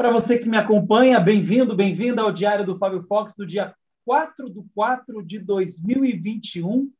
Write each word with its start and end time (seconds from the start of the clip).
Para 0.00 0.10
você 0.10 0.38
que 0.38 0.48
me 0.48 0.56
acompanha, 0.56 1.20
bem-vindo, 1.20 1.76
bem-vinda 1.76 2.22
ao 2.22 2.32
Diário 2.32 2.64
do 2.64 2.74
Fábio 2.74 3.02
Fox 3.02 3.34
do 3.36 3.44
dia 3.44 3.74
4 4.06 4.48
de 4.48 4.62
4 4.74 5.22
de 5.22 5.38
2021. 5.38 6.90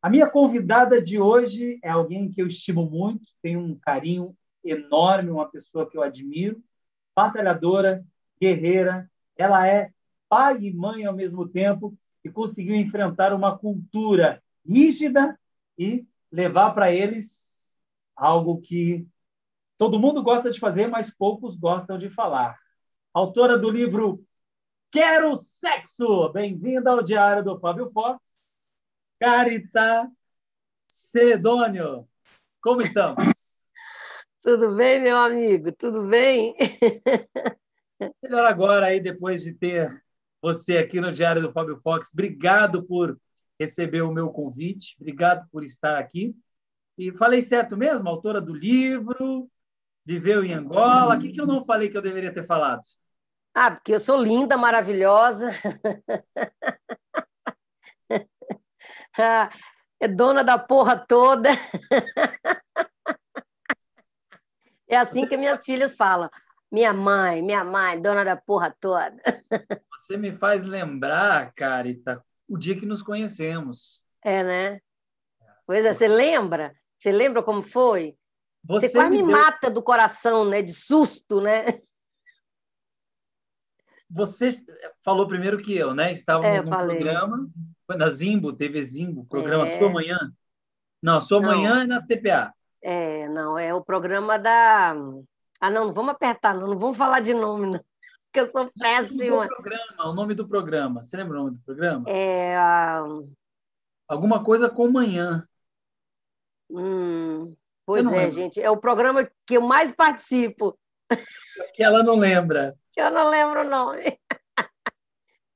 A 0.00 0.08
minha 0.08 0.26
convidada 0.26 0.98
de 0.98 1.20
hoje 1.20 1.78
é 1.84 1.90
alguém 1.90 2.30
que 2.30 2.40
eu 2.40 2.46
estimo 2.46 2.88
muito, 2.88 3.30
tenho 3.42 3.60
um 3.60 3.78
carinho 3.78 4.34
enorme, 4.64 5.30
uma 5.30 5.46
pessoa 5.46 5.86
que 5.90 5.98
eu 5.98 6.02
admiro, 6.02 6.58
batalhadora, 7.14 8.02
guerreira. 8.40 9.10
Ela 9.36 9.68
é 9.68 9.90
pai 10.26 10.56
e 10.58 10.72
mãe 10.72 11.04
ao 11.04 11.14
mesmo 11.14 11.46
tempo 11.46 11.94
e 12.24 12.30
conseguiu 12.30 12.76
enfrentar 12.76 13.34
uma 13.34 13.58
cultura 13.58 14.42
rígida 14.66 15.38
e 15.76 16.06
levar 16.32 16.70
para 16.70 16.90
eles 16.90 17.74
algo 18.16 18.58
que 18.62 19.06
todo 19.78 20.00
mundo 20.00 20.22
gosta 20.24 20.50
de 20.50 20.58
fazer, 20.58 20.88
mas 20.88 21.08
poucos 21.08 21.54
gostam 21.54 21.96
de 21.96 22.10
falar. 22.10 22.58
Autora 23.14 23.56
do 23.56 23.70
livro 23.70 24.26
Quero 24.90 25.34
Sexo! 25.36 26.28
Bem-vinda 26.32 26.90
ao 26.90 27.02
Diário 27.02 27.44
do 27.44 27.58
Fábio 27.60 27.88
Fox. 27.92 28.20
Carita 29.20 30.10
Celedônio, 30.88 32.08
como 32.60 32.82
estamos? 32.82 33.28
Tudo 34.42 34.74
bem, 34.74 35.00
meu 35.00 35.16
amigo? 35.16 35.70
Tudo 35.70 36.08
bem? 36.08 36.56
Melhor 38.22 38.46
agora, 38.46 38.86
aí, 38.86 38.98
depois 38.98 39.42
de 39.42 39.54
ter 39.54 40.02
você 40.42 40.78
aqui 40.78 41.00
no 41.00 41.12
Diário 41.12 41.42
do 41.42 41.52
Fábio 41.52 41.80
Fox. 41.82 42.10
Obrigado 42.12 42.82
por 42.82 43.16
receber 43.60 44.02
o 44.02 44.12
meu 44.12 44.30
convite, 44.30 44.96
obrigado 44.98 45.48
por 45.50 45.62
estar 45.62 45.98
aqui. 45.98 46.34
E 46.96 47.12
falei 47.12 47.42
certo 47.42 47.76
mesmo? 47.76 48.08
Autora 48.08 48.40
do 48.40 48.54
livro, 48.54 49.48
viveu 50.08 50.42
em 50.42 50.54
Angola. 50.54 51.14
O 51.16 51.18
que, 51.18 51.30
que 51.30 51.38
eu 51.38 51.46
não 51.46 51.66
falei 51.66 51.90
que 51.90 51.96
eu 51.98 52.00
deveria 52.00 52.32
ter 52.32 52.46
falado? 52.46 52.80
Ah, 53.54 53.70
porque 53.70 53.92
eu 53.92 54.00
sou 54.00 54.16
linda, 54.16 54.56
maravilhosa. 54.56 55.50
é 60.00 60.08
dona 60.08 60.42
da 60.42 60.58
porra 60.58 60.96
toda. 60.96 61.50
É 64.88 64.96
assim 64.96 65.26
que 65.26 65.36
minhas 65.36 65.62
filhas 65.62 65.94
falam. 65.94 66.30
Minha 66.72 66.94
mãe, 66.94 67.42
minha 67.42 67.62
mãe, 67.62 68.00
dona 68.00 68.24
da 68.24 68.34
porra 68.34 68.74
toda. 68.80 69.14
Você 69.94 70.16
me 70.16 70.32
faz 70.32 70.64
lembrar, 70.64 71.52
Carita, 71.52 72.24
o 72.48 72.56
dia 72.56 72.78
que 72.78 72.86
nos 72.86 73.02
conhecemos. 73.02 74.02
É, 74.24 74.42
né? 74.42 74.80
Pois 75.66 75.84
é, 75.84 75.92
você 75.92 76.08
lembra? 76.08 76.74
Você 76.98 77.12
lembra 77.12 77.42
como 77.42 77.62
foi? 77.62 78.16
Você, 78.64 78.88
você 78.88 78.98
quase 78.98 79.10
me, 79.10 79.18
deu... 79.18 79.26
mata 79.26 79.70
do 79.70 79.82
coração, 79.82 80.44
né? 80.44 80.62
De 80.62 80.72
susto, 80.72 81.40
né? 81.40 81.64
Você 84.10 84.48
falou 85.02 85.28
primeiro 85.28 85.58
que 85.58 85.76
eu, 85.76 85.94
né? 85.94 86.12
Estávamos 86.12 86.48
é, 86.48 86.62
no 86.62 86.70
falei. 86.70 86.96
programa, 86.96 87.50
na 87.88 88.08
Zimbo, 88.08 88.52
TV 88.52 88.82
Zimbo, 88.82 89.26
programa 89.26 89.64
é. 89.64 89.66
Sua 89.66 89.90
Manhã. 89.90 90.32
Não, 91.02 91.20
Sua 91.20 91.40
não. 91.40 91.48
Manhã 91.50 91.82
é 91.82 91.86
na 91.86 92.02
TPA. 92.02 92.52
É, 92.82 93.28
não, 93.28 93.58
é 93.58 93.74
o 93.74 93.82
programa 93.82 94.38
da. 94.38 94.94
Ah, 95.60 95.70
não, 95.70 95.86
não 95.86 95.94
vamos 95.94 96.12
apertar, 96.12 96.54
não, 96.54 96.68
não 96.68 96.78
vamos 96.78 96.96
falar 96.96 97.20
de 97.20 97.34
nome, 97.34 97.66
não, 97.66 97.84
porque 98.26 98.40
eu 98.40 98.46
sou 98.46 98.70
péssima. 98.78 99.44
O, 99.44 99.48
programa, 99.48 100.10
o 100.10 100.14
nome 100.14 100.34
do 100.34 100.48
programa, 100.48 101.02
você 101.02 101.16
lembra 101.16 101.34
o 101.34 101.44
nome 101.44 101.56
do 101.56 101.62
programa? 101.64 102.04
É. 102.08 102.56
Alguma 104.06 104.42
coisa 104.42 104.70
com 104.70 104.88
manhã. 104.88 105.46
Hum, 106.70 107.54
pois 107.88 108.06
é, 108.06 108.10
lembro. 108.10 108.32
gente, 108.32 108.60
é 108.60 108.70
o 108.70 108.76
programa 108.76 109.26
que 109.46 109.56
eu 109.56 109.62
mais 109.62 109.90
participo. 109.92 110.78
Que 111.74 111.82
ela 111.82 112.02
não 112.02 112.16
lembra. 112.16 112.76
Eu 112.94 113.10
não 113.10 113.30
lembro 113.30 113.62
o 113.62 113.64
nome. 113.64 114.18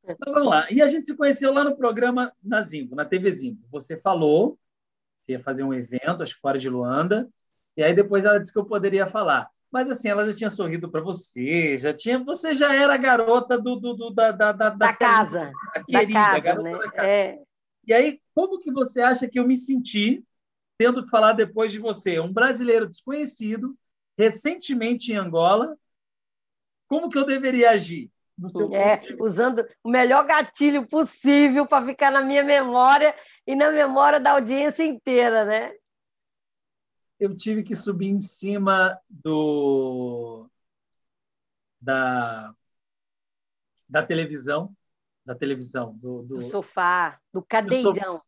Então, 0.03 0.33
vamos 0.33 0.49
lá. 0.49 0.67
E 0.71 0.81
a 0.81 0.89
gente 0.89 1.07
se 1.07 1.15
conheceu 1.15 1.53
lá 1.53 1.63
no 1.63 1.77
programa 1.77 2.33
na 2.43 2.63
Zimbo, 2.63 2.97
na 2.97 3.05
TV 3.05 3.31
Zimbo. 3.33 3.67
Você 3.71 3.99
falou 3.99 4.59
que 5.23 5.33
ia 5.33 5.41
fazer 5.41 5.63
um 5.63 5.75
evento, 5.75 6.23
acho 6.23 6.35
que 6.35 6.41
fora 6.41 6.59
de 6.59 6.69
Luanda, 6.69 7.29
e 7.77 7.83
aí 7.83 7.95
depois 7.95 8.25
ela 8.25 8.39
disse 8.39 8.53
que 8.53 8.59
eu 8.59 8.65
poderia 8.65 9.07
falar. 9.07 9.49
Mas 9.71 9.91
assim, 9.91 10.09
ela 10.09 10.25
já 10.25 10.37
tinha 10.37 10.51
sorrido 10.51 10.91
para 10.91 11.03
você, 11.03 11.77
já 11.77 11.93
tinha, 11.93 12.19
você 12.19 12.55
já 12.55 12.75
era 12.75 12.95
a 12.95 12.99
garota 12.99 13.59
do, 13.59 13.77
do, 13.77 13.95
do 13.95 14.11
da, 14.11 14.33
da, 14.33 14.53
da, 14.53 14.71
da 14.71 14.97
casa, 14.97 15.53
querida, 15.87 16.13
da 16.13 16.41
casa, 16.43 16.63
né? 16.63 16.73
Da 16.73 16.91
casa. 16.91 17.07
É. 17.07 17.39
E 17.87 17.93
aí, 17.93 18.21
como 18.35 18.59
que 18.59 18.73
você 18.73 19.01
acha 19.01 19.29
que 19.29 19.39
eu 19.39 19.47
me 19.47 19.57
senti 19.57 20.25
tendo 20.83 21.05
que 21.05 21.11
falar 21.11 21.33
depois 21.35 21.71
de 21.71 21.79
você, 21.79 22.19
um 22.19 22.33
brasileiro 22.33 22.89
desconhecido, 22.89 23.79
recentemente 24.19 25.13
em 25.13 25.17
Angola, 25.17 25.77
como 26.89 27.09
que 27.09 27.17
eu 27.17 27.25
deveria 27.25 27.71
agir? 27.71 28.11
É, 28.73 29.15
usando 29.21 29.65
o 29.85 29.89
melhor 29.89 30.27
gatilho 30.27 30.85
possível 30.89 31.69
para 31.69 31.87
ficar 31.87 32.11
na 32.11 32.21
minha 32.23 32.43
memória 32.43 33.15
e 33.47 33.55
na 33.55 33.71
memória 33.71 34.19
da 34.19 34.33
audiência 34.33 34.83
inteira, 34.83 35.45
né? 35.45 35.73
Eu 37.21 37.37
tive 37.37 37.63
que 37.63 37.77
subir 37.77 38.09
em 38.09 38.21
cima 38.21 38.99
do 39.09 40.51
da 41.81 42.53
da 43.89 44.03
televisão, 44.03 44.75
da 45.25 45.35
televisão, 45.37 45.95
do, 45.95 46.23
do... 46.23 46.35
do 46.37 46.43
sofá, 46.43 47.21
do 47.33 47.41
cadeirão. 47.41 48.21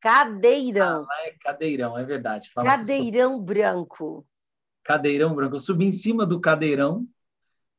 Cadeirão. 0.00 1.06
Ah, 1.10 1.26
é 1.26 1.32
cadeirão, 1.40 1.98
é 1.98 2.04
verdade. 2.04 2.50
Cadeirão 2.54 3.40
branco. 3.40 4.26
Cadeirão 4.84 5.34
branco. 5.34 5.56
Eu 5.56 5.60
subi 5.60 5.86
em 5.86 5.92
cima 5.92 6.24
do 6.24 6.40
cadeirão 6.40 7.06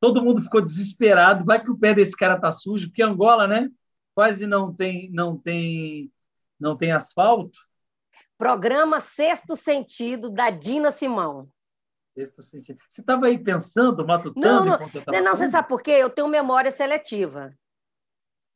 todo 0.00 0.22
mundo 0.22 0.42
ficou 0.42 0.60
desesperado. 0.60 1.44
Vai 1.44 1.62
que 1.62 1.70
o 1.70 1.78
pé 1.78 1.94
desse 1.94 2.16
cara 2.16 2.38
tá 2.38 2.50
sujo, 2.50 2.88
porque 2.88 3.02
Angola, 3.02 3.46
né? 3.46 3.70
Quase 4.14 4.46
não 4.46 4.72
tem, 4.74 5.10
não 5.12 5.36
tem, 5.36 6.12
não 6.58 6.76
tem 6.76 6.92
asfalto. 6.92 7.58
Programa 8.36 9.00
Sexto 9.00 9.56
Sentido 9.56 10.30
da 10.30 10.50
Dina 10.50 10.90
Simão. 10.90 11.48
Sexto 12.14 12.42
Sentido. 12.42 12.78
Você 12.88 13.00
estava 13.00 13.26
aí 13.26 13.38
pensando, 13.38 14.06
matutando? 14.06 14.46
Não, 14.46 14.64
não, 14.64 14.78
não, 14.78 15.24
não 15.24 15.36
você 15.36 15.48
sabe 15.48 15.68
por 15.68 15.82
quê? 15.82 15.92
Eu 15.92 16.10
tenho 16.10 16.28
memória 16.28 16.70
seletiva. 16.70 17.52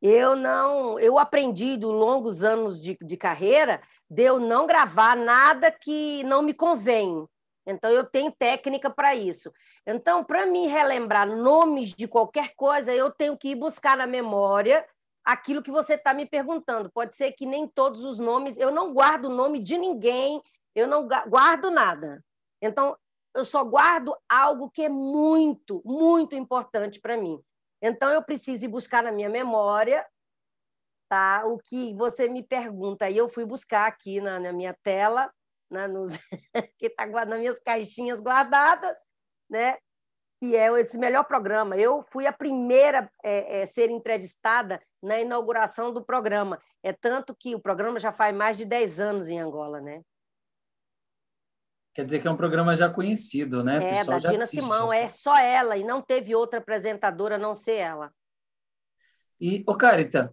Eu 0.02 0.34
não, 0.34 0.98
eu 0.98 1.16
aprendi 1.16 1.76
dos 1.76 1.92
longos 1.92 2.42
anos 2.42 2.80
de, 2.80 2.98
de 3.00 3.16
carreira 3.16 3.80
de 4.10 4.24
eu 4.24 4.40
não 4.40 4.66
gravar 4.66 5.16
nada 5.16 5.70
que 5.70 6.24
não 6.24 6.42
me 6.42 6.52
convém. 6.52 7.24
Então, 7.64 7.88
eu 7.88 8.04
tenho 8.04 8.32
técnica 8.32 8.90
para 8.90 9.14
isso. 9.14 9.52
Então, 9.86 10.24
para 10.24 10.44
me 10.44 10.66
relembrar 10.66 11.26
nomes 11.26 11.94
de 11.94 12.08
qualquer 12.08 12.52
coisa, 12.56 12.92
eu 12.92 13.12
tenho 13.12 13.38
que 13.38 13.50
ir 13.50 13.54
buscar 13.54 13.96
na 13.96 14.06
memória 14.06 14.84
aquilo 15.24 15.62
que 15.62 15.70
você 15.70 15.94
está 15.94 16.12
me 16.12 16.26
perguntando. 16.26 16.90
Pode 16.90 17.14
ser 17.14 17.32
que 17.32 17.46
nem 17.46 17.68
todos 17.68 18.04
os 18.04 18.18
nomes, 18.18 18.58
eu 18.58 18.72
não 18.72 18.92
guardo 18.92 19.26
o 19.26 19.34
nome 19.34 19.60
de 19.60 19.78
ninguém, 19.78 20.42
eu 20.74 20.88
não 20.88 21.06
guardo 21.06 21.70
nada. 21.70 22.22
Então, 22.60 22.96
eu 23.34 23.44
só 23.44 23.64
guardo 23.64 24.14
algo 24.28 24.68
que 24.68 24.82
é 24.82 24.88
muito, 24.88 25.80
muito 25.84 26.34
importante 26.34 27.00
para 27.00 27.16
mim. 27.16 27.40
Então, 27.82 28.10
eu 28.10 28.22
preciso 28.22 28.64
ir 28.64 28.68
buscar 28.68 29.02
na 29.02 29.10
minha 29.10 29.28
memória 29.28 30.06
tá, 31.08 31.44
o 31.44 31.58
que 31.58 31.92
você 31.94 32.28
me 32.28 32.42
pergunta. 32.42 33.10
E 33.10 33.16
eu 33.18 33.28
fui 33.28 33.44
buscar 33.44 33.86
aqui 33.86 34.20
na, 34.20 34.38
na 34.38 34.52
minha 34.52 34.74
tela 34.82 35.30
né, 35.70 35.86
nos, 35.88 36.12
que 36.78 36.86
está 36.86 37.06
nas 37.06 37.38
minhas 37.38 37.58
caixinhas 37.60 38.20
guardadas, 38.20 38.96
né? 39.50 39.76
que 40.42 40.56
é 40.56 40.68
esse 40.80 40.98
melhor 40.98 41.24
programa. 41.24 41.76
Eu 41.76 42.04
fui 42.10 42.26
a 42.26 42.32
primeira 42.32 43.08
a 43.24 43.28
é, 43.28 43.62
é, 43.62 43.66
ser 43.66 43.90
entrevistada 43.90 44.82
na 45.00 45.20
inauguração 45.20 45.92
do 45.92 46.04
programa. 46.04 46.60
É 46.82 46.92
tanto 46.92 47.32
que 47.32 47.54
o 47.54 47.60
programa 47.60 48.00
já 48.00 48.10
faz 48.10 48.36
mais 48.36 48.56
de 48.56 48.64
10 48.64 48.98
anos 48.98 49.28
em 49.28 49.38
Angola, 49.38 49.80
né? 49.80 50.02
Quer 51.94 52.04
dizer 52.06 52.20
que 52.20 52.28
é 52.28 52.30
um 52.30 52.36
programa 52.36 52.74
já 52.74 52.88
conhecido, 52.88 53.62
né? 53.62 53.76
É, 53.76 54.04
da 54.04 54.18
Dina 54.18 54.44
assiste. 54.44 54.60
Simão, 54.60 54.92
é 54.92 55.08
só 55.08 55.36
ela, 55.38 55.76
e 55.76 55.84
não 55.84 56.00
teve 56.00 56.34
outra 56.34 56.58
apresentadora 56.58 57.34
a 57.34 57.38
não 57.38 57.54
ser 57.54 57.76
ela. 57.76 58.12
E, 59.38 59.62
ô 59.66 59.74
Carita, 59.74 60.32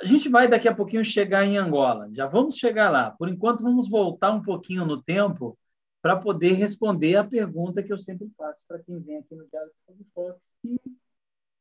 a 0.00 0.04
gente 0.04 0.28
vai 0.28 0.48
daqui 0.48 0.66
a 0.66 0.74
pouquinho 0.74 1.04
chegar 1.04 1.44
em 1.44 1.56
Angola, 1.58 2.08
já 2.12 2.26
vamos 2.26 2.56
chegar 2.56 2.90
lá. 2.90 3.10
Por 3.12 3.28
enquanto, 3.28 3.62
vamos 3.62 3.88
voltar 3.88 4.32
um 4.32 4.42
pouquinho 4.42 4.84
no 4.84 5.00
tempo 5.00 5.56
para 6.00 6.16
poder 6.16 6.54
responder 6.54 7.14
a 7.14 7.24
pergunta 7.24 7.82
que 7.82 7.92
eu 7.92 7.98
sempre 7.98 8.28
faço 8.30 8.64
para 8.66 8.80
quem 8.80 8.98
vem 8.98 9.18
aqui 9.18 9.36
no 9.36 9.46
Diário 9.46 9.70
do 9.90 10.04
Fox, 10.12 10.56
que 10.60 10.76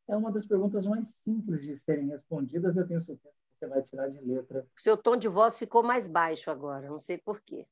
é 0.08 0.16
uma 0.16 0.32
das 0.32 0.46
perguntas 0.46 0.86
mais 0.88 1.08
simples 1.08 1.62
de 1.62 1.78
serem 1.78 2.08
respondidas. 2.08 2.76
Eu 2.78 2.88
tenho 2.88 3.02
certeza 3.02 3.36
que 3.36 3.60
você 3.60 3.68
vai 3.68 3.84
tirar 3.84 4.10
de 4.10 4.20
letra. 4.26 4.66
O 4.76 4.82
seu 4.82 4.98
tom 4.98 5.16
de 5.16 5.28
voz 5.28 5.60
ficou 5.60 5.84
mais 5.84 6.08
baixo 6.08 6.50
agora, 6.50 6.90
não 6.90 6.98
sei 6.98 7.20
por 7.20 7.40
quê. 7.42 7.68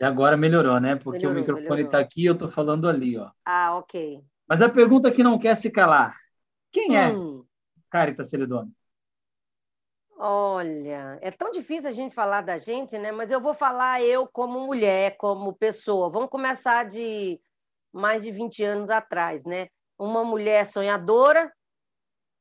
E 0.00 0.04
agora 0.04 0.36
melhorou, 0.36 0.80
né? 0.80 0.96
Porque 0.96 1.26
melhorou, 1.26 1.36
o 1.36 1.40
microfone 1.40 1.82
está 1.82 1.98
aqui 1.98 2.22
e 2.22 2.26
eu 2.26 2.34
estou 2.34 2.48
falando 2.48 2.88
ali, 2.88 3.16
ó. 3.18 3.30
Ah, 3.44 3.76
ok. 3.76 4.22
Mas 4.48 4.62
a 4.62 4.68
pergunta 4.68 5.10
que 5.10 5.22
não 5.22 5.38
quer 5.38 5.56
se 5.56 5.70
calar: 5.70 6.16
quem 6.70 6.96
é 6.96 7.08
hum. 7.08 7.44
Carita 7.90 8.24
Celedoni? 8.24 8.72
Olha, 10.20 11.18
é 11.22 11.30
tão 11.30 11.50
difícil 11.52 11.88
a 11.88 11.92
gente 11.92 12.14
falar 12.14 12.40
da 12.40 12.58
gente, 12.58 12.98
né? 12.98 13.12
Mas 13.12 13.30
eu 13.30 13.40
vou 13.40 13.54
falar 13.54 14.02
eu 14.02 14.26
como 14.26 14.66
mulher, 14.66 15.16
como 15.16 15.52
pessoa. 15.52 16.10
Vamos 16.10 16.28
começar 16.28 16.84
de 16.84 17.40
mais 17.92 18.24
de 18.24 18.32
20 18.32 18.64
anos 18.64 18.90
atrás, 18.90 19.44
né? 19.44 19.68
uma 19.98 20.24
mulher 20.24 20.66
sonhadora, 20.66 21.52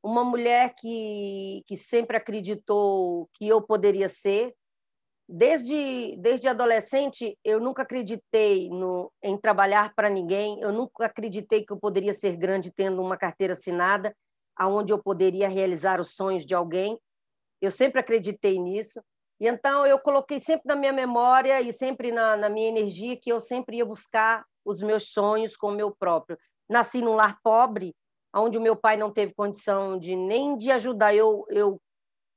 uma 0.03 0.23
mulher 0.23 0.75
que, 0.75 1.63
que 1.65 1.75
sempre 1.75 2.15
acreditou 2.15 3.27
que 3.33 3.47
eu 3.47 3.61
poderia 3.61 4.07
ser. 4.07 4.53
Desde, 5.29 6.15
desde 6.17 6.47
adolescente, 6.47 7.37
eu 7.43 7.59
nunca 7.59 7.81
acreditei 7.81 8.69
no, 8.69 9.11
em 9.21 9.37
trabalhar 9.37 9.93
para 9.93 10.09
ninguém, 10.09 10.57
eu 10.61 10.71
nunca 10.71 11.05
acreditei 11.05 11.65
que 11.65 11.73
eu 11.73 11.77
poderia 11.77 12.13
ser 12.13 12.37
grande 12.37 12.71
tendo 12.71 13.01
uma 13.01 13.17
carteira 13.17 13.51
assinada, 13.51 14.15
aonde 14.55 14.93
eu 14.93 15.03
poderia 15.03 15.49
realizar 15.49 15.99
os 15.99 16.15
sonhos 16.15 16.45
de 16.45 16.55
alguém. 16.55 16.97
Eu 17.61 17.71
sempre 17.71 17.99
acreditei 17.99 18.57
nisso. 18.57 19.01
E 19.39 19.47
então 19.47 19.85
eu 19.85 19.99
coloquei 19.99 20.39
sempre 20.39 20.63
na 20.65 20.75
minha 20.75 20.93
memória 20.93 21.61
e 21.61 21.73
sempre 21.73 22.11
na, 22.11 22.37
na 22.37 22.49
minha 22.49 22.69
energia 22.69 23.19
que 23.19 23.31
eu 23.31 23.39
sempre 23.39 23.77
ia 23.77 23.85
buscar 23.85 24.45
os 24.63 24.81
meus 24.81 25.09
sonhos 25.09 25.57
com 25.57 25.67
o 25.67 25.75
meu 25.75 25.93
próprio. 25.93 26.37
Nasci 26.69 27.01
num 27.01 27.15
lar 27.15 27.37
pobre, 27.43 27.93
onde 28.33 28.57
o 28.57 28.61
meu 28.61 28.77
pai 28.77 28.95
não 28.95 29.11
teve 29.11 29.33
condição 29.33 29.99
de 29.99 30.15
nem 30.15 30.57
de 30.57 30.71
ajudar 30.71 31.13
eu 31.13 31.45
eu 31.49 31.81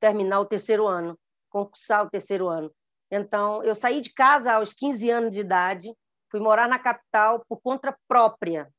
terminar 0.00 0.40
o 0.40 0.46
terceiro 0.46 0.86
ano, 0.86 1.16
concursar 1.50 2.04
o 2.04 2.10
terceiro 2.10 2.48
ano. 2.48 2.70
Então, 3.10 3.62
eu 3.64 3.74
saí 3.74 4.00
de 4.00 4.12
casa 4.12 4.52
aos 4.52 4.72
15 4.72 5.10
anos 5.10 5.32
de 5.32 5.40
idade, 5.40 5.92
fui 6.30 6.40
morar 6.40 6.68
na 6.68 6.78
capital 6.78 7.44
por 7.48 7.60
conta 7.60 7.96
própria. 8.06 8.72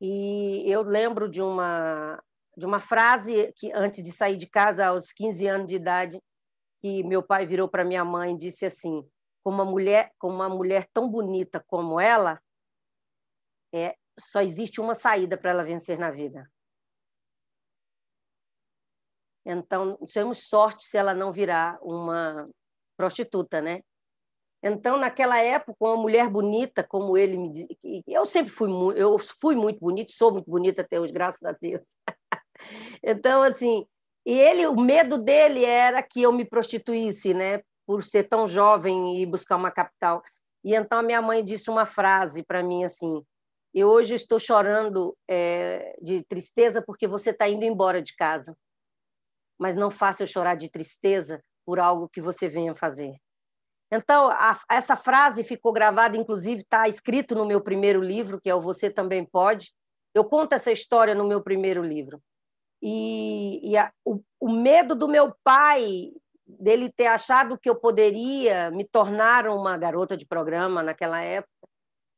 E 0.00 0.62
eu 0.66 0.82
lembro 0.82 1.28
de 1.28 1.42
uma 1.42 2.22
de 2.56 2.66
uma 2.66 2.80
frase 2.80 3.52
que 3.56 3.72
antes 3.72 4.02
de 4.02 4.10
sair 4.10 4.36
de 4.36 4.48
casa 4.48 4.86
aos 4.86 5.12
15 5.12 5.46
anos 5.46 5.68
de 5.68 5.76
idade, 5.76 6.20
que 6.80 7.04
meu 7.04 7.22
pai 7.22 7.46
virou 7.46 7.68
para 7.68 7.84
minha 7.84 8.04
mãe 8.04 8.34
e 8.34 8.38
disse 8.38 8.66
assim: 8.66 9.08
"Com 9.44 9.50
uma 9.50 9.64
mulher, 9.64 10.12
com 10.18 10.28
uma 10.28 10.48
mulher 10.48 10.88
tão 10.92 11.08
bonita 11.08 11.64
como 11.68 12.00
ela, 12.00 12.40
é 13.72 13.96
só 14.18 14.40
existe 14.40 14.80
uma 14.80 14.94
saída 14.94 15.38
para 15.38 15.50
ela 15.50 15.64
vencer 15.64 15.98
na 15.98 16.10
vida. 16.10 16.50
Então, 19.46 19.96
temos 20.12 20.48
sorte 20.48 20.84
se 20.84 20.96
ela 20.98 21.14
não 21.14 21.32
virar 21.32 21.78
uma 21.80 22.48
prostituta, 22.98 23.62
né? 23.62 23.80
Então, 24.62 24.98
naquela 24.98 25.38
época, 25.38 25.76
uma 25.80 25.96
mulher 25.96 26.28
bonita 26.28 26.82
como 26.82 27.16
ele 27.16 27.36
me 27.36 27.52
diz, 27.52 27.66
eu 28.06 28.26
sempre 28.26 28.50
fui 28.50 28.68
eu 28.96 29.16
fui 29.18 29.54
muito 29.54 29.78
bonita, 29.78 30.12
sou 30.12 30.32
muito 30.32 30.50
bonita 30.50 30.82
até 30.82 31.00
hoje, 31.00 31.12
graças 31.12 31.42
a 31.44 31.52
Deus. 31.52 31.86
então, 33.02 33.42
assim, 33.42 33.86
e 34.26 34.32
ele, 34.32 34.66
o 34.66 34.74
medo 34.74 35.16
dele 35.16 35.64
era 35.64 36.02
que 36.02 36.22
eu 36.22 36.32
me 36.32 36.44
prostituísse, 36.44 37.32
né? 37.32 37.62
Por 37.86 38.02
ser 38.02 38.24
tão 38.24 38.48
jovem 38.48 39.22
e 39.22 39.24
buscar 39.26 39.56
uma 39.56 39.70
capital. 39.70 40.22
E 40.64 40.74
então 40.74 40.98
a 40.98 41.02
minha 41.02 41.22
mãe 41.22 41.42
disse 41.42 41.70
uma 41.70 41.86
frase 41.86 42.42
para 42.42 42.62
mim 42.62 42.84
assim: 42.84 43.24
eu 43.72 43.88
hoje 43.88 44.14
estou 44.14 44.38
chorando 44.38 45.16
é, 45.28 45.96
de 46.02 46.24
tristeza 46.24 46.82
porque 46.82 47.06
você 47.06 47.30
está 47.30 47.48
indo 47.48 47.64
embora 47.64 48.02
de 48.02 48.14
casa. 48.16 48.56
Mas 49.58 49.76
não 49.76 49.90
faça 49.90 50.22
eu 50.22 50.26
chorar 50.26 50.56
de 50.56 50.68
tristeza 50.68 51.42
por 51.68 51.78
algo 51.78 52.08
que 52.08 52.22
você 52.22 52.48
venha 52.48 52.74
fazer. 52.74 53.20
Então, 53.92 54.30
a, 54.30 54.58
essa 54.70 54.96
frase 54.96 55.44
ficou 55.44 55.70
gravada, 55.70 56.16
inclusive 56.16 56.62
está 56.62 56.88
escrito 56.88 57.34
no 57.34 57.44
meu 57.44 57.60
primeiro 57.60 58.00
livro, 58.00 58.40
que 58.40 58.48
é 58.48 58.54
o 58.54 58.62
Você 58.62 58.88
Também 58.88 59.22
Pode. 59.22 59.74
Eu 60.14 60.24
conto 60.24 60.54
essa 60.54 60.72
história 60.72 61.14
no 61.14 61.26
meu 61.26 61.42
primeiro 61.42 61.82
livro. 61.82 62.22
E, 62.82 63.60
e 63.70 63.76
a, 63.76 63.92
o, 64.02 64.18
o 64.40 64.50
medo 64.50 64.94
do 64.94 65.06
meu 65.06 65.34
pai 65.44 66.10
dele 66.46 66.90
ter 66.90 67.08
achado 67.08 67.58
que 67.58 67.68
eu 67.68 67.76
poderia 67.76 68.70
me 68.70 68.88
tornar 68.88 69.46
uma 69.46 69.76
garota 69.76 70.16
de 70.16 70.26
programa 70.26 70.82
naquela 70.82 71.20
época. 71.20 71.68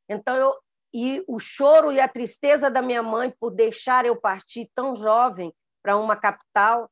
Então 0.09 0.33
eu 0.33 0.55
e 0.93 1.21
o 1.27 1.39
choro 1.39 1.91
e 1.91 1.99
a 1.99 2.07
tristeza 2.07 2.71
da 2.71 2.81
minha 2.81 3.03
mãe 3.03 3.33
por 3.37 3.51
deixar 3.51 4.05
eu 4.05 4.15
partir 4.15 4.71
tão 4.73 4.95
jovem 4.95 5.53
para 5.83 5.97
uma 5.97 6.15
capital. 6.15 6.89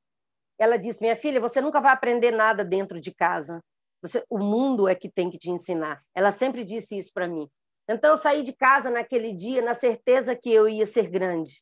Ela 0.59 0.77
disse: 0.77 1.01
"Minha 1.01 1.15
filha, 1.15 1.39
você 1.41 1.61
nunca 1.61 1.79
vai 1.81 1.93
aprender 1.93 2.31
nada 2.31 2.63
dentro 2.65 2.99
de 2.99 3.13
casa. 3.13 3.59
Você, 4.01 4.23
o 4.29 4.39
mundo 4.39 4.87
é 4.87 4.95
que 4.95 5.09
tem 5.09 5.29
que 5.29 5.37
te 5.39 5.49
ensinar". 5.51 6.01
Ela 6.15 6.31
sempre 6.31 6.63
disse 6.63 6.97
isso 6.97 7.11
para 7.13 7.27
mim. 7.27 7.47
Então 7.89 8.11
eu 8.11 8.17
saí 8.17 8.43
de 8.43 8.53
casa 8.53 8.89
naquele 8.91 9.33
dia 9.33 9.61
na 9.61 9.73
certeza 9.73 10.35
que 10.35 10.51
eu 10.51 10.69
ia 10.69 10.85
ser 10.85 11.09
grande 11.09 11.61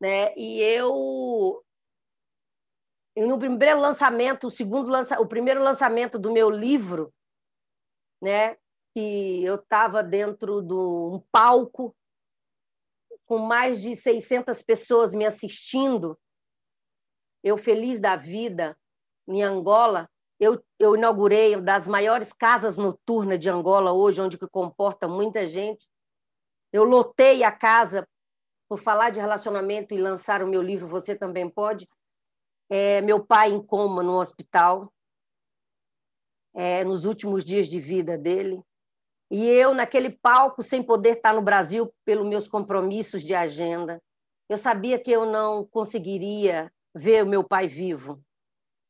né? 0.00 0.34
E 0.36 0.60
eu 0.60 1.62
no 3.16 3.38
primeiro 3.38 3.80
lançamento, 3.80 4.48
o 4.48 4.50
segundo 4.50 4.88
lança, 4.90 5.20
o 5.20 5.26
primeiro 5.26 5.62
lançamento 5.62 6.18
do 6.18 6.32
meu 6.32 6.50
livro, 6.50 7.12
né? 8.20 8.56
Que 8.94 9.44
eu 9.44 9.56
estava 9.56 10.02
dentro 10.02 10.62
de 10.62 10.74
um 10.74 11.22
palco 11.30 11.94
com 13.26 13.38
mais 13.38 13.80
de 13.80 13.96
600 13.96 14.62
pessoas 14.62 15.14
me 15.14 15.24
assistindo, 15.24 16.18
eu 17.44 17.58
feliz 17.58 18.00
da 18.00 18.16
vida 18.16 18.76
em 19.28 19.42
Angola, 19.42 20.08
eu, 20.40 20.64
eu 20.78 20.96
inaugurei 20.96 21.54
uma 21.54 21.62
das 21.62 21.86
maiores 21.86 22.32
casas 22.32 22.78
noturnas 22.78 23.38
de 23.38 23.50
Angola 23.50 23.92
hoje, 23.92 24.20
onde 24.20 24.38
que 24.38 24.48
comporta 24.48 25.06
muita 25.06 25.46
gente. 25.46 25.86
Eu 26.72 26.84
lotei 26.84 27.44
a 27.44 27.52
casa 27.52 28.08
por 28.66 28.78
falar 28.78 29.10
de 29.10 29.20
relacionamento 29.20 29.92
e 29.92 29.98
lançar 29.98 30.42
o 30.42 30.48
meu 30.48 30.62
livro 30.62 30.88
Você 30.88 31.14
Também 31.14 31.48
Pode. 31.48 31.86
É, 32.70 33.02
meu 33.02 33.24
pai 33.24 33.52
em 33.52 33.62
coma 33.62 34.02
no 34.02 34.18
hospital, 34.18 34.90
é, 36.54 36.82
nos 36.82 37.04
últimos 37.04 37.44
dias 37.44 37.68
de 37.68 37.78
vida 37.78 38.16
dele. 38.16 38.62
E 39.30 39.46
eu, 39.46 39.74
naquele 39.74 40.10
palco, 40.10 40.62
sem 40.62 40.82
poder 40.82 41.16
estar 41.16 41.34
no 41.34 41.42
Brasil 41.42 41.92
pelos 42.04 42.26
meus 42.26 42.48
compromissos 42.48 43.22
de 43.22 43.34
agenda, 43.34 44.02
eu 44.48 44.56
sabia 44.56 44.98
que 44.98 45.10
eu 45.10 45.26
não 45.26 45.66
conseguiria 45.66 46.72
ver 46.94 47.24
o 47.24 47.28
meu 47.28 47.42
pai 47.42 47.66
vivo. 47.66 48.22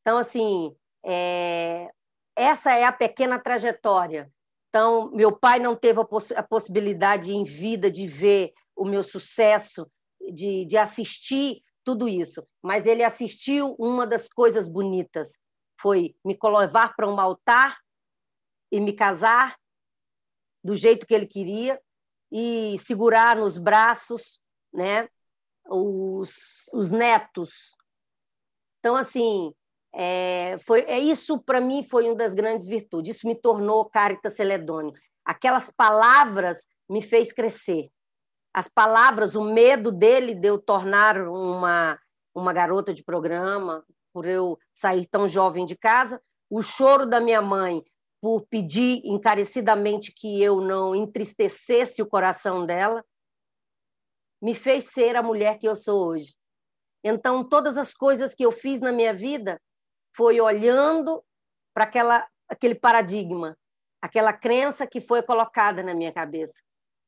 Então, 0.01 0.19
assim, 0.19 0.75
é... 1.05 1.91
essa 2.37 2.73
é 2.73 2.85
a 2.85 2.93
pequena 2.93 3.39
trajetória. 3.39 4.31
Então, 4.69 5.11
meu 5.13 5.31
pai 5.31 5.59
não 5.59 5.77
teve 5.77 6.01
a, 6.01 6.05
poss 6.05 6.33
a 6.33 6.43
possibilidade 6.43 7.33
em 7.33 7.45
vida 7.45 7.91
de 7.91 8.07
ver 8.07 8.53
o 8.77 8.85
meu 8.85 9.03
sucesso, 9.03 9.89
de, 10.33 10.65
de 10.67 10.77
assistir 10.77 11.63
tudo 11.85 12.09
isso, 12.09 12.45
mas 12.63 12.87
ele 12.87 13.05
assistiu 13.05 13.77
uma 13.79 14.07
das 14.07 14.29
coisas 14.29 14.67
bonitas, 14.67 15.39
foi 15.79 16.17
me 16.25 16.37
levar 16.43 16.97
para 16.97 17.09
um 17.09 17.21
altar 17.21 17.79
e 18.73 18.81
me 18.81 18.95
casar 18.95 19.57
do 20.65 20.75
jeito 20.75 21.07
que 21.07 21.15
ele 21.15 21.27
queria 21.27 21.81
e 22.33 22.77
segurar 22.79 23.37
nos 23.37 23.59
braços, 23.59 24.41
né, 24.73 25.09
os, 25.67 26.69
os 26.73 26.91
netos. 26.91 27.77
Então 28.85 28.97
assim, 28.97 29.51
é, 29.95 30.59
foi, 30.59 30.83
é 30.83 30.99
isso 30.99 31.39
para 31.39 31.59
mim 31.59 31.83
foi 31.83 32.05
uma 32.05 32.15
das 32.15 32.35
grandes 32.35 32.67
virtudes. 32.67 33.17
Isso 33.17 33.27
me 33.27 33.35
tornou 33.35 33.89
Caritas 33.89 34.37
Celedônio. 34.37 34.93
Aquelas 35.25 35.71
palavras 35.71 36.67
me 36.87 37.01
fez 37.01 37.33
crescer 37.33 37.89
as 38.53 38.69
palavras, 38.69 39.35
o 39.35 39.43
medo 39.43 39.91
dele 39.91 40.35
de 40.35 40.49
eu 40.49 40.59
tornar 40.59 41.19
uma, 41.27 41.99
uma 42.35 42.53
garota 42.53 42.93
de 42.93 43.03
programa, 43.03 43.83
por 44.13 44.27
eu 44.27 44.59
sair 44.75 45.07
tão 45.07 45.27
jovem 45.27 45.65
de 45.65 45.75
casa, 45.75 46.23
o 46.51 46.61
choro 46.61 47.07
da 47.07 47.21
minha 47.21 47.41
mãe 47.41 47.83
por 48.21 48.47
pedir 48.47 49.01
encarecidamente 49.03 50.13
que 50.15 50.43
eu 50.43 50.61
não 50.61 50.95
entristecesse 50.95 52.03
o 52.03 52.07
coração 52.07 52.67
dela, 52.67 53.03
me 54.43 54.55
fez 54.55 54.93
ser 54.93 55.17
a 55.17 55.23
mulher 55.23 55.59
que 55.59 55.67
eu 55.67 55.75
sou 55.75 56.07
hoje. 56.07 56.35
Então, 57.05 57.47
todas 57.47 57.77
as 57.77 57.93
coisas 57.93 58.35
que 58.35 58.45
eu 58.45 58.51
fiz 58.51 58.81
na 58.81 58.91
minha 58.91 59.13
vida 59.13 59.61
foi 60.17 60.41
olhando 60.41 61.23
para 61.75 61.85
aquela 61.85 62.27
aquele 62.49 62.75
paradigma, 62.75 63.57
aquela 64.01 64.33
crença 64.33 64.87
que 64.87 65.01
foi 65.01 65.23
colocada 65.23 65.83
na 65.83 65.95
minha 65.95 66.13
cabeça. 66.13 66.63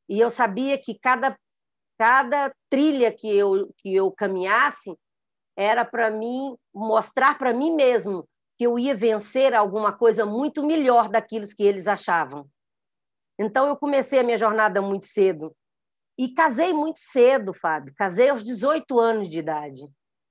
E 0.09 0.19
eu 0.19 0.31
sabia 0.31 0.79
que 0.79 0.99
cada, 0.99 1.39
cada 1.99 2.53
trilha 2.71 3.13
que 3.13 3.29
eu, 3.29 3.73
que 3.79 3.95
eu 3.95 4.11
caminhasse 4.11 4.97
era 5.57 5.85
para 5.85 6.11
mim 6.11 6.57
mostrar 6.75 7.39
para 7.39 7.53
mim 7.53 7.75
mesmo 7.75 8.29
que 8.59 8.67
eu 8.67 8.79
ia 8.79 8.95
vencer 8.95 9.55
alguma 9.55 9.93
coisa 9.93 10.25
muito 10.25 10.65
melhor 10.65 11.09
daquilo 11.09 11.47
que 11.55 11.63
eles 11.63 11.87
achavam. 11.87 12.49
Então 13.39 13.69
eu 13.69 13.77
comecei 13.77 14.19
a 14.19 14.23
minha 14.23 14.39
jornada 14.39 14.81
muito 14.81 15.07
cedo 15.07 15.55
e 16.19 16.29
casei 16.29 16.73
muito 16.73 16.99
cedo, 16.99 17.53
Fábio. 17.53 17.95
Casei 17.97 18.31
aos 18.31 18.43
18 18.43 18.99
anos 18.99 19.29
de 19.29 19.39
idade. 19.39 19.83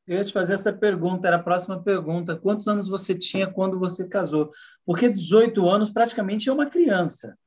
Eu 0.08 0.18
ia 0.18 0.24
te 0.24 0.32
fazer 0.32 0.54
essa 0.54 0.72
pergunta, 0.72 1.28
era 1.28 1.38
a 1.38 1.44
próxima 1.44 1.82
pergunta. 1.82 2.36
Quantos 2.36 2.68
anos 2.68 2.88
você 2.88 3.16
tinha 3.16 3.52
quando 3.52 3.80
você 3.80 4.08
casou? 4.08 4.50
Porque 4.86 5.10
18 5.10 5.68
anos 5.68 5.90
praticamente 5.90 6.48
é 6.48 6.54
uma 6.54 6.68
criança. 6.68 7.38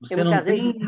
Você 0.00 0.22
não 0.22 0.42
tem 0.42 0.78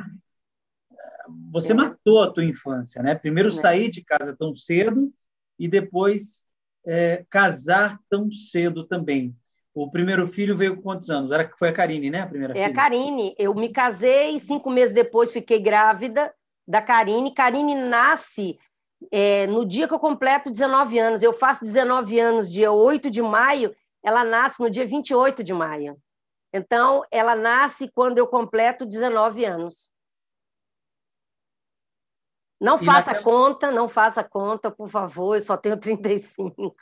você 1.52 1.72
é. 1.72 1.74
matou 1.74 2.22
a 2.22 2.30
tua 2.30 2.44
infância, 2.44 3.02
né? 3.02 3.14
Primeiro 3.14 3.48
é. 3.48 3.52
sair 3.52 3.88
de 3.88 4.02
casa 4.02 4.34
tão 4.36 4.54
cedo 4.54 5.12
e 5.58 5.68
depois 5.68 6.46
é, 6.86 7.24
casar 7.28 7.98
tão 8.08 8.30
cedo 8.30 8.84
também. 8.84 9.36
O 9.72 9.90
primeiro 9.90 10.26
filho 10.26 10.56
veio 10.56 10.76
com 10.76 10.82
quantos 10.82 11.10
anos? 11.10 11.30
Era 11.30 11.48
foi 11.56 11.68
a 11.68 11.72
Karine, 11.72 12.10
né? 12.10 12.22
A 12.22 12.26
primeira 12.26 12.52
é 12.52 12.56
filha. 12.56 12.66
a 12.66 12.74
Karine. 12.74 13.34
Eu 13.38 13.54
me 13.54 13.68
casei 13.68 14.38
cinco 14.38 14.70
meses 14.70 14.94
depois 14.94 15.32
fiquei 15.32 15.60
grávida 15.60 16.32
da 16.66 16.80
Karine. 16.82 17.34
Karine 17.34 17.74
nasce 17.74 18.58
é, 19.10 19.46
no 19.46 19.64
dia 19.64 19.88
que 19.88 19.94
eu 19.94 19.98
completo 19.98 20.50
19 20.50 20.98
anos. 20.98 21.22
Eu 21.22 21.32
faço 21.32 21.64
19 21.64 22.18
anos 22.18 22.50
dia 22.50 22.72
8 22.72 23.10
de 23.10 23.22
maio, 23.22 23.74
ela 24.02 24.24
nasce 24.24 24.60
no 24.60 24.70
dia 24.70 24.86
28 24.86 25.42
de 25.42 25.52
maio. 25.52 25.96
Então, 26.52 27.04
ela 27.10 27.34
nasce 27.34 27.90
quando 27.94 28.18
eu 28.18 28.26
completo 28.26 28.84
19 28.84 29.44
anos. 29.44 29.92
Não 32.60 32.76
e 32.76 32.84
faça 32.84 33.12
naquela... 33.12 33.24
conta, 33.24 33.70
não 33.70 33.88
faça 33.88 34.22
conta, 34.22 34.70
por 34.70 34.88
favor, 34.88 35.34
eu 35.34 35.40
só 35.40 35.56
tenho 35.56 35.78
35. 35.78 36.76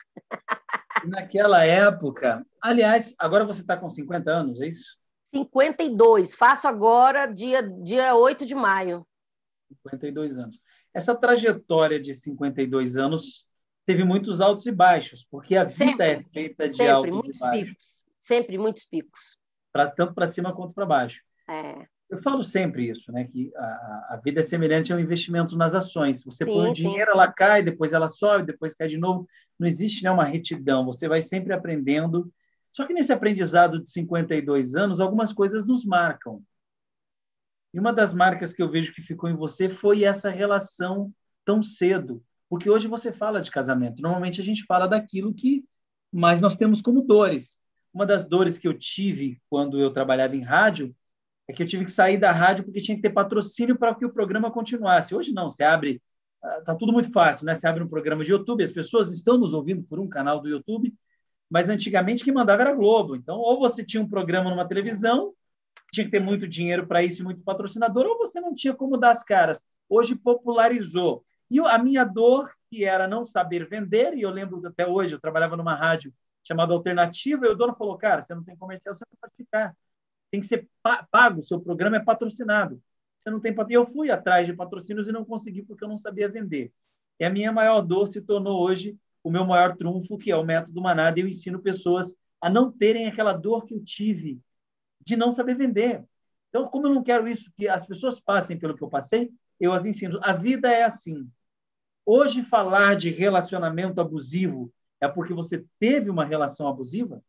E 1.05 1.07
naquela 1.07 1.63
época, 1.63 2.45
aliás, 2.61 3.15
agora 3.17 3.45
você 3.45 3.61
está 3.61 3.77
com 3.77 3.89
50 3.89 4.29
anos, 4.29 4.59
é 4.59 4.67
isso? 4.67 4.97
52, 5.33 6.35
faço 6.35 6.67
agora 6.67 7.27
dia, 7.27 7.61
dia 7.61 8.15
8 8.15 8.45
de 8.45 8.55
maio. 8.55 9.07
52 9.69 10.37
anos. 10.37 10.61
Essa 10.93 11.15
trajetória 11.15 11.99
de 11.99 12.13
52 12.13 12.97
anos 12.97 13.47
teve 13.85 14.03
muitos 14.03 14.41
altos 14.41 14.65
e 14.65 14.71
baixos, 14.71 15.25
porque 15.29 15.55
a 15.55 15.65
sempre, 15.65 15.91
vida 15.91 16.05
é 16.05 16.23
feita 16.31 16.69
de 16.69 16.75
sempre, 16.75 16.91
altos 16.91 17.27
e 17.27 17.39
baixos. 17.39 17.69
Picos, 17.69 17.85
sempre 18.21 18.57
muitos 18.57 18.85
picos. 18.85 19.37
Pra, 19.71 19.89
tanto 19.89 20.13
para 20.13 20.27
cima 20.27 20.53
quanto 20.53 20.73
para 20.73 20.85
baixo. 20.85 21.21
É. 21.49 21.85
Eu 22.09 22.17
falo 22.17 22.41
sempre 22.41 22.89
isso, 22.89 23.11
né? 23.11 23.25
Que 23.25 23.51
a, 23.55 24.15
a 24.15 24.21
vida 24.23 24.39
é 24.39 24.43
semelhante 24.43 24.91
ao 24.91 24.99
investimento 24.99 25.55
nas 25.55 25.75
ações. 25.75 26.23
Você 26.23 26.43
sim, 26.43 26.51
põe 26.51 26.71
o 26.71 26.73
dinheiro, 26.73 27.11
sim. 27.11 27.17
ela 27.17 27.31
cai, 27.31 27.61
depois 27.61 27.93
ela 27.93 28.07
sobe, 28.07 28.47
depois 28.47 28.73
cai 28.73 28.87
de 28.87 28.97
novo. 28.97 29.27
Não 29.59 29.67
existe 29.67 30.03
né, 30.03 30.09
uma 30.09 30.23
retidão. 30.23 30.85
Você 30.85 31.07
vai 31.07 31.21
sempre 31.21 31.53
aprendendo. 31.53 32.31
Só 32.71 32.85
que 32.87 32.93
nesse 32.93 33.13
aprendizado 33.13 33.81
de 33.81 33.89
52 33.91 34.75
anos, 34.75 34.99
algumas 34.99 35.31
coisas 35.31 35.67
nos 35.67 35.85
marcam. 35.85 36.41
E 37.73 37.79
uma 37.79 37.93
das 37.93 38.13
marcas 38.13 38.53
que 38.53 38.61
eu 38.61 38.69
vejo 38.69 38.93
que 38.93 39.01
ficou 39.01 39.29
em 39.29 39.35
você 39.35 39.69
foi 39.69 40.03
essa 40.03 40.29
relação 40.29 41.13
tão 41.45 41.61
cedo. 41.61 42.23
Porque 42.49 42.69
hoje 42.69 42.87
você 42.87 43.11
fala 43.11 43.41
de 43.41 43.51
casamento. 43.51 44.01
Normalmente 44.01 44.41
a 44.41 44.43
gente 44.43 44.63
fala 44.63 44.87
daquilo 44.87 45.33
que 45.33 45.63
mais 46.11 46.41
nós 46.41 46.57
temos 46.57 46.81
como 46.81 47.01
dores. 47.01 47.61
Uma 47.93 48.05
das 48.05 48.25
dores 48.25 48.57
que 48.57 48.67
eu 48.67 48.73
tive 48.73 49.39
quando 49.49 49.79
eu 49.79 49.91
trabalhava 49.91 50.35
em 50.35 50.41
rádio 50.41 50.95
é 51.47 51.53
que 51.53 51.63
eu 51.63 51.67
tive 51.67 51.85
que 51.85 51.91
sair 51.91 52.17
da 52.17 52.31
rádio 52.31 52.63
porque 52.63 52.79
tinha 52.79 52.95
que 52.95 53.01
ter 53.01 53.09
patrocínio 53.09 53.77
para 53.77 53.93
que 53.95 54.05
o 54.05 54.13
programa 54.13 54.51
continuasse. 54.51 55.15
Hoje 55.15 55.31
não, 55.31 55.49
você 55.49 55.63
abre, 55.63 56.01
ah, 56.43 56.61
tá 56.61 56.75
tudo 56.75 56.93
muito 56.93 57.11
fácil, 57.11 57.45
né? 57.45 57.55
Você 57.55 57.67
abre 57.67 57.83
um 57.83 57.87
programa 57.87 58.23
de 58.23 58.31
YouTube, 58.31 58.63
as 58.63 58.71
pessoas 58.71 59.11
estão 59.11 59.37
nos 59.37 59.53
ouvindo 59.53 59.83
por 59.83 59.99
um 59.99 60.07
canal 60.07 60.39
do 60.39 60.47
YouTube, 60.47 60.93
mas 61.49 61.69
antigamente 61.69 62.23
quem 62.23 62.33
mandava 62.33 62.61
era 62.61 62.75
Globo. 62.75 63.15
Então, 63.15 63.37
ou 63.37 63.59
você 63.59 63.83
tinha 63.83 64.01
um 64.01 64.07
programa 64.07 64.49
numa 64.51 64.67
televisão, 64.67 65.33
tinha 65.91 66.05
que 66.05 66.11
ter 66.11 66.19
muito 66.19 66.47
dinheiro 66.47 66.85
para 66.87 67.03
isso 67.03 67.21
e 67.21 67.25
muito 67.25 67.41
patrocinador, 67.41 68.05
ou 68.05 68.17
você 68.17 68.39
não 68.39 68.53
tinha 68.53 68.73
como 68.73 68.97
dar 68.97 69.11
as 69.11 69.23
caras. 69.23 69.63
Hoje 69.87 70.15
popularizou. 70.15 71.23
E 71.49 71.59
a 71.59 71.77
minha 71.77 72.03
dor, 72.03 72.51
que 72.69 72.85
era 72.85 73.07
não 73.07 73.25
saber 73.25 73.67
vender, 73.67 74.13
e 74.13 74.21
eu 74.21 74.29
lembro 74.29 74.65
até 74.67 74.87
hoje, 74.87 75.13
eu 75.13 75.19
trabalhava 75.19 75.57
numa 75.57 75.75
rádio 75.75 76.13
chamada 76.43 76.73
Alternativa, 76.73 77.45
e 77.45 77.49
o 77.49 77.55
dono 77.55 77.75
falou, 77.75 77.97
cara, 77.97 78.21
você 78.21 78.33
não 78.33 78.43
tem 78.43 78.55
comercial, 78.55 78.93
você 78.93 79.03
não 79.11 79.17
pode 79.19 79.33
ficar 79.35 79.75
tem 80.31 80.39
que 80.39 80.45
ser 80.45 80.67
pago, 81.11 81.41
seu 81.41 81.59
programa 81.59 81.97
é 81.97 81.99
patrocinado. 81.99 82.81
Você 83.17 83.29
não 83.29 83.39
tem 83.39 83.53
E 83.69 83.73
eu 83.73 83.85
fui 83.85 84.09
atrás 84.09 84.47
de 84.47 84.53
patrocínios 84.53 85.07
e 85.07 85.11
não 85.11 85.25
consegui 85.25 85.63
porque 85.63 85.83
eu 85.83 85.89
não 85.89 85.97
sabia 85.97 86.29
vender. 86.29 86.71
E 87.19 87.25
a 87.25 87.29
minha 87.29 87.51
maior 87.51 87.81
dor 87.81 88.05
se 88.05 88.21
tornou 88.21 88.61
hoje 88.61 88.97
o 89.21 89.29
meu 89.29 89.45
maior 89.45 89.75
trunfo, 89.75 90.17
que 90.17 90.31
é 90.31 90.35
o 90.35 90.45
método 90.45 90.81
Manada. 90.81 91.19
Eu 91.19 91.27
ensino 91.27 91.59
pessoas 91.59 92.15
a 92.39 92.49
não 92.49 92.71
terem 92.71 93.07
aquela 93.07 93.33
dor 93.33 93.65
que 93.65 93.73
eu 93.73 93.83
tive 93.83 94.39
de 95.01 95.15
não 95.15 95.31
saber 95.31 95.55
vender. 95.55 96.03
Então, 96.49 96.65
como 96.65 96.87
eu 96.87 96.93
não 96.93 97.03
quero 97.03 97.27
isso, 97.27 97.51
que 97.55 97.67
as 97.67 97.85
pessoas 97.85 98.19
passem 98.19 98.57
pelo 98.57 98.75
que 98.75 98.83
eu 98.83 98.89
passei, 98.89 99.31
eu 99.59 99.71
as 99.73 99.85
ensino. 99.85 100.19
A 100.23 100.33
vida 100.33 100.71
é 100.71 100.83
assim. 100.83 101.29
Hoje, 102.05 102.43
falar 102.43 102.95
de 102.95 103.09
relacionamento 103.09 104.01
abusivo 104.01 104.73
é 104.99 105.07
porque 105.07 105.33
você 105.33 105.65
teve 105.79 106.09
uma 106.09 106.25
relação 106.25 106.67
abusiva? 106.67 107.21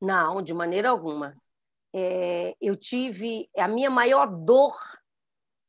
Não, 0.00 0.42
de 0.42 0.54
maneira 0.54 0.90
alguma 0.90 1.36
é, 1.98 2.54
eu 2.60 2.76
tive 2.76 3.48
a 3.56 3.66
minha 3.66 3.88
maior 3.88 4.26
dor 4.26 4.76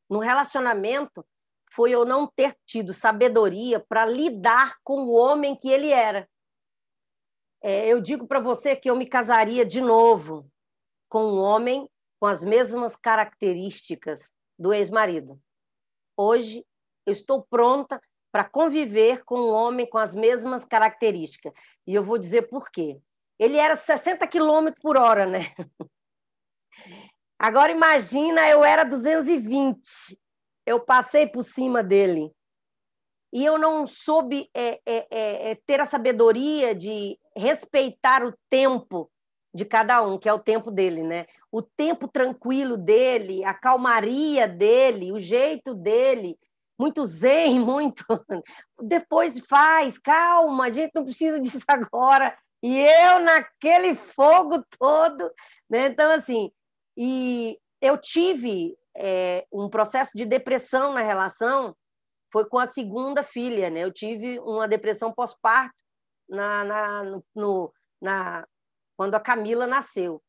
no 0.10 0.20
relacionamento 0.20 1.26
foi 1.72 1.92
eu 1.92 2.04
não 2.04 2.28
ter 2.28 2.54
tido 2.66 2.94
sabedoria 2.94 3.80
para 3.80 4.06
lidar 4.06 4.78
com 4.84 5.04
o 5.04 5.14
homem 5.14 5.56
que 5.56 5.70
ele 5.70 5.90
era. 5.90 6.28
É, 7.62 7.88
eu 7.88 8.02
digo 8.02 8.28
para 8.28 8.42
você 8.42 8.76
que 8.76 8.90
eu 8.90 8.96
me 8.96 9.06
casaria 9.06 9.66
de 9.66 9.80
novo 9.80 10.52
com 11.10 11.24
um 11.24 11.40
homem 11.40 11.90
com 12.20 12.28
as 12.28 12.44
mesmas 12.44 12.96
características 12.96 14.34
do 14.58 14.74
ex-marido. 14.74 15.40
Hoje 16.18 16.66
eu 17.06 17.12
estou 17.12 17.44
pronta 17.44 18.02
para 18.32 18.44
conviver 18.44 19.24
com 19.24 19.40
um 19.40 19.52
homem 19.52 19.90
com 19.90 19.98
as 19.98 20.16
mesmas 20.16 20.66
características. 20.66 21.54
E 21.86 21.94
eu 21.94 22.04
vou 22.04 22.18
dizer 22.18 22.50
por 22.50 22.70
quê. 22.70 23.00
Ele 23.40 23.58
era 23.58 23.76
60 23.76 24.28
quilômetros 24.28 24.82
por 24.82 24.98
hora, 24.98 25.26
né? 25.26 25.40
Agora 27.40 27.72
imagina, 27.72 28.48
eu 28.50 28.64
era 28.64 28.84
220. 28.84 29.80
Eu 30.66 30.80
passei 30.80 31.28
por 31.28 31.44
cima 31.44 31.84
dele. 31.84 32.32
E 33.32 33.46
eu 33.46 33.58
não 33.58 33.86
soube 33.86 34.50
é, 34.54 34.80
é, 34.86 35.08
é, 35.12 35.52
é, 35.52 35.56
ter 35.66 35.80
a 35.80 35.86
sabedoria 35.86 36.74
de 36.74 37.20
respeitar 37.36 38.26
o 38.26 38.34
tempo 38.50 39.12
de 39.58 39.66
cada 39.66 40.04
um, 40.04 40.20
que 40.20 40.30
é 40.30 40.34
o 40.34 40.40
tempo 40.40 40.70
dele, 40.70 41.02
né? 41.02 41.26
O 41.52 41.64
tempo 41.64 42.08
tranquilo 42.08 42.78
dele, 42.78 43.44
a 43.44 43.56
calmaria 43.56 44.48
dele, 44.48 45.12
o 45.12 45.20
jeito 45.20 45.74
dele, 45.74 46.38
muito 46.80 47.04
zen, 47.06 47.60
muito. 47.60 48.06
Depois 48.80 49.40
faz, 49.40 49.98
calma, 49.98 50.66
a 50.66 50.72
gente 50.72 50.92
não 50.94 51.04
precisa 51.04 51.42
disso 51.42 51.66
agora. 51.68 52.38
E 52.62 52.80
eu 52.80 53.20
naquele 53.20 53.96
fogo 53.96 54.64
todo, 54.80 55.32
né? 55.68 55.88
Então 55.88 56.12
assim, 56.12 56.52
e 56.96 57.60
eu 57.82 57.98
tive 57.98 58.78
é, 58.96 59.46
um 59.52 59.70
processo 59.70 60.12
de 60.16 60.26
depressão 60.26 60.94
na 60.94 61.02
relação, 61.02 61.76
foi 62.32 62.46
com 62.46 62.60
a 62.60 62.68
segunda 62.68 63.24
filha, 63.24 63.72
né? 63.72 63.84
Eu 63.84 63.92
tive 63.92 64.40
uma 64.40 64.68
depressão 64.68 65.12
pós-parto 65.12 65.82
na, 66.30 66.64
na, 66.64 67.22
no, 67.36 67.74
na, 68.02 68.48
quando 68.98 69.16
a 69.16 69.20
Camila 69.20 69.68
nasceu. 69.68 70.22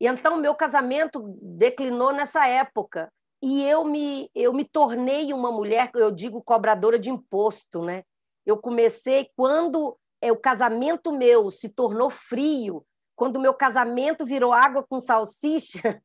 E 0.00 0.06
então 0.06 0.36
meu 0.36 0.54
casamento 0.54 1.38
declinou 1.40 2.12
nessa 2.12 2.46
época. 2.46 3.10
E 3.42 3.64
eu 3.64 3.84
me, 3.84 4.30
eu 4.34 4.52
me 4.52 4.64
tornei 4.64 5.32
uma 5.32 5.50
mulher, 5.50 5.90
eu 5.94 6.10
digo, 6.10 6.42
cobradora 6.42 6.98
de 6.98 7.08
imposto, 7.08 7.82
né? 7.82 8.02
Eu 8.44 8.58
comecei 8.58 9.30
quando 9.34 9.96
é, 10.20 10.30
o 10.30 10.36
casamento 10.36 11.12
meu 11.12 11.50
se 11.50 11.68
tornou 11.68 12.10
frio, 12.10 12.84
quando 13.16 13.36
o 13.36 13.40
meu 13.40 13.54
casamento 13.54 14.26
virou 14.26 14.52
água 14.52 14.82
com 14.82 14.98
salsicha, 14.98 15.80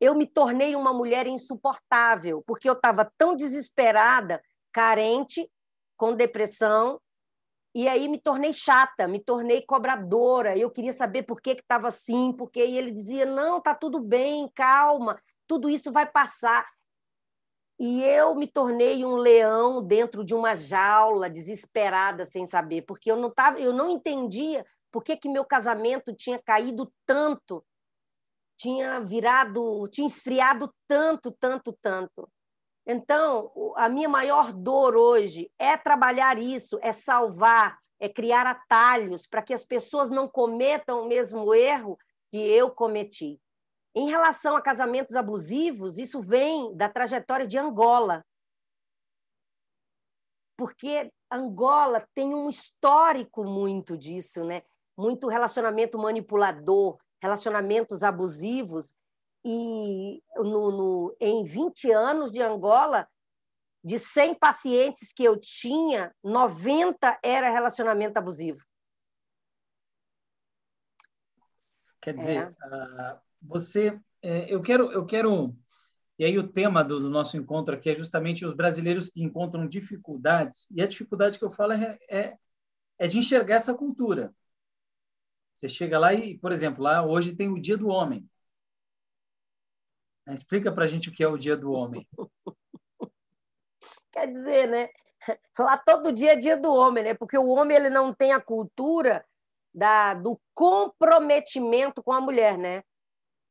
eu 0.00 0.14
me 0.14 0.26
tornei 0.26 0.74
uma 0.74 0.92
mulher 0.92 1.26
insuportável, 1.26 2.42
porque 2.46 2.68
eu 2.68 2.74
estava 2.74 3.10
tão 3.16 3.36
desesperada, 3.36 4.42
carente, 4.72 5.50
com 5.96 6.14
depressão, 6.14 7.00
e 7.74 7.88
aí 7.88 8.06
me 8.08 8.18
tornei 8.18 8.52
chata, 8.52 9.08
me 9.08 9.18
tornei 9.18 9.62
cobradora. 9.62 10.56
Eu 10.56 10.70
queria 10.70 10.92
saber 10.92 11.22
por 11.22 11.40
que 11.40 11.52
estava 11.52 11.88
assim, 11.88 12.32
porque 12.32 12.60
ele 12.60 12.90
dizia: 12.90 13.24
não, 13.24 13.60
tá 13.60 13.74
tudo 13.74 13.98
bem, 13.98 14.50
calma, 14.54 15.20
tudo 15.46 15.70
isso 15.70 15.90
vai 15.90 16.06
passar. 16.06 16.66
E 17.78 18.02
eu 18.02 18.34
me 18.34 18.46
tornei 18.46 19.04
um 19.04 19.16
leão 19.16 19.82
dentro 19.82 20.24
de 20.24 20.34
uma 20.34 20.54
jaula, 20.54 21.30
desesperada, 21.30 22.24
sem 22.24 22.46
saber, 22.46 22.82
porque 22.82 23.10
eu 23.10 23.16
não 23.16 23.30
tava, 23.30 23.58
eu 23.58 23.72
não 23.72 23.90
entendia 23.90 24.64
por 24.90 25.02
que, 25.02 25.16
que 25.16 25.28
meu 25.28 25.44
casamento 25.44 26.14
tinha 26.14 26.38
caído 26.38 26.92
tanto, 27.06 27.64
tinha 28.56 29.00
virado, 29.00 29.88
tinha 29.88 30.06
esfriado 30.06 30.72
tanto, 30.86 31.32
tanto, 31.32 31.76
tanto. 31.80 32.28
Então, 32.86 33.52
a 33.76 33.88
minha 33.88 34.08
maior 34.08 34.52
dor 34.52 34.96
hoje 34.96 35.50
é 35.58 35.76
trabalhar 35.76 36.38
isso, 36.38 36.78
é 36.82 36.92
salvar, 36.92 37.78
é 38.00 38.08
criar 38.08 38.46
atalhos 38.46 39.26
para 39.26 39.42
que 39.42 39.54
as 39.54 39.64
pessoas 39.64 40.10
não 40.10 40.28
cometam 40.28 41.02
o 41.02 41.08
mesmo 41.08 41.54
erro 41.54 41.96
que 42.30 42.38
eu 42.38 42.70
cometi. 42.70 43.40
Em 43.94 44.08
relação 44.08 44.56
a 44.56 44.62
casamentos 44.62 45.14
abusivos, 45.14 45.98
isso 45.98 46.20
vem 46.20 46.74
da 46.76 46.88
trajetória 46.88 47.46
de 47.46 47.58
Angola. 47.58 48.24
Porque 50.56 51.12
Angola 51.30 52.06
tem 52.14 52.34
um 52.34 52.48
histórico 52.48 53.44
muito 53.44 53.96
disso, 53.96 54.44
né? 54.44 54.62
muito 54.96 55.28
relacionamento 55.28 55.98
manipulador, 55.98 56.98
relacionamentos 57.20 58.02
abusivos. 58.02 58.94
E 59.44 60.22
no, 60.36 60.70
no, 60.70 61.16
em 61.20 61.44
20 61.44 61.90
anos 61.90 62.30
de 62.30 62.40
Angola, 62.40 63.08
de 63.84 63.98
100 63.98 64.36
pacientes 64.36 65.12
que 65.12 65.24
eu 65.24 65.36
tinha, 65.36 66.14
90 66.22 67.18
era 67.22 67.50
relacionamento 67.50 68.16
abusivo. 68.16 68.62
Quer 72.00 72.14
dizer, 72.14 72.36
é. 72.36 72.48
uh, 72.48 73.20
você, 73.40 73.98
é, 74.20 74.52
eu 74.52 74.60
quero, 74.60 74.90
eu 74.90 75.06
quero 75.06 75.56
E 76.18 76.24
aí 76.24 76.38
o 76.38 76.48
tema 76.48 76.82
do, 76.84 77.00
do, 77.00 77.10
nosso 77.10 77.36
encontro 77.36 77.74
aqui 77.74 77.90
é 77.90 77.94
justamente 77.94 78.44
os 78.44 78.54
brasileiros 78.54 79.08
que 79.08 79.22
encontram 79.22 79.66
dificuldades. 79.66 80.68
E 80.70 80.82
a 80.82 80.86
dificuldade 80.86 81.38
que 81.38 81.44
eu 81.44 81.50
falo 81.50 81.72
é, 81.72 81.98
é, 82.08 82.36
é 82.98 83.06
de 83.06 83.18
enxergar 83.18 83.56
essa 83.56 83.74
cultura. 83.74 84.32
Você 85.54 85.68
chega 85.68 85.98
lá 85.98 86.12
e, 86.12 86.38
por 86.38 86.50
exemplo, 86.50 86.82
lá 86.82 87.04
hoje 87.04 87.34
tem 87.34 87.48
o 87.48 87.60
Dia 87.60 87.76
do 87.76 87.88
Homem. 87.88 88.28
Explica 90.28 90.72
para 90.72 90.84
a 90.84 90.86
gente 90.86 91.08
o 91.08 91.12
que 91.12 91.22
é 91.22 91.28
o 91.28 91.36
Dia 91.36 91.56
do 91.56 91.72
Homem. 91.72 92.06
Quer 94.12 94.32
dizer, 94.32 94.68
né? 94.68 94.88
Lá 95.58 95.76
todo 95.76 96.12
dia 96.12 96.32
é 96.32 96.36
Dia 96.36 96.56
do 96.56 96.72
Homem, 96.72 97.04
né? 97.04 97.14
Porque 97.14 97.36
o 97.38 97.48
homem 97.48 97.76
ele 97.76 97.90
não 97.90 98.12
tem 98.12 98.32
a 98.32 98.40
cultura 98.40 99.24
da, 99.74 100.14
do 100.14 100.40
comprometimento 100.54 102.02
com 102.02 102.12
a 102.12 102.20
mulher, 102.20 102.58
né? 102.58 102.82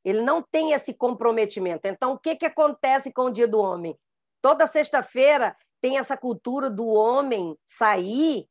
Ele 0.04 0.22
não 0.22 0.42
tem 0.42 0.72
esse 0.74 0.94
comprometimento. 0.94 1.88
Então, 1.88 2.14
o 2.14 2.20
que, 2.20 2.36
que 2.36 2.46
acontece 2.46 3.12
com 3.12 3.24
o 3.24 3.32
Dia 3.32 3.48
do 3.48 3.60
Homem? 3.60 3.98
Toda 4.42 4.68
sexta-feira 4.68 5.56
tem 5.80 5.98
essa 5.98 6.18
cultura 6.18 6.70
do 6.70 6.88
homem 6.88 7.58
sair, 7.66 8.48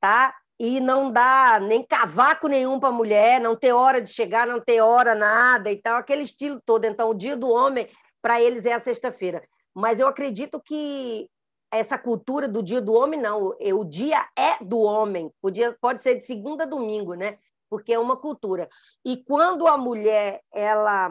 tá? 0.00 0.34
E 0.58 0.80
não 0.80 1.10
dá 1.10 1.58
nem 1.60 1.82
cavaco 1.82 2.48
nenhum 2.48 2.80
para 2.80 2.88
a 2.88 2.92
mulher, 2.92 3.40
não 3.40 3.54
ter 3.54 3.72
hora 3.72 4.00
de 4.00 4.10
chegar, 4.10 4.46
não 4.46 4.60
ter 4.60 4.80
hora 4.80 5.14
nada 5.14 5.70
e 5.70 5.76
tal, 5.76 5.98
aquele 5.98 6.22
estilo 6.22 6.60
todo. 6.64 6.84
Então, 6.84 7.10
o 7.10 7.14
Dia 7.14 7.36
do 7.36 7.50
Homem, 7.50 7.88
para 8.22 8.40
eles, 8.40 8.64
é 8.64 8.72
a 8.72 8.80
sexta-feira. 8.80 9.42
Mas 9.74 10.00
eu 10.00 10.08
acredito 10.08 10.60
que 10.60 11.28
essa 11.70 11.98
cultura 11.98 12.48
do 12.48 12.62
Dia 12.62 12.80
do 12.80 12.94
Homem, 12.94 13.20
não. 13.20 13.54
O 13.74 13.84
dia 13.84 14.26
é 14.34 14.62
do 14.64 14.80
homem. 14.80 15.30
O 15.42 15.50
dia 15.50 15.76
pode 15.80 16.02
ser 16.02 16.14
de 16.14 16.24
segunda 16.24 16.64
a 16.64 16.66
domingo, 16.66 17.14
né? 17.14 17.38
porque 17.68 17.92
é 17.92 17.98
uma 17.98 18.16
cultura. 18.16 18.68
E 19.04 19.22
quando 19.24 19.66
a 19.66 19.76
mulher 19.76 20.40
ela 20.52 21.08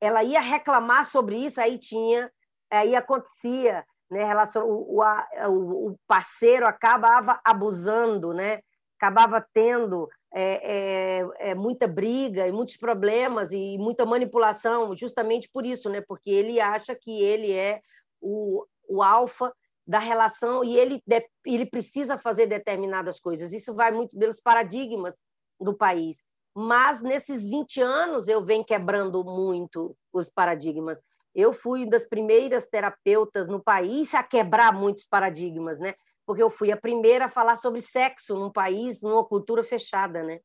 ela 0.00 0.22
ia 0.22 0.40
reclamar 0.40 1.04
sobre 1.06 1.36
isso, 1.36 1.60
aí 1.60 1.76
tinha, 1.76 2.30
aí 2.70 2.94
acontecia, 2.94 3.84
né? 4.08 4.22
Relacion... 4.22 4.62
O, 4.62 5.02
o, 5.02 5.88
o 5.88 5.96
parceiro 6.06 6.66
acabava 6.68 7.40
abusando, 7.44 8.32
né? 8.32 8.60
Acabava 8.98 9.46
tendo 9.54 10.08
é, 10.34 11.20
é, 11.20 11.50
é, 11.50 11.54
muita 11.54 11.86
briga 11.86 12.46
e 12.46 12.52
muitos 12.52 12.76
problemas 12.76 13.52
e 13.52 13.78
muita 13.78 14.04
manipulação, 14.04 14.94
justamente 14.94 15.48
por 15.48 15.64
isso, 15.64 15.88
né? 15.88 16.00
Porque 16.00 16.30
ele 16.30 16.60
acha 16.60 16.94
que 16.94 17.22
ele 17.22 17.52
é 17.52 17.80
o, 18.20 18.64
o 18.88 19.02
alfa 19.02 19.52
da 19.86 19.98
relação 19.98 20.62
e 20.62 20.76
ele, 20.76 21.02
ele 21.46 21.64
precisa 21.64 22.18
fazer 22.18 22.46
determinadas 22.46 23.18
coisas. 23.18 23.52
Isso 23.52 23.74
vai 23.74 23.90
muito 23.90 24.16
pelos 24.18 24.40
paradigmas 24.40 25.16
do 25.58 25.74
país. 25.74 26.24
Mas 26.54 27.00
nesses 27.00 27.48
20 27.48 27.80
anos 27.80 28.28
eu 28.28 28.44
venho 28.44 28.64
quebrando 28.64 29.24
muito 29.24 29.96
os 30.12 30.28
paradigmas. 30.28 31.00
Eu 31.34 31.54
fui 31.54 31.88
das 31.88 32.04
primeiras 32.04 32.66
terapeutas 32.66 33.48
no 33.48 33.62
país 33.62 34.12
a 34.12 34.22
quebrar 34.22 34.72
muitos 34.72 35.06
paradigmas, 35.06 35.78
né? 35.78 35.94
Porque 36.28 36.42
eu 36.42 36.50
fui 36.50 36.70
a 36.70 36.76
primeira 36.76 37.24
a 37.24 37.30
falar 37.30 37.56
sobre 37.56 37.80
sexo 37.80 38.34
num 38.34 38.52
país, 38.52 39.00
numa 39.00 39.24
cultura 39.24 39.62
fechada, 39.62 40.22
né? 40.22 40.40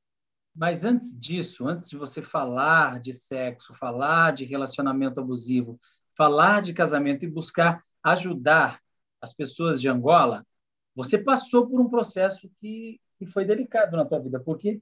Mas 0.56 0.86
antes 0.86 1.14
disso, 1.14 1.68
antes 1.68 1.90
de 1.90 1.98
você 1.98 2.22
falar 2.22 3.02
de 3.02 3.12
sexo, 3.12 3.74
falar 3.74 4.32
de 4.32 4.46
relacionamento 4.46 5.20
abusivo, 5.20 5.78
falar 6.16 6.62
de 6.62 6.72
casamento 6.72 7.26
e 7.26 7.30
buscar 7.30 7.82
ajudar 8.02 8.80
as 9.20 9.34
pessoas 9.34 9.82
de 9.82 9.90
Angola, 9.90 10.48
você 10.96 11.22
passou 11.22 11.68
por 11.68 11.82
um 11.82 11.90
processo 11.90 12.50
que, 12.62 13.02
que 13.20 13.26
foi 13.26 13.44
delicado 13.44 13.98
na 13.98 14.06
tua 14.06 14.20
vida, 14.20 14.40
porque 14.40 14.82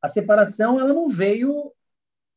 a 0.00 0.06
separação 0.06 0.78
ela 0.78 0.94
não 0.94 1.08
veio 1.08 1.72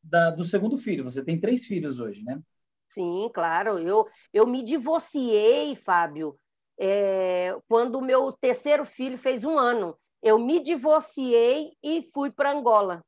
da, 0.02 0.32
do 0.32 0.44
segundo 0.44 0.76
filho. 0.76 1.04
Você 1.04 1.24
tem 1.24 1.40
três 1.40 1.68
filhos 1.68 2.00
hoje, 2.00 2.24
né? 2.24 2.42
Sim, 2.90 3.30
claro. 3.32 3.78
Eu, 3.78 4.08
eu 4.34 4.48
me 4.48 4.64
divorciei, 4.64 5.76
Fábio, 5.76 6.36
é, 6.84 7.56
quando 7.70 7.98
o 7.98 8.02
meu 8.02 8.32
terceiro 8.32 8.84
filho 8.84 9.16
fez 9.16 9.44
um 9.44 9.60
ano. 9.60 9.96
Eu 10.24 10.40
me 10.40 10.60
divorciei 10.60 11.74
e 11.84 12.02
fui 12.12 12.32
para 12.32 12.52
Angola. 12.52 13.06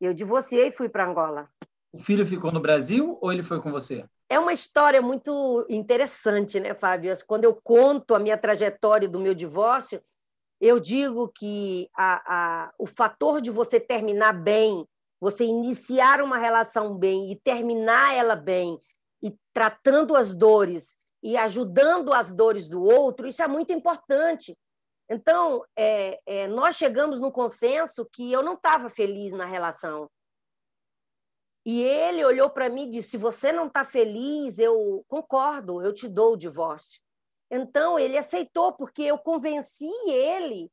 Eu 0.00 0.14
divorciei 0.14 0.68
e 0.68 0.72
fui 0.72 0.88
para 0.88 1.06
Angola. 1.06 1.48
O 1.92 1.98
filho 1.98 2.26
ficou 2.26 2.50
no 2.50 2.60
Brasil 2.60 3.18
ou 3.20 3.30
ele 3.30 3.42
foi 3.42 3.60
com 3.60 3.70
você? 3.70 4.04
É 4.30 4.38
uma 4.38 4.52
história 4.52 5.02
muito 5.02 5.66
interessante, 5.68 6.58
né, 6.58 6.74
Fábio? 6.74 7.12
Quando 7.26 7.44
eu 7.44 7.54
conto 7.54 8.14
a 8.14 8.18
minha 8.18 8.38
trajetória 8.38 9.08
do 9.08 9.20
meu 9.20 9.34
divórcio, 9.34 10.02
eu 10.58 10.80
digo 10.80 11.28
que 11.28 11.90
a, 11.94 12.22
a, 12.64 12.74
o 12.78 12.86
fator 12.86 13.42
de 13.42 13.50
você 13.50 13.78
terminar 13.78 14.32
bem, 14.32 14.88
você 15.20 15.44
iniciar 15.44 16.22
uma 16.22 16.38
relação 16.38 16.96
bem 16.96 17.30
e 17.30 17.36
terminar 17.36 18.14
ela 18.14 18.34
bem, 18.34 18.80
e 19.22 19.36
tratando 19.52 20.16
as 20.16 20.34
dores 20.34 20.98
e 21.24 21.38
ajudando 21.38 22.12
as 22.12 22.34
dores 22.34 22.68
do 22.68 22.82
outro, 22.82 23.26
isso 23.26 23.42
é 23.42 23.48
muito 23.48 23.72
importante. 23.72 24.54
Então, 25.08 25.64
é, 25.74 26.20
é, 26.26 26.46
nós 26.46 26.76
chegamos 26.76 27.18
no 27.18 27.32
consenso 27.32 28.06
que 28.12 28.30
eu 28.30 28.42
não 28.42 28.52
estava 28.54 28.90
feliz 28.90 29.32
na 29.32 29.46
relação. 29.46 30.10
E 31.64 31.80
ele 31.82 32.22
olhou 32.22 32.50
para 32.50 32.68
mim 32.68 32.88
e 32.88 32.90
disse: 32.90 33.12
se 33.12 33.16
você 33.16 33.50
não 33.52 33.68
está 33.68 33.86
feliz, 33.86 34.58
eu 34.58 35.02
concordo, 35.08 35.82
eu 35.82 35.94
te 35.94 36.06
dou 36.06 36.34
o 36.34 36.36
divórcio. 36.36 37.00
Então, 37.50 37.98
ele 37.98 38.18
aceitou, 38.18 38.74
porque 38.74 39.02
eu 39.02 39.16
convenci 39.16 39.90
ele 40.06 40.70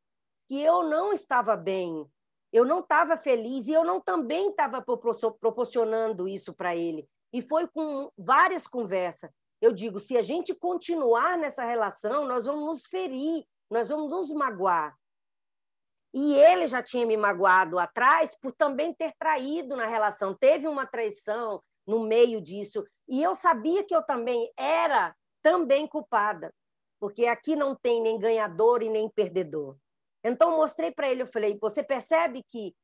que 0.49 0.59
eu 0.59 0.83
não 0.83 1.13
estava 1.13 1.55
bem, 1.55 2.05
eu 2.51 2.65
não 2.65 2.79
estava 2.79 3.15
feliz 3.15 3.67
e 3.67 3.71
eu 3.71 3.85
não 3.85 4.01
também 4.01 4.49
estava 4.49 4.81
proporcionando 4.81 6.27
isso 6.27 6.53
para 6.53 6.75
ele. 6.75 7.07
E 7.31 7.41
foi 7.41 7.67
com 7.69 8.11
várias 8.17 8.67
conversas. 8.67 9.29
Eu 9.61 9.71
digo: 9.71 9.99
se 9.99 10.17
a 10.17 10.21
gente 10.21 10.53
continuar 10.55 11.37
nessa 11.37 11.63
relação, 11.63 12.25
nós 12.25 12.45
vamos 12.45 12.65
nos 12.65 12.85
ferir, 12.85 13.45
nós 13.69 13.89
vamos 13.89 14.09
nos 14.09 14.31
magoar. 14.31 14.97
E 16.13 16.35
ele 16.35 16.67
já 16.67 16.83
tinha 16.83 17.05
me 17.05 17.15
magoado 17.15 17.79
atrás 17.79 18.37
por 18.37 18.51
também 18.51 18.93
ter 18.93 19.13
traído 19.17 19.77
na 19.77 19.85
relação. 19.85 20.33
Teve 20.33 20.67
uma 20.67 20.85
traição 20.85 21.63
no 21.87 22.01
meio 22.01 22.41
disso. 22.41 22.85
E 23.07 23.23
eu 23.23 23.33
sabia 23.33 23.83
que 23.85 23.95
eu 23.95 24.03
também 24.03 24.51
era 24.57 25.15
também 25.41 25.87
culpada 25.87 26.53
porque 27.01 27.25
aqui 27.25 27.55
não 27.55 27.75
tem 27.75 27.99
nem 27.99 28.19
ganhador 28.19 28.83
e 28.83 28.89
nem 28.89 29.09
perdedor. 29.09 29.75
Então, 30.23 30.55
mostrei 30.55 30.91
para 30.91 31.09
ele, 31.09 31.23
eu 31.23 31.27
falei, 31.27 31.57
você 31.59 31.81
percebe 31.81 32.43
que 32.43 32.75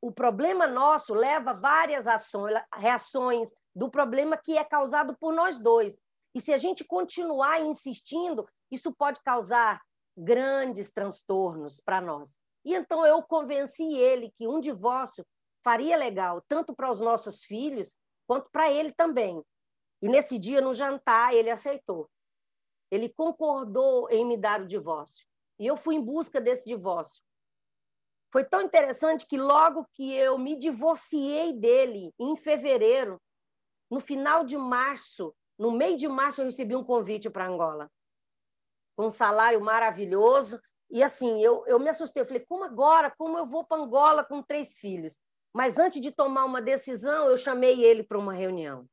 o 0.00 0.10
problema 0.10 0.66
nosso 0.66 1.12
leva 1.12 1.52
várias 1.52 2.06
ações, 2.06 2.54
reações 2.74 3.54
do 3.74 3.90
problema 3.90 4.38
que 4.38 4.56
é 4.56 4.64
causado 4.64 5.14
por 5.20 5.30
nós 5.30 5.58
dois. 5.58 6.00
E 6.36 6.40
se 6.42 6.52
a 6.52 6.58
gente 6.58 6.84
continuar 6.84 7.62
insistindo, 7.62 8.46
isso 8.70 8.94
pode 8.94 9.22
causar 9.22 9.82
grandes 10.14 10.92
transtornos 10.92 11.80
para 11.80 11.98
nós. 11.98 12.36
E 12.62 12.74
então 12.74 13.06
eu 13.06 13.22
convenci 13.22 13.94
ele 13.94 14.30
que 14.32 14.46
um 14.46 14.60
divórcio 14.60 15.26
faria 15.64 15.96
legal, 15.96 16.44
tanto 16.46 16.76
para 16.76 16.90
os 16.90 17.00
nossos 17.00 17.42
filhos, 17.42 17.96
quanto 18.26 18.50
para 18.50 18.70
ele 18.70 18.92
também. 18.92 19.42
E 20.02 20.10
nesse 20.10 20.38
dia, 20.38 20.60
no 20.60 20.74
jantar, 20.74 21.32
ele 21.32 21.48
aceitou. 21.48 22.06
Ele 22.90 23.08
concordou 23.08 24.06
em 24.10 24.22
me 24.22 24.36
dar 24.36 24.60
o 24.60 24.66
divórcio. 24.66 25.26
E 25.58 25.66
eu 25.66 25.78
fui 25.78 25.94
em 25.94 26.02
busca 26.02 26.38
desse 26.38 26.66
divórcio. 26.66 27.24
Foi 28.30 28.44
tão 28.44 28.60
interessante 28.60 29.26
que 29.26 29.38
logo 29.38 29.86
que 29.94 30.12
eu 30.12 30.36
me 30.36 30.54
divorciei 30.54 31.54
dele, 31.54 32.12
em 32.18 32.36
fevereiro, 32.36 33.18
no 33.90 34.00
final 34.00 34.44
de 34.44 34.58
março, 34.58 35.34
no 35.58 35.70
meio 35.70 35.96
de 35.96 36.08
março, 36.08 36.40
eu 36.40 36.44
recebi 36.44 36.74
um 36.76 36.84
convite 36.84 37.30
para 37.30 37.46
Angola. 37.46 37.90
Com 38.96 39.06
um 39.06 39.10
salário 39.10 39.60
maravilhoso. 39.60 40.60
E 40.90 41.02
assim, 41.02 41.40
eu, 41.42 41.64
eu 41.66 41.78
me 41.78 41.88
assustei. 41.88 42.22
Eu 42.22 42.26
falei, 42.26 42.44
como 42.46 42.64
agora? 42.64 43.10
Como 43.16 43.36
eu 43.38 43.46
vou 43.46 43.64
para 43.64 43.82
Angola 43.82 44.24
com 44.24 44.42
três 44.42 44.78
filhos? 44.78 45.20
Mas 45.52 45.78
antes 45.78 46.00
de 46.00 46.10
tomar 46.10 46.44
uma 46.44 46.60
decisão, 46.60 47.28
eu 47.28 47.36
chamei 47.36 47.82
ele 47.82 48.02
para 48.02 48.18
uma 48.18 48.32
reunião. 48.32 48.86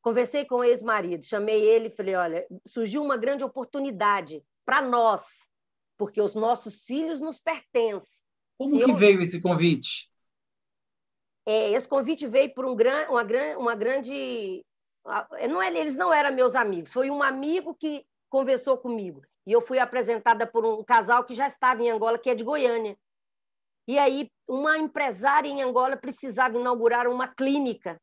Conversei 0.00 0.44
com 0.44 0.56
o 0.56 0.64
ex-marido, 0.64 1.24
chamei 1.24 1.60
ele 1.60 1.88
e 1.88 1.90
falei: 1.90 2.14
olha, 2.14 2.46
surgiu 2.64 3.02
uma 3.02 3.16
grande 3.16 3.42
oportunidade 3.42 4.44
para 4.64 4.80
nós, 4.80 5.48
porque 5.96 6.20
os 6.20 6.34
nossos 6.34 6.84
filhos 6.84 7.20
nos 7.20 7.40
pertencem. 7.40 8.22
Como 8.56 8.70
Se 8.70 8.84
que 8.84 8.90
eu... 8.90 8.96
veio 8.96 9.20
esse 9.20 9.40
convite? 9.40 10.08
É, 11.44 11.72
esse 11.72 11.88
convite 11.88 12.26
veio 12.26 12.52
por 12.52 12.66
um 12.66 12.76
gran, 12.76 13.08
uma, 13.08 13.24
gran, 13.24 13.58
uma 13.58 13.74
grande. 13.74 14.64
Não, 15.48 15.62
é, 15.62 15.68
eles 15.68 15.96
não 15.96 16.12
eram 16.12 16.34
meus 16.34 16.54
amigos, 16.54 16.92
foi 16.92 17.10
um 17.10 17.22
amigo 17.22 17.74
que 17.74 18.04
conversou 18.28 18.76
comigo. 18.76 19.22
E 19.46 19.52
eu 19.52 19.62
fui 19.62 19.78
apresentada 19.78 20.46
por 20.46 20.64
um 20.64 20.84
casal 20.84 21.24
que 21.24 21.34
já 21.34 21.46
estava 21.46 21.82
em 21.82 21.90
Angola, 21.90 22.18
que 22.18 22.28
é 22.28 22.34
de 22.34 22.44
Goiânia. 22.44 22.96
E 23.86 23.98
aí, 23.98 24.30
uma 24.46 24.76
empresária 24.76 25.48
em 25.48 25.62
Angola 25.62 25.96
precisava 25.96 26.58
inaugurar 26.58 27.08
uma 27.08 27.26
clínica 27.26 27.98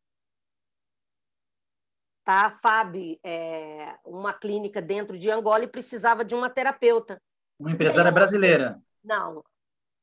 tá? 2.26 2.48
A 2.48 2.50
FAB, 2.50 3.20
é, 3.24 3.96
uma 4.04 4.34
clínica 4.34 4.82
dentro 4.82 5.18
de 5.18 5.30
Angola, 5.30 5.64
e 5.64 5.68
precisava 5.68 6.26
de 6.26 6.36
uma 6.36 6.50
terapeuta. 6.50 7.22
Uma 7.58 7.72
empresária 7.72 8.12
brasileira? 8.12 8.82
Não, 9.04 9.46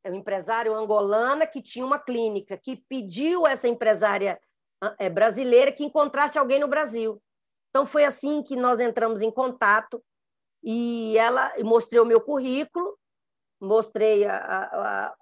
é 0.04 0.10
um 0.10 0.14
empresário 0.14 0.74
angolana 0.74 1.46
que 1.46 1.60
tinha 1.60 1.84
uma 1.84 1.98
clínica, 1.98 2.56
que 2.56 2.76
pediu 2.88 3.46
essa 3.46 3.68
empresária 3.68 4.30
é, 4.30 4.40
brasileira 5.12 5.72
que 5.72 5.84
encontrasse 5.84 6.38
alguém 6.38 6.58
no 6.58 6.68
Brasil. 6.68 7.20
Então 7.70 7.86
foi 7.86 8.04
assim 8.04 8.42
que 8.42 8.56
nós 8.56 8.80
entramos 8.80 9.22
em 9.22 9.30
contato 9.30 10.02
e 10.62 11.16
ela 11.16 11.52
mostrei 11.64 12.00
o 12.00 12.04
meu 12.04 12.20
currículo, 12.20 12.96
mostrei 13.60 14.24
a, 14.26 14.36
a, 14.36 15.06
a, 15.06 15.16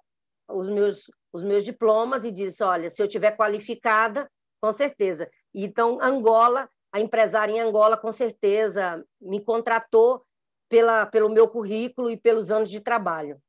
os, 0.49 0.69
meus, 0.69 1.09
os 1.31 1.43
meus 1.43 1.63
diplomas 1.63 2.25
e 2.25 2.31
disse: 2.31 2.63
olha, 2.63 2.89
se 2.89 3.01
eu 3.01 3.07
tiver 3.07 3.37
qualificada, 3.37 4.29
com 4.61 4.71
certeza. 4.71 5.29
Então, 5.53 5.99
Angola, 6.01 6.69
a 6.91 6.99
empresária 6.99 7.53
em 7.53 7.59
Angola, 7.59 7.97
com 7.97 8.11
certeza, 8.11 9.03
me 9.19 9.43
contratou 9.43 10.23
pela, 10.69 11.05
pelo 11.05 11.29
meu 11.29 11.47
currículo 11.47 12.09
e 12.09 12.17
pelos 12.17 12.51
anos 12.51 12.69
de 12.69 12.79
trabalho. 12.79 13.41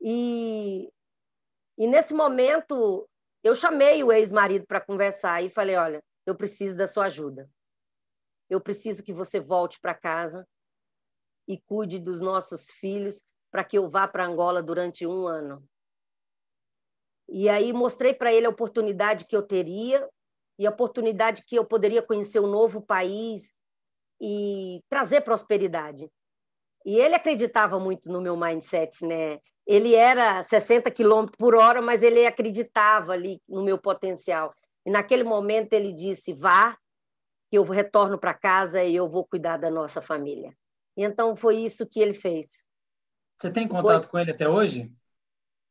E, 0.00 0.92
e 1.78 1.86
nesse 1.86 2.12
momento, 2.12 3.08
eu 3.42 3.54
chamei 3.54 4.02
o 4.04 4.12
ex-marido 4.12 4.66
para 4.66 4.80
conversar 4.80 5.42
e 5.42 5.50
falei: 5.50 5.76
olha, 5.76 6.02
eu 6.26 6.34
preciso 6.34 6.76
da 6.76 6.86
sua 6.86 7.06
ajuda. 7.06 7.50
Eu 8.48 8.60
preciso 8.60 9.02
que 9.02 9.12
você 9.12 9.40
volte 9.40 9.80
para 9.80 9.94
casa 9.94 10.46
e 11.48 11.58
cuide 11.58 11.98
dos 11.98 12.20
nossos 12.20 12.70
filhos 12.70 13.24
para 13.50 13.64
que 13.64 13.76
eu 13.76 13.90
vá 13.90 14.06
para 14.06 14.26
Angola 14.26 14.62
durante 14.62 15.06
um 15.06 15.26
ano. 15.26 15.66
E 17.28 17.48
aí 17.48 17.72
mostrei 17.72 18.12
para 18.14 18.32
ele 18.32 18.46
a 18.46 18.50
oportunidade 18.50 19.26
que 19.26 19.34
eu 19.34 19.42
teria 19.42 20.08
e 20.58 20.66
a 20.66 20.70
oportunidade 20.70 21.44
que 21.44 21.56
eu 21.56 21.64
poderia 21.64 22.02
conhecer 22.02 22.40
um 22.40 22.46
novo 22.46 22.82
país 22.82 23.52
e 24.20 24.82
trazer 24.88 25.22
prosperidade. 25.22 26.10
E 26.84 26.96
ele 26.96 27.14
acreditava 27.14 27.78
muito 27.78 28.10
no 28.10 28.20
meu 28.20 28.36
mindset, 28.36 29.04
né? 29.06 29.40
Ele 29.66 29.94
era 29.94 30.42
60 30.42 30.90
quilômetros 30.90 31.36
por 31.36 31.54
hora, 31.54 31.80
mas 31.80 32.02
ele 32.02 32.26
acreditava 32.26 33.12
ali 33.12 33.40
no 33.48 33.62
meu 33.62 33.78
potencial. 33.78 34.54
E 34.84 34.90
naquele 34.90 35.24
momento 35.24 35.72
ele 35.72 35.92
disse: 35.92 36.32
vá, 36.32 36.76
que 37.50 37.58
eu 37.58 37.64
retorno 37.64 38.18
para 38.18 38.34
casa 38.34 38.82
e 38.82 38.96
eu 38.96 39.08
vou 39.08 39.26
cuidar 39.26 39.58
da 39.58 39.70
nossa 39.70 40.00
família. 40.00 40.56
E 40.96 41.04
então 41.04 41.36
foi 41.36 41.56
isso 41.56 41.86
que 41.86 42.00
ele 42.00 42.14
fez. 42.14 42.66
Você 43.38 43.50
tem 43.50 43.68
contato 43.68 44.04
foi... 44.04 44.10
com 44.10 44.18
ele 44.18 44.30
até 44.30 44.48
hoje? 44.48 44.92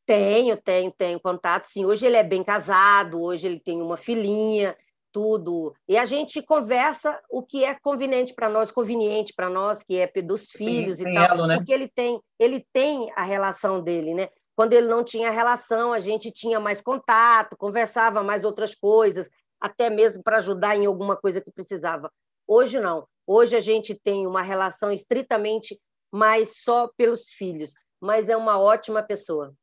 Tenho, 0.06 0.58
tenho, 0.58 0.92
tenho 0.92 1.20
contato, 1.20 1.66
sim. 1.66 1.86
Hoje 1.86 2.06
ele 2.06 2.18
é 2.18 2.24
bem 2.24 2.44
casado, 2.44 3.22
hoje 3.22 3.48
ele 3.48 3.60
tem 3.60 3.82
uma 3.82 3.98
filhinha, 3.98 4.76
tudo. 5.12 5.74
E 5.88 5.98
a 5.98 6.06
gente 6.06 6.42
conversa 6.42 7.20
o 7.30 7.44
que 7.44 7.64
é 7.64 7.76
conveniente 7.76 8.34
para 8.34 8.50
nós, 8.50 8.72
conveniente 8.72 9.34
para 9.34 9.50
nós, 9.50 9.84
que 9.84 9.98
é 9.98 10.10
dos 10.22 10.50
filhos 10.52 10.98
tem, 10.98 11.08
e 11.08 11.10
tem 11.10 11.16
tal, 11.16 11.38
elo, 11.38 11.48
né? 11.48 11.58
porque 11.58 11.72
ele 11.72 11.88
tem, 11.88 12.22
ele 12.40 12.66
tem 12.74 13.12
a 13.16 13.24
relação 13.24 13.82
dele, 13.82 14.14
né? 14.14 14.30
Quando 14.56 14.74
ele 14.74 14.88
não 14.88 15.04
tinha 15.04 15.32
relação, 15.32 15.94
a 15.94 16.00
gente 16.00 16.32
tinha 16.32 16.60
mais 16.60 16.82
contato, 16.82 17.58
conversava 17.58 18.22
mais 18.22 18.44
outras 18.44 18.76
coisas, 18.76 19.30
até 19.60 19.90
mesmo 19.90 20.24
para 20.24 20.38
ajudar 20.38 20.76
em 20.76 20.86
alguma 20.86 21.16
coisa 21.16 21.42
que 21.42 21.52
precisava. 21.52 22.12
Hoje 22.48 22.80
não. 22.80 23.08
Hoje 23.26 23.56
a 23.56 23.60
gente 23.60 23.96
tem 23.96 24.28
uma 24.28 24.42
relação 24.42 24.92
estritamente 24.92 25.80
mais 26.12 26.62
só 26.62 26.90
pelos 26.98 27.32
filhos, 27.32 27.74
mas 28.00 28.28
é 28.28 28.36
uma 28.36 28.60
ótima 28.60 29.02
pessoa. 29.02 29.54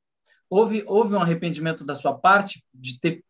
Houve, 0.48 0.82
houve 0.86 1.14
um 1.14 1.20
arrependimento 1.20 1.84
da 1.84 1.94
sua 1.94 2.16
parte 2.16 2.64
de 2.72 2.98
ter 2.98 3.22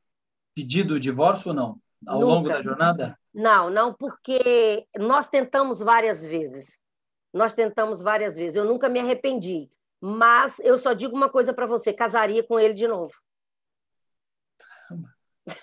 pedido 0.55 0.95
o 0.95 1.01
divórcio 1.01 1.49
ou 1.49 1.55
não? 1.55 1.81
Ao 2.07 2.21
Nunca. 2.21 2.33
longo 2.35 2.49
da 2.49 2.63
jornada? 2.63 3.19
Não, 3.35 3.71
não, 3.71 3.93
porque 3.93 4.87
nós 4.97 5.29
tentamos 5.29 5.81
várias 5.81 6.25
vezes. 6.25 6.81
Nós 7.33 7.55
tentamos 7.55 8.01
várias 8.01 8.37
vezes. 8.37 8.57
Eu 8.57 8.65
nunca 8.65 8.89
me 8.89 9.01
arrependi. 9.01 9.71
Mas 10.01 10.59
eu 10.61 10.79
só 10.79 10.93
digo 10.93 11.17
uma 11.17 11.29
coisa 11.29 11.53
para 11.53 11.67
você: 11.67 11.93
casaria 11.93 12.43
com 12.43 12.59
ele 12.59 12.75
de 12.75 12.87
novo. 12.87 13.13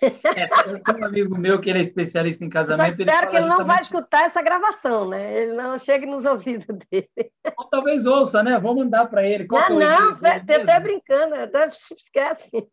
É, 0.01 0.81
tem 0.81 1.01
um 1.01 1.05
amigo 1.05 1.37
meu 1.37 1.61
que 1.61 1.69
ele 1.69 1.79
é 1.79 1.81
especialista 1.81 2.43
em 2.43 2.49
casamento. 2.49 2.99
Eu 2.99 3.05
espero 3.05 3.27
ele 3.27 3.31
que 3.31 3.37
ele 3.37 3.45
não 3.45 3.63
vai 3.63 3.81
escutar 3.81 4.23
essa 4.23 4.41
gravação, 4.41 5.07
né? 5.07 5.31
Ele 5.37 5.53
não 5.53 5.77
chegue 5.77 6.05
nos 6.05 6.25
ouvidos 6.25 6.65
dele. 6.89 7.31
Ou 7.57 7.65
talvez 7.65 8.05
ouça, 8.05 8.41
né? 8.41 8.59
Vamos 8.59 8.83
mandar 8.83 9.05
para 9.07 9.23
ele. 9.23 9.45
Qual 9.45 9.69
não, 9.69 9.79
não, 9.79 10.13
estou 10.13 10.29
até 10.29 10.79
brincando, 10.79 11.35
até 11.35 11.67
esquece. 11.67 12.67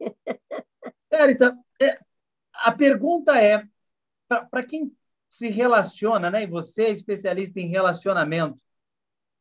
Érita, 1.10 1.54
é, 1.80 1.98
a 2.54 2.72
pergunta 2.72 3.40
é, 3.40 3.66
para 4.28 4.62
quem 4.62 4.94
se 5.28 5.48
relaciona, 5.48 6.30
né? 6.30 6.42
E 6.42 6.46
você 6.46 6.84
é 6.84 6.90
especialista 6.90 7.58
em 7.60 7.68
relacionamento, 7.68 8.62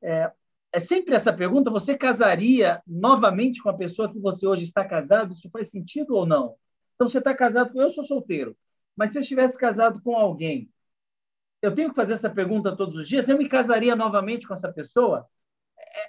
é, 0.01 0.31
é 0.71 0.79
sempre 0.79 1.13
essa 1.13 1.33
pergunta: 1.33 1.69
você 1.69 1.97
casaria 1.97 2.81
novamente 2.87 3.61
com 3.61 3.69
a 3.69 3.77
pessoa 3.77 4.11
que 4.11 4.19
você 4.19 4.47
hoje 4.47 4.63
está 4.63 4.85
casado? 4.85 5.33
Isso 5.33 5.49
faz 5.49 5.69
sentido 5.69 6.15
ou 6.15 6.25
não? 6.25 6.55
Então, 6.95 7.07
você 7.09 7.17
está 7.17 7.33
casado 7.33 7.73
com 7.73 7.81
eu, 7.81 7.89
sou 7.89 8.05
solteiro. 8.05 8.55
Mas 8.95 9.11
se 9.11 9.17
eu 9.17 9.21
estivesse 9.21 9.57
casado 9.57 10.01
com 10.01 10.15
alguém, 10.15 10.69
eu 11.61 11.73
tenho 11.73 11.89
que 11.89 11.95
fazer 11.95 12.13
essa 12.13 12.29
pergunta 12.29 12.75
todos 12.75 12.95
os 12.95 13.07
dias: 13.07 13.27
eu 13.27 13.37
me 13.37 13.49
casaria 13.49 13.95
novamente 13.95 14.47
com 14.47 14.53
essa 14.53 14.71
pessoa? 14.71 15.27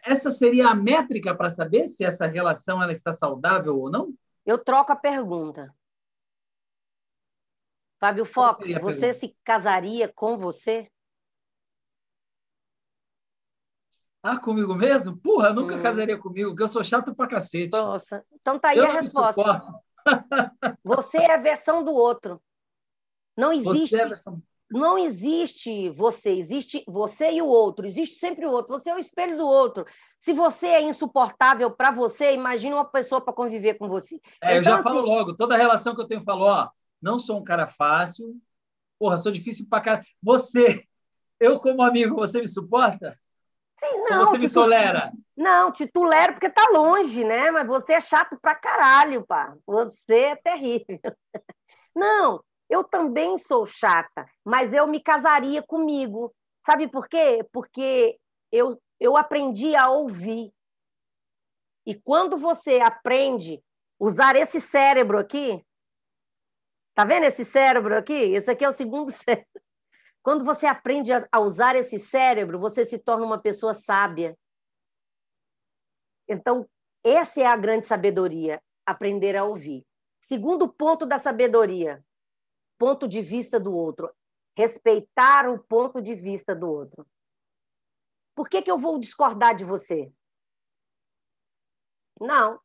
Essa 0.04 0.30
seria 0.30 0.68
a 0.68 0.74
métrica 0.74 1.34
para 1.34 1.50
saber 1.50 1.88
se 1.88 2.04
essa 2.04 2.26
relação 2.26 2.80
ela 2.80 2.92
está 2.92 3.12
saudável 3.12 3.78
ou 3.78 3.90
não? 3.90 4.14
Eu 4.46 4.62
troco 4.62 4.92
a 4.92 4.96
pergunta. 4.96 5.74
Fábio 8.02 8.24
Fox, 8.24 8.68
você 8.80 9.12
se 9.12 9.36
casaria 9.44 10.12
com 10.12 10.36
você? 10.36 10.90
Ah, 14.20 14.36
comigo 14.36 14.74
mesmo? 14.74 15.16
Porra, 15.18 15.52
nunca 15.52 15.76
hum. 15.76 15.82
casaria 15.84 16.18
comigo, 16.18 16.50
porque 16.50 16.64
eu 16.64 16.68
sou 16.68 16.82
chato 16.82 17.14
pra 17.14 17.28
cacete. 17.28 17.70
Nossa, 17.70 18.24
então 18.32 18.58
tá 18.58 18.70
aí 18.70 18.78
eu 18.78 18.86
a 18.86 18.94
resposta. 18.94 19.42
Você 20.82 21.18
é 21.18 21.32
a 21.32 21.36
versão 21.36 21.84
do 21.84 21.92
outro. 21.92 22.42
Não 23.36 23.52
existe. 23.52 23.94
É 23.94 24.04
versão... 24.04 24.42
Não 24.68 24.98
existe 24.98 25.90
você, 25.90 26.30
existe 26.30 26.82
você 26.88 27.30
e 27.30 27.42
o 27.42 27.46
outro, 27.46 27.86
existe 27.86 28.16
sempre 28.16 28.46
o 28.46 28.50
outro. 28.50 28.76
Você 28.76 28.90
é 28.90 28.94
o 28.96 28.98
espelho 28.98 29.36
do 29.36 29.46
outro. 29.46 29.84
Se 30.18 30.32
você 30.32 30.66
é 30.66 30.82
insuportável 30.82 31.70
para 31.70 31.92
você, 31.92 32.32
imagine 32.32 32.74
uma 32.74 32.84
pessoa 32.84 33.20
para 33.20 33.34
conviver 33.34 33.74
com 33.74 33.86
você. 33.86 34.18
É, 34.40 34.56
então, 34.56 34.56
eu 34.56 34.64
já 34.64 34.74
assim... 34.76 34.82
falo 34.82 35.02
logo, 35.02 35.36
toda 35.36 35.56
relação 35.56 35.94
que 35.94 36.00
eu 36.00 36.06
tenho, 36.06 36.22
falo, 36.22 36.46
ó, 36.46 36.68
não 37.02 37.18
sou 37.18 37.38
um 37.38 37.44
cara 37.44 37.66
fácil, 37.66 38.40
porra, 38.98 39.18
sou 39.18 39.32
difícil 39.32 39.66
para 39.68 39.82
cara. 39.82 40.02
Você, 40.22 40.86
eu 41.40 41.58
como 41.58 41.82
amigo, 41.82 42.14
você 42.14 42.40
me 42.40 42.48
suporta? 42.48 43.18
Sim, 43.80 44.04
não. 44.08 44.20
Ou 44.20 44.26
você 44.26 44.38
me 44.38 44.48
tolera? 44.48 45.12
Não, 45.36 45.72
te 45.72 45.88
tolero 45.88 46.34
porque 46.34 46.48
tá 46.48 46.68
longe, 46.72 47.24
né? 47.24 47.50
Mas 47.50 47.66
você 47.66 47.94
é 47.94 48.00
chato 48.00 48.38
pra 48.40 48.54
caralho, 48.54 49.26
pá. 49.26 49.56
Você 49.66 50.16
é 50.16 50.36
terrível. 50.36 51.00
Não, 51.94 52.42
eu 52.70 52.84
também 52.84 53.36
sou 53.38 53.66
chata, 53.66 54.26
mas 54.42 54.72
eu 54.72 54.86
me 54.86 54.98
casaria 54.98 55.62
comigo. 55.62 56.34
Sabe 56.64 56.88
por 56.88 57.06
quê? 57.06 57.46
Porque 57.52 58.18
eu, 58.50 58.80
eu 58.98 59.16
aprendi 59.16 59.74
a 59.74 59.90
ouvir. 59.90 60.50
E 61.84 61.94
quando 61.94 62.38
você 62.38 62.80
aprende 62.80 63.56
a 63.56 64.04
usar 64.04 64.36
esse 64.36 64.60
cérebro 64.60 65.18
aqui, 65.18 65.62
tá 66.94 67.04
vendo 67.04 67.24
esse 67.24 67.44
cérebro 67.44 67.96
aqui? 67.96 68.12
Esse 68.12 68.50
aqui 68.50 68.64
é 68.64 68.68
o 68.68 68.72
segundo 68.72 69.10
cérebro. 69.12 69.62
Quando 70.22 70.44
você 70.44 70.66
aprende 70.66 71.10
a 71.12 71.40
usar 71.40 71.74
esse 71.74 71.98
cérebro, 71.98 72.58
você 72.58 72.84
se 72.84 72.98
torna 72.98 73.26
uma 73.26 73.40
pessoa 73.40 73.74
sábia. 73.74 74.38
Então, 76.28 76.68
essa 77.02 77.40
é 77.40 77.46
a 77.46 77.56
grande 77.56 77.86
sabedoria, 77.86 78.62
aprender 78.86 79.36
a 79.36 79.44
ouvir. 79.44 79.84
Segundo 80.20 80.68
ponto 80.68 81.04
da 81.04 81.18
sabedoria, 81.18 82.04
ponto 82.78 83.08
de 83.08 83.20
vista 83.20 83.58
do 83.58 83.72
outro. 83.72 84.12
Respeitar 84.56 85.48
o 85.48 85.58
ponto 85.58 86.00
de 86.00 86.14
vista 86.14 86.54
do 86.54 86.70
outro. 86.70 87.06
Por 88.34 88.48
que, 88.48 88.62
que 88.62 88.70
eu 88.70 88.78
vou 88.78 88.98
discordar 88.98 89.54
de 89.54 89.64
você? 89.64 90.12
Não. 92.20 92.60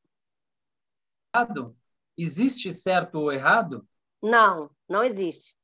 Existe 2.18 2.72
certo 2.72 3.16
ou 3.16 3.32
errado? 3.32 3.88
Não, 4.28 4.70
não 4.90 5.06
existe. 5.06 5.56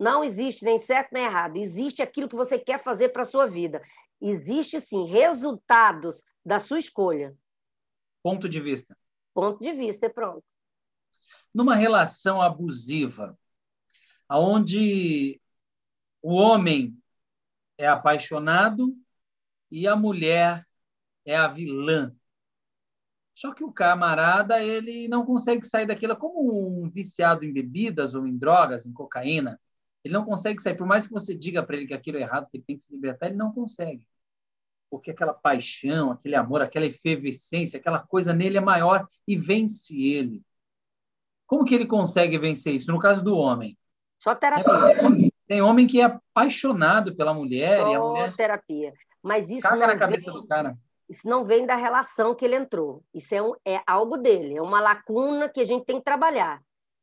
Não 0.00 0.24
existe 0.24 0.64
nem 0.64 0.80
certo 0.80 1.10
nem 1.12 1.24
errado. 1.24 1.56
Existe 1.56 2.02
aquilo 2.02 2.28
que 2.28 2.34
você 2.34 2.58
quer 2.58 2.82
fazer 2.82 3.10
para 3.10 3.22
a 3.22 3.24
sua 3.24 3.46
vida. 3.46 3.80
Existe 4.20 4.80
sim 4.80 5.06
resultados 5.06 6.24
da 6.44 6.58
sua 6.58 6.80
escolha. 6.80 7.36
Ponto 8.20 8.48
de 8.48 8.60
vista. 8.60 8.98
Ponto 9.32 9.62
de 9.62 9.72
vista, 9.72 10.06
é 10.06 10.08
pronto. 10.08 10.42
Numa 11.54 11.76
relação 11.76 12.42
abusiva, 12.42 13.38
onde 14.28 15.40
o 16.20 16.34
homem 16.34 17.00
é 17.76 17.86
apaixonado 17.86 18.92
e 19.70 19.86
a 19.86 19.94
mulher 19.94 20.64
é 21.24 21.36
a 21.36 21.46
vilã. 21.46 22.12
Só 23.38 23.54
que 23.54 23.62
o 23.62 23.70
camarada 23.70 24.60
ele 24.60 25.06
não 25.06 25.24
consegue 25.24 25.64
sair 25.64 25.86
daquilo 25.86 26.16
como 26.16 26.82
um 26.82 26.90
viciado 26.90 27.44
em 27.44 27.52
bebidas 27.52 28.16
ou 28.16 28.26
em 28.26 28.36
drogas, 28.36 28.84
em 28.84 28.92
cocaína. 28.92 29.60
Ele 30.02 30.12
não 30.12 30.24
consegue 30.24 30.60
sair, 30.60 30.74
por 30.74 30.88
mais 30.88 31.06
que 31.06 31.12
você 31.12 31.36
diga 31.36 31.62
para 31.62 31.76
ele 31.76 31.86
que 31.86 31.94
aquilo 31.94 32.18
é 32.18 32.22
errado, 32.22 32.48
que 32.50 32.56
ele 32.56 32.64
tem 32.66 32.76
que 32.76 32.82
se 32.82 32.92
libertar, 32.92 33.28
ele 33.28 33.36
não 33.36 33.52
consegue. 33.52 34.04
Porque 34.90 35.12
aquela 35.12 35.32
paixão, 35.32 36.10
aquele 36.10 36.34
amor, 36.34 36.62
aquela 36.62 36.84
efervescência, 36.84 37.78
aquela 37.78 38.00
coisa 38.00 38.32
nele 38.32 38.58
é 38.58 38.60
maior 38.60 39.06
e 39.24 39.36
vence 39.36 39.96
ele. 39.96 40.42
Como 41.46 41.64
que 41.64 41.76
ele 41.76 41.86
consegue 41.86 42.36
vencer 42.38 42.74
isso? 42.74 42.90
No 42.90 42.98
caso 42.98 43.22
do 43.22 43.36
homem. 43.36 43.78
Só 44.18 44.34
terapia. 44.34 45.30
Tem 45.46 45.62
homem 45.62 45.86
que 45.86 46.00
é 46.00 46.06
apaixonado 46.06 47.14
pela 47.14 47.32
mulher. 47.32 47.78
Só 47.78 47.92
e 47.92 47.94
a 47.94 48.00
mulher 48.00 48.34
terapia. 48.34 48.92
Mas 49.22 49.48
isso 49.48 49.62
caga 49.62 49.86
não 49.86 49.86
na 49.86 49.96
cabeça 49.96 50.32
vem, 50.32 50.40
do 50.40 50.46
cara. 50.48 50.76
Isso 51.08 51.28
não 51.28 51.44
vem 51.44 51.64
da 51.64 51.74
relação 51.74 52.34
que 52.34 52.44
ele 52.44 52.56
entrou. 52.56 53.02
Isso 53.14 53.34
é, 53.34 53.42
um, 53.42 53.54
é 53.64 53.80
algo 53.86 54.16
dele, 54.16 54.56
é 54.56 54.62
uma 54.62 54.80
lacuna 54.80 55.48
que 55.48 55.60
a 55.60 55.64
gente 55.64 55.84
tem 55.84 55.98
que 55.98 56.04
trabalhar. 56.04 56.60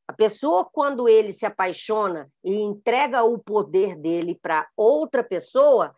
A 0.08 0.14
pessoa, 0.14 0.64
quando 0.72 1.10
ele 1.10 1.32
se 1.32 1.46
apaixona 1.46 2.30
e 2.44 2.62
entrega 2.62 3.24
o 3.24 3.40
poder 3.40 3.96
dele 3.96 4.38
para 4.40 4.68
outra 4.78 5.24
pessoa, 5.24 5.96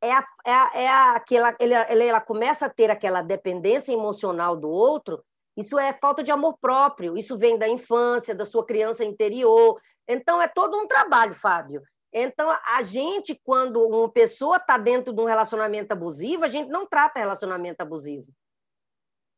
é, 0.00 0.12
a, 0.12 0.26
é, 0.44 0.52
a, 0.52 0.70
é 0.74 0.88
a, 0.88 1.12
aquela, 1.12 1.54
ele, 1.60 1.74
ela 1.74 2.20
começa 2.20 2.66
a 2.66 2.70
ter 2.70 2.90
aquela 2.90 3.20
dependência 3.20 3.92
emocional 3.92 4.56
do 4.56 4.70
outro. 4.70 5.22
Isso 5.54 5.78
é 5.78 5.92
falta 5.92 6.22
de 6.22 6.32
amor 6.32 6.56
próprio. 6.58 7.16
Isso 7.16 7.36
vem 7.36 7.58
da 7.58 7.68
infância, 7.68 8.34
da 8.34 8.46
sua 8.46 8.64
criança 8.64 9.04
interior. 9.04 9.78
Então, 10.08 10.40
é 10.40 10.48
todo 10.48 10.76
um 10.76 10.86
trabalho, 10.86 11.34
Fábio. 11.34 11.82
Então, 12.12 12.50
a 12.50 12.82
gente, 12.82 13.40
quando 13.42 13.86
uma 13.88 14.08
pessoa 14.08 14.58
está 14.58 14.76
dentro 14.76 15.14
de 15.14 15.20
um 15.20 15.24
relacionamento 15.24 15.92
abusivo, 15.92 16.44
a 16.44 16.48
gente 16.48 16.68
não 16.68 16.86
trata 16.86 17.20
relacionamento 17.20 17.80
abusivo. 17.80 18.30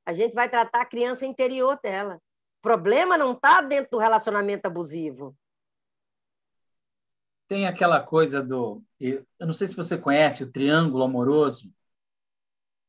A 0.05 0.13
gente 0.13 0.35
vai 0.35 0.49
tratar 0.49 0.83
a 0.83 0.87
criança 0.87 1.25
interior 1.25 1.79
dela. 1.81 2.17
O 2.17 2.63
problema 2.63 3.17
não 3.17 3.33
está 3.33 3.61
dentro 3.61 3.93
do 3.93 3.99
relacionamento 3.99 4.67
abusivo. 4.67 5.37
Tem 7.47 7.67
aquela 7.67 8.01
coisa 8.01 8.43
do. 8.43 8.83
Eu 8.99 9.25
não 9.41 9.53
sei 9.53 9.67
se 9.67 9.77
você 9.77 9.97
conhece 9.97 10.43
o 10.43 10.51
triângulo 10.51 11.05
amoroso, 11.05 11.73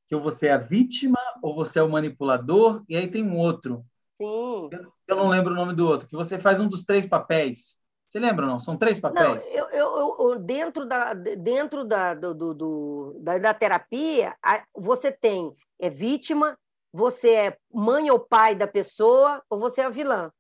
que 0.08 0.16
ou 0.16 0.22
você 0.22 0.48
é 0.48 0.54
a 0.54 0.58
vítima, 0.58 1.20
ou 1.42 1.54
você 1.54 1.80
é 1.80 1.84
o 1.84 1.90
manipulador, 1.90 2.84
e 2.88 2.96
aí 2.96 3.10
tem 3.10 3.24
um 3.24 3.38
outro. 3.38 3.86
Sim. 4.18 4.70
Eu 5.08 5.16
não 5.16 5.28
lembro 5.28 5.52
o 5.54 5.56
nome 5.56 5.74
do 5.74 5.86
outro, 5.86 6.08
que 6.08 6.16
você 6.16 6.40
faz 6.40 6.60
um 6.60 6.68
dos 6.68 6.84
três 6.84 7.06
papéis. 7.06 7.80
Você 8.08 8.20
lembra 8.20 8.46
ou 8.46 8.52
não? 8.52 8.60
São 8.60 8.78
três 8.78 9.00
papéis? 9.00 9.46
Não, 9.54 9.60
eu, 9.60 9.70
eu, 9.70 10.16
eu 10.20 10.40
dentro, 10.40 10.86
da, 10.86 11.14
dentro 11.14 11.84
da, 11.84 12.14
do, 12.14 12.54
do, 12.54 13.20
da, 13.20 13.38
da, 13.38 13.54
terapia, 13.54 14.36
você 14.74 15.12
tem 15.12 15.56
é 15.80 15.90
vítima, 15.90 16.58
você 16.94 17.34
é 17.34 17.58
mãe 17.74 18.10
ou 18.10 18.20
pai 18.20 18.56
da 18.56 18.68
pessoa, 18.68 19.44
ou 19.50 19.60
você 19.60 19.82
é 19.82 19.86
a 19.86 19.90
vilã. 19.90 20.32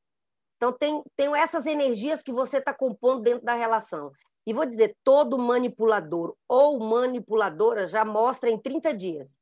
Então, 0.57 0.71
tem, 0.71 1.03
tem 1.15 1.35
essas 1.35 1.65
energias 1.65 2.21
que 2.21 2.31
você 2.31 2.57
está 2.57 2.73
compondo 2.73 3.21
dentro 3.21 3.43
da 3.43 3.55
relação. 3.55 4.11
E 4.47 4.53
vou 4.53 4.65
dizer, 4.65 4.95
todo 5.03 5.37
manipulador 5.37 6.35
ou 6.47 6.79
manipuladora 6.79 7.87
já 7.87 8.05
mostra 8.05 8.49
em 8.49 8.57
30 8.57 8.93
dias. 8.93 9.41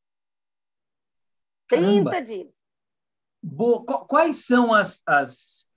30 1.68 2.10
Caramba. 2.10 2.22
dias. 2.22 2.64
Boa. 3.42 3.84
Quais 4.08 4.46
são 4.46 4.74
as, 4.74 5.02
as 5.06 5.68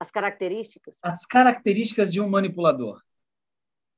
as 0.00 0.10
características? 0.10 0.98
As 1.02 1.24
características 1.24 2.12
de 2.12 2.20
um 2.20 2.28
manipulador. 2.28 3.02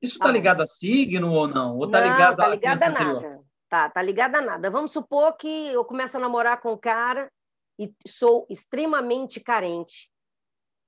Isso 0.01 0.15
está 0.15 0.29
ah. 0.29 0.33
ligado 0.33 0.63
a 0.63 0.67
signo 0.67 1.33
ou 1.33 1.49
não? 1.49 1.77
Ou 1.77 1.87
está 1.87 2.01
ligado, 2.01 2.37
tá 2.37 2.49
ligado 2.49 2.83
a, 2.83 2.87
a 2.87 2.91
nada. 2.91 3.45
Tá, 3.69 3.91
tá 3.91 4.03
ligado 4.03 4.37
a 4.37 4.41
nada. 4.41 4.71
Vamos 4.71 4.93
supor 4.93 5.37
que 5.37 5.69
eu 5.69 5.85
começo 5.85 6.17
a 6.17 6.21
namorar 6.21 6.61
com 6.61 6.73
um 6.73 6.79
cara 6.79 7.31
e 7.79 7.93
sou 8.07 8.47
extremamente 8.49 9.41
carente. 9.41 10.11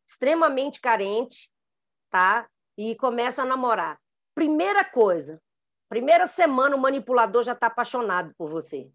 Extremamente 0.08 0.80
carente, 0.80 1.50
tá? 2.08 2.48
E 2.76 2.96
começo 2.96 3.40
a 3.40 3.44
namorar. 3.44 3.98
Primeira 4.34 4.84
coisa, 4.84 5.40
primeira 5.88 6.26
semana 6.26 6.74
o 6.74 6.80
manipulador 6.80 7.42
já 7.42 7.52
está 7.52 7.66
apaixonado 7.66 8.32
por 8.38 8.48
você. 8.48 8.90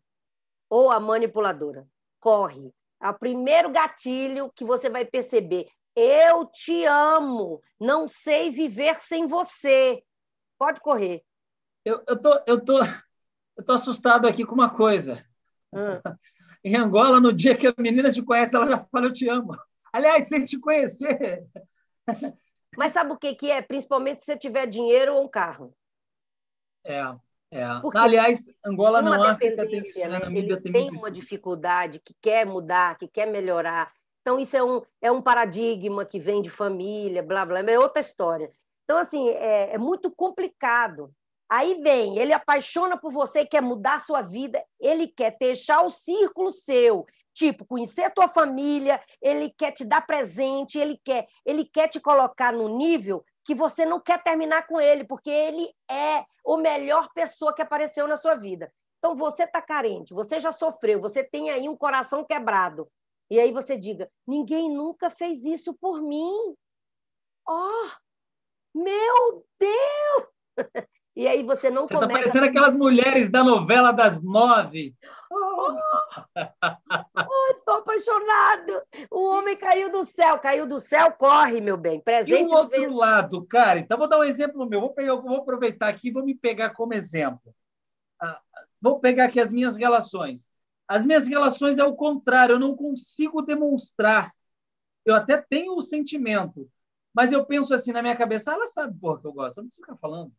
Ou 0.70 0.90
a 0.90 1.00
manipuladora. 1.00 1.88
Corre. 2.20 2.74
É 3.02 3.10
o 3.10 3.14
primeiro 3.14 3.70
gatilho 3.70 4.52
que 4.56 4.66
você 4.66 4.90
vai 4.90 5.06
perceber. 5.06 5.68
Eu 5.96 6.46
te 6.46 6.84
amo, 6.86 7.62
não 7.80 8.08
sei 8.08 8.52
viver 8.52 9.00
sem 9.02 9.26
você. 9.26 10.04
Pode 10.58 10.82
correr. 10.82 11.24
Eu, 11.86 12.04
eu, 12.08 12.22
tô, 12.22 12.44
eu, 12.46 12.64
tô, 12.64 12.80
eu 13.58 13.64
tô 13.64 13.72
assustado 13.72 14.28
aqui 14.28 14.46
com 14.46 14.56
uma 14.56 14.70
coisa. 14.70 15.26
Hum. 15.74 16.02
Em 16.64 16.76
Angola, 16.76 17.20
no 17.20 17.32
dia 17.32 17.56
que 17.56 17.68
a 17.68 17.74
menina 17.78 18.12
te 18.12 18.24
conhece, 18.24 18.56
ela 18.56 18.68
já 18.68 18.80
fala: 18.80 19.06
Eu 19.06 19.14
te 19.14 19.30
amo. 19.30 19.56
Aliás, 19.94 20.28
sem 20.28 20.44
te 20.44 20.58
conhecer. 20.58 21.46
Mas 22.76 22.92
sabe 22.92 23.14
o 23.14 23.18
que, 23.18 23.36
que 23.36 23.52
é? 23.52 23.62
Principalmente 23.62 24.20
se 24.20 24.26
você 24.26 24.36
tiver 24.36 24.66
dinheiro 24.66 25.14
ou 25.14 25.24
um 25.24 25.28
carro. 25.28 25.76
É. 26.84 27.02
É. 27.52 27.64
Aliás, 27.94 28.48
Angola 28.66 29.02
não, 29.02 29.24
África 29.24 29.66
tem 29.66 29.82
né? 30.10 30.20
né? 30.20 30.40
Eles 30.40 30.62
têm 30.62 30.90
uma 30.90 31.10
dificuldade 31.10 32.00
que 32.00 32.14
quer 32.20 32.46
mudar, 32.46 32.98
que 32.98 33.08
quer 33.08 33.28
melhorar. 33.28 33.94
Então, 34.26 34.40
isso 34.40 34.58
é 34.58 34.64
um, 34.64 34.82
é 35.04 35.12
um 35.12 35.22
paradigma 35.22 36.04
que 36.04 36.20
vem 36.20 36.42
de 36.42 36.50
família, 36.50 37.22
blá, 37.22 37.46
blá, 37.46 37.60
é 37.60 37.78
outra 37.78 38.02
história. 38.02 38.52
Então, 38.84 38.98
assim, 38.98 39.30
é, 39.30 39.76
é 39.76 39.78
muito 39.78 40.10
complicado. 40.10 41.14
Aí 41.48 41.80
vem, 41.80 42.18
ele 42.18 42.34
apaixona 42.34 42.98
por 42.98 43.14
você, 43.14 43.46
quer 43.46 43.62
mudar 43.62 43.98
a 43.98 44.00
sua 44.00 44.24
vida, 44.24 44.66
ele 44.80 45.08
quer 45.08 45.38
fechar 45.38 45.84
o 45.84 45.92
círculo 45.92 46.50
seu, 46.50 47.06
tipo, 47.36 47.66
conhecer 47.66 48.12
tua 48.16 48.28
família, 48.28 49.00
ele 49.22 49.54
quer 49.56 49.72
te 49.72 49.86
dar 49.86 50.02
presente, 50.02 50.80
ele 50.80 51.00
quer, 51.06 51.28
ele 51.46 51.64
quer 51.64 51.88
te 51.88 52.00
colocar 52.00 52.52
no 52.52 52.68
nível 52.68 53.24
que 53.44 53.54
você 53.54 53.86
não 53.86 54.00
quer 54.00 54.24
terminar 54.24 54.66
com 54.66 54.82
ele, 54.82 55.04
porque 55.04 55.30
ele 55.30 55.70
é 55.88 56.26
o 56.44 56.58
melhor 56.58 57.10
pessoa 57.14 57.54
que 57.54 57.62
apareceu 57.62 58.08
na 58.08 58.18
sua 58.18 58.34
vida. 58.34 58.74
Então 58.98 59.14
você 59.14 59.44
está 59.44 59.62
carente, 59.62 60.16
você 60.16 60.40
já 60.40 60.52
sofreu, 60.52 61.00
você 61.00 61.24
tem 61.24 61.52
aí 61.52 61.70
um 61.70 61.78
coração 61.78 62.24
quebrado. 62.24 62.88
E 63.30 63.40
aí 63.40 63.52
você 63.52 63.78
diga: 63.78 64.10
ninguém 64.28 64.70
nunca 64.70 65.10
fez 65.10 65.44
isso 65.46 65.74
por 65.74 66.02
mim. 66.02 66.56
Oh, 67.48 67.90
meu 68.74 69.46
Deus! 69.60 70.28
E 71.18 71.30
aí 71.30 71.44
você 71.44 71.70
não 71.70 71.88
você 71.88 71.94
tá 71.94 72.02
começa... 72.02 72.20
Está 72.20 72.30
parecendo 72.30 72.46
aquelas 72.46 72.76
mulheres 72.76 73.30
da 73.30 73.42
novela 73.42 73.94
das 73.94 74.22
nove. 74.22 74.94
Oh, 75.32 75.78
oh, 76.36 77.52
estou 77.54 77.76
apaixonado. 77.76 78.82
O 79.10 79.30
homem 79.30 79.56
caiu 79.56 79.90
do 79.90 80.04
céu. 80.04 80.38
Caiu 80.40 80.68
do 80.68 80.78
céu, 80.78 81.14
corre, 81.14 81.62
meu 81.62 81.78
bem. 81.78 82.02
Presente 82.02 82.52
e 82.52 82.54
o 82.54 82.58
outro 82.58 82.82
vez... 82.82 82.92
lado, 82.92 83.46
cara. 83.46 83.80
Então, 83.80 83.98
vou 83.98 84.10
dar 84.10 84.20
um 84.20 84.26
exemplo 84.26 84.68
meu. 84.68 84.82
Vou, 84.82 84.94
pegar, 84.94 85.16
vou 85.16 85.38
aproveitar 85.38 85.88
aqui 85.88 86.10
e 86.10 86.12
vou 86.12 86.24
me 86.24 86.36
pegar 86.36 86.72
como 86.72 86.94
exemplo. 86.94 87.56
Ah, 88.22 88.42
vou 88.82 89.00
pegar 89.00 89.26
aqui 89.26 89.40
as 89.40 89.54
minhas 89.54 89.78
relações. 89.78 90.52
As 90.88 91.06
minhas 91.06 91.28
relações 91.28 91.78
é 91.78 91.84
o 91.84 91.96
contrário, 91.96 92.54
eu 92.54 92.60
não 92.60 92.76
consigo 92.76 93.42
demonstrar. 93.42 94.32
Eu 95.04 95.16
até 95.16 95.38
tenho 95.38 95.76
o 95.76 95.82
sentimento, 95.82 96.70
mas 97.14 97.32
eu 97.32 97.46
penso 97.46 97.74
assim 97.74 97.92
na 97.92 98.02
minha 98.02 98.16
cabeça, 98.16 98.52
ah, 98.52 98.56
ela 98.56 98.68
sabe 98.68 99.00
porra 99.00 99.20
que 99.20 99.28
eu 99.28 99.34
gosto, 99.34 99.58
eu 99.58 99.62
não 99.64 99.68
preciso 99.68 99.86
ficar 99.86 99.98
falando. 99.98 100.32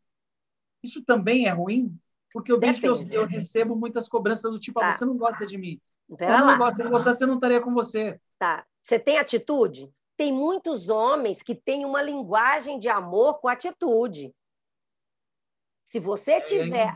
Isso 0.82 1.04
também 1.04 1.46
é 1.46 1.50
ruim, 1.50 1.98
porque 2.32 2.52
eu 2.52 2.60
vejo 2.60 2.80
que 2.80 2.88
eu, 2.88 2.94
eu, 3.10 3.26
recebo 3.26 3.74
muitas 3.74 4.08
cobranças 4.08 4.50
do 4.50 4.58
tipo, 4.58 4.78
ah, 4.78 4.82
tá. 4.82 4.88
ah, 4.88 4.92
você 4.92 5.04
não 5.04 5.16
gosta 5.16 5.46
de 5.46 5.56
mim. 5.56 5.80
Pera 6.16 6.38
eu 6.38 6.46
não 6.46 6.58
gosto, 6.58 6.76
se 6.76 6.84
não 6.84 6.90
gostasse, 6.90 7.22
eu 7.22 7.28
não 7.28 7.36
estaria 7.36 7.60
com 7.60 7.72
você. 7.72 8.20
Tá. 8.38 8.64
Você 8.82 8.98
tem 8.98 9.18
atitude? 9.18 9.90
Tem 10.16 10.32
muitos 10.32 10.88
homens 10.88 11.42
que 11.42 11.54
têm 11.54 11.84
uma 11.84 12.00
linguagem 12.00 12.78
de 12.78 12.88
amor 12.88 13.40
com 13.40 13.48
atitude. 13.48 14.32
Se 15.86 16.00
você 16.00 16.40
tiver, 16.40 16.92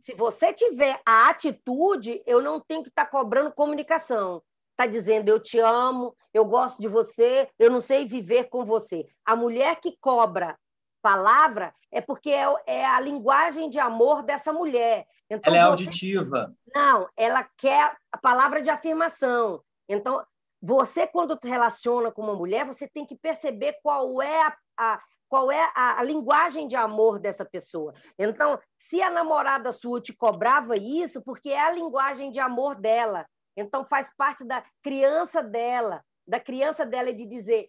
se 0.00 0.14
você 0.16 0.52
tiver 0.52 1.00
a 1.06 1.30
atitude, 1.30 2.20
eu 2.26 2.42
não 2.42 2.58
tenho 2.58 2.82
que 2.82 2.88
estar 2.88 3.04
tá 3.04 3.10
cobrando 3.10 3.52
comunicação. 3.52 4.42
Está 4.72 4.84
dizendo 4.84 5.28
eu 5.28 5.38
te 5.38 5.60
amo, 5.60 6.14
eu 6.34 6.44
gosto 6.44 6.82
de 6.82 6.88
você, 6.88 7.48
eu 7.56 7.70
não 7.70 7.78
sei 7.78 8.04
viver 8.04 8.48
com 8.48 8.64
você. 8.64 9.06
A 9.24 9.36
mulher 9.36 9.76
que 9.76 9.96
cobra 10.00 10.58
palavra 11.00 11.72
é 11.92 12.00
porque 12.00 12.30
é, 12.30 12.44
é 12.66 12.84
a 12.84 12.98
linguagem 12.98 13.70
de 13.70 13.78
amor 13.78 14.24
dessa 14.24 14.52
mulher. 14.52 15.06
Então, 15.30 15.54
ela 15.54 15.62
é 15.62 15.70
você... 15.70 15.84
auditiva. 15.84 16.52
Não, 16.74 17.08
ela 17.16 17.48
quer 17.56 17.96
a 18.10 18.18
palavra 18.18 18.60
de 18.60 18.70
afirmação. 18.70 19.62
Então, 19.88 20.20
você, 20.60 21.06
quando 21.06 21.36
te 21.36 21.46
relaciona 21.46 22.10
com 22.10 22.22
uma 22.22 22.34
mulher, 22.34 22.66
você 22.66 22.88
tem 22.88 23.06
que 23.06 23.14
perceber 23.14 23.78
qual 23.84 24.20
é 24.20 24.42
a, 24.42 24.56
a 24.76 25.02
qual 25.28 25.50
é 25.50 25.70
a, 25.74 26.00
a, 26.00 26.02
linguagem 26.02 26.66
de 26.66 26.76
amor 26.76 27.18
dessa 27.18 27.44
pessoa. 27.44 27.92
Então, 28.18 28.58
se 28.78 29.02
a 29.02 29.10
namorada 29.10 29.72
sua 29.72 30.00
te 30.00 30.12
cobrava 30.12 30.74
isso, 30.76 31.22
porque 31.22 31.50
é 31.50 31.60
a 31.60 31.70
linguagem 31.70 32.30
de 32.30 32.40
amor 32.40 32.76
dela. 32.76 33.26
Então, 33.56 33.84
faz 33.84 34.12
parte 34.16 34.44
da 34.44 34.64
criança 34.82 35.42
dela, 35.42 36.02
da 36.26 36.38
criança 36.38 36.84
dela 36.84 37.12
de 37.12 37.24
dizer: 37.24 37.68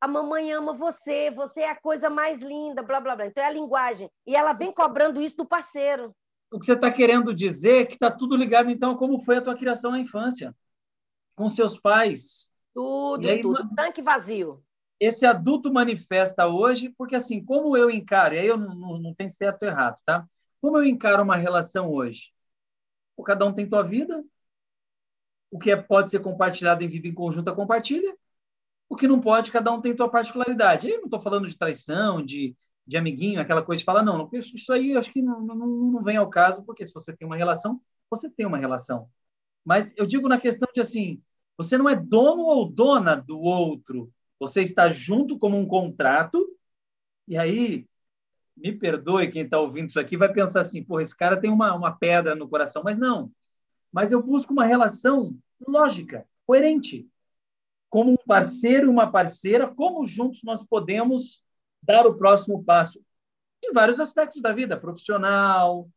a 0.00 0.08
mamãe 0.08 0.52
ama 0.52 0.72
você, 0.72 1.30
você 1.30 1.62
é 1.62 1.70
a 1.70 1.80
coisa 1.80 2.08
mais 2.08 2.40
linda, 2.40 2.82
blá, 2.82 3.00
blá, 3.00 3.16
blá. 3.16 3.26
Então, 3.26 3.42
é 3.42 3.46
a 3.46 3.52
linguagem. 3.52 4.10
E 4.26 4.34
ela 4.34 4.52
vem 4.52 4.72
cobrando 4.72 5.20
isso 5.20 5.36
do 5.36 5.46
parceiro. 5.46 6.14
O 6.52 6.58
que 6.58 6.66
você 6.66 6.72
está 6.72 6.90
querendo 6.90 7.34
dizer 7.34 7.82
é 7.82 7.86
que 7.86 7.94
está 7.94 8.10
tudo 8.10 8.34
ligado, 8.34 8.70
então, 8.70 8.96
como 8.96 9.18
foi 9.18 9.36
a 9.36 9.42
tua 9.42 9.56
criação 9.56 9.92
na 9.92 10.00
infância, 10.00 10.54
com 11.36 11.48
seus 11.48 11.78
pais. 11.78 12.50
Tudo, 12.74 13.28
aí, 13.28 13.40
tudo. 13.40 13.68
Tanque 13.74 14.02
vazio 14.02 14.62
esse 15.00 15.24
adulto 15.26 15.72
manifesta 15.72 16.46
hoje, 16.46 16.90
porque 16.90 17.16
assim, 17.16 17.42
como 17.42 17.76
eu 17.76 17.90
encaro, 17.90 18.34
e 18.34 18.38
aí 18.38 18.46
eu 18.46 18.58
não, 18.58 18.98
não, 18.98 19.14
tem 19.14 19.30
certo 19.30 19.62
ou 19.62 19.68
errado, 19.68 19.96
tá? 20.04 20.26
Como 20.60 20.76
eu 20.76 20.84
encaro 20.84 21.22
uma 21.22 21.36
relação 21.36 21.90
hoje? 21.90 22.32
O 23.16 23.22
cada 23.22 23.46
um 23.46 23.54
tem 23.54 23.68
tua 23.68 23.82
vida, 23.82 24.22
o 25.50 25.58
que 25.58 25.70
é, 25.70 25.76
pode 25.76 26.10
ser 26.10 26.20
compartilhado 26.20 26.84
em 26.84 26.88
vida 26.88 27.08
em 27.08 27.14
conjunta, 27.14 27.54
compartilha. 27.54 28.14
O 28.88 28.96
que 28.96 29.08
não 29.08 29.20
pode, 29.20 29.50
cada 29.50 29.72
um 29.72 29.80
tem 29.80 29.96
sua 29.96 30.08
particularidade. 30.10 30.88
Eu 30.88 30.98
não 30.98 31.04
estou 31.04 31.20
falando 31.20 31.48
de 31.48 31.56
traição, 31.56 32.24
de, 32.24 32.56
de 32.86 32.96
amiguinho, 32.96 33.40
aquela 33.40 33.62
coisa 33.62 33.80
de 33.80 33.84
falar, 33.84 34.02
não, 34.02 34.28
isso 34.32 34.72
aí 34.72 34.92
eu 34.92 34.98
acho 34.98 35.12
que 35.12 35.22
não, 35.22 35.40
não, 35.40 35.54
não 35.56 36.02
vem 36.02 36.16
ao 36.16 36.28
caso, 36.28 36.64
porque 36.64 36.84
se 36.84 36.92
você 36.92 37.16
tem 37.16 37.26
uma 37.26 37.36
relação, 37.36 37.80
você 38.10 38.30
tem 38.30 38.46
uma 38.46 38.58
relação. 38.58 39.08
Mas 39.64 39.94
eu 39.96 40.06
digo 40.06 40.28
na 40.28 40.40
questão 40.40 40.68
de 40.74 40.80
assim, 40.80 41.22
você 41.56 41.78
não 41.78 41.88
é 41.88 41.96
dono 41.96 42.42
ou 42.42 42.68
dona 42.70 43.16
do 43.16 43.38
outro, 43.40 44.12
você 44.40 44.62
está 44.62 44.88
junto 44.88 45.38
como 45.38 45.58
um 45.58 45.66
contrato, 45.66 46.44
e 47.28 47.36
aí, 47.36 47.86
me 48.56 48.72
perdoe 48.72 49.30
quem 49.30 49.42
está 49.42 49.60
ouvindo 49.60 49.90
isso 49.90 50.00
aqui, 50.00 50.16
vai 50.16 50.32
pensar 50.32 50.62
assim, 50.62 50.82
pô, 50.82 50.98
esse 50.98 51.16
cara 51.16 51.40
tem 51.40 51.50
uma, 51.50 51.74
uma 51.74 51.92
pedra 51.92 52.34
no 52.34 52.48
coração, 52.48 52.82
mas 52.82 52.98
não. 52.98 53.30
Mas 53.92 54.10
eu 54.10 54.22
busco 54.22 54.52
uma 54.52 54.64
relação 54.64 55.36
lógica, 55.66 56.26
coerente 56.46 57.08
como 57.90 58.12
um 58.12 58.16
parceiro 58.16 58.86
e 58.86 58.88
uma 58.88 59.10
parceira, 59.10 59.66
como 59.66 60.06
juntos 60.06 60.42
nós 60.44 60.62
podemos 60.62 61.42
dar 61.82 62.06
o 62.06 62.16
próximo 62.16 62.62
passo 62.62 63.04
em 63.62 63.72
vários 63.72 63.98
aspectos 63.98 64.40
da 64.40 64.52
vida, 64.52 64.76
profissional. 64.76 65.88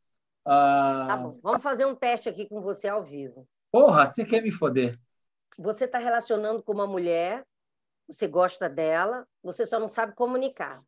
Ah... 0.44 1.06
Tá 1.08 1.18
bom, 1.18 1.40
vamos 1.42 1.62
fazer 1.62 1.86
um 1.86 1.96
teste 1.96 2.28
aqui 2.28 2.48
com 2.48 2.62
você 2.62 2.88
ao 2.88 3.04
vivo. 3.04 3.48
Porra, 3.72 4.06
você 4.06 4.26
quer 4.26 4.42
me 4.42 4.52
foder? 4.52 5.00
Você 5.58 5.86
está 5.86 6.00
relacionando 6.00 6.64
com 6.64 6.74
uma 6.74 6.88
mulher, 6.88 7.46
você 8.08 8.28
gosta 8.28 8.70
dela, 8.70 9.28
você 9.42 9.66
só 9.66 9.80
não 9.80 9.88
sabe 9.88 10.14
comunicar. 10.14 10.84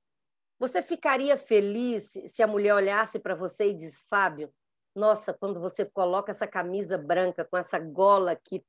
Você 0.59 0.81
ficaria 0.81 1.37
feliz 1.37 2.13
se 2.27 2.41
a 2.41 2.47
mulher 2.47 2.73
olhasse 2.73 3.19
para 3.19 3.35
você 3.35 3.69
e 3.69 3.73
diz, 3.73 4.05
Fábio, 4.09 4.53
nossa, 4.95 5.33
quando 5.33 5.59
você 5.59 5.83
coloca 5.83 6.31
essa 6.31 6.47
camisa 6.47 6.97
branca 6.97 7.43
com 7.43 7.57
essa 7.57 7.77
gola 7.77 8.35
que, 8.35 8.63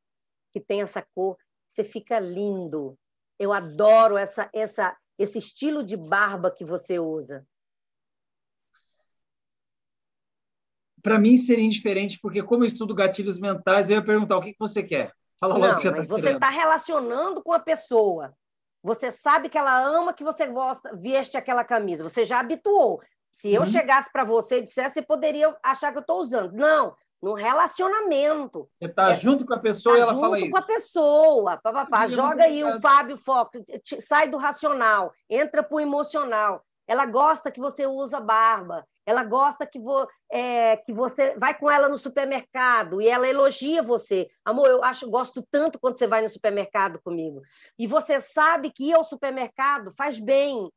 que 0.52 0.60
tem 0.60 0.82
essa 0.82 1.00
cor, 1.14 1.36
você 1.68 1.84
fica 1.84 2.18
lindo. 2.18 2.98
Eu 3.38 3.52
adoro 3.52 4.16
essa, 4.16 4.50
essa, 4.52 4.96
esse 5.18 5.38
estilo 5.38 5.84
de 5.84 5.96
barba 5.96 6.50
que 6.50 6.64
você 6.64 6.98
usa. 6.98 7.46
Para 11.00 11.20
mim 11.20 11.36
seria 11.36 11.64
indiferente, 11.64 12.18
porque 12.20 12.42
como 12.42 12.64
eu 12.64 12.66
estudo 12.66 12.92
gatilhos 12.92 13.38
mentais, 13.38 13.90
eu 13.90 13.96
ia 13.96 14.04
perguntar 14.04 14.36
o 14.36 14.40
que, 14.40 14.56
você 14.58 14.82
quer. 14.82 15.12
Fala 15.40 15.54
logo 15.54 15.66
Não, 15.66 15.74
que 15.74 15.80
você 15.80 15.88
está 15.88 15.96
Mas 15.98 16.06
você 16.06 16.30
está 16.30 16.48
relacionando 16.48 17.42
com 17.42 17.52
a 17.52 17.58
pessoa. 17.58 18.34
Você 18.82 19.10
sabe 19.10 19.48
que 19.48 19.58
ela 19.58 19.78
ama 19.80 20.12
que 20.12 20.24
você 20.24 20.46
gosta, 20.46 20.94
veste 20.94 21.36
aquela 21.36 21.64
camisa. 21.64 22.04
Você 22.04 22.24
já 22.24 22.40
habituou. 22.40 23.02
Se 23.32 23.52
eu 23.52 23.62
uhum. 23.62 23.66
chegasse 23.66 24.10
para 24.12 24.24
você 24.24 24.58
e 24.58 24.62
dissesse, 24.62 24.94
você 24.94 25.02
poderia 25.02 25.54
achar 25.62 25.92
que 25.92 25.98
eu 25.98 26.02
estou 26.02 26.20
usando. 26.20 26.52
Não, 26.52 26.94
no 27.22 27.34
relacionamento. 27.34 28.68
Você 28.76 28.86
está 28.86 29.10
é, 29.10 29.14
junto 29.14 29.44
com 29.44 29.54
a 29.54 29.58
pessoa 29.58 29.96
tá 29.96 29.98
e 29.98 30.02
ela 30.02 30.14
fala 30.14 30.38
isso. 30.38 30.46
Junto 30.46 30.52
com 30.52 30.58
a 30.58 30.66
pessoa. 30.66 31.56
Pá, 31.58 31.72
pá, 31.72 31.86
pá. 31.86 32.06
Joga 32.06 32.44
aí 32.44 32.62
o 32.64 32.80
Fábio 32.80 33.16
Foco, 33.16 33.58
sai 34.00 34.28
do 34.28 34.36
racional, 34.36 35.12
entra 35.28 35.62
para 35.62 35.76
o 35.76 35.80
emocional. 35.80 36.64
Ela 36.86 37.04
gosta 37.04 37.50
que 37.50 37.60
você 37.60 37.86
usa 37.86 38.20
barba. 38.20 38.86
Ela 39.06 39.22
gosta 39.22 39.64
que, 39.64 39.78
vo, 39.78 40.08
é, 40.28 40.76
que 40.78 40.92
você 40.92 41.38
vai 41.38 41.56
com 41.56 41.70
ela 41.70 41.88
no 41.88 41.96
supermercado 41.96 43.00
e 43.00 43.06
ela 43.06 43.28
elogia 43.28 43.80
você. 43.80 44.28
Amor, 44.44 44.66
eu 44.66 44.82
acho, 44.82 45.08
gosto 45.08 45.46
tanto 45.48 45.78
quando 45.78 45.96
você 45.96 46.08
vai 46.08 46.20
no 46.20 46.28
supermercado 46.28 47.00
comigo. 47.00 47.40
E 47.78 47.86
você 47.86 48.20
sabe 48.20 48.70
que 48.72 48.88
ir 48.90 48.94
ao 48.94 49.04
supermercado 49.04 49.92
faz 49.92 50.18
bem. 50.18 50.68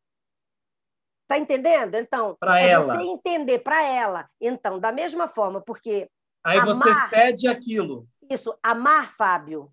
Tá 1.27 1.39
entendendo? 1.39 1.95
Então, 1.95 2.37
para 2.39 2.61
é 2.61 2.69
ela. 2.69 2.95
você 2.95 3.01
entender 3.01 3.59
para 3.59 3.83
ela. 3.83 4.29
Então, 4.39 4.79
da 4.79 4.91
mesma 4.91 5.27
forma, 5.27 5.59
porque 5.59 6.07
Aí 6.43 6.59
amar, 6.59 6.75
você 6.75 6.93
cede 7.09 7.47
aquilo. 7.47 8.07
Isso, 8.29 8.57
amar, 8.61 9.11
Fábio. 9.11 9.71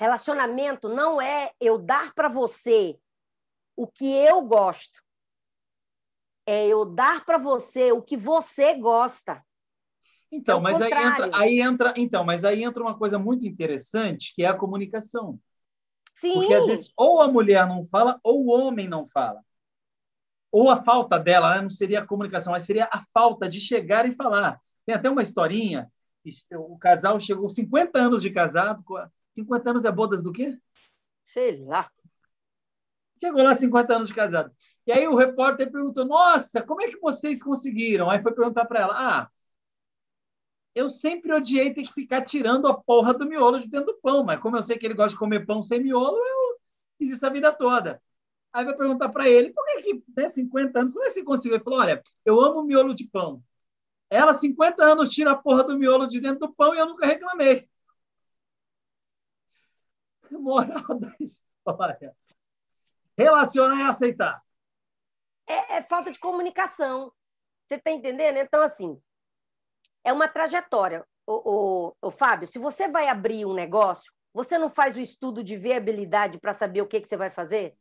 Relacionamento 0.00 0.88
não 0.88 1.20
é 1.20 1.52
eu 1.60 1.76
dar 1.76 2.14
para 2.14 2.28
você 2.28 2.98
o 3.76 3.86
que 3.86 4.10
eu 4.14 4.40
gosto. 4.42 5.02
É 6.50 6.66
eu 6.66 6.86
dar 6.86 7.26
para 7.26 7.36
você 7.36 7.92
o 7.92 8.00
que 8.00 8.16
você 8.16 8.74
gosta. 8.74 9.44
Então, 10.32 10.60
é 10.60 10.62
mas 10.62 10.80
aí 10.80 10.92
entra, 10.92 11.30
aí 11.34 11.60
entra, 11.60 11.94
então, 11.94 12.24
mas 12.24 12.42
aí 12.42 12.64
entra 12.64 12.82
uma 12.82 12.96
coisa 12.96 13.18
muito 13.18 13.46
interessante, 13.46 14.32
que 14.34 14.42
é 14.42 14.46
a 14.46 14.56
comunicação. 14.56 15.38
Sim. 16.14 16.32
Porque 16.32 16.54
às 16.54 16.66
vezes 16.66 16.90
ou 16.96 17.20
a 17.20 17.28
mulher 17.28 17.66
não 17.66 17.84
fala 17.84 18.18
ou 18.22 18.46
o 18.46 18.48
homem 18.48 18.88
não 18.88 19.04
fala. 19.04 19.44
Ou 20.50 20.70
a 20.70 20.78
falta 20.78 21.18
dela 21.18 21.56
né, 21.56 21.60
não 21.60 21.68
seria 21.68 22.00
a 22.00 22.06
comunicação, 22.06 22.54
mas 22.54 22.62
seria 22.62 22.88
a 22.90 23.02
falta 23.12 23.46
de 23.46 23.60
chegar 23.60 24.08
e 24.08 24.14
falar. 24.14 24.58
Tem 24.86 24.94
até 24.94 25.10
uma 25.10 25.20
historinha. 25.20 25.92
O 26.54 26.78
casal 26.78 27.20
chegou 27.20 27.46
50 27.50 27.98
anos 27.98 28.22
de 28.22 28.30
casado. 28.30 28.82
50 29.34 29.68
anos 29.68 29.84
é 29.84 29.92
bodas 29.92 30.22
do 30.22 30.32
quê? 30.32 30.58
Sei 31.22 31.62
lá. 31.62 31.90
Chegou 33.20 33.42
lá 33.42 33.54
50 33.54 33.94
anos 33.94 34.08
de 34.08 34.14
casado. 34.14 34.50
E 34.88 34.92
aí 34.92 35.06
o 35.06 35.14
repórter 35.14 35.70
perguntou: 35.70 36.06
Nossa, 36.06 36.62
como 36.62 36.80
é 36.80 36.88
que 36.88 36.98
vocês 36.98 37.42
conseguiram? 37.42 38.08
Aí 38.08 38.22
foi 38.22 38.32
perguntar 38.32 38.64
para 38.64 38.80
ela: 38.80 38.94
Ah, 38.96 39.30
eu 40.74 40.88
sempre 40.88 41.30
odiei 41.34 41.74
ter 41.74 41.82
que 41.82 41.92
ficar 41.92 42.22
tirando 42.22 42.66
a 42.66 42.74
porra 42.74 43.12
do 43.12 43.26
miolo 43.26 43.58
de 43.60 43.68
dentro 43.68 43.92
do 43.92 44.00
pão, 44.00 44.24
mas 44.24 44.40
como 44.40 44.56
eu 44.56 44.62
sei 44.62 44.78
que 44.78 44.86
ele 44.86 44.94
gosta 44.94 45.10
de 45.12 45.18
comer 45.18 45.44
pão 45.44 45.62
sem 45.62 45.82
miolo, 45.82 46.16
eu 46.16 46.58
fiz 46.96 47.12
isso 47.12 47.26
a 47.26 47.28
vida 47.28 47.52
toda. 47.52 48.02
Aí 48.52 48.64
vai 48.64 48.74
perguntar 48.76 49.10
para 49.10 49.28
ele: 49.28 49.52
Por 49.52 49.62
que, 49.66 49.82
que 49.82 50.04
né, 50.16 50.30
50 50.30 50.80
anos, 50.80 50.94
como 50.94 51.04
é 51.04 51.08
que 51.08 51.14
você 51.14 51.22
conseguiu? 51.24 51.56
Ele 51.56 51.64
falou: 51.64 51.80
Olha, 51.80 52.02
eu 52.24 52.40
amo 52.40 52.62
miolo 52.64 52.94
de 52.94 53.04
pão. 53.06 53.42
Ela, 54.10 54.34
50 54.34 54.82
anos, 54.84 55.10
tira 55.10 55.32
a 55.32 55.36
porra 55.36 55.64
do 55.64 55.78
miolo 55.78 56.06
de 56.08 56.20
dentro 56.20 56.40
do 56.48 56.54
pão 56.54 56.74
e 56.74 56.78
eu 56.78 56.86
nunca 56.86 57.06
reclamei. 57.06 57.68
Moral 60.30 60.98
da 60.98 61.14
história. 61.20 62.16
Relacionar 63.18 63.80
e 63.80 63.82
aceitar. 63.82 64.47
É, 65.48 65.78
é 65.78 65.82
falta 65.82 66.10
de 66.10 66.18
comunicação. 66.18 67.12
Você 67.66 67.74
está 67.76 67.90
entendendo? 67.90 68.36
Então, 68.36 68.62
assim, 68.62 69.00
é 70.04 70.12
uma 70.12 70.28
trajetória. 70.28 71.04
O, 71.26 71.92
o, 72.00 72.10
Fábio, 72.10 72.46
se 72.46 72.58
você 72.58 72.88
vai 72.88 73.08
abrir 73.08 73.44
um 73.44 73.52
negócio, 73.52 74.10
você 74.32 74.56
não 74.56 74.70
faz 74.70 74.96
o 74.96 75.00
estudo 75.00 75.44
de 75.44 75.56
viabilidade 75.56 76.38
para 76.38 76.54
saber 76.54 76.80
o 76.80 76.86
que, 76.86 77.00
que 77.00 77.08
você 77.08 77.16
vai 77.16 77.30
fazer? 77.30 77.74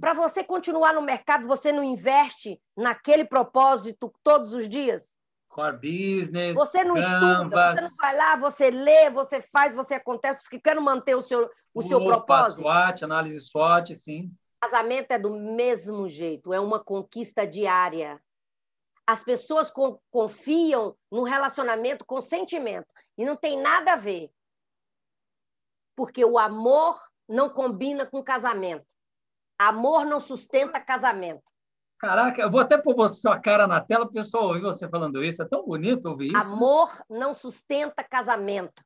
Para 0.00 0.12
você 0.12 0.42
continuar 0.42 0.92
no 0.92 1.02
mercado, 1.02 1.46
você 1.46 1.72
não 1.72 1.82
investe 1.82 2.60
naquele 2.76 3.24
propósito 3.24 4.12
todos 4.22 4.54
os 4.54 4.68
dias? 4.68 5.14
Core 5.48 5.76
business. 5.76 6.54
Você 6.54 6.82
não 6.82 6.94
canvas. 6.94 7.12
estuda, 7.12 7.74
você 7.74 7.80
não 7.80 7.96
vai 8.00 8.16
lá, 8.16 8.36
você 8.36 8.70
lê, 8.70 9.10
você 9.10 9.42
faz, 9.42 9.74
você 9.74 9.94
acontece, 9.94 10.38
porque 10.38 10.60
quer 10.60 10.80
manter 10.80 11.14
o 11.14 11.20
seu, 11.20 11.50
o 11.74 11.80
Opa, 11.80 11.88
seu 11.88 12.04
propósito. 12.04 12.62
SWOT, 12.62 13.04
análise 13.04 13.40
SWOT, 13.40 13.94
sim. 13.94 14.32
Casamento 14.62 15.10
é 15.10 15.18
do 15.18 15.28
mesmo 15.28 16.08
jeito, 16.08 16.52
é 16.52 16.60
uma 16.60 16.78
conquista 16.78 17.44
diária. 17.44 18.22
As 19.04 19.24
pessoas 19.24 19.72
confiam 20.08 20.96
no 21.10 21.24
relacionamento 21.24 22.04
com 22.04 22.20
sentimento 22.20 22.94
e 23.18 23.24
não 23.24 23.34
tem 23.34 23.60
nada 23.60 23.94
a 23.94 23.96
ver. 23.96 24.30
Porque 25.96 26.24
o 26.24 26.38
amor 26.38 26.96
não 27.28 27.50
combina 27.50 28.06
com 28.06 28.22
casamento. 28.22 28.86
Amor 29.58 30.06
não 30.06 30.20
sustenta 30.20 30.80
casamento. 30.80 31.52
Caraca, 31.98 32.40
eu 32.40 32.50
vou 32.50 32.60
até 32.60 32.78
pôr 32.78 33.08
sua 33.08 33.40
cara 33.40 33.66
na 33.66 33.80
tela, 33.80 34.04
o 34.04 34.12
pessoal 34.12 34.44
ouvir 34.44 34.60
você 34.60 34.88
falando 34.88 35.24
isso. 35.24 35.42
É 35.42 35.48
tão 35.48 35.64
bonito 35.64 36.08
ouvir 36.08 36.28
isso. 36.28 36.54
Amor 36.54 37.04
não 37.10 37.34
sustenta 37.34 38.04
casamento. 38.04 38.80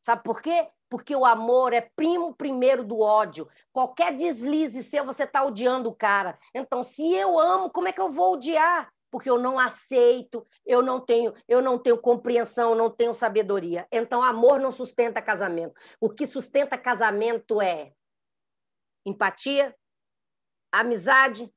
Sabe 0.00 0.22
por 0.22 0.40
quê? 0.40 0.66
Porque 0.88 1.14
o 1.14 1.24
amor 1.24 1.72
é 1.72 1.80
primo 1.80 2.34
primeiro 2.34 2.82
do 2.82 3.00
ódio. 3.00 3.48
Qualquer 3.72 4.16
deslize 4.16 4.82
seu, 4.82 5.04
você 5.04 5.24
está 5.24 5.44
odiando 5.44 5.90
o 5.90 5.94
cara. 5.94 6.38
Então, 6.54 6.82
se 6.82 7.14
eu 7.14 7.38
amo, 7.38 7.70
como 7.70 7.88
é 7.88 7.92
que 7.92 8.00
eu 8.00 8.10
vou 8.10 8.34
odiar? 8.34 8.90
Porque 9.10 9.28
eu 9.28 9.38
não 9.38 9.58
aceito, 9.58 10.46
eu 10.66 10.82
não 10.82 11.00
tenho, 11.00 11.34
eu 11.46 11.62
não 11.62 11.78
tenho 11.78 11.98
compreensão, 11.98 12.70
eu 12.70 12.76
não 12.76 12.90
tenho 12.90 13.14
sabedoria. 13.14 13.86
Então, 13.92 14.22
amor 14.22 14.60
não 14.60 14.72
sustenta 14.72 15.20
casamento. 15.20 15.74
O 16.00 16.10
que 16.10 16.26
sustenta 16.26 16.76
casamento 16.78 17.60
é 17.60 17.92
empatia, 19.04 19.74
amizade, 20.72 21.52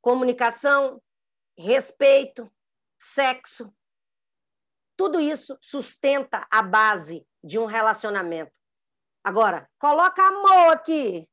comunicação, 0.00 1.02
respeito, 1.56 2.50
sexo. 2.98 3.72
Tudo 4.96 5.18
isso 5.18 5.56
sustenta 5.60 6.46
a 6.50 6.62
base 6.62 7.26
de 7.44 7.58
um 7.58 7.66
relacionamento. 7.66 8.58
Agora, 9.22 9.70
coloca 9.78 10.22
amor 10.22 10.72
aqui. 10.72 11.28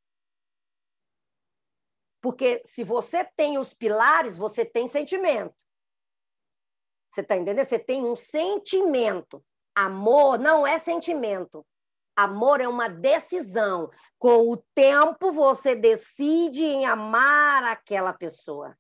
Porque 2.22 2.62
se 2.66 2.84
você 2.84 3.24
tem 3.24 3.58
os 3.58 3.74
pilares, 3.74 4.38
você 4.38 4.66
tem 4.66 4.88
sentimento. 4.88 5.66
Você 7.10 7.22
está 7.22 7.36
entendendo? 7.36 7.66
Você 7.66 7.80
tem 7.80 8.04
um 8.06 8.16
sentimento. 8.16 9.44
Amor 9.74 10.38
não 10.38 10.68
é 10.68 10.78
sentimento. 10.78 11.66
Amor 12.16 12.62
é 12.62 12.68
uma 12.68 12.88
decisão. 12.88 13.90
Com 14.20 14.52
o 14.52 14.58
tempo, 14.76 15.32
você 15.32 15.76
decide 15.76 16.64
em 16.64 16.86
amar 16.86 17.64
aquela 17.64 18.14
pessoa. 18.14 18.78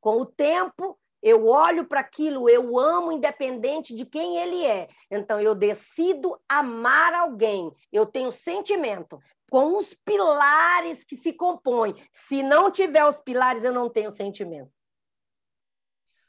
Com 0.00 0.20
o 0.20 0.26
tempo, 0.26 0.98
eu 1.22 1.46
olho 1.46 1.84
para 1.84 2.00
aquilo, 2.00 2.48
eu 2.48 2.78
amo 2.78 3.12
independente 3.12 3.94
de 3.94 4.04
quem 4.04 4.38
ele 4.38 4.64
é. 4.66 4.88
Então, 5.10 5.40
eu 5.40 5.54
decido 5.54 6.36
amar 6.48 7.14
alguém. 7.14 7.70
Eu 7.92 8.04
tenho 8.04 8.32
sentimento. 8.32 9.20
com 9.52 9.76
os 9.76 9.92
pilares 9.92 11.04
que 11.04 11.14
se 11.14 11.30
compõem. 11.30 11.94
Se 12.10 12.42
não 12.42 12.70
tiver 12.70 13.04
os 13.04 13.20
pilares, 13.20 13.64
eu 13.64 13.72
não 13.72 13.90
tenho 13.90 14.10
sentimento. 14.10 14.70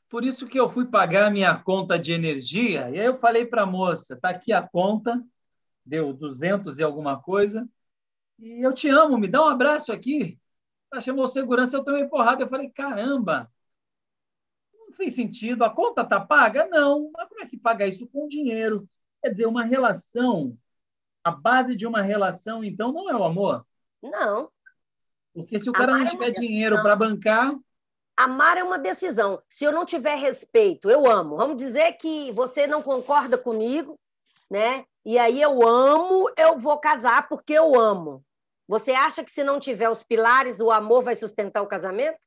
Por 0.10 0.26
isso 0.26 0.46
que 0.46 0.60
eu 0.60 0.68
fui 0.68 0.86
pagar 0.86 1.32
minha 1.32 1.56
conta 1.56 1.98
de 1.98 2.12
energia, 2.12 2.90
e 2.90 3.00
aí 3.00 3.06
eu 3.06 3.16
falei 3.16 3.46
para 3.46 3.64
a 3.64 3.66
moça, 3.66 4.20
tá 4.20 4.30
aqui 4.30 4.52
a 4.52 4.62
conta, 4.62 5.24
deu 5.86 6.12
200 6.12 6.80
e 6.80 6.84
alguma 6.84 7.18
coisa, 7.18 7.66
e 8.38 8.62
eu 8.62 8.74
te 8.74 8.90
amo, 8.90 9.18
me 9.18 9.30
dá 9.30 9.42
um 9.42 9.48
abraço 9.48 9.94
aqui. 9.94 10.38
Ela 10.92 11.00
chamou 11.00 11.26
segurança, 11.26 11.78
eu 11.78 11.84
tomei 11.84 12.06
porrada, 12.06 12.44
eu 12.44 12.50
falei, 12.50 12.70
caramba, 12.72 13.50
não 14.94 14.96
fez 14.96 15.16
sentido, 15.16 15.64
a 15.64 15.70
conta 15.70 16.06
tá 16.06 16.20
paga? 16.20 16.68
Não, 16.68 17.10
mas 17.12 17.28
como 17.28 17.42
é 17.42 17.48
que 17.48 17.58
paga 17.58 17.88
isso 17.88 18.08
com 18.08 18.28
dinheiro? 18.28 18.88
Quer 19.22 19.30
dizer, 19.30 19.48
uma 19.48 19.64
relação, 19.64 20.56
a 21.24 21.32
base 21.32 21.76
de 21.76 21.88
uma 21.88 22.02
relação, 22.02 22.64
então, 22.64 22.92
não 22.92 23.10
é 23.10 23.16
o 23.16 23.24
amor? 23.24 23.66
Não. 24.02 24.50
Porque 25.34 25.58
se 25.58 25.70
o 25.70 25.74
cara 25.74 25.94
Amar 25.94 26.00
não 26.00 26.08
é 26.08 26.10
tiver 26.10 26.28
é 26.28 26.32
dinheiro 26.32 26.82
para 26.82 26.96
bancar, 26.96 27.54
Amar 28.16 28.60
é 28.60 28.64
uma 28.64 28.78
decisão. 28.78 29.42
Se 29.50 29.66
eu 29.66 29.72
não 29.72 29.88
tiver 29.88 30.16
respeito, 30.16 30.88
eu 30.88 31.10
amo. 31.10 31.36
Vamos 31.36 31.56
dizer 31.56 31.94
que 31.94 32.32
você 32.32 32.68
não 32.68 32.84
concorda 32.84 33.40
comigo, 33.40 34.00
né? 34.48 34.86
E 35.04 35.18
aí 35.18 35.42
eu 35.42 35.68
amo, 35.68 36.30
eu 36.38 36.56
vou 36.56 36.78
casar 36.78 37.28
porque 37.28 37.54
eu 37.54 37.74
amo. 37.74 38.24
Você 38.68 38.92
acha 38.92 39.24
que 39.24 39.32
se 39.32 39.44
não 39.44 39.60
tiver 39.60 39.90
os 39.90 40.04
pilares, 40.04 40.60
o 40.60 40.70
amor 40.70 41.02
vai 41.02 41.16
sustentar 41.16 41.64
o 41.64 41.68
casamento? 41.68 42.20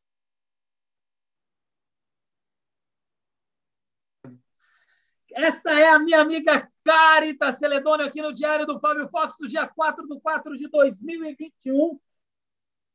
Esta 5.36 5.78
é 5.78 5.90
a 5.90 5.98
minha 5.98 6.18
amiga 6.18 6.66
Carita 6.82 7.52
Celedônio 7.52 8.06
aqui 8.06 8.22
no 8.22 8.32
Diário 8.32 8.64
do 8.64 8.78
Fábio 8.80 9.06
Fox, 9.06 9.36
do 9.38 9.46
dia 9.46 9.68
4 9.68 10.08
de 10.08 10.18
4 10.18 10.56
de 10.56 10.66
2021. 10.66 12.00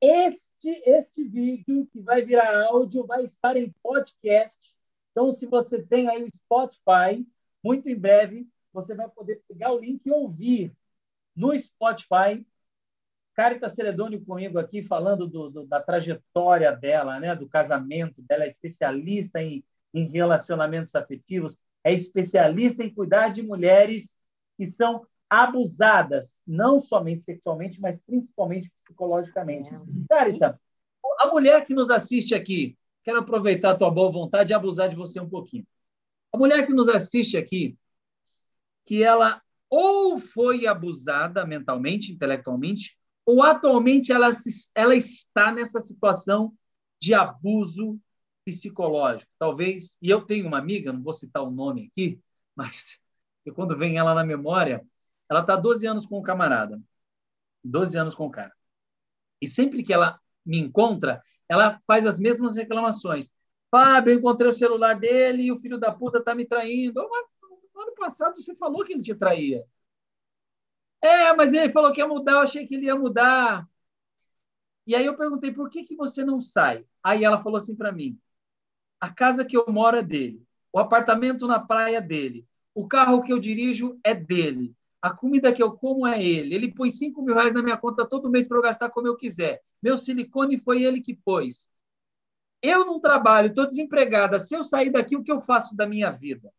Este, 0.02 0.82
este 0.84 1.24
vídeo, 1.24 1.88
que 1.94 2.02
vai 2.02 2.24
virar 2.24 2.66
áudio, 2.66 3.06
vai 3.06 3.24
estar 3.24 3.56
em 3.56 3.72
podcast. 3.84 4.58
Então, 5.12 5.32
se 5.32 5.46
você 5.46 5.84
tem 5.84 6.10
aí 6.10 6.24
o 6.24 6.36
Spotify, 6.36 7.24
muito 7.64 7.88
em 7.88 7.96
breve 7.96 8.50
você 8.74 8.96
vai 8.96 9.08
poder 9.08 9.44
pegar 9.48 9.74
o 9.74 9.80
link 9.80 10.04
e 10.04 10.12
ouvir 10.12 10.76
no 11.36 11.56
Spotify. 11.60 12.44
Carita 13.36 13.70
Celedônio 13.70 14.26
comigo 14.26 14.58
aqui, 14.58 14.82
falando 14.82 15.28
do, 15.28 15.52
do, 15.52 15.68
da 15.68 15.80
trajetória 15.80 16.72
dela, 16.76 17.20
né? 17.20 17.36
do 17.36 17.48
casamento 17.48 18.20
dela, 18.24 18.46
é 18.46 18.48
especialista 18.48 19.44
em, 19.44 19.64
em 19.94 20.08
relacionamentos 20.08 20.96
afetivos, 20.96 21.56
é 21.84 21.94
especialista 21.94 22.84
em 22.84 22.94
cuidar 22.94 23.30
de 23.30 23.42
mulheres 23.42 24.18
que 24.58 24.68
são 24.68 25.06
abusadas, 25.30 26.42
não 26.46 26.80
somente 26.80 27.24
sexualmente, 27.24 27.80
mas 27.80 28.02
principalmente 28.02 28.72
psicologicamente. 28.84 29.74
É. 29.74 29.80
Carita, 30.10 30.60
a 31.20 31.28
mulher 31.28 31.66
que 31.66 31.74
nos 31.74 31.90
assiste 31.90 32.36
aqui, 32.36 32.78
quero 33.04 33.20
aproveitar 33.20 33.72
a 33.72 33.76
tua 33.76 33.90
boa 33.90 34.12
vontade 34.12 34.52
e 34.52 34.54
abusar 34.54 34.90
de 34.90 34.96
você 34.96 35.20
um 35.20 35.30
pouquinho. 35.30 35.66
A 36.34 36.38
mulher 36.38 36.66
que 36.66 36.74
nos 36.74 36.90
assiste 36.90 37.38
aqui, 37.38 37.78
que 38.86 39.04
ela 39.04 39.42
ou 39.70 40.20
foi 40.20 40.68
abusada 40.68 41.46
mentalmente, 41.46 42.12
intelectualmente, 42.12 42.98
ou 43.26 43.42
atualmente 43.42 44.12
ela, 44.12 44.30
ela 44.76 44.96
está 44.96 45.52
nessa 45.52 45.82
situação 45.82 46.54
de 47.02 47.14
abuso 47.14 47.98
psicológico. 48.46 49.32
Talvez, 49.38 49.98
e 50.02 50.10
eu 50.10 50.22
tenho 50.22 50.48
uma 50.48 50.58
amiga, 50.58 50.94
não 50.94 51.02
vou 51.02 51.14
citar 51.14 51.44
o 51.44 51.52
nome 51.52 51.88
aqui, 51.92 52.20
mas 52.56 53.00
quando 53.56 53.78
vem 53.78 53.98
ela 53.98 54.14
na 54.14 54.24
memória, 54.24 54.86
ela 55.30 55.42
está 55.42 55.56
12 55.56 55.88
anos 55.88 56.06
com 56.06 56.20
o 56.20 56.24
camarada. 56.24 56.82
12 57.64 57.98
anos 57.98 58.16
com 58.16 58.26
o 58.28 58.32
cara. 58.32 58.54
E 59.42 59.48
sempre 59.48 59.84
que 59.84 59.94
ela 59.94 60.20
me 60.46 60.60
encontra, 60.60 61.22
ela 61.48 61.80
faz 61.86 62.06
as 62.06 62.20
mesmas 62.20 62.56
reclamações. 62.56 63.32
Fábio, 63.70 64.14
eu 64.14 64.18
encontrei 64.20 64.50
o 64.50 64.54
celular 64.54 65.00
dele 65.00 65.44
e 65.44 65.52
o 65.52 65.58
filho 65.58 65.78
da 65.78 65.92
puta 65.92 66.20
está 66.20 66.36
me 66.36 66.46
traindo. 66.46 67.00
Oh, 67.00 67.82
ano 67.82 67.96
passado 67.96 68.42
você 68.42 68.56
falou 68.56 68.84
que 68.84 68.94
ele 68.94 69.02
te 69.02 69.16
traía. 69.16 69.66
É, 71.02 71.34
mas 71.34 71.54
ele 71.54 71.72
falou 71.72 71.92
que 71.92 72.00
ia 72.00 72.08
mudar, 72.08 72.34
eu 72.34 72.40
achei 72.40 72.66
que 72.66 72.76
ele 72.76 72.86
ia 72.86 72.96
mudar. 72.96 73.68
E 74.86 74.96
aí 74.96 75.06
eu 75.06 75.16
perguntei, 75.16 75.52
por 75.52 75.70
que, 75.70 75.84
que 75.84 75.96
você 75.96 76.24
não 76.24 76.42
sai? 76.42 76.86
Aí 77.04 77.24
ela 77.24 77.40
falou 77.40 77.58
assim 77.58 77.76
para 77.76 77.92
mim, 77.92 78.20
a 79.02 79.10
casa 79.10 79.44
que 79.44 79.58
eu 79.58 79.66
moro 79.68 79.98
é 79.98 80.04
dele, 80.04 80.46
o 80.72 80.80
apartamento 80.80 81.48
na 81.48 81.60
praia 81.60 81.98
é 81.98 82.02
dele, 82.02 82.46
o 82.74 82.88
carro 82.88 83.22
que 83.24 83.34
eu 83.34 83.40
dirijo 83.40 84.00
é 84.04 84.14
dele, 84.14 84.74
a 85.02 85.10
comida 85.10 85.52
que 85.52 85.62
eu 85.62 85.72
como 85.72 86.06
é 86.06 86.24
ele. 86.24 86.54
Ele 86.54 86.72
põe 86.72 86.92
5 86.92 87.22
mil 87.24 87.34
reais 87.34 87.54
na 87.54 87.64
minha 87.64 87.76
conta 87.76 88.06
todo 88.06 88.30
mês 88.30 88.48
para 88.48 88.58
eu 88.58 88.62
gastar 88.62 88.90
como 88.90 89.08
eu 89.08 89.18
quiser. 89.18 89.60
Meu 89.82 89.98
silicone 89.98 90.60
foi 90.60 90.84
ele 90.84 91.02
que 91.02 91.16
pôs. 91.16 91.70
Eu 92.62 92.86
não 92.86 93.00
trabalho, 93.00 93.48
estou 93.48 93.68
desempregada. 93.68 94.38
Se 94.38 94.56
eu 94.56 94.64
sair 94.64 94.92
daqui, 94.92 95.16
o 95.16 95.24
que 95.24 95.32
eu 95.32 95.42
faço 95.42 95.76
da 95.76 95.88
minha 95.88 96.12
vida? 96.12 96.54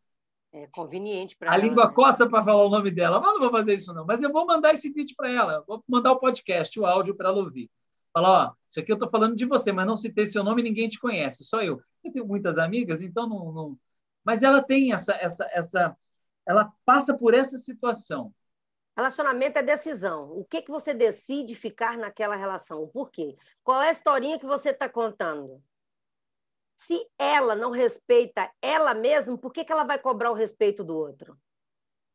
É 0.51 0.67
conveniente 0.67 1.37
para 1.37 1.51
A 1.51 1.55
ela, 1.55 1.63
língua 1.63 1.87
né? 1.87 1.93
costa 1.93 2.29
para 2.29 2.43
falar 2.43 2.65
o 2.65 2.69
nome 2.69 2.91
dela. 2.91 3.21
Mas 3.21 3.33
não 3.33 3.39
vou 3.39 3.49
fazer 3.49 3.75
isso, 3.75 3.93
não. 3.93 4.05
Mas 4.05 4.21
eu 4.21 4.31
vou 4.31 4.45
mandar 4.45 4.73
esse 4.73 4.91
vídeo 4.91 5.15
para 5.15 5.31
ela. 5.31 5.63
Vou 5.65 5.81
mandar 5.87 6.11
o 6.11 6.19
podcast, 6.19 6.77
o 6.77 6.85
áudio 6.85 7.15
para 7.15 7.29
ela 7.29 7.39
ouvir. 7.39 7.71
Falar, 8.13 8.47
ó, 8.47 8.53
isso 8.69 8.79
aqui 8.79 8.91
eu 8.91 8.95
estou 8.95 9.09
falando 9.09 9.35
de 9.35 9.45
você, 9.45 9.71
mas 9.71 9.87
não 9.87 9.97
citei 9.97 10.25
seu 10.25 10.43
nome 10.43 10.61
ninguém 10.61 10.87
te 10.87 10.99
conhece, 10.99 11.43
só 11.43 11.61
eu. 11.61 11.81
Eu 12.03 12.11
tenho 12.11 12.27
muitas 12.27 12.57
amigas, 12.57 13.01
então 13.01 13.27
não. 13.27 13.51
não... 13.51 13.79
Mas 14.23 14.43
ela 14.43 14.61
tem 14.61 14.93
essa, 14.93 15.13
essa, 15.15 15.45
essa, 15.51 15.97
ela 16.45 16.71
passa 16.85 17.17
por 17.17 17.33
essa 17.33 17.57
situação. 17.57 18.33
Relacionamento 18.95 19.57
é 19.57 19.63
decisão. 19.63 20.31
O 20.31 20.45
que, 20.45 20.61
que 20.61 20.69
você 20.69 20.93
decide 20.93 21.55
ficar 21.55 21.97
naquela 21.97 22.35
relação? 22.35 22.87
Por 22.87 23.09
quê? 23.09 23.35
Qual 23.63 23.81
é 23.81 23.87
a 23.87 23.91
historinha 23.91 24.39
que 24.39 24.45
você 24.45 24.69
está 24.69 24.87
contando? 24.87 25.61
Se 26.77 27.03
ela 27.17 27.55
não 27.55 27.71
respeita 27.71 28.51
ela 28.61 28.93
mesma, 28.93 29.37
por 29.37 29.51
que, 29.51 29.65
que 29.65 29.71
ela 29.71 29.83
vai 29.83 29.97
cobrar 29.97 30.29
o 30.31 30.35
respeito 30.35 30.83
do 30.83 30.95
outro? 30.95 31.37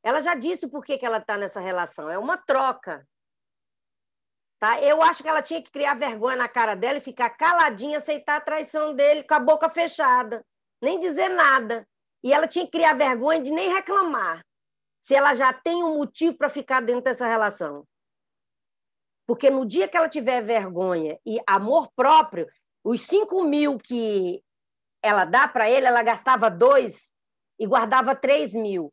Ela 0.02 0.20
já 0.20 0.34
disse 0.34 0.68
por 0.68 0.84
que, 0.84 0.96
que 0.96 1.04
ela 1.04 1.18
está 1.18 1.36
nessa 1.36 1.60
relação. 1.60 2.08
É 2.08 2.16
uma 2.16 2.36
troca. 2.36 3.06
Tá? 4.58 4.80
Eu 4.80 5.00
acho 5.02 5.22
que 5.22 5.28
ela 5.28 5.40
tinha 5.40 5.62
que 5.62 5.70
criar 5.70 5.94
vergonha 5.94 6.36
na 6.36 6.48
cara 6.48 6.74
dela 6.74 6.98
e 6.98 7.02
ficar 7.02 7.30
caladinha, 7.30 7.98
aceitar 7.98 8.36
a 8.36 8.40
traição 8.40 8.94
dele 8.94 9.22
com 9.22 9.34
a 9.34 9.40
boca 9.40 9.68
fechada, 9.68 10.44
nem 10.82 10.98
dizer 10.98 11.28
nada. 11.28 11.86
E 12.24 12.32
ela 12.32 12.48
tinha 12.48 12.64
que 12.64 12.72
criar 12.72 12.94
vergonha 12.94 13.40
de 13.40 13.52
nem 13.52 13.72
reclamar, 13.72 14.44
se 15.00 15.14
ela 15.14 15.32
já 15.34 15.52
tem 15.52 15.84
um 15.84 15.98
motivo 15.98 16.36
para 16.36 16.48
ficar 16.48 16.80
dentro 16.80 17.04
dessa 17.04 17.28
relação. 17.28 17.86
Porque 19.28 19.48
no 19.48 19.64
dia 19.64 19.86
que 19.86 19.96
ela 19.96 20.08
tiver 20.08 20.42
vergonha 20.42 21.18
e 21.24 21.38
amor 21.46 21.88
próprio, 21.94 22.48
os 22.82 23.02
5 23.02 23.44
mil 23.44 23.78
que 23.78 24.42
ela 25.02 25.24
dá 25.24 25.46
para 25.46 25.70
ele, 25.70 25.86
ela 25.86 26.02
gastava 26.02 26.50
dois 26.50 27.12
e 27.58 27.66
guardava 27.66 28.16
3 28.16 28.54
mil. 28.54 28.92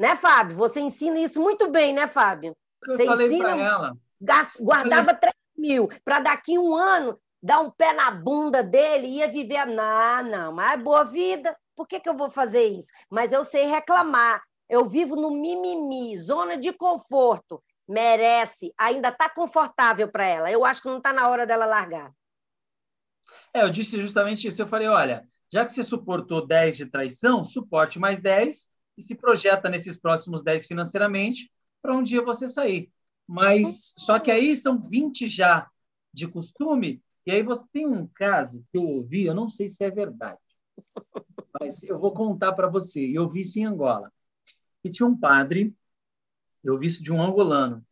Né, 0.00 0.16
Fábio? 0.16 0.56
Você 0.56 0.80
ensina 0.80 1.18
isso 1.18 1.40
muito 1.40 1.70
bem, 1.70 1.92
né, 1.92 2.06
Fábio? 2.06 2.56
Eu 2.86 2.96
Você 2.96 3.04
falei 3.04 3.26
ensina... 3.26 3.50
ela. 3.50 3.96
Guardava 4.60 5.06
falei... 5.06 5.20
3 5.20 5.34
mil 5.56 5.88
para 6.04 6.20
daqui 6.20 6.58
um 6.58 6.74
ano 6.74 7.18
dar 7.42 7.60
um 7.60 7.70
pé 7.70 7.92
na 7.92 8.10
bunda 8.10 8.62
dele 8.62 9.06
e 9.06 9.16
ia 9.16 9.28
viver. 9.28 9.66
Não, 9.66 10.22
não, 10.22 10.52
mas 10.52 10.72
é 10.72 10.76
boa 10.76 11.04
vida. 11.04 11.56
Por 11.74 11.86
que, 11.86 11.98
que 11.98 12.08
eu 12.08 12.16
vou 12.16 12.30
fazer 12.30 12.64
isso? 12.64 12.92
Mas 13.10 13.32
eu 13.32 13.44
sei 13.44 13.66
reclamar. 13.66 14.42
Eu 14.68 14.88
vivo 14.88 15.16
no 15.16 15.30
mimimi, 15.30 16.16
zona 16.16 16.56
de 16.56 16.72
conforto. 16.72 17.62
Merece, 17.88 18.72
ainda 18.78 19.08
está 19.08 19.28
confortável 19.28 20.08
para 20.08 20.24
ela. 20.24 20.50
Eu 20.50 20.64
acho 20.64 20.80
que 20.80 20.88
não 20.88 20.98
está 20.98 21.12
na 21.12 21.28
hora 21.28 21.44
dela 21.44 21.66
largar. 21.66 22.12
É, 23.52 23.62
eu 23.62 23.70
disse 23.70 24.00
justamente 24.00 24.46
isso. 24.46 24.62
Eu 24.62 24.66
falei: 24.66 24.86
olha, 24.88 25.26
já 25.52 25.64
que 25.66 25.72
você 25.72 25.82
suportou 25.82 26.46
10 26.46 26.76
de 26.76 26.86
traição, 26.86 27.44
suporte 27.44 27.98
mais 27.98 28.20
10 28.20 28.70
e 28.96 29.02
se 29.02 29.14
projeta 29.14 29.68
nesses 29.68 29.96
próximos 29.98 30.42
10 30.42 30.66
financeiramente 30.66 31.50
para 31.82 31.94
um 31.94 32.02
dia 32.02 32.22
você 32.22 32.48
sair. 32.48 32.90
Mas 33.26 33.94
só 33.96 34.18
que 34.18 34.30
aí 34.30 34.54
são 34.56 34.78
20 34.78 35.26
já 35.26 35.70
de 36.12 36.28
costume, 36.28 37.02
e 37.26 37.30
aí 37.30 37.42
você 37.42 37.66
tem 37.72 37.86
um 37.86 38.06
caso 38.06 38.64
que 38.70 38.76
eu 38.78 38.82
ouvi, 38.82 39.24
eu 39.24 39.34
não 39.34 39.48
sei 39.48 39.68
se 39.68 39.84
é 39.84 39.90
verdade, 39.90 40.40
mas 41.60 41.82
eu 41.84 41.98
vou 41.98 42.12
contar 42.12 42.52
para 42.52 42.68
você. 42.68 43.00
Eu 43.00 43.28
vi 43.28 43.40
isso 43.40 43.58
em 43.58 43.64
Angola. 43.64 44.12
E 44.84 44.90
tinha 44.90 45.06
um 45.06 45.16
padre, 45.16 45.74
eu 46.64 46.78
vi 46.78 46.86
isso 46.86 47.02
de 47.02 47.12
um 47.12 47.22
angolano, 47.22 47.86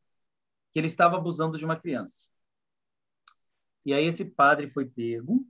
que 0.73 0.79
ele 0.79 0.89
estava 0.89 1.17
abusando 1.17 1.57
de 1.57 1.65
uma 1.65 1.79
criança. 1.79 2.29
E 3.85 3.95
aí 3.95 4.05
esse 4.05 4.25
padre 4.25 4.71
foi 4.71 4.87
pego 4.87 5.47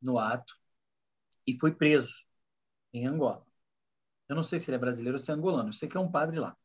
no 0.00 0.18
ato 0.18 0.58
e 1.46 1.58
foi 1.58 1.74
preso 1.74 2.24
em 2.92 3.06
Angola. 3.06 3.46
Eu 4.28 4.36
não 4.36 4.42
sei 4.42 4.58
se 4.58 4.70
ele 4.70 4.76
é 4.76 4.78
brasileiro 4.78 5.16
ou 5.16 5.18
se 5.18 5.30
é 5.30 5.34
angolano, 5.34 5.68
eu 5.68 5.72
sei 5.72 5.88
que 5.88 5.96
é 5.96 6.00
um 6.00 6.10
padre 6.10 6.38
lá. 6.38 6.56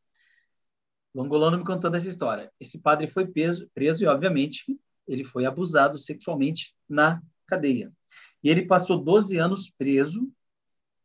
O 1.16 1.22
angolano 1.22 1.56
me 1.56 1.64
contando 1.64 1.94
essa 1.94 2.10
história. 2.10 2.52
Esse 2.60 2.78
padre 2.78 3.06
foi 3.06 3.26
preso, 3.26 3.66
preso 3.72 4.04
e, 4.04 4.06
obviamente, 4.06 4.78
ele 5.08 5.24
foi 5.24 5.46
abusado 5.46 5.98
sexualmente 5.98 6.74
na 6.86 7.22
cadeia. 7.46 7.90
E 8.44 8.50
ele 8.50 8.66
passou 8.66 8.98
12 8.98 9.38
anos 9.38 9.70
preso 9.70 10.30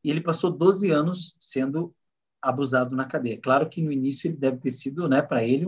e 0.03 0.11
ele 0.11 0.19
passou 0.19 0.51
12 0.51 0.91
anos 0.91 1.37
sendo 1.39 1.95
abusado 2.41 2.93
na 2.93 3.05
cadeia. 3.05 3.39
Claro 3.39 3.69
que 3.69 3.81
no 3.81 3.89
início 3.89 4.27
ele 4.27 4.35
deve 4.35 4.57
ter 4.57 4.71
sido, 4.71 5.07
né, 5.07 5.21
para 5.21 5.45
ele, 5.45 5.65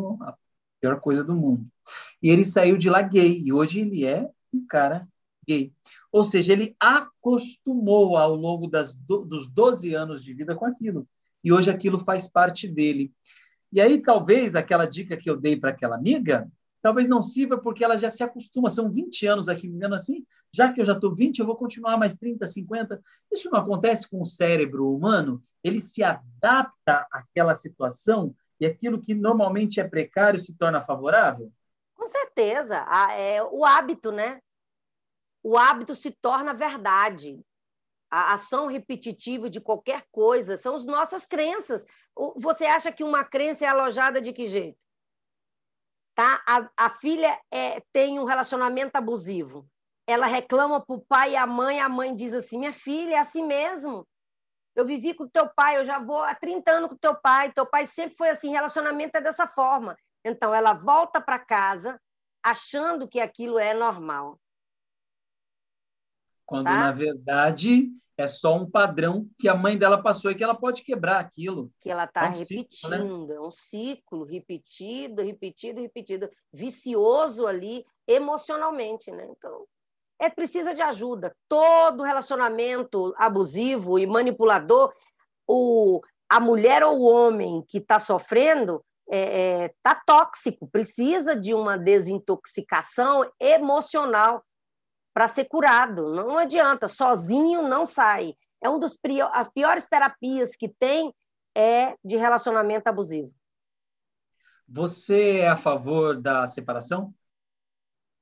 pior 0.82 1.00
coisa 1.00 1.24
do 1.24 1.34
mundo. 1.34 1.66
E 2.22 2.30
ele 2.30 2.44
saiu 2.44 2.78
de 2.78 2.90
lá 2.90 3.02
gay, 3.02 3.42
e 3.42 3.54
hoje 3.54 3.80
ele 3.80 4.04
é 4.04 4.30
um 4.54 4.68
cara 4.68 5.08
gay. 5.48 5.72
Ou 6.12 6.22
seja, 6.22 6.52
ele 6.52 6.76
acostumou 6.78 8.18
ao 8.18 8.36
longo 8.36 8.68
das, 8.68 8.94
do, 8.94 9.24
dos 9.24 9.48
12 9.48 9.94
anos 9.94 10.22
de 10.22 10.34
vida 10.34 10.54
com 10.54 10.66
aquilo. 10.66 11.08
E 11.42 11.54
hoje 11.54 11.72
aquilo 11.72 11.98
faz 11.98 12.28
parte 12.28 12.68
dele. 12.68 13.14
E 13.74 13.82
aí, 13.82 14.00
talvez, 14.00 14.54
aquela 14.54 14.86
dica 14.86 15.18
que 15.18 15.28
eu 15.28 15.36
dei 15.36 15.60
para 15.60 15.72
aquela 15.72 15.96
amiga, 15.96 16.48
talvez 16.80 17.08
não 17.08 17.24
sirva 17.24 17.58
porque 17.58 17.84
ela 17.84 17.98
já 17.98 18.08
se 18.08 18.24
acostuma. 18.24 18.70
São 18.70 18.92
20 18.92 19.26
anos 19.26 19.50
aqui 19.50 19.68
vivendo 19.68 19.96
assim, 19.96 20.24
já 20.52 20.72
que 20.72 20.80
eu 20.80 20.86
já 20.86 20.94
estou 20.94 21.16
20, 21.16 21.40
eu 21.40 21.46
vou 21.48 21.56
continuar 21.56 21.98
mais 21.98 22.16
30, 22.16 22.46
50. 22.46 23.02
Isso 23.32 23.50
não 23.50 23.58
acontece 23.58 24.08
com 24.08 24.22
o 24.22 24.26
cérebro 24.28 24.94
humano? 24.94 25.42
Ele 25.64 25.82
se 25.82 26.04
adapta 26.04 27.08
àquela 27.12 27.56
situação 27.56 28.36
e 28.60 28.66
aquilo 28.68 29.02
que 29.02 29.16
normalmente 29.16 29.80
é 29.80 29.84
precário 29.88 30.40
se 30.40 30.56
torna 30.56 30.80
favorável? 30.80 31.52
Com 31.96 32.08
certeza. 32.08 32.86
É 33.18 33.42
o 33.42 33.66
hábito, 33.66 34.12
né? 34.12 34.40
O 35.42 35.58
hábito 35.58 35.96
se 35.96 36.12
torna 36.12 36.54
verdade. 36.54 37.44
A 38.16 38.34
ação 38.34 38.68
repetitiva 38.68 39.50
de 39.50 39.60
qualquer 39.60 40.06
coisa 40.12 40.56
são 40.56 40.76
as 40.76 40.86
nossas 40.86 41.26
crenças. 41.26 41.84
Você 42.38 42.64
acha 42.64 42.92
que 42.92 43.04
uma 43.04 43.24
crença 43.24 43.66
é 43.66 43.68
alojada 43.68 44.22
de 44.22 44.32
que 44.32 44.48
jeito? 44.48 44.78
Tá? 46.14 46.44
A, 46.46 46.70
a 46.78 46.90
filha 46.92 47.42
é, 47.50 47.82
tem 47.92 48.20
um 48.20 48.24
relacionamento 48.24 48.96
abusivo. 48.96 49.68
Ela 50.06 50.28
reclama 50.28 50.80
para 50.80 50.96
o 50.96 51.02
pai 51.04 51.32
e 51.32 51.36
a 51.36 51.48
mãe, 51.48 51.80
a 51.80 51.90
mãe 51.90 52.14
diz 52.14 52.36
assim: 52.36 52.60
minha 52.60 52.72
filha, 52.72 53.16
é 53.16 53.18
assim 53.18 53.44
mesmo. 53.48 54.08
Eu 54.76 54.86
vivi 54.86 55.16
com 55.16 55.28
teu 55.28 55.50
pai, 55.50 55.78
eu 55.78 55.84
já 55.84 55.98
vou 55.98 56.22
há 56.22 56.36
30 56.36 56.72
anos 56.72 56.90
com 56.90 56.98
teu 56.98 57.16
pai, 57.16 57.52
teu 57.52 57.66
pai 57.66 57.88
sempre 57.88 58.16
foi 58.16 58.30
assim, 58.30 58.52
relacionamento 58.52 59.18
é 59.18 59.22
dessa 59.22 59.48
forma. 59.48 59.98
Então, 60.24 60.54
ela 60.54 60.74
volta 60.74 61.20
para 61.20 61.40
casa 61.40 62.00
achando 62.44 63.08
que 63.08 63.20
aquilo 63.20 63.58
é 63.58 63.74
normal. 63.74 64.40
Quando, 66.46 66.66
tá? 66.66 66.74
na 66.74 66.92
verdade, 66.92 67.90
é 68.18 68.28
só 68.28 68.56
um 68.56 68.70
padrão 68.70 69.28
que 69.40 69.48
a 69.48 69.56
mãe 69.56 69.78
dela 69.78 70.02
passou 70.02 70.32
e 70.32 70.36
que 70.36 70.44
ela 70.44 70.56
pode 70.56 70.84
quebrar 70.84 71.20
aquilo. 71.20 71.72
Que 71.82 71.90
ela 71.90 72.06
está 72.06 72.26
é 72.26 72.30
um 72.30 72.32
repetindo, 72.32 72.68
ciclo, 72.72 73.28
né? 73.28 73.36
é 73.36 73.40
um 73.40 73.52
ciclo 73.52 74.24
repetido, 74.24 75.22
repetido, 75.24 75.82
repetido, 75.82 76.30
vicioso 76.52 77.48
ali 77.48 77.86
emocionalmente, 78.08 79.10
né? 79.12 79.26
Então, 79.30 79.66
é 80.20 80.30
precisa 80.30 80.74
de 80.74 80.82
ajuda. 80.82 81.36
Todo 81.50 82.04
relacionamento 82.04 83.14
abusivo 83.18 83.98
e 83.98 84.06
manipulador, 84.06 84.94
o, 85.48 86.02
a 86.30 86.40
mulher 86.40 86.84
ou 86.84 87.00
o 87.00 87.12
homem 87.12 87.64
que 87.68 87.80
está 87.80 88.00
sofrendo 88.00 88.84
está 89.06 89.16
é, 89.18 89.64
é, 89.66 89.74
tá 89.82 90.02
tóxico, 90.06 90.68
precisa 90.68 91.36
de 91.36 91.54
uma 91.54 91.78
desintoxicação 91.78 93.30
emocional 93.40 94.44
para 95.14 95.28
ser 95.28 95.46
curado. 95.46 96.14
Não 96.14 96.38
adianta, 96.38 96.88
sozinho 96.88 97.68
não 97.68 97.86
sai. 97.86 98.34
É 98.62 98.70
um 98.70 98.80
dos 98.80 98.98
as 99.32 99.50
piores 99.50 99.88
terapias 99.88 100.56
que 100.56 100.68
tem 100.68 101.14
é 101.56 101.96
de 102.04 102.18
relacionamento 102.18 102.88
abusivo. 102.88 103.32
Você 104.68 105.40
é 105.40 105.50
a 105.50 105.58
favor 105.58 106.20
da 106.20 106.48
separação? 106.48 107.14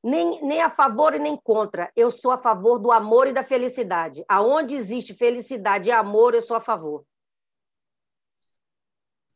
Nem, 0.03 0.43
nem 0.43 0.61
a 0.61 0.69
favor 0.69 1.13
e 1.13 1.19
nem 1.19 1.37
contra. 1.37 1.91
Eu 1.95 2.09
sou 2.09 2.31
a 2.31 2.37
favor 2.37 2.79
do 2.79 2.91
amor 2.91 3.27
e 3.27 3.33
da 3.33 3.43
felicidade. 3.43 4.25
Aonde 4.27 4.75
existe 4.75 5.13
felicidade 5.13 5.89
e 5.89 5.91
amor, 5.91 6.33
eu 6.33 6.41
sou 6.41 6.57
a 6.57 6.61
favor. 6.61 7.05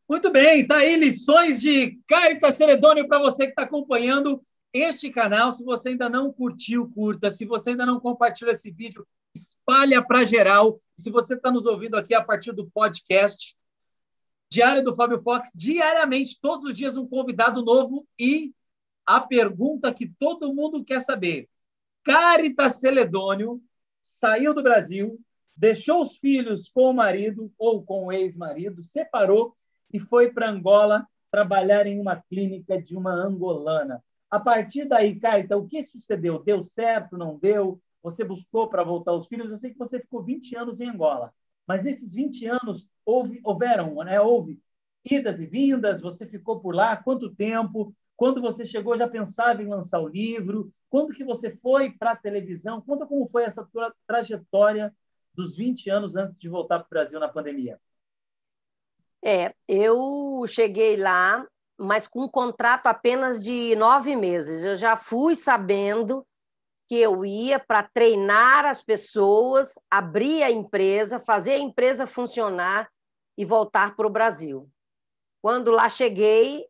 Muito 0.10 0.32
bem, 0.32 0.68
tá 0.68 0.78
aí 0.78 0.96
lições 0.98 1.62
de 1.62 2.00
Caritas 2.08 2.56
Celedônio 2.56 3.08
para 3.08 3.18
você 3.18 3.46
que 3.46 3.52
está 3.52 3.64
acompanhando 3.64 4.44
este 4.76 5.10
canal. 5.10 5.54
Se 5.54 5.64
você 5.64 5.90
ainda 5.90 6.10
não 6.10 6.34
curtiu, 6.34 6.92
curta. 6.92 7.32
Se 7.32 7.46
você 7.46 7.70
ainda 7.70 7.86
não 7.86 8.00
compartilhou 8.00 8.54
esse 8.54 8.70
vídeo, 8.70 9.08
espalha 9.34 10.04
para 10.06 10.26
geral. 10.26 10.78
Se 10.98 11.10
você 11.10 11.36
está 11.36 11.50
nos 11.50 11.66
ouvindo 11.66 11.96
aqui 11.96 12.14
a 12.14 12.22
partir 12.22 12.52
do 12.52 12.70
podcast, 12.70 13.56
Diário 14.52 14.84
do 14.84 14.94
Fábio 14.94 15.18
Fox, 15.20 15.52
diariamente, 15.56 16.40
todos 16.42 16.70
os 16.70 16.76
dias 16.76 16.98
um 16.98 17.08
convidado 17.08 17.64
novo 17.64 18.06
e 18.20 18.54
a 19.06 19.20
pergunta 19.20 19.94
que 19.94 20.08
todo 20.20 20.54
mundo 20.54 20.84
quer 20.84 21.02
saber. 21.02 21.48
Caritas 22.04 22.80
Celedônio 22.80 23.62
saiu 24.02 24.54
do 24.54 24.62
Brasil, 24.62 25.20
deixou 25.56 26.02
os 26.02 26.18
filhos 26.18 26.70
com 26.70 26.90
o 26.90 26.94
marido 26.94 27.52
ou 27.58 27.84
com 27.84 28.06
o 28.06 28.12
ex-marido, 28.12 28.84
separou 28.84 29.56
e 29.92 30.00
foi 30.00 30.32
para 30.32 30.50
Angola 30.50 31.08
trabalhar 31.32 31.88
em 31.88 32.00
uma 32.00 32.22
clínica 32.30 32.82
de 32.82 32.96
uma 32.96 33.12
angolana. 33.12 34.04
A 34.30 34.40
partir 34.40 34.86
daí, 34.86 35.20
Carita, 35.20 35.58
o 35.58 35.68
que 35.68 35.86
sucedeu? 35.86 36.44
Deu 36.44 36.64
certo, 36.64 37.18
não 37.18 37.38
deu? 37.38 37.82
Você 38.04 38.24
buscou 38.24 38.68
para 38.68 38.84
voltar 38.84 39.14
os 39.14 39.28
filhos? 39.28 39.50
Eu 39.50 39.58
sei 39.58 39.72
que 39.72 39.80
você 39.80 40.00
ficou 40.00 40.24
20 40.24 40.56
anos 40.56 40.80
em 40.82 40.90
Angola, 40.90 41.34
mas 41.68 41.84
nesses 41.84 42.14
20 42.14 42.46
anos 42.48 42.90
houve, 43.06 43.40
houveram, 43.44 43.96
né? 44.04 44.20
Houve 44.20 44.62
idas 45.04 45.40
e 45.40 45.46
vindas, 45.46 46.02
você 46.02 46.26
ficou 46.26 46.60
por 46.60 46.74
lá, 46.76 46.98
quanto 46.98 47.34
tempo? 47.34 47.96
Quando 48.18 48.42
você 48.42 48.66
chegou, 48.66 48.98
já 48.98 49.08
pensava 49.08 49.62
em 49.62 49.68
lançar 49.68 50.00
o 50.00 50.08
livro? 50.08 50.72
Quando 50.90 51.14
que 51.14 51.24
você 51.24 51.56
foi 51.58 51.92
para 51.92 52.12
a 52.12 52.16
televisão? 52.16 52.82
Conta 52.82 53.06
como 53.06 53.28
foi 53.28 53.44
essa 53.44 53.66
tua 53.66 53.94
trajetória 54.08 54.94
dos 55.34 55.56
20 55.58 55.90
anos 55.90 56.16
antes 56.16 56.40
de 56.40 56.48
voltar 56.48 56.80
para 56.80 56.88
o 56.88 56.90
Brasil 56.90 57.20
na 57.20 57.28
pandemia. 57.28 57.80
É, 59.24 59.54
eu 59.68 60.46
cheguei 60.48 60.96
lá, 60.96 61.46
mas 61.78 62.08
com 62.08 62.24
um 62.24 62.30
contrato 62.30 62.88
apenas 62.88 63.44
de 63.44 63.76
nove 63.76 64.16
meses. 64.16 64.64
Eu 64.64 64.76
já 64.76 64.96
fui 64.96 65.36
sabendo 65.36 66.26
que 66.88 66.96
eu 66.96 67.26
ia 67.26 67.60
para 67.60 67.84
treinar 67.84 68.66
as 68.66 68.82
pessoas, 68.82 69.74
abrir 69.90 70.44
a 70.44 70.52
empresa, 70.52 71.20
fazer 71.20 71.54
a 71.54 71.60
empresa 71.60 72.06
funcionar 72.06 72.90
e 73.38 73.44
voltar 73.44 73.96
para 73.96 74.08
o 74.08 74.12
Brasil. 74.12 74.70
Quando 75.42 75.72
lá 75.72 75.90
cheguei, 75.90 76.66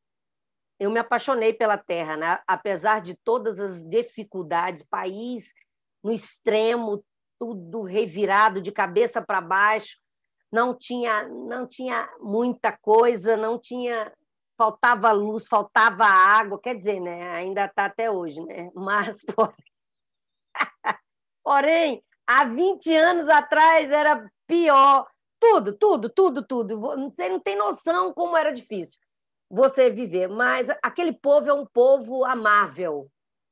eu 0.80 0.90
me 0.90 1.00
apaixonei 1.00 1.54
pela 1.54 1.78
terra, 1.78 2.18
né? 2.18 2.40
apesar 2.48 3.02
de 3.02 3.16
todas 3.16 3.60
as 3.60 3.84
dificuldades, 3.84 4.84
país 4.84 5.54
no 6.04 6.12
extremo, 6.12 7.04
tudo 7.40 7.84
revirado 7.84 8.62
de 8.62 8.72
cabeça 8.72 9.22
para 9.22 9.42
baixo, 9.42 10.00
não 10.52 10.78
tinha, 10.78 11.28
não 11.28 11.68
tinha 11.68 12.08
muita 12.20 12.72
coisa, 12.72 13.36
não 13.36 13.60
tinha, 13.60 14.12
faltava 14.58 15.12
luz, 15.12 15.48
faltava 15.48 16.06
água, 16.06 16.60
quer 16.60 16.76
dizer, 16.76 17.00
né? 17.00 17.32
Ainda 17.32 17.66
está 17.66 17.86
até 17.86 18.10
hoje, 18.10 18.42
né? 18.42 18.72
Mas, 18.76 19.26
porém, 21.44 22.04
há 22.28 22.46
20 22.46 22.96
anos 22.96 23.30
atrás 23.30 23.90
era 23.92 24.30
pior. 24.48 25.08
Tudo, 25.40 25.78
tudo, 25.78 26.10
tudo, 26.10 26.46
tudo. 26.46 26.80
Você 26.80 27.30
não 27.30 27.40
tem 27.40 27.56
noção 27.56 28.14
como 28.14 28.38
era 28.38 28.52
difícil 28.52 29.00
você 29.50 29.90
viver. 29.90 30.28
Mas 30.28 30.68
aquele 30.84 31.14
povo 31.14 31.50
é 31.50 31.54
um 31.54 31.66
povo 31.66 32.26
amável, 32.26 33.10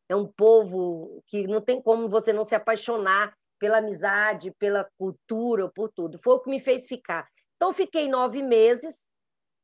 é 0.10 0.16
um 0.16 0.28
povo 0.28 1.24
que 1.28 1.48
não 1.48 1.62
tem 1.62 1.82
como 1.82 2.10
você 2.10 2.34
não 2.34 2.44
se 2.44 2.56
apaixonar 2.56 3.34
pela 3.60 3.78
amizade, 3.78 4.52
pela 4.60 4.90
cultura, 4.98 5.72
por 5.74 5.90
tudo. 5.90 6.20
Foi 6.20 6.34
o 6.34 6.40
que 6.40 6.50
me 6.50 6.60
fez 6.60 6.88
ficar. 6.88 7.28
Então, 7.56 7.72
fiquei 7.72 8.10
nove 8.10 8.42
meses. 8.42 9.08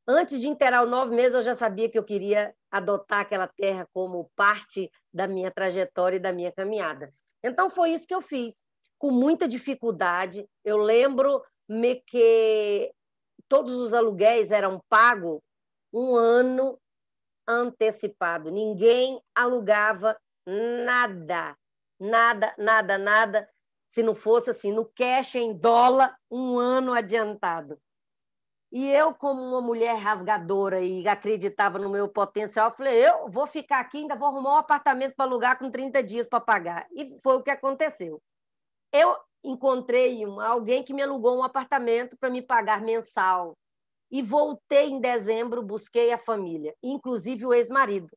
Antes 0.06 0.40
de 0.40 0.48
inteirar 0.48 0.82
os 0.82 0.90
nove 0.90 1.14
meses, 1.14 1.34
eu 1.34 1.42
já 1.42 1.54
sabia 1.54 1.88
que 1.88 1.98
eu 1.98 2.04
queria 2.04 2.54
adotar 2.70 3.20
aquela 3.20 3.46
terra 3.46 3.86
como 3.92 4.30
parte 4.34 4.90
da 5.12 5.26
minha 5.26 5.50
trajetória 5.50 6.16
e 6.16 6.20
da 6.20 6.32
minha 6.32 6.52
caminhada. 6.52 7.10
Então, 7.42 7.70
foi 7.70 7.90
isso 7.90 8.06
que 8.06 8.14
eu 8.14 8.20
fiz, 8.20 8.64
com 8.98 9.10
muita 9.10 9.46
dificuldade. 9.46 10.48
Eu 10.64 10.76
lembro-me 10.76 12.02
que 12.06 12.92
todos 13.48 13.74
os 13.74 13.94
aluguéis 13.94 14.52
eram 14.52 14.82
pagos 14.88 15.40
um 15.92 16.14
ano 16.16 16.78
antecipado. 17.46 18.50
Ninguém 18.50 19.20
alugava 19.34 20.16
nada, 20.46 21.56
nada, 21.98 22.54
nada, 22.58 22.98
nada, 22.98 23.50
se 23.88 24.02
não 24.02 24.14
fosse 24.14 24.50
assim, 24.50 24.72
no 24.72 24.84
cash 24.84 25.34
em 25.34 25.52
dólar, 25.52 26.16
um 26.30 26.58
ano 26.58 26.92
adiantado. 26.94 27.78
E 28.72 28.86
eu, 28.88 29.12
como 29.12 29.42
uma 29.42 29.60
mulher 29.60 29.96
rasgadora 29.96 30.80
e 30.80 31.06
acreditava 31.08 31.78
no 31.78 31.90
meu 31.90 32.08
potencial, 32.08 32.72
falei: 32.76 33.04
eu 33.04 33.28
vou 33.28 33.46
ficar 33.46 33.80
aqui, 33.80 33.98
ainda 33.98 34.14
vou 34.14 34.28
arrumar 34.28 34.54
um 34.54 34.56
apartamento 34.56 35.14
para 35.16 35.26
alugar 35.26 35.58
com 35.58 35.70
30 35.70 36.02
dias 36.02 36.28
para 36.28 36.40
pagar. 36.40 36.86
E 36.92 37.18
foi 37.22 37.36
o 37.36 37.42
que 37.42 37.50
aconteceu. 37.50 38.22
Eu 38.92 39.16
encontrei 39.42 40.22
alguém 40.24 40.84
que 40.84 40.94
me 40.94 41.02
alugou 41.02 41.36
um 41.36 41.42
apartamento 41.42 42.16
para 42.18 42.30
me 42.30 42.42
pagar 42.42 42.80
mensal 42.80 43.56
e 44.10 44.22
voltei 44.22 44.90
em 44.90 45.00
dezembro, 45.00 45.62
busquei 45.62 46.12
a 46.12 46.18
família, 46.18 46.74
inclusive 46.82 47.46
o 47.46 47.54
ex-marido. 47.54 48.08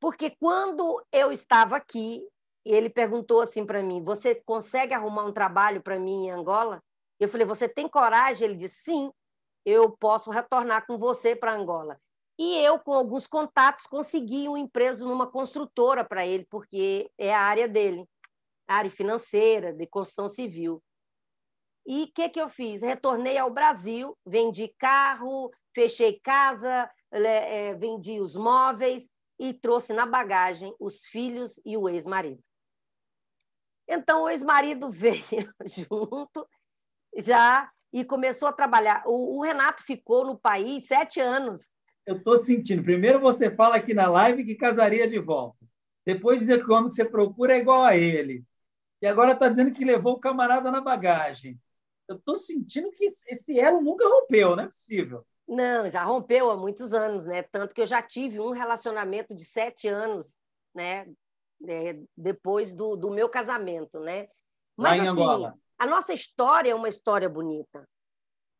Porque 0.00 0.30
quando 0.38 1.02
eu 1.12 1.32
estava 1.32 1.76
aqui, 1.76 2.26
ele 2.64 2.90
perguntou 2.90 3.40
assim 3.40 3.64
para 3.64 3.82
mim: 3.82 4.02
Você 4.04 4.34
consegue 4.34 4.92
arrumar 4.92 5.24
um 5.24 5.32
trabalho 5.32 5.82
para 5.82 5.98
mim 5.98 6.26
em 6.26 6.30
Angola? 6.30 6.82
Eu 7.18 7.28
falei: 7.28 7.46
Você 7.46 7.68
tem 7.68 7.88
coragem? 7.88 8.48
Ele 8.48 8.56
disse: 8.56 8.82
Sim, 8.82 9.12
eu 9.64 9.90
posso 9.90 10.30
retornar 10.30 10.86
com 10.86 10.98
você 10.98 11.34
para 11.34 11.54
Angola. 11.54 12.00
E 12.38 12.56
eu, 12.64 12.78
com 12.78 12.92
alguns 12.92 13.26
contatos, 13.26 13.84
consegui 13.84 14.48
um 14.48 14.56
emprego 14.56 15.04
numa 15.04 15.26
construtora 15.26 16.04
para 16.04 16.24
ele, 16.24 16.46
porque 16.48 17.10
é 17.18 17.34
a 17.34 17.40
área 17.40 17.66
dele, 17.66 18.08
a 18.68 18.76
área 18.76 18.90
financeira, 18.90 19.72
de 19.72 19.86
construção 19.86 20.28
civil. 20.28 20.80
E 21.84 22.04
o 22.04 22.12
que, 22.12 22.28
que 22.28 22.40
eu 22.40 22.48
fiz? 22.48 22.82
Retornei 22.82 23.38
ao 23.38 23.50
Brasil, 23.50 24.16
vendi 24.24 24.68
carro, 24.78 25.50
fechei 25.74 26.20
casa, 26.20 26.88
é, 27.10 27.74
vendi 27.74 28.20
os 28.20 28.36
móveis 28.36 29.10
e 29.38 29.52
trouxe 29.52 29.92
na 29.92 30.06
bagagem 30.06 30.74
os 30.78 31.06
filhos 31.06 31.60
e 31.64 31.76
o 31.76 31.88
ex-marido. 31.88 32.42
Então, 33.88 34.24
o 34.24 34.28
ex-marido 34.28 34.90
veio 34.92 35.52
junto 35.64 36.46
já 37.16 37.70
e 37.92 38.04
começou 38.04 38.48
a 38.48 38.52
trabalhar. 38.52 39.02
O, 39.06 39.38
o 39.38 39.42
Renato 39.42 39.82
ficou 39.82 40.24
no 40.24 40.38
país 40.38 40.86
sete 40.86 41.20
anos. 41.20 41.70
Eu 42.06 42.16
estou 42.16 42.36
sentindo. 42.36 42.82
Primeiro 42.82 43.20
você 43.20 43.50
fala 43.50 43.76
aqui 43.76 43.94
na 43.94 44.08
live 44.08 44.44
que 44.44 44.54
casaria 44.54 45.06
de 45.06 45.18
volta. 45.18 45.58
Depois 46.06 46.40
dizer 46.40 46.64
que 46.64 46.70
o 46.70 46.74
homem 46.74 46.88
que 46.88 46.94
você 46.94 47.04
procura 47.04 47.54
é 47.54 47.58
igual 47.58 47.82
a 47.82 47.96
ele. 47.96 48.44
E 49.00 49.06
agora 49.06 49.32
está 49.32 49.48
dizendo 49.48 49.72
que 49.72 49.84
levou 49.84 50.14
o 50.14 50.20
camarada 50.20 50.70
na 50.70 50.80
bagagem 50.80 51.58
eu 52.08 52.16
estou 52.16 52.34
sentindo 52.34 52.90
que 52.90 53.04
esse 53.04 53.60
elo 53.60 53.82
nunca 53.82 54.08
rompeu, 54.08 54.56
não 54.56 54.64
é 54.64 54.66
possível. 54.66 55.26
Não, 55.46 55.90
já 55.90 56.02
rompeu 56.02 56.50
há 56.50 56.56
muitos 56.56 56.92
anos, 56.92 57.26
né? 57.26 57.42
Tanto 57.42 57.74
que 57.74 57.82
eu 57.82 57.86
já 57.86 58.02
tive 58.02 58.40
um 58.40 58.50
relacionamento 58.50 59.34
de 59.34 59.44
sete 59.44 59.88
anos, 59.88 60.36
né? 60.74 61.06
É, 61.66 61.98
depois 62.16 62.72
do, 62.72 62.96
do 62.96 63.10
meu 63.10 63.28
casamento, 63.28 64.00
né? 64.00 64.28
Mas, 64.76 65.00
assim, 65.00 65.10
Angola. 65.10 65.58
A 65.78 65.86
nossa 65.86 66.12
história 66.12 66.70
é 66.70 66.74
uma 66.74 66.88
história 66.88 67.28
bonita. 67.28 67.88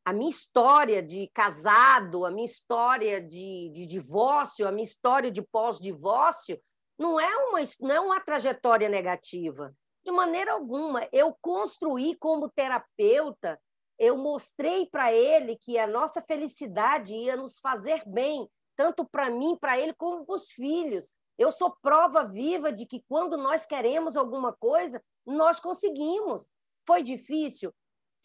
A 0.05 0.12
minha 0.12 0.31
história 0.31 1.03
de 1.03 1.29
casado, 1.35 2.25
a 2.25 2.31
minha 2.31 2.47
história 2.47 3.21
de, 3.21 3.71
de 3.75 3.85
divórcio, 3.87 4.66
a 4.66 4.73
minha 4.73 4.85
história 4.85 5.31
de 5.31 5.43
pós-divórcio, 5.43 6.59
não 6.99 7.21
é 7.21 7.37
uma 7.47 7.59
não 7.81 7.95
é 7.95 8.01
uma 8.01 8.21
trajetória 8.21 8.89
negativa. 8.89 9.75
De 10.05 10.11
maneira 10.11 10.53
alguma. 10.53 11.07
Eu 11.12 11.37
construí 11.43 12.16
como 12.16 12.49
terapeuta, 12.49 13.61
eu 13.99 14.16
mostrei 14.16 14.87
para 14.87 15.12
ele 15.12 15.57
que 15.57 15.77
a 15.77 15.87
nossa 15.87 16.23
felicidade 16.23 17.14
ia 17.14 17.37
nos 17.37 17.59
fazer 17.59 18.03
bem, 18.07 18.49
tanto 18.77 19.05
para 19.05 19.29
mim, 19.29 19.59
para 19.61 19.79
ele, 19.79 19.93
como 19.93 20.25
para 20.25 20.37
os 20.37 20.51
filhos. 20.51 21.12
Eu 21.37 21.53
sou 21.53 21.77
prova 21.83 22.25
viva 22.25 22.73
de 22.73 22.87
que 22.87 23.05
quando 23.09 23.37
nós 23.37 23.66
queremos 23.66 24.16
alguma 24.16 24.53
coisa, 24.53 25.03
nós 25.27 25.61
conseguimos. 25.61 26.49
Foi 26.89 27.03
difícil? 27.03 27.70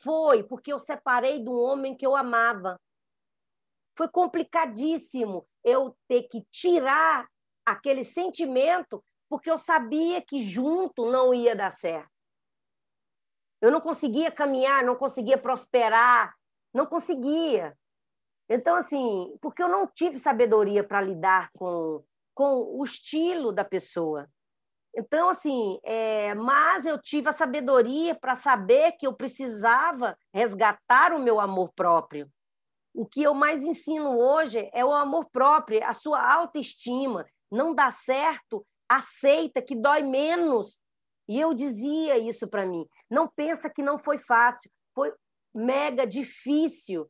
Foi, 0.01 0.41
porque 0.41 0.71
eu 0.71 0.79
separei 0.79 1.37
do 1.37 1.51
homem 1.51 1.97
que 1.97 2.07
eu 2.07 2.15
amava. 2.15 2.79
Foi 3.97 4.07
complicadíssimo 4.07 5.45
eu 5.65 5.97
ter 6.07 6.29
que 6.29 6.45
tirar 6.49 7.27
aquele 7.65 8.05
sentimento 8.05 9.03
porque 9.29 9.51
eu 9.51 9.57
sabia 9.57 10.21
que 10.21 10.41
junto 10.41 11.11
não 11.11 11.33
ia 11.33 11.53
dar 11.53 11.71
certo. 11.71 12.09
Eu 13.61 13.69
não 13.69 13.81
conseguia 13.81 14.31
caminhar, 14.31 14.81
não 14.85 14.95
conseguia 14.95 15.37
prosperar, 15.37 16.33
não 16.73 16.85
conseguia. 16.85 17.77
Então, 18.47 18.77
assim, 18.77 19.37
porque 19.41 19.61
eu 19.61 19.67
não 19.67 19.87
tive 19.87 20.17
sabedoria 20.17 20.85
para 20.85 21.01
lidar 21.01 21.51
com, 21.51 22.01
com 22.33 22.77
o 22.79 22.81
estilo 22.85 23.51
da 23.51 23.65
pessoa. 23.65 24.29
Então, 24.95 25.29
assim, 25.29 25.79
é, 25.83 26.35
mas 26.35 26.85
eu 26.85 27.01
tive 27.01 27.29
a 27.29 27.33
sabedoria 27.33 28.13
para 28.13 28.35
saber 28.35 28.91
que 28.93 29.07
eu 29.07 29.13
precisava 29.13 30.17
resgatar 30.33 31.13
o 31.13 31.19
meu 31.19 31.39
amor 31.39 31.71
próprio. 31.75 32.29
O 32.93 33.05
que 33.05 33.23
eu 33.23 33.33
mais 33.33 33.63
ensino 33.63 34.19
hoje 34.19 34.69
é 34.71 34.85
o 34.85 34.93
amor 34.93 35.27
próprio, 35.31 35.83
a 35.83 35.93
sua 35.93 36.21
autoestima. 36.21 37.25
Não 37.51 37.73
dá 37.73 37.89
certo 37.89 38.63
aceita 38.87 39.61
que 39.61 39.75
dói 39.75 40.03
menos. 40.03 40.79
E 41.27 41.39
eu 41.39 41.53
dizia 41.53 42.17
isso 42.17 42.47
para 42.47 42.65
mim. 42.65 42.87
Não 43.09 43.27
pensa 43.27 43.69
que 43.69 43.81
não 43.81 43.97
foi 43.97 44.17
fácil, 44.17 44.69
foi 44.93 45.11
mega 45.53 46.05
difícil. 46.05 47.09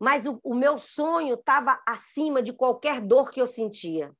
Mas 0.00 0.26
o, 0.26 0.38
o 0.42 0.54
meu 0.54 0.78
sonho 0.78 1.34
estava 1.34 1.80
acima 1.86 2.42
de 2.42 2.52
qualquer 2.52 3.00
dor 3.00 3.30
que 3.30 3.40
eu 3.40 3.46
sentia. 3.46 4.12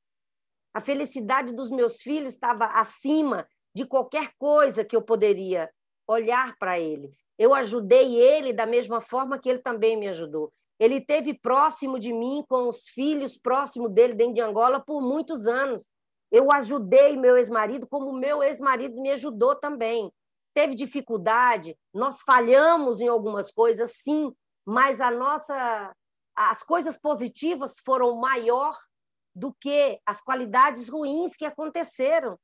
A 0.74 0.80
felicidade 0.80 1.52
dos 1.52 1.70
meus 1.70 2.00
filhos 2.00 2.34
estava 2.34 2.66
acima 2.66 3.46
de 3.74 3.84
qualquer 3.86 4.32
coisa 4.38 4.84
que 4.84 4.96
eu 4.96 5.02
poderia 5.02 5.70
olhar 6.06 6.56
para 6.58 6.78
ele. 6.78 7.10
Eu 7.38 7.54
ajudei 7.54 8.16
ele 8.16 8.52
da 8.52 8.66
mesma 8.66 9.00
forma 9.00 9.38
que 9.38 9.48
ele 9.48 9.60
também 9.60 9.96
me 9.96 10.08
ajudou. 10.08 10.52
Ele 10.78 10.96
esteve 10.96 11.34
próximo 11.34 11.98
de 11.98 12.12
mim, 12.12 12.44
com 12.48 12.68
os 12.68 12.88
filhos 12.88 13.36
próximo 13.36 13.88
dele 13.88 14.14
dentro 14.14 14.34
de 14.34 14.40
Angola 14.40 14.80
por 14.80 15.00
muitos 15.00 15.46
anos. 15.46 15.90
Eu 16.30 16.52
ajudei 16.52 17.16
meu 17.16 17.36
ex-marido 17.36 17.86
como 17.86 18.12
meu 18.12 18.42
ex-marido 18.42 19.00
me 19.00 19.10
ajudou 19.10 19.56
também. 19.56 20.12
Teve 20.54 20.74
dificuldade, 20.74 21.76
nós 21.92 22.20
falhamos 22.22 23.00
em 23.00 23.08
algumas 23.08 23.50
coisas, 23.50 23.92
sim, 24.02 24.32
mas 24.66 25.00
a 25.00 25.10
nossa 25.10 25.92
as 26.34 26.62
coisas 26.62 26.96
positivas 26.96 27.80
foram 27.84 28.14
maior 28.20 28.78
do 29.38 29.54
que 29.54 30.00
as 30.04 30.20
qualidades 30.20 30.88
ruins 30.88 31.36
que 31.36 31.44
aconteceram. 31.44 32.38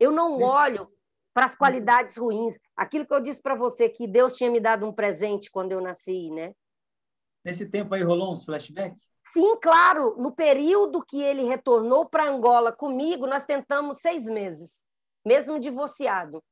Eu 0.00 0.10
não 0.10 0.42
olho 0.42 0.90
para 1.32 1.46
as 1.46 1.54
qualidades 1.54 2.16
ruins. 2.16 2.58
Aquilo 2.76 3.06
que 3.06 3.14
eu 3.14 3.20
disse 3.20 3.40
para 3.40 3.54
você 3.54 3.88
que 3.88 4.06
Deus 4.06 4.34
tinha 4.34 4.50
me 4.50 4.60
dado 4.60 4.86
um 4.86 4.92
presente 4.92 5.50
quando 5.50 5.72
eu 5.72 5.80
nasci, 5.80 6.30
né? 6.30 6.52
Nesse 7.44 7.68
tempo 7.70 7.94
aí 7.94 8.02
rolou 8.02 8.32
uns 8.32 8.44
flashbacks? 8.44 9.02
Sim, 9.26 9.56
claro. 9.60 10.16
No 10.18 10.32
período 10.32 11.04
que 11.04 11.22
ele 11.22 11.44
retornou 11.44 12.06
para 12.06 12.28
Angola 12.28 12.72
comigo, 12.72 13.26
nós 13.26 13.44
tentamos 13.44 13.98
seis 13.98 14.24
meses, 14.24 14.84
mesmo 15.24 15.60
divorciado. 15.60 16.42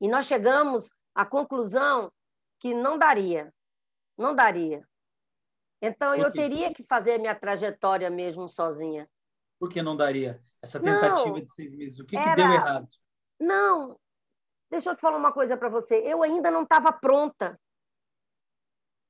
E 0.00 0.08
nós 0.08 0.26
chegamos 0.26 0.90
à 1.14 1.24
conclusão 1.24 2.10
que 2.58 2.74
não 2.74 2.98
daria. 2.98 3.52
Não 4.16 4.34
daria. 4.34 4.86
Então, 5.86 6.14
eu 6.14 6.30
teria 6.32 6.72
que 6.72 6.82
fazer 6.82 7.18
minha 7.18 7.34
trajetória 7.34 8.10
mesmo 8.10 8.48
sozinha. 8.48 9.08
Por 9.58 9.68
que 9.70 9.82
não 9.82 9.96
daria? 9.96 10.42
Essa 10.62 10.80
tentativa 10.80 11.28
não, 11.28 11.44
de 11.44 11.52
seis 11.52 11.74
meses, 11.74 11.98
o 11.98 12.06
que, 12.06 12.16
era... 12.16 12.30
que 12.30 12.36
deu 12.36 12.52
errado? 12.52 12.88
Não, 13.38 13.98
deixa 14.70 14.90
eu 14.90 14.96
te 14.96 15.00
falar 15.00 15.16
uma 15.16 15.32
coisa 15.32 15.56
para 15.56 15.68
você. 15.68 15.96
Eu 15.96 16.22
ainda 16.22 16.50
não 16.50 16.62
estava 16.62 16.90
pronta 16.92 17.58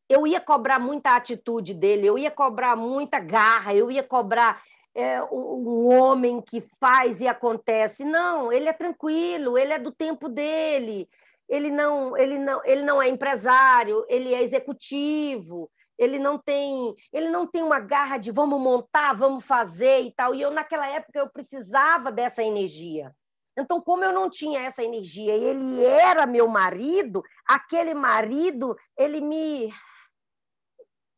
eu 0.09 0.27
ia 0.27 0.41
cobrar 0.41 0.79
muita 0.79 1.17
atitude 1.17 1.75
dele, 1.75 2.07
eu 2.07 2.19
ia 2.19 2.31
cobrar 2.31 2.77
muita 2.77 3.19
garra, 3.19 3.75
eu 3.75 3.91
ia 3.91 4.03
cobrar 4.03 4.63
é, 4.95 5.23
um 5.25 5.89
homem 5.93 6.41
que 6.41 6.61
faz 6.61 7.21
e 7.21 7.27
acontece. 7.27 8.05
Não, 8.05 8.53
ele 8.53 8.69
é 8.69 8.73
tranquilo, 8.73 9.59
ele 9.59 9.73
é 9.73 9.79
do 9.79 9.91
tempo 9.91 10.29
dele. 10.29 11.09
Ele 11.49 11.71
não, 11.71 12.17
ele 12.17 12.39
não, 12.39 12.65
ele 12.65 12.83
não 12.83 13.03
é 13.03 13.09
empresário, 13.09 14.05
ele 14.09 14.33
é 14.33 14.43
executivo. 14.43 15.71
Ele 15.99 16.19
não 16.19 16.39
tem, 16.39 16.95
ele 17.13 17.29
não 17.29 17.47
tem 17.47 17.63
uma 17.63 17.81
garra 17.81 18.19
de 18.19 18.31
vamos 18.31 18.61
montar, 18.61 19.13
vamos 19.15 19.45
fazer 19.45 20.01
e 20.03 20.13
tal. 20.13 20.35
E 20.35 20.41
eu 20.41 20.51
naquela 20.51 20.87
época 20.89 21.19
eu 21.19 21.29
precisava 21.31 22.11
dessa 22.11 22.43
energia. 22.43 23.15
Então, 23.57 23.81
como 23.81 24.05
eu 24.05 24.13
não 24.13 24.29
tinha 24.29 24.61
essa 24.61 24.83
energia 24.83 25.37
e 25.37 25.45
ele 25.45 25.85
era 25.85 26.27
meu 26.27 26.49
marido, 26.49 27.23
aquele 27.47 27.95
marido, 27.95 28.77
ele 28.99 29.21
me 29.21 29.73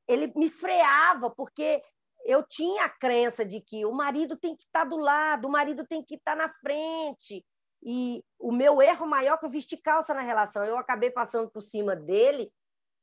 ele 0.09 0.33
me 0.37 0.49
freava, 0.49 1.31
porque 1.31 1.83
eu 2.24 2.43
tinha 2.47 2.85
a 2.85 2.89
crença 2.89 3.45
de 3.45 3.61
que 3.61 3.85
o 3.85 3.93
marido 3.93 4.37
tem 4.37 4.57
que 4.57 4.64
estar 4.64 4.85
do 4.85 4.97
lado, 4.97 5.49
o 5.49 5.51
marido 5.51 5.87
tem 5.87 6.03
que 6.03 6.16
estar 6.16 6.37
na 6.37 6.49
frente. 6.61 7.45
E 7.83 8.22
o 8.39 8.53
meu 8.53 8.83
erro 8.83 9.07
maior 9.07 9.35
é 9.35 9.39
que 9.39 9.47
eu 9.47 9.51
vesti 9.51 9.77
calça 9.77 10.12
na 10.12 10.22
relação. 10.22 10.64
Eu 10.64 10.79
acabei 10.79 11.11
passando 11.11 11.51
por 11.51 11.61
cima 11.61 11.95
dele, 11.95 12.53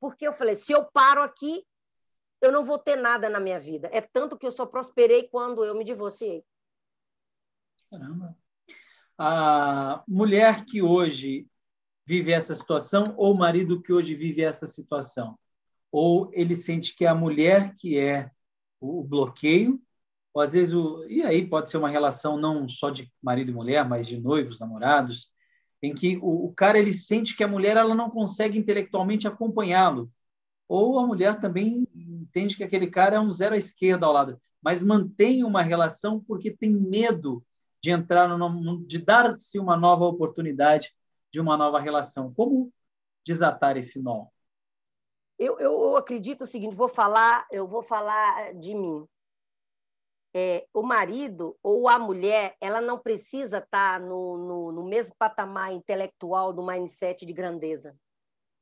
porque 0.03 0.27
eu 0.27 0.33
falei: 0.33 0.53
se 0.53 0.73
eu 0.73 0.83
paro 0.83 1.23
aqui, 1.23 1.65
eu 2.41 2.51
não 2.51 2.65
vou 2.65 2.77
ter 2.77 2.97
nada 2.97 3.29
na 3.29 3.39
minha 3.39 3.57
vida. 3.57 3.89
É 3.89 4.01
tanto 4.01 4.37
que 4.37 4.45
eu 4.45 4.51
só 4.51 4.65
prosperei 4.65 5.29
quando 5.29 5.63
eu 5.63 5.73
me 5.73 5.85
divorciei. 5.85 6.43
Caramba. 7.89 8.37
A 9.17 10.03
mulher 10.05 10.65
que 10.65 10.81
hoje 10.81 11.47
vive 12.05 12.33
essa 12.33 12.53
situação 12.53 13.13
ou 13.15 13.33
o 13.33 13.37
marido 13.37 13.81
que 13.81 13.93
hoje 13.93 14.13
vive 14.13 14.41
essa 14.41 14.67
situação, 14.67 15.39
ou 15.89 16.29
ele 16.33 16.53
sente 16.53 16.93
que 16.93 17.05
é 17.05 17.07
a 17.07 17.15
mulher 17.15 17.73
que 17.75 17.97
é 17.97 18.29
o 18.81 19.05
bloqueio, 19.05 19.81
ou 20.33 20.41
às 20.41 20.51
vezes 20.51 20.73
o 20.73 21.05
e 21.05 21.21
aí 21.21 21.47
pode 21.47 21.69
ser 21.69 21.77
uma 21.77 21.89
relação 21.89 22.35
não 22.35 22.67
só 22.67 22.89
de 22.89 23.09
marido 23.21 23.51
e 23.51 23.53
mulher, 23.53 23.87
mas 23.87 24.05
de 24.05 24.19
noivos, 24.19 24.59
namorados, 24.59 25.32
em 25.83 25.93
que 25.93 26.17
o, 26.17 26.45
o 26.45 26.53
cara 26.53 26.79
ele 26.79 26.93
sente 26.93 27.35
que 27.35 27.43
a 27.43 27.47
mulher 27.47 27.75
ela 27.75 27.93
não 27.93 28.09
consegue 28.09 28.57
intelectualmente 28.57 29.27
acompanhá-lo, 29.27 30.09
ou 30.67 30.97
a 30.97 31.05
mulher 31.05 31.39
também 31.41 31.85
entende 31.93 32.55
que 32.55 32.63
aquele 32.63 32.87
cara 32.87 33.17
é 33.17 33.19
um 33.19 33.29
zero 33.29 33.53
à 33.53 33.57
esquerda 33.57 34.05
ao 34.05 34.13
lado, 34.13 34.41
mas 34.61 34.81
mantém 34.81 35.43
uma 35.43 35.61
relação 35.61 36.23
porque 36.25 36.49
tem 36.49 36.71
medo 36.71 37.45
de 37.81 37.91
entrar 37.91 38.29
no, 38.29 38.85
de 38.87 38.97
dar-se 38.97 39.59
uma 39.59 39.75
nova 39.75 40.05
oportunidade 40.05 40.95
de 41.29 41.41
uma 41.41 41.57
nova 41.57 41.81
relação. 41.81 42.33
Como 42.33 42.71
desatar 43.25 43.75
esse 43.75 44.01
nó? 44.01 44.27
Eu, 45.37 45.59
eu 45.59 45.97
acredito 45.97 46.43
o 46.43 46.47
seguinte, 46.47 46.75
vou 46.75 46.87
falar, 46.87 47.45
eu 47.51 47.67
vou 47.67 47.83
falar 47.83 48.53
de 48.53 48.73
mim. 48.73 49.05
É, 50.35 50.65
o 50.73 50.81
marido 50.81 51.57
ou 51.61 51.87
a 51.87 51.99
mulher, 51.99 52.55
ela 52.59 52.81
não 52.81 52.97
precisa 52.97 53.59
estar 53.59 53.99
no, 53.99 54.37
no, 54.37 54.71
no 54.71 54.83
mesmo 54.83 55.15
patamar 55.17 55.71
intelectual 55.71 56.51
do 56.51 56.65
mindset 56.65 57.25
de 57.25 57.33
grandeza. 57.33 57.95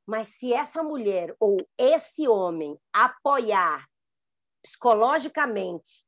Mas 0.06 0.28
se 0.28 0.52
essa 0.52 0.82
mulher 0.82 1.34
ou 1.40 1.56
esse 1.78 2.28
homem 2.28 2.78
apoiar 2.92 3.86
psicologicamente, 4.62 6.04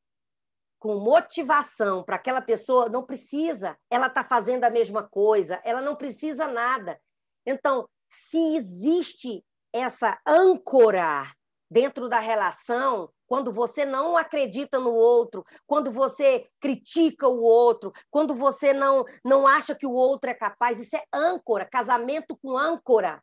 com 0.78 0.96
motivação 0.96 2.04
para 2.04 2.16
aquela 2.16 2.42
pessoa, 2.42 2.90
não 2.90 3.06
precisa 3.06 3.74
ela 3.90 4.06
está 4.06 4.22
fazendo 4.22 4.64
a 4.64 4.70
mesma 4.70 5.02
coisa, 5.02 5.58
ela 5.64 5.80
não 5.80 5.96
precisa 5.96 6.46
nada. 6.46 7.00
Então, 7.46 7.88
se 8.10 8.56
existe 8.56 9.42
essa 9.72 10.20
âncora 10.26 11.32
dentro 11.70 12.06
da 12.06 12.18
relação, 12.18 13.10
quando 13.26 13.52
você 13.52 13.84
não 13.84 14.16
acredita 14.16 14.78
no 14.78 14.92
outro, 14.92 15.44
quando 15.66 15.90
você 15.90 16.48
critica 16.60 17.28
o 17.28 17.42
outro, 17.42 17.92
quando 18.10 18.34
você 18.34 18.72
não, 18.72 19.04
não 19.24 19.46
acha 19.46 19.74
que 19.74 19.86
o 19.86 19.92
outro 19.92 20.30
é 20.30 20.34
capaz, 20.34 20.78
isso 20.78 20.96
é 20.96 21.04
âncora, 21.12 21.64
casamento 21.64 22.36
com 22.36 22.56
âncora. 22.56 23.22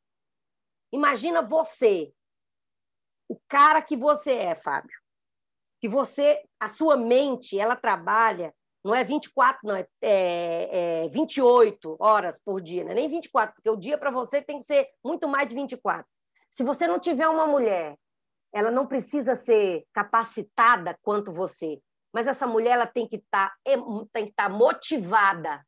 Imagina 0.91 1.41
você, 1.41 2.11
o 3.29 3.39
cara 3.47 3.81
que 3.81 3.95
você 3.95 4.33
é, 4.33 4.55
Fábio, 4.55 4.99
que 5.79 5.87
você, 5.87 6.43
a 6.59 6.67
sua 6.67 6.97
mente, 6.97 7.57
ela 7.57 7.75
trabalha, 7.75 8.53
não 8.83 8.93
é 8.93 9.03
24, 9.03 9.59
não, 9.63 9.75
é, 9.75 9.87
é, 10.01 11.05
é 11.05 11.09
28 11.09 11.97
horas 11.99 12.39
por 12.39 12.59
dia, 12.59 12.83
não 12.83 12.91
é 12.91 12.95
nem 12.95 13.07
24, 13.07 13.55
porque 13.55 13.69
o 13.69 13.77
dia 13.77 13.97
para 13.97 14.11
você 14.11 14.41
tem 14.41 14.59
que 14.59 14.65
ser 14.65 14.89
muito 15.03 15.27
mais 15.27 15.47
de 15.47 15.55
24. 15.55 16.05
Se 16.49 16.63
você 16.63 16.87
não 16.87 16.99
tiver 16.99 17.27
uma 17.27 17.47
mulher 17.47 17.97
ela 18.53 18.69
não 18.69 18.85
precisa 18.85 19.35
ser 19.35 19.85
capacitada 19.93 20.97
quanto 21.01 21.31
você, 21.31 21.81
mas 22.13 22.27
essa 22.27 22.45
mulher 22.45 22.71
ela 22.71 22.87
tem 22.87 23.07
que 23.07 23.17
estar 23.17 23.49
tá, 23.63 24.19
estar 24.19 24.33
tá 24.35 24.49
motivada. 24.49 25.65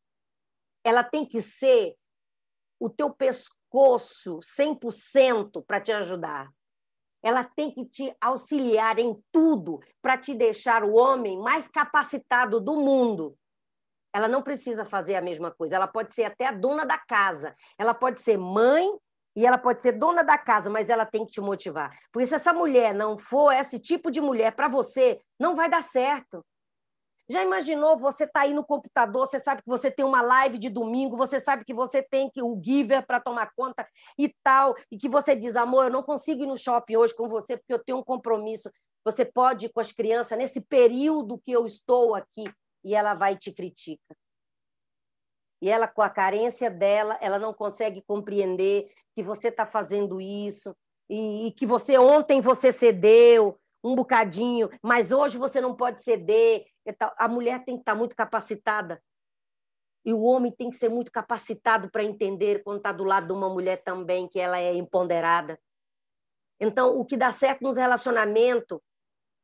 Ela 0.84 1.03
tem 1.03 1.25
que 1.25 1.41
ser 1.41 1.95
o 2.79 2.89
teu 2.89 3.09
pescoço 3.09 4.39
100% 4.39 5.63
para 5.65 5.79
te 5.79 5.93
ajudar. 5.93 6.51
Ela 7.23 7.45
tem 7.45 7.73
que 7.73 7.86
te 7.86 8.13
auxiliar 8.19 8.99
em 8.99 9.17
tudo 9.31 9.79
para 10.01 10.17
te 10.17 10.36
deixar 10.36 10.84
o 10.84 10.95
homem 10.95 11.39
mais 11.39 11.69
capacitado 11.69 12.59
do 12.59 12.75
mundo. 12.75 13.38
Ela 14.13 14.27
não 14.27 14.43
precisa 14.43 14.86
fazer 14.86 15.15
a 15.15 15.21
mesma 15.21 15.49
coisa. 15.49 15.77
Ela 15.77 15.88
pode 15.88 16.13
ser 16.13 16.25
até 16.25 16.45
a 16.45 16.51
dona 16.51 16.86
da 16.86 16.97
casa. 16.97 17.55
Ela 17.77 17.93
pode 17.93 18.19
ser 18.19 18.38
mãe 18.38 18.86
e 19.36 19.45
ela 19.45 19.57
pode 19.57 19.81
ser 19.81 19.93
dona 19.93 20.23
da 20.23 20.38
casa, 20.38 20.69
mas 20.69 20.89
ela 20.89 21.05
tem 21.05 21.25
que 21.25 21.34
te 21.34 21.41
motivar. 21.41 21.97
Porque 22.11 22.27
se 22.27 22.36
essa 22.36 22.53
mulher 22.53 22.93
não 22.93 23.17
for 23.17 23.51
esse 23.51 23.79
tipo 23.79 24.11
de 24.11 24.21
mulher 24.21 24.55
para 24.55 24.67
você, 24.67 25.19
não 25.39 25.55
vai 25.55 25.69
dar 25.69 25.81
certo. 25.81 26.43
Já 27.29 27.41
imaginou 27.41 27.97
você 27.97 28.27
tá 28.27 28.41
aí 28.41 28.53
no 28.53 28.65
computador, 28.65 29.25
você 29.25 29.39
sabe 29.39 29.61
que 29.63 29.69
você 29.69 29.89
tem 29.89 30.05
uma 30.05 30.21
live 30.21 30.57
de 30.57 30.69
domingo, 30.69 31.17
você 31.17 31.39
sabe 31.39 31.63
que 31.63 31.73
você 31.73 32.03
tem 32.03 32.29
que 32.29 32.43
o 32.43 32.61
giver 32.61 33.05
para 33.05 33.19
tomar 33.19 33.49
conta 33.55 33.88
e 34.17 34.29
tal, 34.43 34.75
e 34.91 34.97
que 34.97 35.07
você 35.07 35.36
diz: 35.36 35.55
"Amor, 35.55 35.86
eu 35.86 35.91
não 35.91 36.03
consigo 36.03 36.43
ir 36.43 36.47
no 36.47 36.57
shopping 36.57 36.97
hoje 36.97 37.15
com 37.15 37.27
você 37.27 37.57
porque 37.57 37.73
eu 37.73 37.84
tenho 37.84 37.99
um 37.99 38.03
compromisso". 38.03 38.69
Você 39.05 39.25
pode 39.25 39.65
ir 39.65 39.69
com 39.69 39.79
as 39.79 39.91
crianças 39.91 40.38
nesse 40.38 40.61
período 40.61 41.39
que 41.39 41.51
eu 41.51 41.65
estou 41.65 42.13
aqui 42.13 42.43
e 42.84 42.93
ela 42.93 43.13
vai 43.13 43.38
te 43.38 43.51
criticar 43.51 44.17
e 45.64 45.70
ela, 45.70 45.88
com 45.88 46.01
a 46.01 46.09
carência 46.09 46.70
dela, 46.70 47.18
ela 47.22 47.39
não 47.39 47.53
consegue 47.53 48.01
compreender 48.01 48.91
que 49.16 49.24
você 49.24 49.47
está 49.47 49.66
fazendo 49.66 50.20
isso 50.20 50.76
e, 51.09 51.47
e, 51.47 51.51
que 51.53 51.66
você 51.66 51.97
ontem 51.97 52.41
você 52.41 52.70
cedeu 52.70 53.57
um 53.82 53.95
bocadinho, 53.95 54.70
mas 54.82 55.14
hoje 55.14 55.38
você 55.38 55.61
não 55.61 55.74
pode 55.74 56.01
ceder. 56.01 56.66
A 57.18 57.30
mulher 57.30 57.64
tem 57.64 57.76
que 57.76 57.82
estar 57.82 57.93
tá 57.93 57.97
muito 57.97 58.14
capacitada 58.14 59.01
e 60.03 60.14
o 60.14 60.24
homem 60.24 60.51
tem 60.51 60.70
que 60.70 60.76
ser 60.76 60.89
muito 60.89 61.09
capacitado 61.09 61.89
para 61.89 62.03
entender 62.03 62.61
quando 62.61 62.80
está 62.80 62.91
do 62.91 63.05
lado 63.05 63.28
de 63.28 63.32
uma 63.34 63.47
mulher 63.47 63.82
também 63.86 64.28
que 64.28 64.41
ela 64.41 64.59
é 64.59 64.74
empoderada. 64.74 65.57
Então, 66.59 66.99
o 66.99 67.05
que 67.05 67.16
dá 67.16 67.32
certo 67.32 67.61
nos 67.61 67.78
relacionamentos 67.78 68.82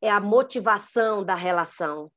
é 0.01 0.09
a 0.09 0.19
motivação 0.19 1.23
da 1.23 1.35
relação 1.35 2.11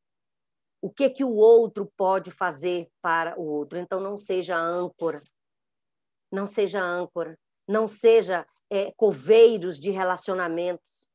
o 0.83 0.91
que 0.91 1.09
que 1.09 1.22
o 1.22 1.33
outro 1.33 1.91
pode 1.97 2.33
fazer 2.33 2.89
para 3.01 3.39
o 3.41 3.45
outro. 3.45 3.78
Então 3.78 4.01
não 4.01 4.18
seja 4.18 4.59
âncora, 4.59 5.22
não 6.30 6.47
seja 6.47 6.83
âncora, 6.83 7.39
não 7.68 7.87
seja 7.87 8.45
é, 8.68 8.93
coveiros 8.97 9.78
de 9.78 9.91
relacionamentos, 9.91 11.09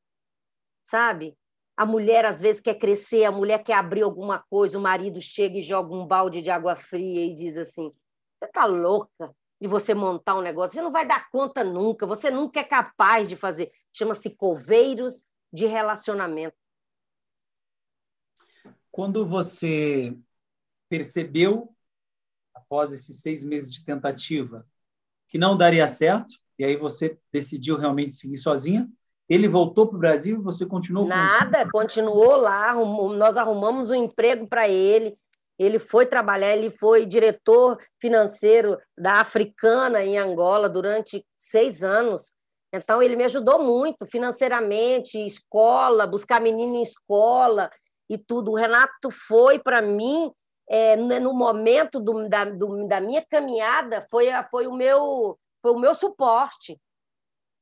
sabe? 0.82 1.36
A 1.76 1.84
mulher 1.84 2.24
às 2.24 2.40
vezes 2.40 2.60
quer 2.60 2.76
crescer, 2.76 3.24
a 3.24 3.30
mulher 3.30 3.62
quer 3.62 3.74
abrir 3.74 4.02
alguma 4.02 4.42
coisa, 4.50 4.78
o 4.78 4.80
marido 4.80 5.20
chega 5.20 5.58
e 5.58 5.62
joga 5.62 5.94
um 5.94 6.06
balde 6.06 6.40
de 6.40 6.50
água 6.50 6.74
fria 6.74 7.26
e 7.26 7.34
diz 7.34 7.56
assim: 7.58 7.92
você 8.40 8.50
tá 8.50 8.64
louca 8.64 9.32
de 9.60 9.68
você 9.68 9.94
montar 9.94 10.34
um 10.34 10.40
negócio? 10.40 10.74
Você 10.74 10.82
não 10.82 10.90
vai 10.90 11.06
dar 11.06 11.30
conta 11.30 11.62
nunca, 11.62 12.06
você 12.06 12.30
nunca 12.30 12.60
é 12.60 12.64
capaz 12.64 13.28
de 13.28 13.36
fazer. 13.36 13.70
Chama-se 13.92 14.34
coveiros 14.34 15.22
de 15.52 15.66
relacionamento. 15.66 16.56
Quando 18.98 19.24
você 19.24 20.12
percebeu, 20.88 21.72
após 22.52 22.90
esses 22.90 23.20
seis 23.20 23.44
meses 23.44 23.72
de 23.72 23.84
tentativa, 23.84 24.66
que 25.28 25.38
não 25.38 25.56
daria 25.56 25.86
certo, 25.86 26.34
e 26.58 26.64
aí 26.64 26.76
você 26.76 27.16
decidiu 27.32 27.76
realmente 27.76 28.16
seguir 28.16 28.38
sozinha, 28.38 28.90
ele 29.28 29.46
voltou 29.46 29.86
para 29.86 29.94
o 29.94 30.00
Brasil 30.00 30.40
e 30.40 30.42
você 30.42 30.66
continuou 30.66 31.06
Nada, 31.06 31.70
continuou 31.70 32.38
lá, 32.38 32.74
nós 32.74 33.36
arrumamos 33.36 33.88
um 33.88 33.94
emprego 33.94 34.48
para 34.48 34.68
ele, 34.68 35.16
ele 35.56 35.78
foi 35.78 36.04
trabalhar, 36.04 36.56
ele 36.56 36.68
foi 36.68 37.06
diretor 37.06 37.78
financeiro 38.00 38.76
da 38.98 39.20
Africana 39.20 40.02
em 40.02 40.18
Angola 40.18 40.68
durante 40.68 41.24
seis 41.38 41.84
anos. 41.84 42.34
Então, 42.74 43.00
ele 43.00 43.14
me 43.14 43.22
ajudou 43.22 43.62
muito 43.62 44.04
financeiramente, 44.04 45.24
escola, 45.24 46.04
buscar 46.04 46.40
menino 46.40 46.74
em 46.74 46.82
escola 46.82 47.70
e 48.08 48.16
tudo. 48.16 48.52
O 48.52 48.56
Renato 48.56 49.10
foi 49.10 49.58
para 49.58 49.82
mim 49.82 50.32
é, 50.68 50.96
no 50.96 51.32
momento 51.32 51.98
do, 51.98 52.28
da, 52.28 52.44
do, 52.44 52.86
da 52.86 53.00
minha 53.00 53.24
caminhada 53.24 54.06
foi, 54.10 54.28
foi 54.50 54.66
o 54.66 54.74
meu 54.74 55.38
foi 55.62 55.72
o 55.72 55.78
meu 55.78 55.94
suporte. 55.94 56.80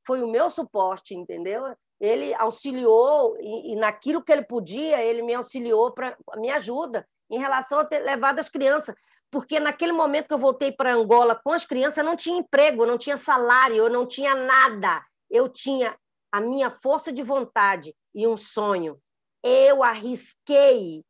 Foi 0.05 0.21
o 0.21 0.27
meu 0.27 0.49
suporte 0.49 1.15
entendeu? 1.15 1.75
Ele 1.99 2.33
auxiliou 2.35 3.35
e, 3.39 3.73
e 3.73 3.75
naquilo 3.75 4.21
que 4.21 4.31
ele 4.31 4.43
podia 4.43 5.01
ele 5.01 5.21
me 5.21 5.33
auxiliou 5.33 5.91
para 5.91 6.17
me 6.35 6.51
ajuda 6.51 7.07
em 7.29 7.39
relação 7.39 7.79
a 7.79 7.85
ter 7.85 7.99
levado 7.99 8.39
as 8.39 8.49
crianças. 8.49 8.95
Porque 9.31 9.59
naquele 9.59 9.91
momento 9.91 10.27
que 10.27 10.33
eu 10.33 10.39
voltei 10.39 10.71
para 10.71 10.93
Angola 10.93 11.35
com 11.35 11.51
as 11.51 11.65
crianças 11.65 11.97
eu 11.97 12.05
não 12.05 12.15
tinha 12.15 12.37
emprego 12.37 12.83
eu 12.83 12.87
não 12.87 12.97
tinha 12.97 13.17
salário 13.17 13.77
eu 13.77 13.89
não 13.89 14.05
tinha 14.05 14.35
nada. 14.35 15.01
Eu 15.29 15.49
tinha 15.49 15.97
a 16.31 16.41
minha 16.41 16.69
força 16.69 17.11
de 17.11 17.23
vontade 17.23 17.95
e 18.13 18.27
um 18.27 18.37
sonho 18.37 18.99
eu 19.43 19.83
arrisquei, 19.83 21.05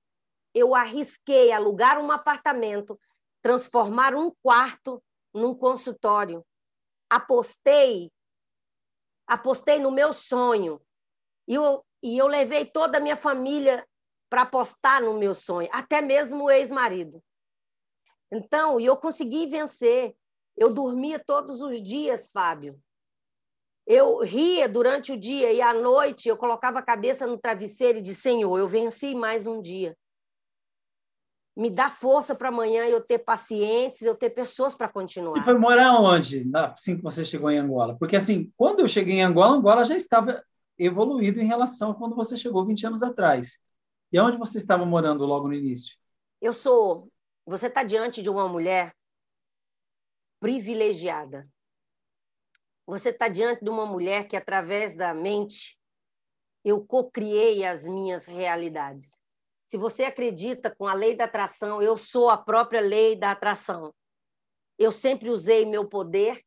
eu 0.53 0.75
arrisquei 0.75 1.51
alugar 1.51 1.99
um 1.99 2.11
apartamento, 2.11 2.99
transformar 3.41 4.15
um 4.15 4.31
quarto 4.41 5.03
num 5.33 5.55
consultório. 5.55 6.45
Apostei, 7.09 8.11
apostei 9.25 9.79
no 9.79 9.91
meu 9.91 10.13
sonho. 10.13 10.81
E 11.47 11.55
eu, 11.55 11.85
e 12.03 12.17
eu 12.17 12.27
levei 12.27 12.65
toda 12.65 12.97
a 12.97 13.01
minha 13.01 13.15
família 13.15 13.87
para 14.29 14.41
apostar 14.41 15.01
no 15.01 15.17
meu 15.17 15.33
sonho, 15.33 15.69
até 15.71 16.01
mesmo 16.01 16.45
o 16.45 16.51
ex-marido. 16.51 17.23
Então, 18.31 18.79
e 18.79 18.85
eu 18.85 18.97
consegui 18.97 19.47
vencer. 19.47 20.15
Eu 20.55 20.73
dormia 20.73 21.19
todos 21.23 21.61
os 21.61 21.81
dias, 21.81 22.29
Fábio. 22.31 22.81
Eu 23.89 24.19
ria 24.19 24.67
durante 24.67 25.13
o 25.13 25.17
dia 25.17 25.53
e 25.53 25.61
à 25.61 25.73
noite 25.73 26.27
eu 26.27 26.35
colocava 26.35 26.79
a 26.79 26.81
cabeça 26.81 27.25
no 27.25 27.37
travesseiro 27.37 27.99
e 27.99 28.01
disse: 28.01 28.19
Senhor, 28.19 28.57
eu 28.57 28.67
venci 28.67 29.15
mais 29.15 29.47
um 29.47 29.61
dia. 29.61 29.95
Me 31.55 31.69
dá 31.69 31.89
força 31.89 32.35
para 32.35 32.49
amanhã 32.49 32.83
eu 32.85 33.01
ter 33.01 33.19
pacientes, 33.19 34.01
eu 34.01 34.13
ter 34.13 34.29
pessoas 34.31 34.75
para 34.75 34.89
continuar. 34.89 35.39
E 35.39 35.43
foi 35.43 35.57
morar 35.57 35.99
onde, 36.01 36.45
assim 36.53 36.97
que 36.97 37.01
você 37.01 37.23
chegou 37.23 37.49
em 37.49 37.57
Angola? 37.57 37.97
Porque, 37.97 38.17
assim, 38.17 38.51
quando 38.57 38.81
eu 38.81 38.87
cheguei 38.89 39.15
em 39.15 39.23
Angola, 39.23 39.55
Angola 39.55 39.85
já 39.85 39.95
estava 39.95 40.43
evoluído 40.77 41.39
em 41.39 41.47
relação 41.47 41.91
a 41.91 41.95
quando 41.95 42.15
você 42.15 42.37
chegou 42.37 42.65
20 42.65 42.87
anos 42.87 43.01
atrás. 43.01 43.57
E 44.11 44.19
onde 44.19 44.37
você 44.37 44.57
estava 44.57 44.85
morando 44.85 45.25
logo 45.25 45.47
no 45.47 45.53
início? 45.53 45.95
Eu 46.41 46.53
sou. 46.53 47.09
Você 47.45 47.67
está 47.67 47.83
diante 47.83 48.21
de 48.21 48.29
uma 48.29 48.47
mulher 48.49 48.93
privilegiada 50.39 51.47
você 52.87 53.09
está 53.09 53.27
diante 53.27 53.63
de 53.63 53.69
uma 53.69 53.85
mulher 53.85 54.29
que, 54.29 54.37
através 54.37 54.95
da 54.95 55.13
mente, 55.13 55.77
eu 56.63 56.85
cocriei 56.85 57.65
as 57.65 57.85
minhas 57.85 58.27
realidades. 58.27 59.19
Se 59.67 59.75
você 59.77 60.05
acredita 60.05 60.73
com 60.73 60.87
a 60.87 60.93
lei 60.93 61.13
da 61.13 61.25
atração, 61.25 61.81
eu 61.81 61.97
sou 61.97 62.29
a 62.29 62.37
própria 62.37 62.79
lei 62.79 63.17
da 63.17 63.31
atração. 63.31 63.93
Eu 64.79 64.93
sempre 64.93 65.29
usei 65.29 65.65
meu 65.65 65.85
poder 65.85 66.41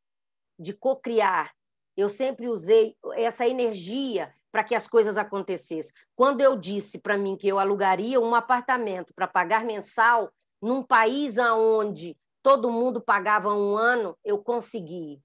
de 0.59 0.73
cocriar. 0.73 1.55
Eu 1.95 2.09
sempre 2.09 2.49
usei 2.49 2.97
essa 3.15 3.47
energia 3.47 4.35
para 4.51 4.65
que 4.65 4.75
as 4.75 4.89
coisas 4.89 5.19
acontecessem. 5.19 5.93
Quando 6.17 6.41
eu 6.41 6.57
disse 6.57 6.99
para 6.99 7.19
mim 7.19 7.37
que 7.37 7.49
eu 7.49 7.59
alugaria 7.59 8.19
um 8.19 8.35
apartamento 8.35 9.13
para 9.15 9.29
pagar 9.29 9.65
mensal 9.65 10.33
num 10.63 10.83
país 10.83 11.37
onde 11.37 12.17
todo 12.43 12.71
mundo 12.71 13.01
pagava 13.01 13.55
um 13.55 13.77
ano, 13.77 14.17
eu 14.25 14.39
consegui. 14.39 15.21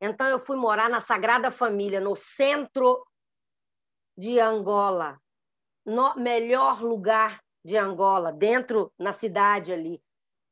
Então 0.00 0.26
eu 0.26 0.38
fui 0.38 0.56
morar 0.56 0.88
na 0.88 1.00
Sagrada 1.00 1.50
Família, 1.50 2.00
no 2.00 2.16
centro 2.16 3.04
de 4.16 4.38
Angola, 4.40 5.20
no 5.84 6.14
melhor 6.14 6.82
lugar 6.82 7.40
de 7.64 7.76
Angola, 7.76 8.32
dentro 8.32 8.92
na 8.98 9.12
cidade 9.12 9.72
ali 9.72 10.02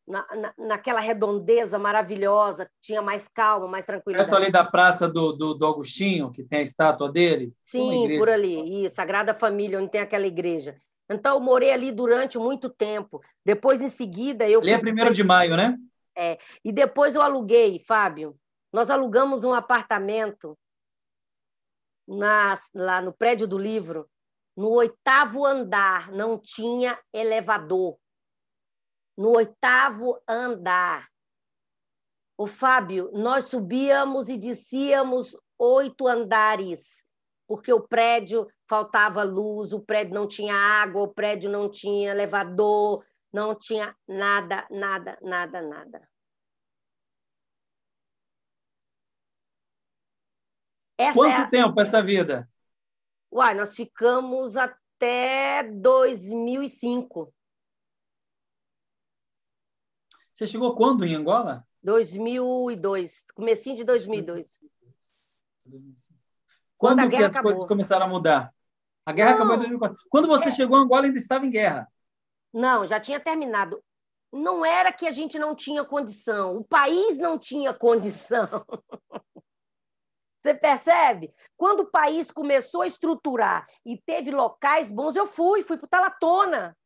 na, 0.09 0.27
na, 0.35 0.55
naquela 0.57 1.01
redondeza 1.01 1.79
maravilhosa, 1.79 2.69
tinha 2.81 3.03
mais 3.03 3.29
calma, 3.29 3.69
mais 3.69 3.85
tranquilidade. 3.85 4.29
Perto 4.29 4.43
ali 4.43 4.51
da 4.51 4.65
praça 4.65 5.07
do, 5.07 5.33
do, 5.33 5.55
do 5.55 5.67
Agostinho, 5.67 6.31
que 6.33 6.43
tem 6.43 6.61
a 6.61 6.63
estátua 6.63 7.13
dele? 7.13 7.53
Sim, 7.67 8.17
por 8.19 8.29
ali, 8.29 8.85
isso, 8.85 8.97
Sagrada 8.97 9.35
Família, 9.35 9.79
onde 9.79 9.91
tem 9.91 10.01
aquela 10.01 10.27
igreja. 10.27 10.77
Então, 11.11 11.37
eu 11.37 11.41
morei 11.41 11.73
ali 11.73 11.93
durante 11.93 12.39
muito 12.39 12.69
tempo. 12.69 13.21
Depois, 13.45 13.81
em 13.81 13.89
seguida, 13.89 14.49
eu... 14.49 14.61
Ali 14.61 14.73
é 14.73 14.79
primeiro 14.79 15.13
de 15.13 15.23
maio, 15.23 15.57
né? 15.57 15.77
É, 16.17 16.39
e 16.65 16.73
depois 16.73 17.15
eu 17.15 17.23
aluguei, 17.23 17.79
Fábio, 17.79 18.35
nós 18.73 18.91
alugamos 18.91 19.45
um 19.45 19.55
apartamento 19.55 20.59
na, 22.07 22.55
lá 22.75 23.01
no 23.01 23.13
prédio 23.13 23.47
do 23.47 23.59
livro, 23.59 24.09
no 24.57 24.71
oitavo 24.71 25.45
andar, 25.45 26.11
não 26.11 26.39
tinha 26.39 26.99
elevador 27.13 27.99
no 29.19 29.37
oitavo 29.37 30.23
andar. 30.29 31.09
O 32.39 32.47
Fábio, 32.47 33.11
nós 33.13 33.47
subíamos 33.47 34.29
e 34.29 34.39
descíamos 34.39 35.37
oito 35.59 36.07
andares, 36.07 37.05
porque 37.49 37.73
o 37.73 37.81
prédio 37.81 38.47
faltava 38.69 39.25
luz, 39.25 39.73
o 39.73 39.81
prédio 39.81 40.15
não 40.15 40.29
tinha 40.29 40.55
água, 40.55 41.03
o 41.03 41.13
prédio 41.13 41.51
não 41.51 41.69
tinha 41.69 42.13
elevador, 42.13 43.05
não 43.33 43.57
tinha 43.57 43.93
nada, 44.07 44.65
nada, 44.71 45.19
nada, 45.21 45.63
nada. 45.63 46.09
Essa 50.99 51.15
Quanto 51.15 51.39
é 51.39 51.43
a... 51.43 51.49
tempo 51.49 51.81
essa 51.81 52.03
vida? 52.03 52.51
Uai, 53.31 53.55
nós 53.55 53.77
ficamos 53.77 54.57
até 54.57 55.63
2005. 55.63 57.33
Você 60.35 60.47
chegou 60.47 60.75
quando 60.75 61.05
em 61.05 61.15
Angola? 61.15 61.65
2002, 61.83 63.27
comecinho 63.35 63.77
de 63.77 63.85
2002. 63.85 64.61
Quando, 66.77 66.97
Quando 66.97 67.11
que 67.11 67.17
as 67.17 67.33
acabou. 67.33 67.53
coisas 67.53 67.69
começaram 67.69 68.07
a 68.07 68.09
mudar? 68.09 68.55
A 69.07 69.13
guerra 69.13 69.31
não, 69.31 69.37
acabou 69.37 69.55
em 69.55 69.59
2004. 69.59 69.99
Quando 70.09 70.29
você 70.29 70.49
é... 70.49 70.53
chegou 70.53 70.77
Angola, 70.77 71.07
ainda 71.07 71.19
estava 71.19 71.47
em 71.47 71.51
guerra. 71.51 71.89
Não, 72.53 72.85
já 72.87 72.99
tinha 72.99 73.21
terminado. 73.21 73.83
Não 74.33 74.65
era 74.65 74.93
que 74.93 75.07
a 75.07 75.11
gente 75.11 75.39
não 75.39 75.55
tinha 75.55 75.85
condição, 75.85 76.57
o 76.57 76.65
país 76.65 77.19
não 77.19 77.39
tinha 77.39 77.73
condição. 77.73 78.49
Você 80.41 80.55
percebe? 80.55 81.33
Quando 81.57 81.81
o 81.81 81.91
país 81.91 82.31
começou 82.31 82.83
a 82.83 82.87
estruturar 82.87 83.67
e 83.85 83.99
teve 83.99 84.31
locais 84.31 84.93
bons, 84.93 85.17
eu 85.17 85.27
fui, 85.27 85.63
fui 85.63 85.77
para 85.77 85.89
Talatona. 85.89 86.77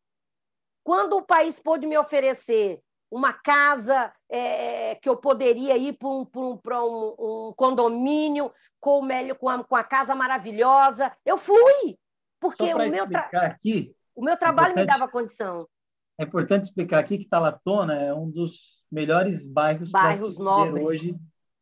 Quando 0.83 1.17
o 1.17 1.23
país 1.23 1.61
pôde 1.61 1.87
me 1.87 1.97
oferecer 1.97 2.81
uma 3.11 3.33
casa 3.33 4.11
é, 4.29 4.95
que 4.95 5.09
eu 5.09 5.17
poderia 5.19 5.77
ir 5.77 5.99
para 5.99 6.09
um, 6.09 6.27
um, 6.35 6.61
um, 6.67 7.49
um, 7.49 7.53
condomínio 7.55 8.51
com, 8.81 9.05
o, 9.05 9.35
com, 9.37 9.49
a, 9.51 9.63
com 9.63 9.77
a 9.77 9.85
casa 9.85 10.15
maravilhosa. 10.15 11.13
Eu 11.25 11.37
fui, 11.37 11.99
porque 12.41 12.73
o 12.73 12.79
meu, 12.79 13.07
aqui, 13.35 13.95
o 14.15 14.25
meu 14.25 14.37
trabalho 14.37 14.75
me 14.75 14.87
dava 14.87 15.07
condição. 15.07 15.69
É 16.19 16.25
importante 16.25 16.65
explicar 16.65 17.01
aqui 17.01 17.19
que 17.19 17.29
Talatona 17.29 17.95
é 17.95 18.15
um 18.15 18.31
dos 18.31 18.83
melhores 18.91 19.47
bairros, 19.47 19.91
bairros 19.91 20.39
nobres 20.39 20.85
hoje 20.85 21.17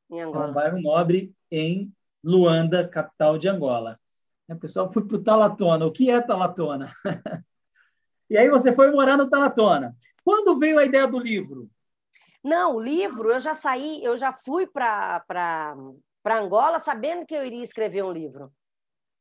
em 0.09 0.20
Angola. 0.20 0.47
É 0.47 0.51
um 0.51 0.55
bairro 0.55 0.80
nobre 0.80 1.34
em 1.51 1.92
Luanda, 2.22 2.86
capital 2.88 3.38
de 3.38 3.48
Angola. 3.48 3.98
O 4.48 4.57
pessoal 4.57 4.90
foi 4.90 5.05
para 5.07 5.16
o 5.16 5.22
Talatona. 5.22 5.86
O 5.86 5.92
que 5.92 6.11
é 6.11 6.20
Talatona? 6.20 6.92
e 8.28 8.36
aí 8.36 8.48
você 8.48 8.74
foi 8.74 8.90
morar 8.90 9.16
no 9.16 9.28
Talatona. 9.28 9.94
Quando 10.24 10.59
veio 10.59 10.78
a 10.78 10.84
ideia 10.84 11.07
do 11.07 11.18
livro? 11.18 11.70
Não, 12.42 12.76
o 12.76 12.80
livro, 12.80 13.30
eu 13.30 13.38
já 13.38 13.55
saí, 13.55 14.03
eu 14.03 14.16
já 14.16 14.32
fui 14.32 14.66
para 14.66 15.22
Angola 16.26 16.80
sabendo 16.80 17.26
que 17.26 17.34
eu 17.34 17.44
iria 17.44 17.62
escrever 17.62 18.03
um 18.03 18.12
livro. 18.12 18.53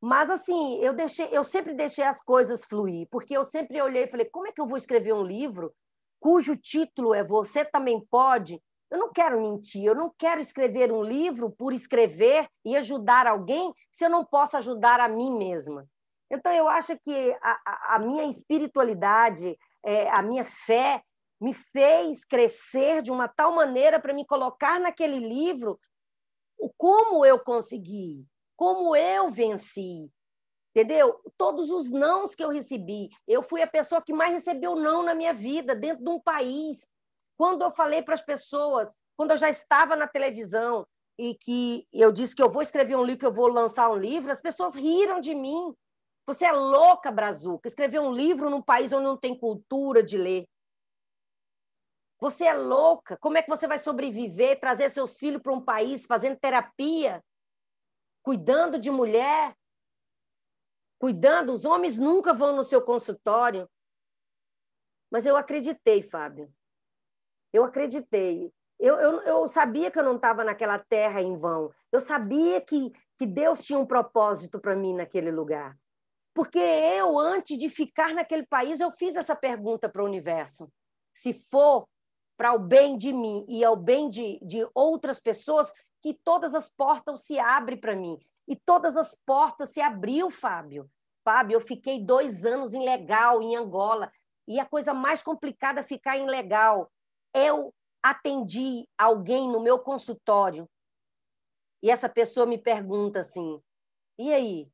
Mas 0.01 0.29
assim, 0.29 0.79
eu 0.79 0.93
deixei, 0.93 1.27
eu 1.31 1.43
sempre 1.43 1.73
deixei 1.73 2.05
as 2.05 2.21
coisas 2.21 2.63
fluir, 2.63 3.07
porque 3.11 3.35
eu 3.35 3.43
sempre 3.43 3.81
olhei 3.81 4.05
e 4.05 4.09
falei, 4.09 4.25
como 4.25 4.47
é 4.47 4.51
que 4.51 4.61
eu 4.61 4.67
vou 4.67 4.77
escrever 4.77 5.13
um 5.13 5.23
livro 5.23 5.73
cujo 6.19 6.55
título 6.55 7.13
é 7.13 7.23
Você 7.23 7.65
também 7.65 8.05
pode? 8.09 8.61
Eu 8.91 8.97
não 8.97 9.11
quero 9.11 9.41
mentir, 9.41 9.83
eu 9.83 9.95
não 9.95 10.13
quero 10.17 10.41
escrever 10.41 10.91
um 10.91 11.03
livro 11.03 11.51
por 11.51 11.73
escrever 11.73 12.49
e 12.65 12.75
ajudar 12.75 13.27
alguém 13.27 13.73
se 13.91 14.05
eu 14.05 14.09
não 14.09 14.25
posso 14.25 14.57
ajudar 14.57 14.99
a 14.99 15.07
mim 15.07 15.37
mesma. 15.37 15.87
Então, 16.31 16.51
eu 16.51 16.67
acho 16.67 16.97
que 16.99 17.37
a, 17.41 17.95
a 17.95 17.99
minha 17.99 18.25
espiritualidade, 18.25 19.57
é, 19.83 20.09
a 20.09 20.21
minha 20.21 20.45
fé 20.45 21.03
me 21.41 21.53
fez 21.53 22.25
crescer 22.25 23.01
de 23.01 23.11
uma 23.11 23.27
tal 23.27 23.53
maneira 23.53 23.99
para 23.99 24.13
me 24.13 24.25
colocar 24.25 24.79
naquele 24.79 25.19
livro 25.19 25.79
o 26.57 26.69
como 26.77 27.25
eu 27.25 27.39
consegui, 27.39 28.25
como 28.55 28.95
eu 28.95 29.29
venci, 29.29 30.11
entendeu? 30.75 31.21
Todos 31.37 31.69
os 31.69 31.91
nãos 31.91 32.35
que 32.35 32.43
eu 32.43 32.49
recebi, 32.49 33.09
eu 33.25 33.41
fui 33.41 33.61
a 33.61 33.67
pessoa 33.67 34.01
que 34.01 34.13
mais 34.13 34.33
recebeu 34.33 34.75
não 34.75 35.01
na 35.01 35.15
minha 35.15 35.33
vida 35.33 35.73
dentro 35.73 36.03
de 36.03 36.09
um 36.09 36.19
país. 36.19 36.87
Quando 37.39 37.61
eu 37.61 37.71
falei 37.71 38.01
para 38.01 38.15
as 38.15 38.21
pessoas, 38.21 38.99
quando 39.15 39.31
eu 39.31 39.37
já 39.37 39.49
estava 39.49 39.95
na 39.95 40.09
televisão 40.09 40.85
e 41.17 41.33
que 41.35 41.87
eu 41.93 42.11
disse 42.11 42.35
que 42.35 42.43
eu 42.43 42.49
vou 42.49 42.61
escrever 42.61 42.97
um 42.97 43.03
livro, 43.03 43.21
que 43.21 43.25
eu 43.25 43.31
vou 43.31 43.47
lançar 43.47 43.89
um 43.89 43.95
livro, 43.95 44.29
as 44.29 44.41
pessoas 44.41 44.75
riram 44.75 45.21
de 45.21 45.33
mim. 45.33 45.73
Você 46.27 46.43
é 46.43 46.51
louca, 46.51 47.09
Brazuca, 47.09 47.65
escrever 47.65 48.01
um 48.01 48.11
livro 48.11 48.49
num 48.49 48.61
país 48.61 48.91
onde 48.91 49.05
não 49.05 49.15
tem 49.15 49.39
cultura 49.39 50.03
de 50.03 50.17
ler. 50.17 50.49
Você 52.19 52.43
é 52.43 52.53
louca. 52.53 53.17
Como 53.21 53.37
é 53.37 53.41
que 53.41 53.49
você 53.49 53.67
vai 53.67 53.77
sobreviver, 53.77 54.59
trazer 54.59 54.89
seus 54.89 55.17
filhos 55.17 55.41
para 55.41 55.53
um 55.53 55.63
país 55.63 56.05
fazendo 56.05 56.37
terapia, 56.37 57.23
cuidando 58.21 58.77
de 58.77 58.91
mulher, 58.91 59.55
cuidando? 60.99 61.53
Os 61.53 61.63
homens 61.63 61.97
nunca 61.97 62.33
vão 62.33 62.53
no 62.53 62.65
seu 62.65 62.81
consultório. 62.81 63.65
Mas 65.09 65.25
eu 65.25 65.37
acreditei, 65.37 66.03
Fábio. 66.03 66.53
Eu 67.51 67.63
acreditei. 67.63 68.51
Eu, 68.79 68.95
eu, 68.95 69.21
eu 69.21 69.47
sabia 69.47 69.91
que 69.91 69.99
eu 69.99 70.03
não 70.03 70.15
estava 70.15 70.43
naquela 70.43 70.79
terra 70.79 71.21
em 71.21 71.37
vão. 71.37 71.71
Eu 71.91 71.99
sabia 71.99 72.61
que, 72.61 72.91
que 73.17 73.25
Deus 73.25 73.59
tinha 73.59 73.77
um 73.77 73.85
propósito 73.85 74.59
para 74.59 74.75
mim 74.75 74.93
naquele 74.93 75.31
lugar. 75.31 75.77
Porque 76.33 76.59
eu, 76.59 77.19
antes 77.19 77.57
de 77.57 77.69
ficar 77.69 78.13
naquele 78.13 78.45
país, 78.45 78.79
eu 78.79 78.89
fiz 78.91 79.15
essa 79.15 79.35
pergunta 79.35 79.89
para 79.89 80.01
o 80.01 80.05
universo. 80.05 80.71
Se 81.13 81.33
for 81.33 81.87
para 82.37 82.53
o 82.53 82.59
bem 82.59 82.97
de 82.97 83.11
mim 83.11 83.45
e 83.49 83.65
ao 83.65 83.75
bem 83.75 84.09
de, 84.09 84.39
de 84.41 84.65
outras 84.73 85.19
pessoas, 85.19 85.73
que 86.01 86.13
todas 86.13 86.55
as 86.55 86.69
portas 86.69 87.21
se 87.21 87.37
abrem 87.37 87.77
para 87.77 87.95
mim. 87.95 88.17
E 88.47 88.55
todas 88.55 88.95
as 88.95 89.13
portas 89.13 89.69
se 89.69 89.81
abriu, 89.81 90.29
Fábio. 90.29 90.89
Fábio, 91.23 91.55
eu 91.55 91.61
fiquei 91.61 92.01
dois 92.01 92.45
anos 92.45 92.73
em 92.73 92.85
legal, 92.85 93.41
em 93.41 93.55
Angola. 93.55 94.11
E 94.47 94.59
a 94.59 94.65
coisa 94.65 94.93
mais 94.93 95.21
complicada 95.21 95.81
é 95.81 95.83
ficar 95.83 96.17
em 96.17 96.25
legal. 96.25 96.89
Eu 97.33 97.73
atendi 98.03 98.87
alguém 98.97 99.49
no 99.49 99.59
meu 99.59 99.79
consultório 99.79 100.67
e 101.81 101.89
essa 101.89 102.09
pessoa 102.09 102.45
me 102.45 102.57
pergunta 102.57 103.19
assim: 103.19 103.61
e 104.17 104.33
aí? 104.33 104.69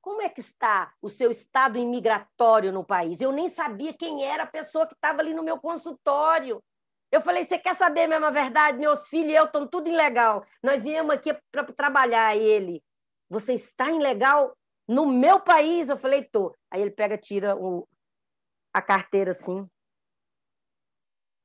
Como 0.00 0.20
é 0.20 0.28
que 0.28 0.40
está 0.40 0.92
o 1.00 1.08
seu 1.08 1.30
estado 1.30 1.78
imigratório 1.78 2.72
no 2.72 2.84
país? 2.84 3.20
Eu 3.20 3.30
nem 3.30 3.48
sabia 3.48 3.94
quem 3.94 4.24
era 4.24 4.42
a 4.42 4.48
pessoa 4.48 4.84
que 4.84 4.94
estava 4.94 5.20
ali 5.20 5.32
no 5.32 5.44
meu 5.44 5.60
consultório. 5.60 6.60
Eu 7.12 7.20
falei: 7.20 7.44
você 7.44 7.58
quer 7.58 7.76
saber 7.76 8.08
mesmo 8.08 8.26
a 8.26 8.30
verdade? 8.30 8.78
Meus 8.78 9.06
filhos 9.06 9.30
e 9.30 9.34
eu 9.34 9.44
estamos 9.44 9.70
tudo 9.70 9.88
ilegal. 9.88 10.44
Nós 10.62 10.82
viemos 10.82 11.14
aqui 11.14 11.32
para 11.52 11.64
trabalhar. 11.64 12.36
ele, 12.36 12.82
você 13.30 13.54
está 13.54 13.90
ilegal 13.90 14.56
no 14.88 15.06
meu 15.06 15.38
país? 15.38 15.88
Eu 15.88 15.96
falei: 15.96 16.24
tô. 16.24 16.52
Aí 16.68 16.82
ele 16.82 16.90
pega, 16.90 17.16
tira 17.16 17.56
o, 17.56 17.86
a 18.74 18.82
carteira 18.82 19.30
assim. 19.30 19.68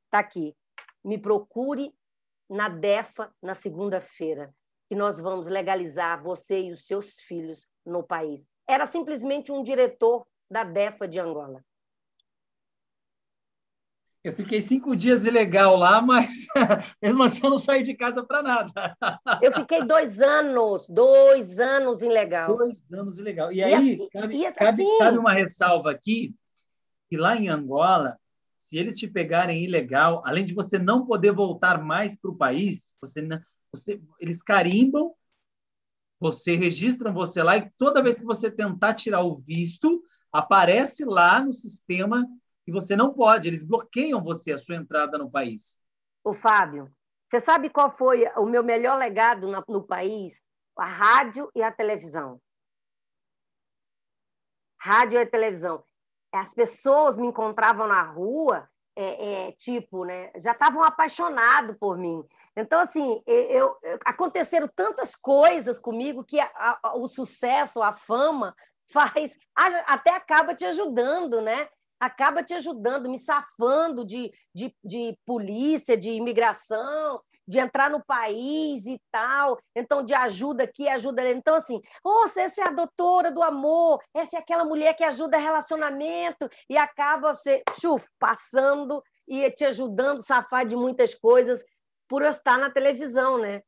Está 0.08 0.20
aqui. 0.20 0.55
Me 1.03 1.18
procure 1.18 1.93
na 2.49 2.70
DEFA 2.70 3.30
na 3.41 3.53
segunda-feira, 3.53 4.53
que 4.89 4.95
nós 4.95 5.20
vamos 5.20 5.47
legalizar 5.47 6.24
você 6.24 6.64
e 6.64 6.72
os 6.72 6.86
seus 6.86 7.20
filhos 7.20 7.68
no 7.86 8.01
país. 8.01 8.47
Era 8.66 8.86
simplesmente 8.86 9.51
um 9.51 9.62
diretor 9.62 10.26
da 10.49 10.64
DEFA 10.64 11.08
de 11.08 11.20
Angola. 11.20 11.64
Eu 14.24 14.34
fiquei 14.34 14.62
cinco 14.62 14.95
dias 14.95 15.26
ilegal 15.26 15.78
lá, 15.78 16.01
mas 16.01 16.47
mesmo 17.01 17.24
assim 17.24 17.41
eu 17.43 17.49
não 17.49 17.58
saí 17.58 17.84
de 17.84 17.93
casa 17.93 18.26
para 18.26 18.41
nada. 18.41 18.97
Eu 19.41 19.53
fiquei 19.53 19.84
dois 19.84 20.22
anos, 20.22 20.88
dois 20.89 21.60
anos 21.60 22.01
ilegal. 22.01 22.58
Dois 22.58 22.91
anos 22.91 23.20
ilegal. 23.20 23.51
E, 23.51 23.58
e 23.58 23.64
aí, 23.64 23.74
assim, 23.74 24.10
cabe, 24.10 24.38
e 24.38 24.51
cabe, 24.53 24.84
assim... 24.84 24.97
cabe 24.99 25.18
uma 25.18 25.32
ressalva 25.32 25.91
aqui, 25.91 26.36
que 27.10 27.16
lá 27.16 27.38
em 27.38 27.47
Angola, 27.47 28.18
se 28.68 28.78
eles 28.78 28.95
te 28.95 29.07
pegarem 29.07 29.63
ilegal, 29.63 30.22
além 30.26 30.43
de 30.43 30.53
você 30.53 30.78
não 30.78 31.05
poder 31.05 31.32
voltar 31.32 31.82
mais 31.82 32.18
para 32.18 32.30
o 32.30 32.36
país, 32.36 32.93
você, 32.99 33.26
você, 33.72 34.01
eles 34.20 34.41
carimbam, 34.41 35.15
você 36.20 36.53
registram 36.53 37.13
você 37.13 37.41
lá 37.41 37.55
e 37.55 37.72
toda 37.78 38.03
vez 38.03 38.20
que 38.20 38.26
você 38.26 38.51
tentar 38.51 38.93
tirar 38.93 39.22
o 39.22 39.34
visto, 39.34 40.03
aparece 40.34 41.05
lá 41.05 41.41
no 41.41 41.53
sistema 41.53 42.28
que 42.65 42.72
você 42.74 42.93
não 42.93 43.13
pode, 43.13 43.47
eles 43.47 43.63
bloqueiam 43.63 44.22
você, 44.22 44.51
a 44.51 44.59
sua 44.59 44.76
entrada 44.76 45.18
no 45.18 45.32
país. 45.32 45.80
O 46.22 46.34
Fábio, 46.34 46.93
você 47.30 47.39
sabe 47.39 47.70
qual 47.70 47.89
foi 47.89 48.26
o 48.36 48.45
meu 48.45 48.65
melhor 48.65 48.99
legado 48.99 49.47
no, 49.47 49.63
no 49.65 49.82
país? 49.82 50.45
A 50.78 50.86
rádio 50.86 51.49
e 51.55 51.63
a 51.63 51.72
televisão. 51.72 52.41
Rádio 54.78 55.22
e 55.22 55.26
televisão. 55.26 55.86
As 56.32 56.53
pessoas 56.53 57.17
me 57.17 57.28
encontravam 57.28 57.88
na 57.88 58.03
rua, 58.03 58.67
é, 58.95 59.47
é, 59.47 59.51
tipo, 59.53 60.05
né, 60.05 60.32
já 60.38 60.51
estavam 60.51 60.84
apaixonados 60.84 61.78
por 61.80 61.97
mim. 61.97 62.23
Então, 62.55 62.82
assim, 62.82 63.21
eu, 63.28 63.78
eu, 63.84 63.99
aconteceram 64.03 64.67
tantas 64.75 65.15
coisas 65.15 65.78
comigo 65.78 66.23
que 66.23 66.39
a, 66.39 66.49
a, 66.55 66.97
o 66.97 67.07
sucesso, 67.07 67.84
a 67.84 67.93
fama, 67.93 68.55
faz 68.91 69.38
até 69.55 70.15
acaba 70.15 70.55
te 70.55 70.65
ajudando, 70.65 71.41
né? 71.41 71.67
Acaba 71.99 72.43
te 72.43 72.53
ajudando, 72.53 73.09
me 73.09 73.17
safando 73.17 74.05
de, 74.05 74.32
de, 74.53 74.75
de 74.84 75.17
polícia, 75.25 75.97
de 75.97 76.09
imigração, 76.09 77.21
de 77.47 77.59
entrar 77.59 77.89
no 77.89 78.03
país 78.03 78.85
e 78.85 78.99
tal, 79.09 79.57
então 79.75 80.03
de 80.03 80.13
ajuda 80.13 80.63
aqui, 80.63 80.89
ajuda 80.89 81.21
ali. 81.21 81.31
Então, 81.31 81.55
assim, 81.55 81.81
oh, 82.03 82.25
essa 82.25 82.61
é 82.61 82.67
a 82.67 82.71
doutora 82.71 83.31
do 83.31 83.41
amor, 83.41 83.99
essa 84.13 84.35
é 84.35 84.39
aquela 84.39 84.65
mulher 84.65 84.93
que 84.95 85.03
ajuda 85.03 85.37
relacionamento, 85.37 86.49
e 86.69 86.77
acaba 86.77 87.33
você, 87.33 87.63
chuf, 87.79 88.07
passando 88.19 89.01
e 89.27 89.49
te 89.51 89.63
ajudando 89.65 90.21
safar 90.21 90.65
de 90.65 90.75
muitas 90.75 91.15
coisas 91.15 91.63
por 92.07 92.21
eu 92.21 92.29
estar 92.29 92.57
na 92.57 92.69
televisão, 92.69 93.37
né? 93.37 93.61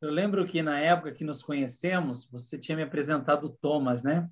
Eu 0.00 0.10
lembro 0.10 0.46
que 0.46 0.62
na 0.62 0.78
época 0.78 1.12
que 1.12 1.24
nos 1.24 1.42
conhecemos, 1.42 2.26
você 2.26 2.58
tinha 2.58 2.76
me 2.76 2.82
apresentado 2.82 3.44
o 3.44 3.50
Thomas, 3.50 4.02
né? 4.02 4.28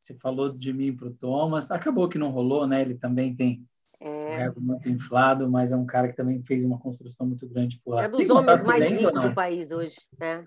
Você 0.00 0.14
falou 0.18 0.50
de 0.50 0.72
mim 0.72 0.96
para 0.96 1.08
o 1.08 1.14
Thomas. 1.14 1.70
Acabou 1.70 2.08
que 2.08 2.18
não 2.18 2.30
rolou, 2.30 2.66
né? 2.66 2.80
Ele 2.80 2.96
também 2.96 3.34
tem 3.34 3.64
é. 4.02 4.08
um 4.08 4.40
ego 4.40 4.60
muito 4.60 4.88
inflado, 4.88 5.50
mas 5.50 5.72
é 5.72 5.76
um 5.76 5.86
cara 5.86 6.08
que 6.08 6.16
também 6.16 6.42
fez 6.42 6.64
uma 6.64 6.78
construção 6.78 7.26
muito 7.26 7.48
grande 7.48 7.80
por 7.84 7.94
lá. 7.94 8.04
É 8.04 8.08
dos 8.08 8.28
homens 8.30 8.62
mais 8.62 8.88
ricos 8.88 9.20
do 9.20 9.34
país 9.34 9.70
hoje, 9.72 9.96
né? 10.18 10.44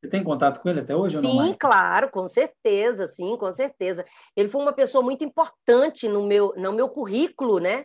Você 0.00 0.08
tem 0.08 0.22
contato 0.22 0.60
com 0.60 0.68
ele 0.68 0.80
até 0.80 0.94
hoje 0.94 1.18
sim, 1.18 1.26
ou 1.26 1.34
não? 1.34 1.46
Sim, 1.46 1.54
claro, 1.58 2.08
com 2.10 2.26
certeza, 2.28 3.06
sim, 3.08 3.36
com 3.36 3.50
certeza. 3.50 4.04
Ele 4.36 4.48
foi 4.48 4.62
uma 4.62 4.72
pessoa 4.72 5.02
muito 5.02 5.24
importante 5.24 6.08
no 6.08 6.24
meu, 6.24 6.54
no 6.56 6.72
meu 6.72 6.88
currículo, 6.88 7.58
né? 7.58 7.84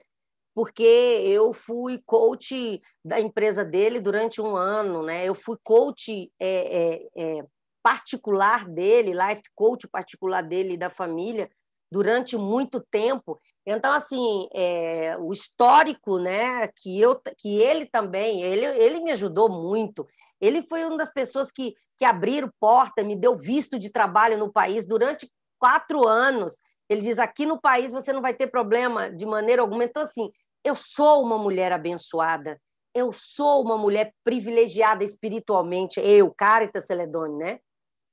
porque 0.56 0.84
eu 0.84 1.52
fui 1.52 2.00
coach 2.06 2.82
da 3.04 3.20
empresa 3.20 3.66
dele 3.66 4.00
durante 4.00 4.40
um 4.40 4.56
ano, 4.56 5.02
né? 5.02 5.28
Eu 5.28 5.34
fui 5.34 5.58
coach 5.64 6.32
é, 6.40 6.78
é, 6.78 7.08
é, 7.16 7.46
particular 7.82 8.70
dele, 8.70 9.14
life 9.14 9.44
coach 9.56 9.88
particular 9.88 10.42
dele 10.42 10.74
e 10.74 10.78
da 10.78 10.90
família 10.90 11.50
durante 11.94 12.36
muito 12.36 12.84
tempo. 12.90 13.40
Então, 13.64 13.94
assim, 13.94 14.50
é, 14.52 15.16
o 15.20 15.32
histórico, 15.32 16.18
né? 16.18 16.68
Que 16.82 17.00
eu, 17.00 17.22
que 17.38 17.62
ele 17.62 17.86
também, 17.86 18.42
ele, 18.42 18.66
ele 18.66 19.00
me 19.00 19.12
ajudou 19.12 19.48
muito. 19.48 20.08
Ele 20.42 20.64
foi 20.64 20.84
uma 20.86 20.98
das 20.98 21.14
pessoas 21.14 21.52
que, 21.52 21.76
que 21.96 22.04
abriram 22.04 22.52
porta, 22.60 23.04
me 23.04 23.16
deu 23.16 23.38
visto 23.38 23.78
de 23.78 23.92
trabalho 23.92 24.40
no 24.40 24.52
país 24.52 24.88
durante 24.88 25.32
quatro 25.60 26.08
anos. 26.08 26.54
Ele 26.90 27.02
diz: 27.02 27.20
aqui 27.20 27.46
no 27.46 27.62
país 27.62 27.92
você 27.92 28.12
não 28.12 28.22
vai 28.22 28.34
ter 28.34 28.48
problema 28.48 29.12
de 29.12 29.26
maneira 29.26 29.62
alguma. 29.62 29.84
Então, 29.84 30.02
assim, 30.02 30.32
eu 30.64 30.76
sou 30.76 31.22
uma 31.22 31.38
mulher 31.38 31.72
abençoada, 31.72 32.60
eu 32.92 33.14
sou 33.14 33.62
uma 33.64 33.78
mulher 33.78 34.12
privilegiada 34.24 35.04
espiritualmente, 35.04 36.00
eu, 36.00 36.34
Caritas 36.34 36.88
Celedone, 36.88 37.38
né? 37.38 37.60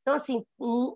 Então, 0.03 0.15
assim, 0.15 0.45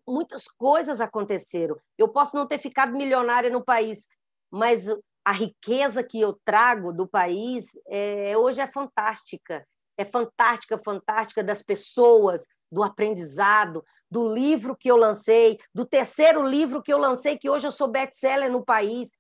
muitas 0.07 0.49
coisas 0.49 1.01
aconteceram. 1.01 1.77
Eu 1.99 2.09
posso 2.09 2.37
não 2.37 2.47
ter 2.47 2.59
ficado 2.59 2.97
milionária 2.97 3.51
no 3.51 3.65
país, 3.65 4.09
mas 4.51 4.87
a 5.25 5.33
riqueza 5.33 6.03
que 6.03 6.21
eu 6.21 6.39
trago 6.45 6.93
do 6.93 7.07
país 7.07 7.67
é, 7.89 8.37
hoje 8.37 8.61
é 8.61 8.67
fantástica. 8.67 9.67
É 9.97 10.05
fantástica, 10.05 10.79
fantástica 10.79 11.43
das 11.43 11.63
pessoas, 11.63 12.47
do 12.71 12.83
aprendizado, 12.83 13.85
do 14.11 14.33
livro 14.33 14.77
que 14.77 14.91
eu 14.91 14.97
lancei, 14.97 15.59
do 15.75 15.85
terceiro 15.85 16.43
livro 16.43 16.83
que 16.83 16.93
eu 16.93 16.99
lancei, 16.99 17.39
que 17.39 17.51
hoje 17.51 17.67
eu 17.67 17.71
sou 17.71 17.89
best-seller 17.89 18.51
no 18.51 18.65
país. 18.65 19.11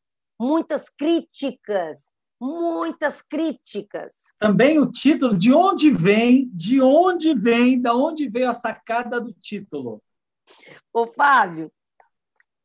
Muitas 0.41 0.89
críticas, 0.89 2.14
muitas 2.41 3.23
críticas. 3.23 4.25
Também 4.39 4.79
o 4.79 4.91
título, 4.91 5.37
de 5.37 5.53
onde 5.53 5.91
vem, 5.91 6.51
de 6.53 6.81
onde 6.81 7.35
vem, 7.35 7.81
da 7.81 7.95
onde 7.95 8.29
veio 8.29 8.49
a 8.49 8.53
sacada 8.53 9.21
do 9.21 9.33
título? 9.33 10.03
Ô, 10.93 11.07
Fábio, 11.07 11.73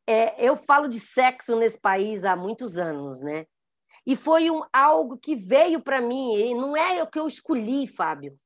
é, 0.06 0.44
eu 0.44 0.56
falo 0.56 0.88
de 0.88 0.98
sexo 0.98 1.56
nesse 1.56 1.80
país 1.80 2.24
há 2.24 2.36
muitos 2.36 2.76
anos, 2.76 3.20
né? 3.20 3.46
E 4.06 4.16
foi 4.16 4.50
um, 4.50 4.62
algo 4.72 5.16
que 5.16 5.36
veio 5.36 5.80
para 5.80 6.00
mim, 6.00 6.34
e 6.34 6.54
não 6.54 6.76
é 6.76 7.02
o 7.02 7.06
que 7.06 7.18
eu 7.18 7.28
escolhi, 7.28 7.86
Fábio. 7.86 8.36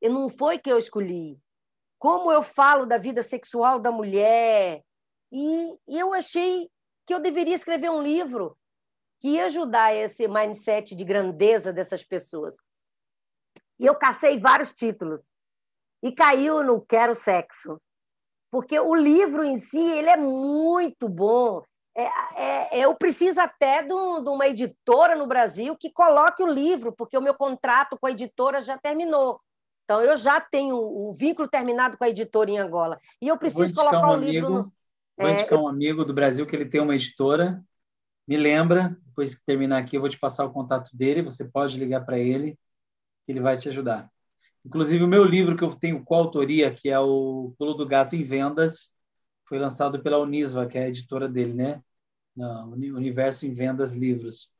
E 0.00 0.08
não 0.08 0.28
foi 0.28 0.58
que 0.58 0.70
eu 0.70 0.78
escolhi. 0.78 1.38
Como 1.98 2.32
eu 2.32 2.42
falo 2.42 2.86
da 2.86 2.98
vida 2.98 3.22
sexual 3.22 3.78
da 3.78 3.92
mulher, 3.92 4.82
e, 5.30 5.78
e 5.88 5.98
eu 5.98 6.12
achei 6.12 6.68
que 7.06 7.14
eu 7.14 7.20
deveria 7.20 7.54
escrever 7.54 7.90
um 7.90 8.02
livro 8.02 8.56
que 9.22 9.28
ia 9.28 9.46
ajudar 9.46 9.94
esse 9.94 10.26
mindset 10.26 10.96
de 10.96 11.04
grandeza 11.04 11.72
dessas 11.72 12.02
pessoas. 12.02 12.56
E 13.78 13.86
eu 13.86 13.94
cacei 13.94 14.40
vários 14.40 14.72
títulos. 14.72 15.22
E 16.02 16.10
caiu 16.10 16.64
no 16.64 16.80
Quero 16.80 17.14
Sexo. 17.14 17.80
Porque 18.50 18.78
o 18.80 18.92
livro 18.96 19.44
em 19.44 19.58
si 19.58 19.78
ele 19.78 20.10
é 20.10 20.16
muito 20.16 21.08
bom. 21.08 21.62
É, 21.96 22.08
é, 22.34 22.84
eu 22.84 22.96
preciso 22.96 23.40
até 23.40 23.84
de, 23.84 23.94
um, 23.94 24.20
de, 24.24 24.28
uma 24.28 24.48
editora 24.48 25.14
no 25.14 25.28
Brasil 25.28 25.76
que 25.76 25.92
coloque 25.92 26.42
o 26.42 26.48
livro, 26.48 26.92
porque 26.92 27.16
o 27.16 27.22
meu 27.22 27.34
contrato 27.34 27.96
com 27.96 28.08
a 28.08 28.10
editora 28.10 28.60
já 28.60 28.76
terminou. 28.76 29.40
Então, 29.84 30.02
eu 30.02 30.16
já 30.16 30.40
tenho 30.40 30.76
o 30.76 31.12
vínculo 31.12 31.46
terminado 31.46 31.96
com 31.96 32.02
a 32.02 32.08
editora 32.08 32.50
em 32.50 32.58
Angola. 32.58 32.98
E 33.20 33.28
eu 33.28 33.38
preciso 33.38 33.72
colocar 33.72 34.10
um 34.10 34.14
o 34.14 34.16
livro. 34.16 34.46
Amigo, 34.46 34.62
no... 34.64 34.72
Vou 35.16 35.28
é, 35.28 35.32
indicar 35.32 35.60
um 35.60 35.68
amigo 35.68 36.04
do 36.04 36.12
Brasil 36.12 36.44
que 36.44 36.56
ele 36.56 36.66
tem 36.66 36.80
uma 36.80 36.96
editora 36.96 37.62
me 38.26 38.36
lembra, 38.36 38.96
depois 39.06 39.34
que 39.34 39.44
terminar 39.44 39.78
aqui, 39.78 39.96
eu 39.96 40.00
vou 40.00 40.08
te 40.08 40.18
passar 40.18 40.44
o 40.44 40.52
contato 40.52 40.96
dele, 40.96 41.22
você 41.22 41.48
pode 41.48 41.78
ligar 41.78 42.04
para 42.04 42.18
ele, 42.18 42.58
ele 43.26 43.40
vai 43.40 43.56
te 43.56 43.68
ajudar. 43.68 44.10
Inclusive, 44.64 45.02
o 45.02 45.08
meu 45.08 45.24
livro 45.24 45.56
que 45.56 45.64
eu 45.64 45.74
tenho 45.74 46.04
coautoria, 46.04 46.72
que 46.72 46.88
é 46.88 46.98
o 46.98 47.54
Pulo 47.58 47.74
do 47.74 47.86
Gato 47.86 48.14
em 48.14 48.22
Vendas, 48.22 48.94
foi 49.44 49.58
lançado 49.58 50.02
pela 50.02 50.18
Unisva, 50.18 50.66
que 50.66 50.78
é 50.78 50.84
a 50.84 50.88
editora 50.88 51.28
dele, 51.28 51.52
né? 51.52 51.82
No 52.34 52.96
Universo 52.96 53.44
em 53.44 53.52
Vendas 53.52 53.92
Livros. 53.92 54.50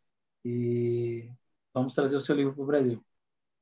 E 0.44 1.30
vamos 1.72 1.94
trazer 1.94 2.16
o 2.16 2.20
seu 2.20 2.34
livro 2.34 2.52
para 2.52 2.62
o 2.62 2.66
Brasil. 2.66 3.04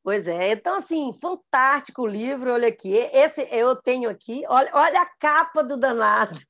Pois 0.02 0.26
é, 0.26 0.52
então 0.52 0.76
assim, 0.76 1.12
fantástico 1.12 2.02
o 2.02 2.06
livro, 2.06 2.52
olha 2.52 2.68
aqui. 2.68 2.90
Esse 2.94 3.42
eu 3.54 3.76
tenho 3.76 4.08
aqui, 4.08 4.42
olha, 4.48 4.70
olha 4.72 5.02
a 5.02 5.06
capa 5.06 5.62
do 5.62 5.76
danado. 5.76 6.40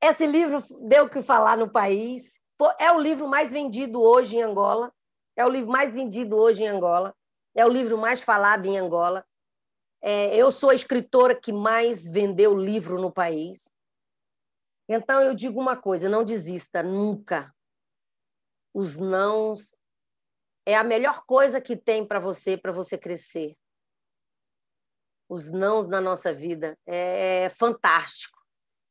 Esse 0.00 0.26
livro 0.26 0.62
deu 0.86 1.04
o 1.04 1.10
que 1.10 1.22
falar 1.22 1.56
no 1.56 1.70
país. 1.70 2.40
É 2.78 2.90
o 2.92 2.98
livro 2.98 3.26
mais 3.26 3.52
vendido 3.52 4.00
hoje 4.00 4.36
em 4.36 4.42
Angola. 4.42 4.92
É 5.36 5.44
o 5.44 5.48
livro 5.48 5.70
mais 5.70 5.92
vendido 5.92 6.36
hoje 6.36 6.62
em 6.62 6.68
Angola. 6.68 7.14
É 7.54 7.64
o 7.64 7.68
livro 7.68 7.98
mais 7.98 8.22
falado 8.22 8.66
em 8.66 8.78
Angola. 8.78 9.26
É, 10.00 10.36
eu 10.36 10.50
sou 10.52 10.70
a 10.70 10.74
escritora 10.74 11.34
que 11.34 11.52
mais 11.52 12.06
vendeu 12.06 12.56
livro 12.56 13.00
no 13.00 13.10
país. 13.10 13.72
Então 14.88 15.20
eu 15.20 15.34
digo 15.34 15.60
uma 15.60 15.76
coisa: 15.76 16.08
não 16.08 16.24
desista 16.24 16.82
nunca. 16.82 17.52
Os 18.72 18.96
nãos 18.96 19.74
é 20.64 20.76
a 20.76 20.84
melhor 20.84 21.24
coisa 21.24 21.60
que 21.60 21.76
tem 21.76 22.06
para 22.06 22.20
você, 22.20 22.56
para 22.56 22.70
você 22.70 22.96
crescer. 22.96 23.56
Os 25.28 25.50
nãos 25.52 25.88
na 25.88 26.00
nossa 26.00 26.32
vida 26.32 26.78
é 26.86 27.50
fantástico. 27.50 28.37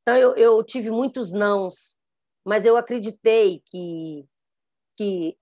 Então, 0.08 0.16
eu, 0.16 0.38
eu 0.38 0.64
tive 0.64 0.90
muitos 0.90 1.34
nãos, 1.34 1.98
mas 2.46 2.66
eu 2.66 2.78
acreditei 2.78 3.62
que, 3.66 4.24
que 4.96 5.36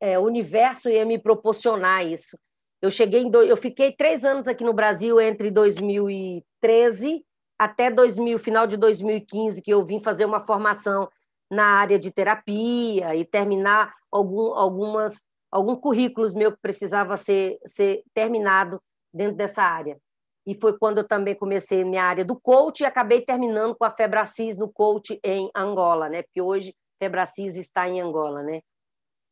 é, 0.00 0.16
o 0.16 0.22
universo 0.22 0.88
ia 0.88 1.04
me 1.04 1.18
proporcionar 1.18 2.06
isso. 2.06 2.38
Eu 2.80 2.88
cheguei 2.88 3.22
em 3.22 3.28
do... 3.28 3.42
eu 3.42 3.56
fiquei 3.56 3.90
três 3.90 4.24
anos 4.24 4.46
aqui 4.46 4.62
no 4.62 4.72
Brasil 4.72 5.20
entre 5.20 5.50
2013 5.50 7.26
até 7.58 7.90
2000, 7.90 8.38
final 8.38 8.64
de 8.64 8.76
2015, 8.76 9.60
que 9.60 9.72
eu 9.72 9.84
vim 9.84 9.98
fazer 9.98 10.24
uma 10.24 10.38
formação 10.38 11.08
na 11.50 11.64
área 11.64 11.98
de 11.98 12.12
terapia 12.12 13.16
e 13.16 13.24
terminar 13.24 13.92
algum, 14.12 14.54
algumas, 14.54 15.26
alguns 15.50 15.80
currículos 15.80 16.32
meus 16.32 16.54
que 16.54 16.60
precisava 16.60 17.16
ser, 17.16 17.58
ser 17.66 18.04
terminado 18.14 18.80
dentro 19.12 19.36
dessa 19.36 19.64
área. 19.64 19.98
E 20.46 20.54
foi 20.54 20.78
quando 20.78 20.98
eu 20.98 21.06
também 21.06 21.34
comecei 21.34 21.84
minha 21.84 22.04
área 22.04 22.24
do 22.24 22.38
coach 22.38 22.80
e 22.80 22.86
acabei 22.86 23.20
terminando 23.20 23.74
com 23.74 23.84
a 23.84 23.90
Febracis 23.90 24.56
no 24.56 24.68
coach 24.68 25.18
em 25.24 25.50
Angola, 25.54 26.08
né? 26.08 26.22
Porque 26.22 26.40
hoje 26.40 26.74
Febracis 26.98 27.56
está 27.56 27.88
em 27.88 28.00
Angola, 28.00 28.42
né? 28.42 28.60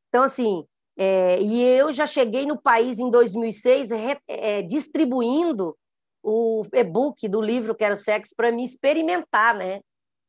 Então, 0.09 0.25
assim, 0.25 0.67
é, 0.97 1.41
e 1.41 1.63
eu 1.63 1.93
já 1.93 2.07
cheguei 2.07 2.47
no 2.47 2.61
país 2.61 2.99
em 2.99 3.11
2006 3.11 3.91
re, 3.91 4.19
é, 4.29 4.63
distribuindo 4.63 5.77
o 6.23 6.65
e-book 6.73 7.29
do 7.29 7.41
livro 7.41 7.75
Quero 7.75 7.97
Sexo 7.97 8.35
para 8.37 8.51
me 8.51 8.65
experimentar, 8.65 9.55
né? 9.55 9.81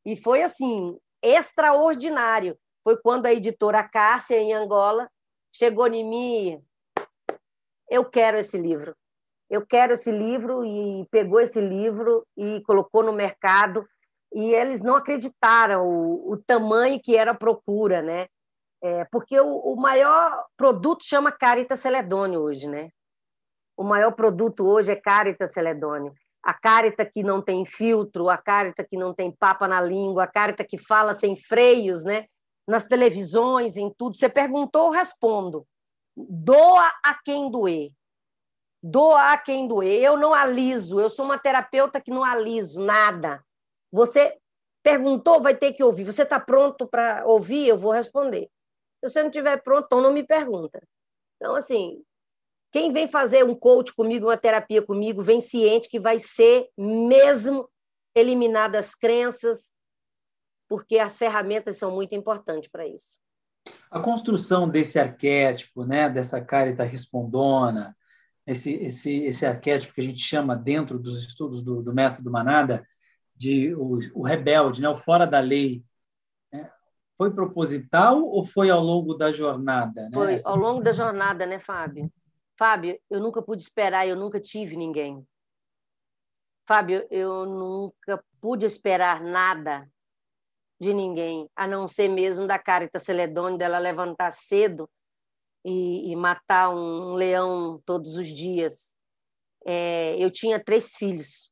E 0.05 0.15
foi, 0.15 0.43
assim, 0.43 0.97
extraordinário. 1.23 2.57
Foi 2.83 2.97
quando 3.01 3.25
a 3.25 3.33
editora 3.33 3.83
Cássia, 3.83 4.37
em 4.37 4.53
Angola, 4.53 5.09
chegou 5.51 5.87
em 5.87 6.07
mim 6.07 6.63
eu 7.89 8.03
quero 8.03 8.37
esse 8.37 8.57
livro 8.57 8.95
eu 9.49 9.65
quero 9.65 9.93
esse 9.93 10.11
livro 10.11 10.65
e 10.65 11.05
pegou 11.11 11.39
esse 11.39 11.61
livro 11.61 12.25
e 12.35 12.61
colocou 12.61 13.03
no 13.03 13.13
mercado 13.13 13.85
e 14.33 14.53
eles 14.53 14.81
não 14.81 14.95
acreditaram 14.95 15.85
o, 15.87 16.33
o 16.33 16.37
tamanho 16.37 16.99
que 17.01 17.15
era 17.15 17.31
a 17.31 17.35
procura, 17.35 18.01
né? 18.01 18.27
É, 18.83 19.05
porque 19.05 19.39
o, 19.39 19.47
o, 19.47 19.75
maior 19.75 20.45
produto 20.57 21.03
chama 21.05 21.31
Caritas 21.31 21.79
Celedônio 21.79 22.41
hoje, 22.41 22.67
né? 22.67 22.89
O 23.77 23.83
maior 23.83 24.11
produto 24.11 24.65
hoje 24.65 24.91
é 24.91 24.95
Caritas 24.95 25.53
Celedônio. 25.53 26.13
A 26.43 26.53
carita 26.53 27.05
que 27.05 27.23
não 27.23 27.41
tem 27.41 27.65
filtro, 27.65 28.29
a 28.29 28.37
carita 28.37 28.83
que 28.83 28.97
não 28.97 29.13
tem 29.13 29.31
papa 29.31 29.67
na 29.67 29.81
língua, 29.81 30.23
a 30.23 30.27
carita 30.27 30.63
que 30.63 30.77
fala 30.77 31.13
sem 31.13 31.35
freios, 31.35 32.03
né? 32.03 32.25
Nas 32.67 32.85
televisões, 32.85 33.77
em 33.77 33.91
tudo. 33.97 34.17
Você 34.17 34.27
perguntou, 34.27 34.87
eu 34.87 34.91
respondo. 34.91 35.65
Doa 36.15 36.91
a 37.03 37.15
quem 37.23 37.49
doer 37.49 37.91
doar 38.87 39.43
quem 39.43 39.67
doer. 39.67 40.03
Eu 40.03 40.15
não 40.15 40.31
aliso, 40.31 40.99
eu 40.99 41.09
sou 41.09 41.25
uma 41.25 41.39
terapeuta 41.39 41.99
que 41.99 42.11
não 42.11 42.23
aliso 42.23 42.79
nada. 42.79 43.43
Você 43.91 44.37
perguntou, 44.83 45.41
vai 45.41 45.55
ter 45.55 45.73
que 45.73 45.83
ouvir. 45.83 46.03
Você 46.03 46.21
está 46.21 46.39
pronto 46.39 46.87
para 46.87 47.25
ouvir? 47.25 47.67
Eu 47.67 47.79
vou 47.79 47.91
responder. 47.91 48.47
Se 49.03 49.09
você 49.09 49.21
não 49.21 49.29
estiver 49.29 49.57
pronto, 49.63 49.85
então 49.85 50.01
não 50.01 50.13
me 50.13 50.23
pergunta. 50.23 50.79
Então, 51.35 51.55
assim, 51.55 52.03
quem 52.71 52.93
vem 52.93 53.07
fazer 53.07 53.43
um 53.43 53.55
coach 53.55 53.91
comigo, 53.91 54.27
uma 54.27 54.37
terapia 54.37 54.83
comigo, 54.83 55.23
vem 55.23 55.41
ciente 55.41 55.89
que 55.89 55.99
vai 55.99 56.19
ser 56.19 56.69
mesmo 56.77 57.67
eliminadas 58.13 58.89
as 58.89 58.95
crenças, 58.95 59.71
porque 60.69 60.99
as 60.99 61.17
ferramentas 61.17 61.77
são 61.77 61.89
muito 61.89 62.13
importantes 62.13 62.69
para 62.69 62.85
isso. 62.85 63.17
A 63.89 63.99
construção 63.99 64.69
desse 64.69 64.99
arquétipo, 64.99 65.83
né, 65.83 66.07
dessa 66.07 66.39
carita 66.39 66.83
respondona, 66.83 67.95
esse, 68.45 68.73
esse, 68.73 69.23
esse 69.23 69.45
arquétipo 69.45 69.93
que 69.93 70.01
a 70.01 70.03
gente 70.03 70.19
chama 70.19 70.55
dentro 70.55 70.99
dos 70.99 71.25
estudos 71.25 71.61
do, 71.61 71.81
do 71.81 71.93
método 71.93 72.31
Manada 72.31 72.85
de 73.35 73.73
o, 73.75 73.99
o, 74.13 74.23
rebelde, 74.23 74.81
né, 74.81 74.89
o 74.89 74.95
fora 74.95 75.25
da 75.25 75.39
lei. 75.39 75.83
Né? 76.51 76.69
Foi 77.17 77.33
proposital 77.33 78.23
ou 78.23 78.43
foi 78.43 78.69
ao 78.69 78.81
longo 78.81 79.15
da 79.15 79.31
jornada? 79.31 80.03
Né? 80.03 80.11
Foi 80.13 80.37
ao 80.45 80.55
longo 80.55 80.81
da 80.81 80.91
jornada, 80.91 81.45
né, 81.45 81.59
Fábio? 81.59 82.11
Fábio, 82.57 82.97
eu 83.09 83.19
nunca 83.19 83.41
pude 83.41 83.61
esperar, 83.61 84.07
eu 84.07 84.15
nunca 84.15 84.39
tive 84.39 84.77
ninguém. 84.77 85.25
Fábio, 86.67 87.05
eu 87.11 87.45
nunca 87.45 88.23
pude 88.39 88.65
esperar 88.65 89.21
nada 89.21 89.89
de 90.79 90.93
ninguém, 90.93 91.49
a 91.55 91.67
não 91.67 91.87
ser 91.87 92.09
mesmo 92.09 92.47
da 92.47 92.59
Carita 92.59 92.99
Celedônia, 92.99 93.57
dela 93.57 93.79
levantar 93.79 94.31
cedo 94.31 94.89
e, 95.65 96.11
e 96.11 96.15
matar 96.15 96.69
um 96.69 97.15
leão 97.15 97.81
todos 97.85 98.15
os 98.15 98.27
dias. 98.27 98.93
É, 99.65 100.15
eu 100.19 100.29
tinha 100.29 100.63
três 100.63 100.95
filhos 100.95 101.49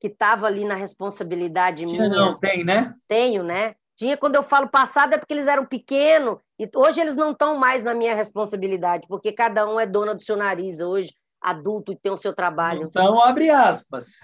que 0.00 0.08
estavam 0.08 0.46
ali 0.46 0.64
na 0.64 0.74
responsabilidade 0.74 1.86
tinha, 1.86 2.08
minha. 2.08 2.08
Não, 2.08 2.36
tem, 2.38 2.64
né? 2.64 2.92
Tenho, 3.06 3.44
né? 3.44 3.76
Tinha, 3.96 4.16
quando 4.16 4.34
eu 4.34 4.42
falo 4.42 4.68
passado, 4.68 5.14
é 5.14 5.18
porque 5.18 5.32
eles 5.32 5.46
eram 5.46 5.64
pequenos, 5.64 6.38
e 6.58 6.68
hoje 6.74 7.00
eles 7.00 7.14
não 7.14 7.30
estão 7.30 7.56
mais 7.56 7.84
na 7.84 7.94
minha 7.94 8.14
responsabilidade, 8.14 9.06
porque 9.06 9.30
cada 9.30 9.68
um 9.68 9.78
é 9.78 9.86
dona 9.86 10.14
do 10.14 10.22
seu 10.22 10.36
nariz 10.36 10.80
hoje, 10.80 11.14
adulto 11.40 11.92
e 11.92 11.96
tem 11.96 12.10
o 12.10 12.16
seu 12.16 12.34
trabalho. 12.34 12.88
Então, 12.88 13.22
abre 13.22 13.50
aspas. 13.50 14.18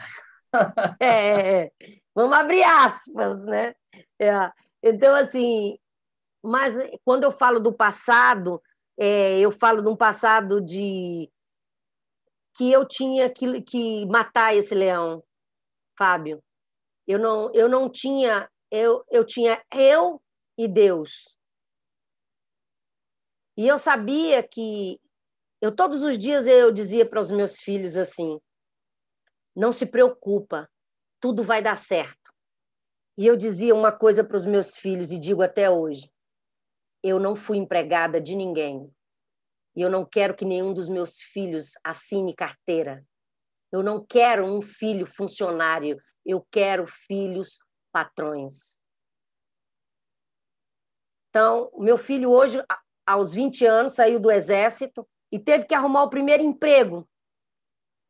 é, 0.98 1.60
é, 1.60 1.70
vamos 2.12 2.36
abrir 2.36 2.64
aspas, 2.64 3.44
né? 3.44 3.74
É. 4.18 4.50
Então, 4.82 5.14
assim, 5.14 5.78
mas 6.42 6.74
quando 7.04 7.22
eu 7.22 7.30
falo 7.30 7.60
do 7.60 7.72
passado, 7.72 8.60
é, 8.98 9.38
eu 9.38 9.52
falo 9.52 9.80
de 9.80 9.88
um 9.88 9.96
passado 9.96 10.60
de 10.60 11.30
que 12.56 12.72
eu 12.72 12.84
tinha 12.86 13.30
que, 13.30 13.62
que 13.62 14.04
matar 14.06 14.54
esse 14.56 14.74
leão, 14.74 15.22
Fábio. 15.96 16.42
Eu 17.06 17.18
não, 17.18 17.54
eu 17.54 17.68
não 17.68 17.88
tinha, 17.88 18.50
eu, 18.70 19.04
eu 19.08 19.24
tinha 19.24 19.62
eu 19.72 20.20
e 20.58 20.66
Deus. 20.66 21.38
E 23.56 23.66
eu 23.66 23.78
sabia 23.78 24.42
que 24.42 25.00
eu 25.60 25.74
todos 25.74 26.02
os 26.02 26.18
dias 26.18 26.46
eu 26.46 26.72
dizia 26.72 27.08
para 27.08 27.20
os 27.20 27.30
meus 27.30 27.60
filhos 27.60 27.96
assim: 27.96 28.40
não 29.54 29.72
se 29.72 29.86
preocupa, 29.86 30.68
tudo 31.20 31.44
vai 31.44 31.62
dar 31.62 31.76
certo. 31.76 32.32
E 33.16 33.26
eu 33.26 33.36
dizia 33.36 33.74
uma 33.74 33.90
coisa 33.90 34.22
para 34.22 34.36
os 34.36 34.44
meus 34.44 34.76
filhos 34.76 35.12
e 35.12 35.18
digo 35.18 35.42
até 35.42 35.70
hoje: 35.70 36.10
eu 37.08 37.18
não 37.18 37.34
fui 37.36 37.56
empregada 37.56 38.20
de 38.20 38.34
ninguém. 38.34 38.92
E 39.76 39.80
eu 39.80 39.90
não 39.90 40.04
quero 40.04 40.34
que 40.34 40.44
nenhum 40.44 40.72
dos 40.72 40.88
meus 40.88 41.20
filhos 41.20 41.72
assine 41.84 42.34
carteira. 42.34 43.04
Eu 43.70 43.82
não 43.82 44.04
quero 44.04 44.44
um 44.44 44.60
filho 44.60 45.06
funcionário. 45.06 46.00
Eu 46.24 46.46
quero 46.50 46.86
filhos 46.86 47.58
patrões. 47.92 48.78
Então, 51.30 51.70
meu 51.78 51.96
filho 51.96 52.30
hoje, 52.30 52.62
aos 53.06 53.32
20 53.32 53.64
anos, 53.66 53.92
saiu 53.92 54.18
do 54.18 54.30
exército 54.30 55.06
e 55.30 55.38
teve 55.38 55.66
que 55.66 55.74
arrumar 55.74 56.02
o 56.02 56.10
primeiro 56.10 56.42
emprego, 56.42 57.08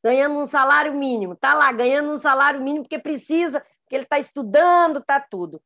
ganhando 0.03 0.39
um 0.39 0.47
salário 0.47 0.95
mínimo. 0.95 1.35
Está 1.35 1.53
lá, 1.53 1.71
ganhando 1.73 2.11
um 2.11 2.17
salário 2.17 2.63
mínimo 2.63 2.85
porque 2.85 2.99
precisa, 2.99 3.61
porque 3.83 3.97
ele 3.97 4.05
está 4.05 4.19
estudando, 4.19 5.01
está 5.01 5.21
tudo. 5.21 5.63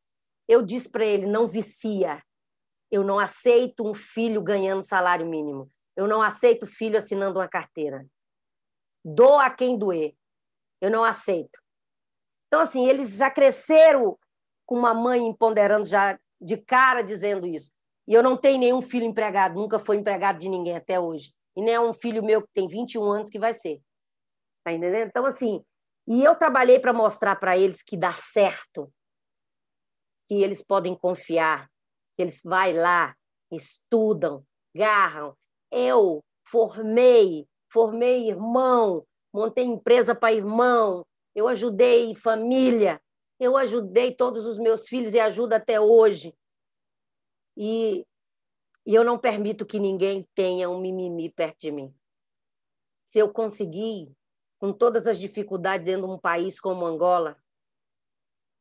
Eu 0.48 0.62
disse 0.62 0.90
para 0.90 1.04
ele: 1.04 1.26
não 1.26 1.46
vicia, 1.46 2.22
eu 2.92 3.02
não 3.02 3.18
aceito 3.18 3.88
um 3.88 3.94
filho 3.94 4.42
ganhando 4.42 4.82
salário 4.82 5.26
mínimo. 5.26 5.72
Eu 5.96 6.06
não 6.06 6.20
aceito 6.20 6.66
filho 6.66 6.98
assinando 6.98 7.38
uma 7.38 7.48
carteira. 7.48 8.06
Doa 9.02 9.46
a 9.46 9.50
quem 9.50 9.78
doer. 9.78 10.14
Eu 10.78 10.90
não 10.90 11.02
aceito. 11.02 11.58
Então, 12.46 12.60
assim, 12.60 12.86
eles 12.86 13.16
já 13.16 13.30
cresceram 13.30 14.18
com 14.66 14.76
uma 14.76 14.92
mãe 14.92 15.26
empoderando 15.26 15.86
já 15.86 16.20
de 16.38 16.58
cara 16.58 17.02
dizendo 17.02 17.46
isso. 17.46 17.72
E 18.06 18.12
eu 18.12 18.22
não 18.22 18.36
tenho 18.36 18.58
nenhum 18.58 18.82
filho 18.82 19.06
empregado, 19.06 19.54
nunca 19.54 19.78
foi 19.78 19.96
empregado 19.96 20.38
de 20.38 20.48
ninguém 20.50 20.76
até 20.76 21.00
hoje. 21.00 21.32
E 21.56 21.62
nem 21.62 21.74
é 21.74 21.80
um 21.80 21.94
filho 21.94 22.22
meu 22.22 22.42
que 22.42 22.52
tem 22.52 22.68
21 22.68 23.10
anos 23.10 23.30
que 23.30 23.38
vai 23.38 23.54
ser. 23.54 23.80
Tá 24.64 24.72
entendendo? 24.72 25.08
Então, 25.08 25.24
assim, 25.24 25.64
e 26.06 26.22
eu 26.22 26.34
trabalhei 26.34 26.78
para 26.78 26.92
mostrar 26.92 27.36
para 27.36 27.56
eles 27.56 27.82
que 27.82 27.96
dá 27.96 28.12
certo, 28.12 28.92
que 30.28 30.42
eles 30.42 30.62
podem 30.62 30.94
confiar, 30.94 31.71
eles 32.18 32.42
vai 32.42 32.72
lá, 32.72 33.16
estudam, 33.50 34.44
garram. 34.74 35.36
Eu 35.70 36.22
formei, 36.44 37.48
formei 37.70 38.28
irmão, 38.28 39.06
montei 39.32 39.64
empresa 39.64 40.14
para 40.14 40.32
irmão, 40.32 41.06
eu 41.34 41.48
ajudei 41.48 42.14
família, 42.14 43.00
eu 43.40 43.56
ajudei 43.56 44.14
todos 44.14 44.46
os 44.46 44.58
meus 44.58 44.86
filhos 44.86 45.14
e 45.14 45.20
ajudo 45.20 45.54
até 45.54 45.80
hoje. 45.80 46.36
E, 47.56 48.06
e 48.86 48.94
eu 48.94 49.04
não 49.04 49.18
permito 49.18 49.66
que 49.66 49.78
ninguém 49.78 50.28
tenha 50.34 50.68
um 50.68 50.80
mimimi 50.80 51.30
perto 51.30 51.60
de 51.60 51.72
mim. 51.72 51.94
Se 53.04 53.18
eu 53.18 53.32
conseguir, 53.32 54.10
com 54.58 54.72
todas 54.72 55.06
as 55.06 55.18
dificuldades 55.18 55.84
dentro 55.84 56.06
de 56.06 56.12
um 56.12 56.18
país 56.18 56.60
como 56.60 56.86
Angola, 56.86 57.36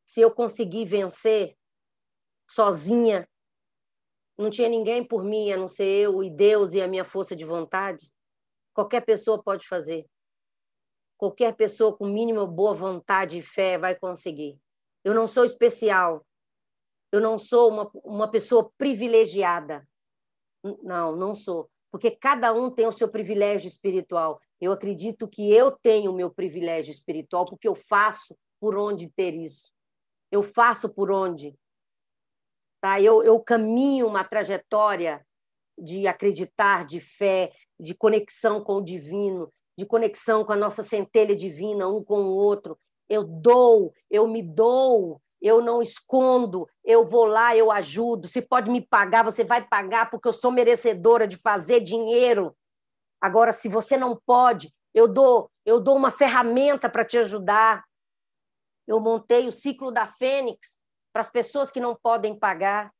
se 0.04 0.20
eu 0.20 0.30
conseguir 0.30 0.84
vencer 0.84 1.56
sozinha, 2.48 3.28
não 4.36 4.50
tinha 4.50 4.68
ninguém 4.68 5.04
por 5.04 5.24
mim, 5.24 5.52
a 5.52 5.56
não 5.56 5.68
ser 5.68 5.84
eu 5.84 6.22
e 6.22 6.30
Deus 6.30 6.72
e 6.72 6.80
a 6.80 6.88
minha 6.88 7.04
força 7.04 7.36
de 7.36 7.44
vontade, 7.44 8.10
qualquer 8.74 9.02
pessoa 9.02 9.42
pode 9.42 9.66
fazer. 9.66 10.06
Qualquer 11.16 11.54
pessoa 11.54 11.96
com 11.96 12.06
mínima 12.06 12.46
boa 12.46 12.74
vontade 12.74 13.38
e 13.38 13.42
fé 13.42 13.78
vai 13.78 13.94
conseguir. 13.94 14.58
Eu 15.04 15.14
não 15.14 15.28
sou 15.28 15.44
especial. 15.44 16.26
Eu 17.12 17.20
não 17.20 17.38
sou 17.38 17.70
uma, 17.70 17.90
uma 18.02 18.30
pessoa 18.30 18.72
privilegiada. 18.76 19.86
Não, 20.82 21.14
não 21.14 21.34
sou. 21.34 21.70
Porque 21.90 22.10
cada 22.10 22.52
um 22.52 22.70
tem 22.70 22.86
o 22.86 22.92
seu 22.92 23.08
privilégio 23.08 23.68
espiritual. 23.68 24.40
Eu 24.60 24.72
acredito 24.72 25.28
que 25.28 25.52
eu 25.52 25.70
tenho 25.70 26.10
o 26.10 26.14
meu 26.14 26.30
privilégio 26.30 26.90
espiritual 26.90 27.44
porque 27.44 27.68
eu 27.68 27.74
faço 27.74 28.36
por 28.58 28.76
onde 28.76 29.10
ter 29.10 29.34
isso. 29.34 29.70
Eu 30.30 30.42
faço 30.42 30.88
por 30.88 31.10
onde 31.10 31.54
Tá? 32.82 33.00
Eu, 33.00 33.22
eu 33.22 33.38
caminho 33.38 34.08
uma 34.08 34.24
trajetória 34.24 35.24
de 35.78 36.08
acreditar, 36.08 36.84
de 36.84 37.00
fé, 37.00 37.52
de 37.78 37.94
conexão 37.94 38.60
com 38.60 38.78
o 38.78 38.84
divino, 38.84 39.52
de 39.78 39.86
conexão 39.86 40.44
com 40.44 40.52
a 40.52 40.56
nossa 40.56 40.82
centelha 40.82 41.36
divina, 41.36 41.86
um 41.86 42.02
com 42.02 42.24
o 42.24 42.34
outro. 42.34 42.76
Eu 43.08 43.22
dou, 43.22 43.94
eu 44.10 44.26
me 44.26 44.42
dou, 44.42 45.22
eu 45.40 45.62
não 45.62 45.80
escondo, 45.80 46.68
eu 46.84 47.04
vou 47.04 47.24
lá, 47.24 47.56
eu 47.56 47.70
ajudo. 47.70 48.26
Se 48.26 48.42
pode 48.42 48.68
me 48.68 48.80
pagar, 48.80 49.22
você 49.22 49.44
vai 49.44 49.64
pagar, 49.64 50.10
porque 50.10 50.26
eu 50.26 50.32
sou 50.32 50.50
merecedora 50.50 51.28
de 51.28 51.36
fazer 51.36 51.80
dinheiro. 51.80 52.52
Agora, 53.20 53.52
se 53.52 53.68
você 53.68 53.96
não 53.96 54.20
pode, 54.26 54.74
eu 54.92 55.06
dou, 55.06 55.48
eu 55.64 55.78
dou 55.78 55.96
uma 55.96 56.10
ferramenta 56.10 56.90
para 56.90 57.04
te 57.04 57.16
ajudar. 57.16 57.84
Eu 58.88 58.98
montei 58.98 59.46
o 59.46 59.52
ciclo 59.52 59.92
da 59.92 60.08
Fênix 60.08 60.81
para 61.12 61.20
as 61.20 61.28
pessoas 61.28 61.70
que 61.70 61.80
não 61.80 61.94
podem 61.94 62.38
pagar. 62.38 62.92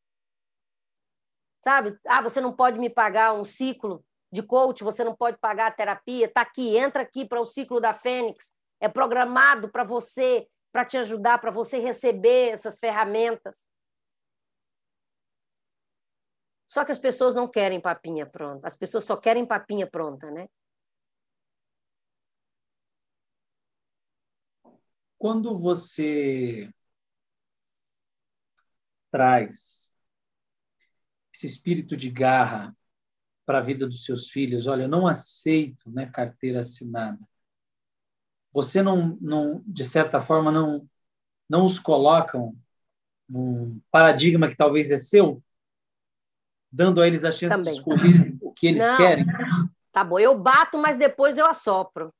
Sabe? 1.64 1.98
Ah, 2.06 2.20
você 2.20 2.40
não 2.40 2.52
pode 2.52 2.78
me 2.78 2.90
pagar 2.90 3.32
um 3.32 3.44
ciclo 3.44 4.04
de 4.30 4.42
coach, 4.42 4.82
você 4.82 5.04
não 5.04 5.14
pode 5.14 5.38
pagar 5.38 5.68
a 5.68 5.72
terapia. 5.72 6.26
Está 6.26 6.42
aqui, 6.42 6.76
entra 6.76 7.02
aqui 7.02 7.24
para 7.24 7.40
o 7.40 7.46
ciclo 7.46 7.80
da 7.80 7.94
Fênix. 7.94 8.52
É 8.80 8.88
programado 8.88 9.70
para 9.70 9.84
você 9.84 10.48
para 10.72 10.86
te 10.86 10.96
ajudar, 10.96 11.38
para 11.38 11.50
você 11.50 11.78
receber 11.78 12.50
essas 12.50 12.78
ferramentas. 12.78 13.68
Só 16.66 16.84
que 16.86 16.92
as 16.92 16.98
pessoas 16.98 17.34
não 17.34 17.46
querem 17.46 17.78
papinha 17.78 18.24
pronta. 18.24 18.66
As 18.66 18.74
pessoas 18.74 19.04
só 19.04 19.14
querem 19.14 19.44
papinha 19.44 19.86
pronta, 19.86 20.30
né? 20.30 20.48
Quando 25.18 25.56
você 25.56 26.72
traz 29.12 29.94
esse 31.32 31.46
espírito 31.46 31.96
de 31.96 32.10
garra 32.10 32.76
para 33.46 33.58
a 33.58 33.62
vida 33.62 33.86
dos 33.86 34.04
seus 34.04 34.28
filhos, 34.28 34.66
olha, 34.66 34.82
eu 34.82 34.88
não 34.88 35.06
aceito, 35.06 35.88
né, 35.88 36.06
carteira 36.06 36.60
assinada 36.60 37.20
você 38.52 38.82
não, 38.82 39.16
não 39.20 39.62
de 39.66 39.84
certa 39.84 40.20
forma, 40.20 40.52
não, 40.52 40.86
não 41.48 41.64
os 41.64 41.78
colocam 41.78 42.54
num 43.28 43.80
paradigma 43.90 44.48
que 44.48 44.56
talvez 44.56 44.90
é 44.90 44.98
seu, 44.98 45.42
dando 46.70 47.00
a 47.00 47.06
eles 47.06 47.24
a 47.24 47.32
chance 47.32 47.56
Também. 47.56 47.72
de 47.72 47.78
escolher 47.78 48.36
o 48.40 48.52
que 48.52 48.66
eles 48.66 48.82
não. 48.82 48.96
querem? 48.96 49.24
Tá 49.90 50.04
bom, 50.04 50.18
eu 50.18 50.38
bato, 50.38 50.78
mas 50.78 50.98
depois 50.98 51.38
eu 51.38 51.46
assopro. 51.46 52.12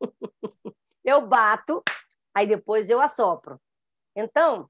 eu 1.04 1.26
bato, 1.26 1.82
aí 2.34 2.46
depois 2.46 2.90
eu 2.90 3.00
assopro. 3.00 3.60
Então, 4.14 4.68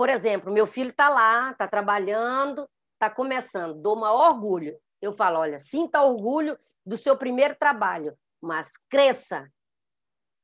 por 0.00 0.08
exemplo, 0.08 0.50
meu 0.50 0.66
filho 0.66 0.88
está 0.88 1.10
lá, 1.10 1.50
está 1.50 1.68
trabalhando, 1.68 2.66
está 2.94 3.10
começando, 3.14 3.74
dou 3.74 3.94
maior 3.94 4.30
orgulho. 4.30 4.74
Eu 4.98 5.12
falo, 5.12 5.40
olha, 5.40 5.58
sinta 5.58 6.00
orgulho 6.00 6.58
do 6.86 6.96
seu 6.96 7.18
primeiro 7.18 7.54
trabalho 7.54 8.16
mas 8.40 8.72
cresça, 8.88 9.46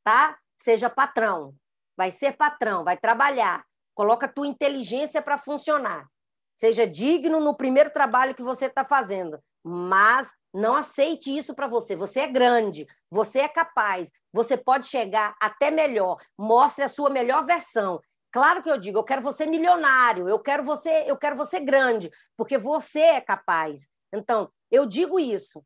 tá? 0.05 0.39
Seja 0.59 0.91
patrão, 0.91 1.55
vai 1.97 2.11
ser 2.11 2.37
patrão, 2.37 2.85
vai 2.85 2.99
trabalhar, 2.99 3.65
coloca 3.95 4.27
a 4.27 4.29
tua 4.29 4.47
inteligência 4.47 5.23
para 5.23 5.39
funcionar. 5.39 6.07
Seja 6.55 6.87
digno 6.87 7.41
no 7.41 7.57
primeiro 7.57 7.89
trabalho 7.89 8.35
que 8.35 8.43
você 8.43 8.67
está 8.67 8.85
fazendo, 8.85 9.39
mas 9.65 10.35
não 10.53 10.75
aceite 10.75 11.35
isso 11.35 11.55
para 11.55 11.67
você. 11.67 11.97
Você 11.97 12.21
é 12.21 12.29
grande, 12.29 12.87
você 13.11 13.41
é 13.41 13.49
capaz, 13.49 14.11
você 14.31 14.55
pode 14.55 14.87
chegar 14.87 15.35
até 15.41 15.71
melhor. 15.71 16.19
Mostre 16.39 16.85
a 16.85 16.89
sua 16.89 17.09
melhor 17.09 17.47
versão. 17.47 18.03
Claro 18.37 18.63
que 18.63 18.71
eu 18.71 18.77
digo, 18.79 18.99
eu 18.99 19.05
quero 19.05 19.23
você 19.23 19.47
milionário, 19.47 20.29
eu 20.29 20.39
quero 20.39 20.63
você, 20.63 21.05
eu 21.07 21.17
quero 21.17 21.37
você 21.37 21.59
grande, 21.59 22.11
porque 22.37 22.59
você 22.59 23.01
é 23.01 23.21
capaz. 23.21 23.89
Então, 24.13 24.51
eu 24.71 24.85
digo 24.85 25.19
isso 25.19 25.65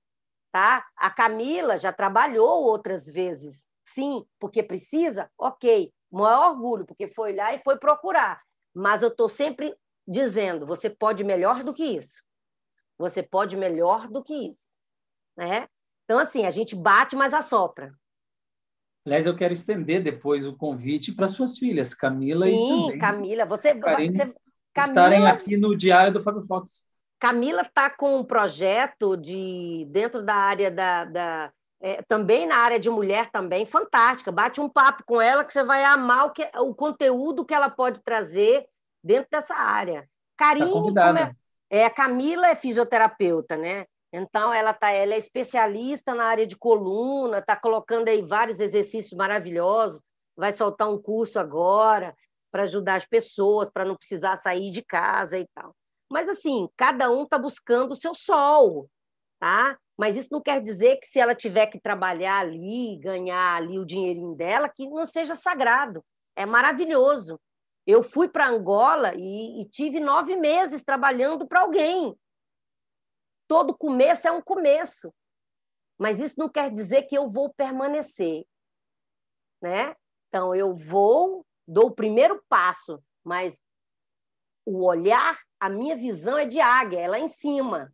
tá? 0.51 0.85
A 0.97 1.11
Camila 1.11 1.79
já 1.79 1.93
trabalhou 1.93 2.65
outras 2.65 3.07
vezes, 3.07 3.69
sim, 3.85 4.25
porque 4.39 4.63
precisa, 4.63 5.31
ok, 5.39 5.93
maior 6.11 6.51
orgulho, 6.51 6.87
porque 6.87 7.09
foi 7.09 7.35
lá 7.35 7.55
e 7.55 7.63
foi 7.63 7.79
procurar. 7.79 8.43
Mas 8.75 9.03
eu 9.03 9.09
estou 9.09 9.29
sempre 9.29 9.75
dizendo, 10.07 10.67
você 10.67 10.91
pode 10.91 11.25
melhor 11.25 11.63
do 11.63 11.73
que 11.73 11.85
isso. 11.85 12.23
Você 12.99 13.23
pode 13.23 13.57
melhor 13.57 14.09
do 14.09 14.23
que 14.23 14.35
isso, 14.35 14.71
né? 15.37 15.69
Então 16.05 16.19
assim, 16.19 16.45
a 16.47 16.51
gente 16.51 16.75
bate, 16.75 17.17
mas 17.17 17.33
assopra. 17.33 17.95
Aliás, 19.11 19.27
eu 19.27 19.35
quero 19.35 19.53
estender 19.53 20.01
depois 20.01 20.47
o 20.47 20.57
convite 20.57 21.11
para 21.11 21.27
suas 21.27 21.59
filhas, 21.59 21.93
Camila 21.93 22.47
Sim, 22.47 22.53
e 22.53 22.83
também 22.85 22.99
Camila, 23.01 23.45
você, 23.45 23.75
você 23.75 23.81
Camila... 23.83 24.35
estarem 24.79 25.27
aqui 25.27 25.57
no 25.57 25.77
Diário 25.77 26.13
do 26.13 26.21
Fábio 26.21 26.43
Fox. 26.43 26.87
Camila 27.19 27.63
está 27.63 27.91
com 27.91 28.21
um 28.21 28.23
projeto 28.25 29.17
de 29.17 29.85
dentro 29.91 30.23
da 30.23 30.37
área 30.37 30.71
da, 30.71 31.05
da 31.07 31.53
é, 31.81 32.01
também 32.03 32.47
na 32.47 32.59
área 32.59 32.79
de 32.79 32.89
mulher 32.89 33.33
também 33.33 33.67
fantástica. 33.67 34.31
Bate 34.31 34.61
um 34.61 34.69
papo 34.69 35.03
com 35.05 35.21
ela 35.21 35.43
que 35.45 35.53
você 35.53 35.65
vai 35.65 35.83
amar 35.83 36.27
o, 36.27 36.31
que, 36.31 36.49
o 36.59 36.73
conteúdo 36.73 37.45
que 37.45 37.53
ela 37.53 37.69
pode 37.69 38.05
trazer 38.05 38.65
dentro 39.03 39.27
dessa 39.29 39.57
área. 39.57 40.09
Carinho, 40.37 40.95
tá 40.95 41.35
é, 41.69 41.81
é, 41.81 41.91
Camila 41.91 42.47
é 42.47 42.55
fisioterapeuta, 42.55 43.57
né? 43.57 43.87
Então 44.13 44.53
ela 44.53 44.73
tá, 44.73 44.91
ela 44.91 45.15
é 45.15 45.19
especialista 45.19 46.15
na 46.15 46.25
área 46.25 46.47
de 46.47 46.57
coluna, 46.57 47.39
está 47.39 47.57
colocando 47.57 48.09
aí 48.09 48.23
vários 48.23 48.59
exercícios 48.59 49.13
maravilhosos. 49.17 50.03
Vai 50.37 50.53
soltar 50.53 50.89
um 50.89 51.01
curso 51.01 51.39
agora 51.39 52.17
para 52.51 52.65
ajudar 52.65 52.97
as 52.97 53.07
pessoas, 53.07 53.71
para 53.71 53.85
não 53.85 53.97
precisar 53.97 54.37
sair 54.37 54.71
de 54.71 54.83
casa 54.83 55.39
e 55.39 55.47
tal. 55.55 55.75
Mas, 56.11 56.29
assim, 56.29 56.69
cada 56.77 57.09
um 57.11 57.23
está 57.23 57.39
buscando 57.39 57.93
o 57.93 57.97
seu 57.97 58.15
sol, 58.15 58.91
tá? 59.39 59.79
Mas 59.97 60.17
isso 60.17 60.31
não 60.33 60.41
quer 60.41 60.61
dizer 60.61 60.97
que 60.97 61.07
se 61.07 61.21
ela 61.21 61.35
tiver 61.35 61.67
que 61.67 61.79
trabalhar 61.79 62.39
ali, 62.39 62.99
ganhar 63.01 63.57
ali 63.57 63.79
o 63.79 63.85
dinheirinho 63.85 64.35
dela, 64.35 64.69
que 64.69 64.89
não 64.89 65.07
seja 65.07 65.35
sagrado. 65.35 66.03
É 66.35 66.45
maravilhoso. 66.45 67.39
Eu 67.87 68.03
fui 68.03 68.29
para 68.29 68.49
Angola 68.49 69.13
e, 69.15 69.61
e 69.61 69.65
tive 69.67 70.01
nove 70.01 70.37
meses 70.37 70.83
trabalhando 70.83 71.47
para 71.47 71.61
alguém. 71.61 72.17
Todo 73.51 73.77
começo 73.77 74.29
é 74.29 74.31
um 74.31 74.41
começo. 74.41 75.13
Mas 75.99 76.21
isso 76.21 76.39
não 76.39 76.49
quer 76.49 76.71
dizer 76.71 77.03
que 77.03 77.19
eu 77.19 77.27
vou 77.27 77.53
permanecer. 77.53 78.47
Né? 79.61 79.97
Então, 80.29 80.55
eu 80.55 80.77
vou, 80.77 81.45
dou 81.67 81.87
o 81.89 81.95
primeiro 81.95 82.41
passo, 82.49 83.03
mas 83.25 83.61
o 84.65 84.85
olhar 84.87 85.37
a 85.59 85.69
minha 85.69 85.97
visão 85.97 86.39
é 86.39 86.47
de 86.47 86.61
águia, 86.61 87.01
é 87.01 87.09
lá 87.09 87.19
em 87.19 87.27
cima. 87.27 87.93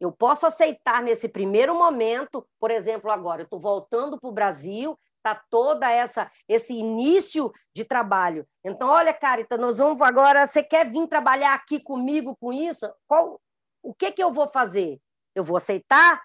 Eu 0.00 0.10
posso 0.10 0.46
aceitar 0.46 1.02
nesse 1.02 1.28
primeiro 1.28 1.74
momento, 1.74 2.48
por 2.58 2.70
exemplo, 2.70 3.10
agora 3.10 3.42
eu 3.42 3.44
estou 3.44 3.60
voltando 3.60 4.18
para 4.18 4.30
o 4.30 4.32
Brasil, 4.32 4.98
está 5.18 5.34
toda 5.50 5.90
essa 5.90 6.32
esse 6.48 6.72
início 6.72 7.52
de 7.74 7.84
trabalho. 7.84 8.48
Então, 8.64 8.88
olha, 8.88 9.12
Carita, 9.12 9.58
nós 9.58 9.76
vamos 9.76 10.00
agora. 10.00 10.46
Você 10.46 10.62
quer 10.62 10.90
vir 10.90 11.06
trabalhar 11.06 11.52
aqui 11.52 11.80
comigo 11.80 12.34
com 12.40 12.50
isso? 12.50 12.90
Qual, 13.06 13.38
o 13.86 13.94
que 13.94 14.10
que 14.10 14.22
eu 14.22 14.32
vou 14.32 14.48
fazer? 14.48 15.00
Eu 15.32 15.44
vou 15.44 15.56
aceitar, 15.56 16.20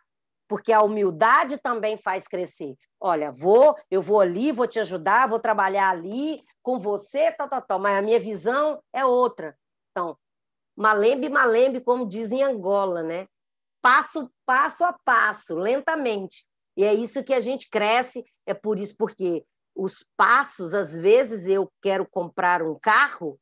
porque 0.47 0.73
a 0.73 0.81
humildade 0.81 1.59
também 1.59 1.95
faz 1.95 2.27
crescer. 2.27 2.75
Olha, 2.99 3.31
vou, 3.31 3.77
eu 3.89 4.01
vou 4.01 4.19
ali, 4.19 4.51
vou 4.51 4.65
te 4.65 4.79
ajudar, 4.79 5.29
vou 5.29 5.39
trabalhar 5.39 5.91
ali 5.91 6.43
com 6.63 6.79
você, 6.79 7.31
tal, 7.31 7.47
tal, 7.47 7.61
tal. 7.61 7.79
Mas 7.79 7.99
a 7.99 8.01
minha 8.01 8.19
visão 8.19 8.81
é 8.91 9.05
outra. 9.05 9.55
Então, 9.91 10.17
malembe, 10.75 11.29
malembe, 11.29 11.81
como 11.81 12.07
dizem 12.07 12.39
em 12.39 12.43
Angola, 12.43 13.03
né? 13.03 13.27
Passo, 13.79 14.31
passo 14.43 14.83
a 14.83 14.93
passo, 15.05 15.55
lentamente. 15.55 16.43
E 16.75 16.83
é 16.83 16.93
isso 16.95 17.23
que 17.23 17.33
a 17.33 17.39
gente 17.39 17.69
cresce, 17.69 18.25
é 18.47 18.55
por 18.55 18.79
isso, 18.79 18.95
porque 18.97 19.45
os 19.75 20.03
passos, 20.17 20.73
às 20.73 20.97
vezes 20.97 21.45
eu 21.45 21.71
quero 21.79 22.07
comprar 22.09 22.63
um 22.63 22.77
carro, 22.79 23.39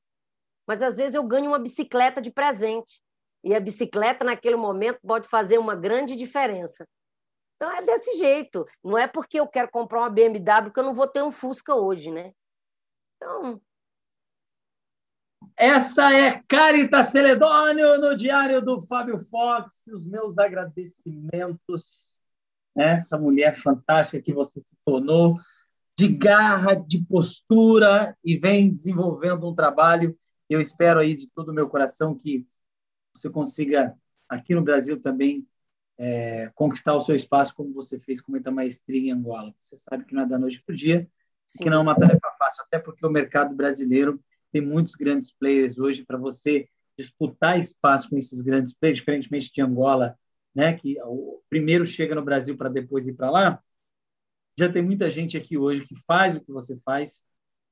mas 0.67 0.81
às 0.81 0.97
vezes 0.97 1.15
eu 1.15 1.23
ganho 1.23 1.51
uma 1.51 1.59
bicicleta 1.59 2.21
de 2.21 2.31
presente. 2.31 3.01
E 3.43 3.55
a 3.55 3.59
bicicleta, 3.59 4.23
naquele 4.23 4.55
momento, 4.55 4.99
pode 5.05 5.27
fazer 5.27 5.57
uma 5.57 5.75
grande 5.75 6.15
diferença. 6.15 6.85
Então 7.55 7.71
é 7.71 7.81
desse 7.81 8.15
jeito. 8.17 8.65
Não 8.83 8.97
é 8.97 9.07
porque 9.07 9.39
eu 9.39 9.47
quero 9.47 9.69
comprar 9.69 9.99
uma 9.99 10.09
BMW 10.09 10.71
que 10.71 10.79
eu 10.79 10.83
não 10.83 10.93
vou 10.93 11.07
ter 11.07 11.23
um 11.23 11.31
Fusca 11.31 11.75
hoje, 11.75 12.11
né? 12.11 12.31
Então, 13.15 13.61
esta 15.55 16.13
é 16.13 16.41
Carita 16.47 17.03
Celedônio 17.03 17.99
no 17.99 18.15
Diário 18.15 18.61
do 18.61 18.81
Fábio 18.81 19.19
Fox. 19.19 19.83
Os 19.87 20.05
meus 20.05 20.37
agradecimentos 20.37 22.19
essa 22.75 23.17
mulher 23.17 23.55
fantástica 23.55 24.21
que 24.21 24.33
você 24.33 24.61
se 24.61 24.75
tornou, 24.85 25.37
de 25.97 26.07
garra, 26.07 26.75
de 26.75 27.03
postura 27.03 28.17
e 28.23 28.37
vem 28.37 28.71
desenvolvendo 28.71 29.47
um 29.47 29.55
trabalho. 29.55 30.17
Eu 30.49 30.61
espero 30.61 30.99
aí 30.99 31.15
de 31.15 31.27
todo 31.29 31.49
o 31.49 31.53
meu 31.53 31.67
coração 31.67 32.15
que 32.15 32.47
você 33.19 33.29
consiga 33.29 33.95
aqui 34.27 34.53
no 34.53 34.61
Brasil 34.61 34.99
também 35.01 35.47
é, 35.97 36.49
conquistar 36.55 36.95
o 36.95 37.01
seu 37.01 37.13
espaço 37.13 37.53
como 37.53 37.73
você 37.73 37.99
fez 37.99 38.21
com 38.21 38.31
muita 38.31 38.49
maestria 38.49 39.09
em 39.09 39.11
Angola. 39.11 39.53
Você 39.59 39.75
sabe 39.75 40.05
que 40.05 40.13
não 40.13 40.23
é 40.23 40.25
da 40.25 40.39
noite 40.39 40.63
para 40.63 40.73
o 40.73 40.75
dia, 40.75 41.09
Sim. 41.47 41.63
que 41.63 41.69
não 41.69 41.79
é 41.79 41.81
uma 41.81 41.99
tarefa 41.99 42.31
fácil, 42.37 42.63
até 42.63 42.79
porque 42.79 43.05
o 43.05 43.09
mercado 43.09 43.53
brasileiro 43.55 44.19
tem 44.51 44.61
muitos 44.61 44.95
grandes 44.95 45.31
players 45.31 45.77
hoje 45.77 46.05
para 46.05 46.17
você 46.17 46.67
disputar 46.97 47.59
espaço 47.59 48.09
com 48.09 48.17
esses 48.17 48.41
grandes 48.41 48.73
players, 48.73 48.97
diferentemente 48.97 49.51
de 49.51 49.61
Angola, 49.61 50.17
né, 50.53 50.73
que 50.73 50.97
o 51.03 51.41
primeiro 51.49 51.85
chega 51.85 52.15
no 52.15 52.23
Brasil 52.23 52.57
para 52.57 52.69
depois 52.69 53.07
ir 53.07 53.13
para 53.13 53.29
lá. 53.29 53.63
Já 54.57 54.71
tem 54.71 54.81
muita 54.81 55.09
gente 55.09 55.37
aqui 55.37 55.57
hoje 55.57 55.85
que 55.85 55.95
faz 55.95 56.35
o 56.35 56.41
que 56.41 56.51
você 56.51 56.77
faz 56.79 57.25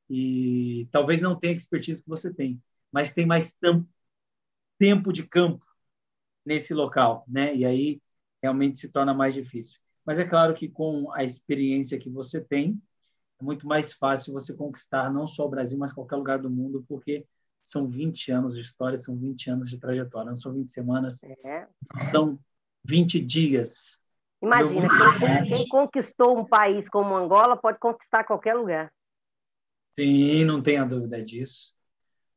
e 0.09 0.87
talvez 0.91 1.21
não 1.21 1.37
tenha 1.37 1.53
a 1.53 1.55
expertise 1.57 2.01
que 2.01 2.09
você 2.09 2.33
tem, 2.33 2.61
mas 2.91 3.11
tem 3.11 3.25
mais 3.25 3.53
tempo 4.77 5.11
de 5.11 5.23
campo 5.25 5.65
nesse 6.45 6.73
local, 6.73 7.23
né? 7.27 7.55
E 7.55 7.65
aí 7.65 8.01
realmente 8.41 8.79
se 8.79 8.89
torna 8.89 9.13
mais 9.13 9.33
difícil. 9.33 9.79
Mas 10.05 10.19
é 10.19 10.25
claro 10.25 10.53
que 10.53 10.69
com 10.69 11.11
a 11.11 11.23
experiência 11.23 11.99
que 11.99 12.09
você 12.09 12.39
tem, 12.39 12.81
é 13.39 13.43
muito 13.43 13.67
mais 13.67 13.93
fácil 13.93 14.33
você 14.33 14.55
conquistar 14.55 15.11
não 15.11 15.27
só 15.27 15.45
o 15.45 15.49
Brasil, 15.49 15.77
mas 15.77 15.93
qualquer 15.93 16.15
lugar 16.15 16.39
do 16.39 16.49
mundo, 16.49 16.85
porque 16.87 17.25
são 17.61 17.87
20 17.87 18.31
anos 18.31 18.55
de 18.55 18.61
história, 18.61 18.97
são 18.97 19.17
20 19.17 19.49
anos 19.49 19.69
de 19.69 19.77
trajetória, 19.77 20.29
não 20.29 20.35
são 20.35 20.53
20 20.53 20.71
semanas, 20.71 21.19
é. 21.23 21.67
são 22.01 22.39
20 22.85 23.19
dias. 23.19 24.01
Imagina, 24.41 24.87
quem, 25.19 25.51
quem, 25.51 25.67
conquistou 25.67 26.39
um 26.39 26.45
país 26.45 26.87
como 26.87 27.15
Angola 27.15 27.57
pode 27.57 27.79
conquistar 27.79 28.23
qualquer 28.23 28.53
lugar. 28.53 28.93
Sim, 29.99 30.45
não 30.45 30.61
tenha 30.61 30.85
dúvida 30.85 31.21
disso. 31.21 31.75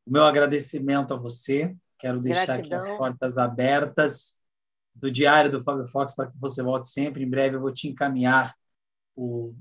O 0.06 0.10
meu 0.10 0.24
agradecimento 0.24 1.14
a 1.14 1.16
você. 1.16 1.76
Quero 2.00 2.20
deixar 2.20 2.46
Gratidão. 2.46 2.78
aqui 2.78 2.90
as 2.90 2.96
portas 2.96 3.38
abertas 3.38 4.40
do 4.94 5.10
Diário 5.10 5.50
do 5.50 5.62
Fábio 5.62 5.84
Fox 5.84 6.14
para 6.14 6.30
que 6.30 6.38
você 6.38 6.62
volte 6.62 6.88
sempre. 6.88 7.22
Em 7.22 7.28
breve 7.28 7.56
eu 7.56 7.60
vou 7.60 7.72
te 7.72 7.88
encaminhar 7.88 8.54
o, 9.14 9.54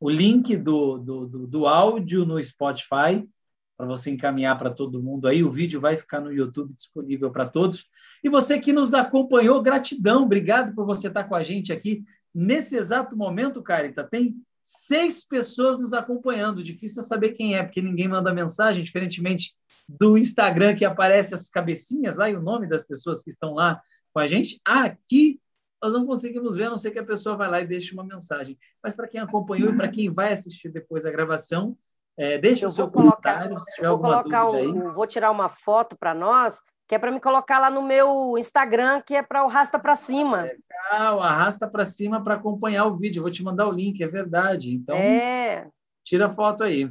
o 0.00 0.08
link 0.08 0.56
do, 0.56 0.98
do, 0.98 1.26
do, 1.26 1.46
do 1.46 1.66
áudio 1.66 2.24
no 2.24 2.42
Spotify 2.42 3.28
para 3.76 3.86
você 3.86 4.10
encaminhar 4.10 4.58
para 4.58 4.70
todo 4.70 5.02
mundo 5.02 5.28
aí. 5.28 5.44
O 5.44 5.50
vídeo 5.50 5.80
vai 5.80 5.96
ficar 5.96 6.20
no 6.20 6.32
YouTube 6.32 6.72
disponível 6.72 7.30
para 7.30 7.46
todos. 7.46 7.86
E 8.24 8.28
você 8.28 8.58
que 8.58 8.72
nos 8.72 8.94
acompanhou, 8.94 9.62
gratidão, 9.62 10.24
obrigado 10.24 10.74
por 10.74 10.86
você 10.86 11.08
estar 11.08 11.24
com 11.24 11.34
a 11.34 11.42
gente 11.42 11.72
aqui 11.72 12.02
nesse 12.34 12.76
exato 12.76 13.16
momento, 13.16 13.62
Carita. 13.62 14.02
Tem 14.02 14.34
seis 14.66 15.24
pessoas 15.24 15.78
nos 15.78 15.92
acompanhando. 15.92 16.60
Difícil 16.60 17.00
é 17.00 17.04
saber 17.04 17.32
quem 17.32 17.54
é, 17.54 17.62
porque 17.62 17.80
ninguém 17.80 18.08
manda 18.08 18.34
mensagem, 18.34 18.82
diferentemente 18.82 19.54
do 19.88 20.18
Instagram 20.18 20.74
que 20.74 20.84
aparece 20.84 21.34
as 21.34 21.48
cabecinhas 21.48 22.16
lá 22.16 22.28
e 22.28 22.34
o 22.34 22.42
nome 22.42 22.66
das 22.66 22.82
pessoas 22.82 23.22
que 23.22 23.30
estão 23.30 23.54
lá 23.54 23.80
com 24.12 24.18
a 24.18 24.26
gente. 24.26 24.60
Aqui 24.64 25.40
nós 25.80 25.92
não 25.92 26.04
conseguimos 26.04 26.56
ver, 26.56 26.64
a 26.64 26.70
não 26.70 26.78
ser 26.78 26.90
que 26.90 26.98
a 26.98 27.04
pessoa 27.04 27.36
vai 27.36 27.48
lá 27.48 27.60
e 27.60 27.66
deixe 27.66 27.92
uma 27.92 28.02
mensagem. 28.02 28.58
Mas 28.82 28.92
para 28.92 29.06
quem 29.06 29.20
acompanhou 29.20 29.70
e 29.70 29.76
para 29.76 29.88
quem 29.88 30.10
vai 30.10 30.32
assistir 30.32 30.68
depois 30.68 31.06
a 31.06 31.12
gravação, 31.12 31.78
é, 32.16 32.36
deixe 32.36 32.64
eu 32.64 32.68
o 32.68 32.72
seu 32.72 32.90
colocar, 32.90 33.34
comentário, 33.34 33.60
se 33.60 33.74
tiver 33.76 33.86
alguma 33.86 34.22
dúvida 34.22 34.50
um, 34.50 34.54
aí. 34.54 34.94
Vou 34.94 35.06
tirar 35.06 35.30
uma 35.30 35.48
foto 35.48 35.96
para 35.96 36.12
nós, 36.12 36.60
que 36.86 36.94
é 36.94 36.98
para 36.98 37.10
me 37.10 37.20
colocar 37.20 37.58
lá 37.58 37.68
no 37.68 37.82
meu 37.82 38.38
Instagram, 38.38 39.02
que 39.02 39.14
é 39.14 39.22
para 39.22 39.44
o 39.44 39.48
Rasta 39.48 39.78
para 39.78 39.96
Cima. 39.96 40.42
Legal, 40.42 41.20
arrasta 41.20 41.68
para 41.68 41.84
cima 41.84 42.22
para 42.22 42.34
acompanhar 42.34 42.86
o 42.86 42.96
vídeo. 42.96 43.18
Eu 43.18 43.24
vou 43.24 43.32
te 43.32 43.42
mandar 43.42 43.66
o 43.66 43.72
link, 43.72 44.02
é 44.02 44.06
verdade. 44.06 44.72
Então, 44.72 44.96
é. 44.96 45.68
tira 46.04 46.26
a 46.26 46.30
foto 46.30 46.62
aí. 46.62 46.88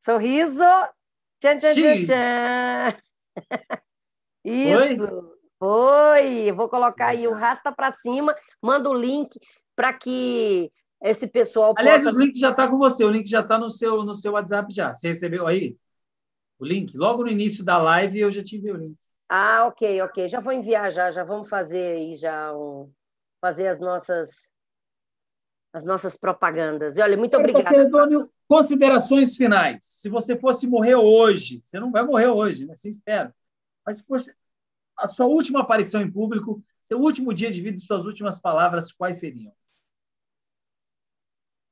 Sorriso. 0.00 0.62
Tchan, 1.40 1.58
tchan, 1.58 1.74
tchan, 1.74 2.02
tchan. 2.02 2.96
Isso. 4.44 5.36
Foi. 5.58 6.52
Vou 6.52 6.68
colocar 6.68 7.08
aí 7.08 7.28
o 7.28 7.34
Rasta 7.34 7.70
para 7.70 7.92
cima, 7.92 8.34
manda 8.60 8.90
o 8.90 8.94
link 8.94 9.38
para 9.76 9.92
que 9.92 10.72
esse 11.02 11.26
pessoal 11.26 11.74
Aliás, 11.76 12.04
possa... 12.04 12.16
o 12.16 12.18
link 12.18 12.38
já 12.38 12.50
está 12.50 12.66
com 12.68 12.78
você, 12.78 13.04
o 13.04 13.10
link 13.10 13.28
já 13.28 13.40
está 13.40 13.58
no 13.58 13.70
seu, 13.70 14.02
no 14.02 14.14
seu 14.14 14.32
WhatsApp 14.32 14.72
já. 14.72 14.92
Você 14.92 15.08
recebeu 15.08 15.46
aí 15.46 15.76
o 16.58 16.64
link? 16.64 16.96
Logo 16.96 17.22
no 17.22 17.30
início 17.30 17.64
da 17.64 17.78
live 17.78 18.20
eu 18.20 18.30
já 18.30 18.42
tive 18.42 18.70
o 18.70 18.76
link. 18.76 18.96
Ah, 19.28 19.66
ok, 19.66 20.00
ok. 20.02 20.28
Já 20.28 20.40
vou 20.40 20.52
enviar 20.52 20.90
já, 20.92 21.10
já 21.10 21.24
vamos 21.24 21.48
fazer 21.48 21.96
aí 21.96 22.16
já 22.16 22.54
um, 22.54 22.90
fazer 23.40 23.68
as 23.68 23.80
nossas 23.80 24.54
as 25.72 25.84
nossas 25.84 26.16
propagandas. 26.16 26.96
E 26.96 27.02
olha, 27.02 27.16
muito 27.16 27.36
obrigada. 27.36 27.82
Antônio, 27.82 28.30
considerações 28.48 29.36
finais. 29.36 29.84
Se 29.84 30.08
você 30.08 30.34
fosse 30.34 30.66
morrer 30.66 30.94
hoje, 30.94 31.60
você 31.62 31.78
não 31.78 31.92
vai 31.92 32.02
morrer 32.02 32.28
hoje, 32.28 32.64
né? 32.64 32.74
Você 32.74 32.88
espera. 32.88 33.34
Mas 33.84 33.98
se 33.98 34.04
fosse 34.06 34.34
a 34.96 35.06
sua 35.06 35.26
última 35.26 35.60
aparição 35.60 36.00
em 36.00 36.10
público, 36.10 36.64
seu 36.80 36.98
último 36.98 37.34
dia 37.34 37.50
de 37.50 37.60
vida, 37.60 37.76
suas 37.76 38.06
últimas 38.06 38.40
palavras, 38.40 38.90
quais 38.90 39.18
seriam? 39.18 39.52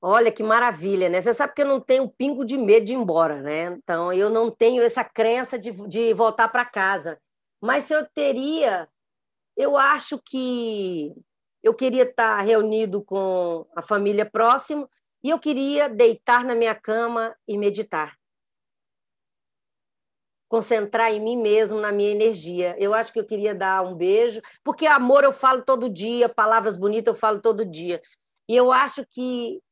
Olha 0.07 0.31
que 0.31 0.43
maravilha, 0.43 1.09
né? 1.09 1.23
Você 1.23 1.33
sabe 1.33 1.55
que 1.55 1.63
eu 1.63 1.67
não 1.67 1.81
tenho 1.81 2.03
um 2.03 2.09
pingo 2.09 2.45
de 2.45 2.59
medo 2.59 2.85
de 2.85 2.93
ir 2.93 2.97
embora, 2.97 3.41
né? 3.41 3.73
Então 3.83 4.13
eu 4.13 4.29
não 4.29 4.51
tenho 4.51 4.83
essa 4.83 5.03
crença 5.03 5.59
de, 5.59 5.73
de 5.89 6.13
voltar 6.13 6.49
para 6.49 6.63
casa. 6.67 7.19
Mas 7.59 7.85
se 7.85 7.95
eu 7.95 8.07
teria, 8.07 8.87
eu 9.57 9.79
acho 9.79 10.21
que 10.23 11.15
eu 11.63 11.73
queria 11.73 12.03
estar 12.03 12.39
reunido 12.43 13.03
com 13.03 13.67
a 13.75 13.81
família 13.81 14.27
próximo 14.27 14.91
e 15.23 15.31
eu 15.31 15.39
queria 15.39 15.89
deitar 15.89 16.45
na 16.45 16.55
minha 16.55 16.75
cama 16.75 17.35
e 17.49 17.57
meditar. 17.57 18.15
Concentrar 20.51 21.13
em 21.13 21.21
mim 21.21 21.39
mesmo, 21.39 21.81
na 21.81 21.91
minha 21.91 22.11
energia. 22.11 22.77
Eu 22.79 22.93
acho 22.93 23.11
que 23.11 23.21
eu 23.21 23.27
queria 23.27 23.55
dar 23.55 23.81
um 23.81 23.95
beijo, 23.95 24.43
porque 24.63 24.87
amor 24.87 25.25
eu 25.25 25.33
falo 25.33 25.63
todo 25.63 25.89
dia, 25.89 26.29
palavras 26.29 26.77
bonitas 26.77 27.15
eu 27.15 27.19
falo 27.19 27.41
todo 27.41 27.65
dia. 27.65 28.03
E 28.47 28.55
eu 28.55 28.71
acho 28.71 29.07
que 29.07 29.63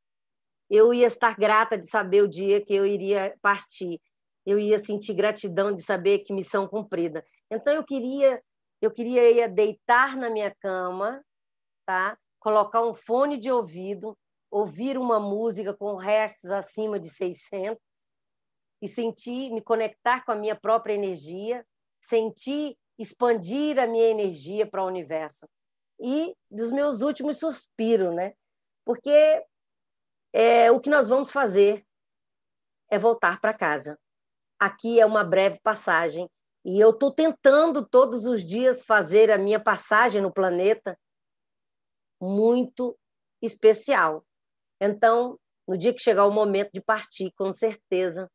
eu 0.69 0.93
ia 0.93 1.07
estar 1.07 1.35
grata 1.35 1.77
de 1.77 1.87
saber 1.87 2.23
o 2.23 2.27
dia 2.27 2.63
que 2.63 2.73
eu 2.73 2.85
iria 2.85 3.35
partir. 3.41 4.01
Eu 4.45 4.59
ia 4.59 4.77
sentir 4.77 5.13
gratidão 5.13 5.73
de 5.73 5.81
saber 5.81 6.19
que 6.19 6.33
missão 6.33 6.67
cumprida. 6.67 7.25
Então 7.49 7.73
eu 7.73 7.83
queria 7.83 8.41
eu 8.81 8.91
queria 8.91 9.31
ia 9.31 9.47
deitar 9.47 10.17
na 10.17 10.29
minha 10.29 10.53
cama, 10.59 11.23
tá? 11.85 12.17
Colocar 12.37 12.81
um 12.81 12.93
fone 12.93 13.37
de 13.37 13.49
ouvido, 13.49 14.17
ouvir 14.51 14.97
uma 14.97 15.21
música 15.21 15.73
com 15.73 15.95
hertz 15.95 16.51
acima 16.51 16.99
de 16.99 17.07
600 17.07 17.81
e 18.81 18.87
sentir, 18.89 19.51
me 19.51 19.61
conectar 19.61 20.25
com 20.25 20.33
a 20.33 20.35
minha 20.35 20.53
própria 20.53 20.93
energia, 20.93 21.65
sentir 22.01 22.77
expandir 22.97 23.79
a 23.79 23.87
minha 23.87 24.07
energia 24.07 24.67
para 24.67 24.83
o 24.83 24.87
universo. 24.87 25.47
E 25.99 26.35
dos 26.49 26.71
meus 26.71 27.01
últimos 27.01 27.37
suspiros, 27.37 28.13
né? 28.13 28.33
Porque 28.85 29.43
é, 30.33 30.71
o 30.71 30.79
que 30.79 30.89
nós 30.89 31.07
vamos 31.07 31.29
fazer 31.29 31.85
é 32.89 32.97
voltar 32.97 33.39
para 33.39 33.53
casa. 33.53 33.99
Aqui 34.59 34.99
é 34.99 35.05
uma 35.05 35.23
breve 35.23 35.59
passagem 35.61 36.27
e 36.65 36.79
eu 36.79 36.89
estou 36.89 37.11
tentando 37.11 37.85
todos 37.85 38.25
os 38.25 38.43
dias 38.43 38.83
fazer 38.83 39.29
a 39.29 39.37
minha 39.37 39.59
passagem 39.59 40.21
no 40.21 40.33
planeta 40.33 40.97
muito 42.19 42.97
especial. 43.41 44.25
Então, 44.81 45.37
no 45.67 45.77
dia 45.77 45.93
que 45.93 46.01
chegar 46.01 46.25
o 46.25 46.31
momento 46.31 46.71
de 46.73 46.81
partir, 46.81 47.31
com 47.37 47.51
certeza, 47.51 48.29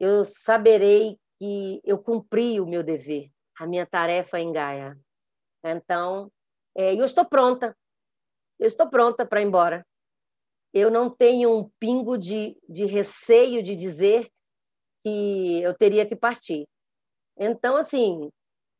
eu 0.00 0.24
saberei 0.24 1.18
que 1.38 1.80
eu 1.84 1.98
cumpri 1.98 2.60
o 2.60 2.66
meu 2.66 2.82
dever, 2.82 3.30
a 3.58 3.66
minha 3.66 3.84
tarefa 3.84 4.38
em 4.38 4.52
Gaia. 4.52 4.98
Então, 5.64 6.30
é, 6.76 6.94
eu 6.94 7.04
estou 7.04 7.24
pronta. 7.24 7.76
Eu 8.58 8.66
estou 8.66 8.88
pronta 8.88 9.26
para 9.26 9.40
ir 9.40 9.46
embora 9.46 9.84
eu 10.72 10.90
não 10.90 11.10
tenho 11.10 11.54
um 11.54 11.70
pingo 11.78 12.16
de, 12.16 12.56
de 12.68 12.86
receio 12.86 13.62
de 13.62 13.76
dizer 13.76 14.30
que 15.04 15.60
eu 15.62 15.74
teria 15.74 16.06
que 16.06 16.16
partir. 16.16 16.66
Então, 17.36 17.76
assim, 17.76 18.30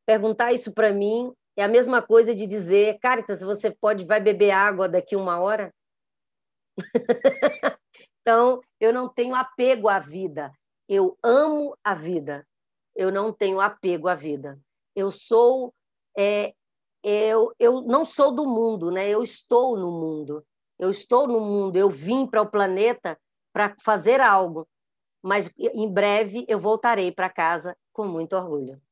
perguntar 0.07 0.53
isso 0.53 0.73
para 0.73 0.93
mim 0.93 1.33
é 1.57 1.63
a 1.63 1.69
mesma 1.69 2.01
coisa 2.01 2.35
de 2.35 2.47
dizer, 2.47 2.99
Caritas, 2.99 3.43
você 3.43 3.71
pode 3.71 4.05
vai 4.05 4.21
beber 4.21 4.53
água 4.53 4.89
daqui 4.89 5.15
uma 5.15 5.39
hora? 5.39 5.73
então, 8.21 8.63
eu 8.81 8.93
não 8.93 9.09
tenho 9.09 9.35
apego 9.35 9.89
à 9.89 9.99
vida. 9.99 10.51
Eu 10.89 11.19
amo 11.23 11.77
a 11.85 11.95
vida. 11.95 12.47
Eu 12.95 13.13
não 13.13 13.33
tenho 13.33 13.61
apego 13.61 14.09
à 14.09 14.15
vida. 14.15 14.59
Eu 14.97 15.11
sou, 15.11 15.75
é, 16.17 16.55
eu, 17.03 17.53
eu 17.59 17.83
não 17.83 18.05
sou 18.05 18.33
do 18.33 18.47
mundo, 18.47 18.91
né? 18.91 19.11
Eu 19.11 19.23
estou 19.23 19.77
no 19.77 19.91
mundo 19.91 20.43
eu 20.83 20.91
estou 20.91 21.29
no 21.29 21.39
mundo, 21.39 21.77
eu 21.77 21.89
vim 21.89 22.27
para 22.27 22.43
o 22.43 22.51
planeta 22.51 23.17
para 23.53 23.73
fazer 23.79 24.21
algo, 24.21 24.69
mas 25.23 25.49
em 25.57 25.89
breve 25.89 26.45
eu 26.49 26.59
voltarei 26.59 27.13
para 27.13 27.31
casa 27.31 27.77
com 27.93 28.05
muito 28.09 28.35
orgulho. 28.35 28.83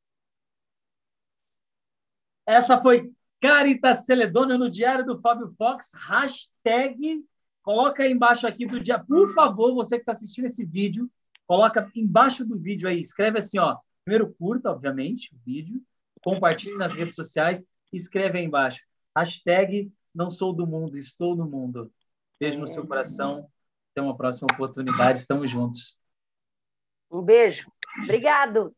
Essa 2.47 2.79
foi 2.81 3.12
Caritas 3.41 4.05
Celedônia 4.05 4.57
no 4.57 4.71
Diário 4.71 5.05
do 5.05 5.21
Fábio 5.21 5.49
Fox. 5.49 5.91
Hashtag, 5.93 7.25
coloca 7.61 8.05
aí 8.05 8.12
embaixo 8.12 8.47
aqui 8.47 8.67
do 8.67 8.79
dia. 8.79 8.99
Por 9.01 9.35
favor, 9.35 9.75
você 9.75 9.97
que 9.97 10.03
está 10.03 10.12
assistindo 10.12 10.45
esse 10.45 10.65
vídeo, 10.65 11.11
coloca 11.45 11.91
embaixo 11.97 12.45
do 12.45 12.57
vídeo 12.57 12.89
aí, 12.89 13.01
escreve 13.01 13.41
assim, 13.41 13.59
ó. 13.59 13.77
Primeiro 14.05 14.33
curta, 14.35 14.71
obviamente, 14.71 15.35
o 15.35 15.39
vídeo, 15.45 15.83
compartilhe 16.23 16.77
nas 16.77 16.93
redes 16.93 17.17
sociais 17.17 17.65
escreve 17.93 18.39
aí 18.39 18.45
embaixo. 18.45 18.85
Hashtag 19.17 19.91
não 20.15 20.31
sou 20.31 20.53
do 20.53 20.66
mundo, 20.66 20.97
estou 20.97 21.37
no 21.37 21.47
mundo. 21.47 21.93
Beijo 22.39 22.59
no 22.59 22.66
seu 22.66 22.87
coração. 22.87 23.49
Até 23.93 24.01
uma 24.01 24.16
próxima 24.16 24.49
oportunidade. 24.53 25.19
Estamos 25.19 25.51
juntos. 25.51 25.99
Um 27.11 27.23
beijo. 27.23 27.70
Obrigado. 28.05 28.74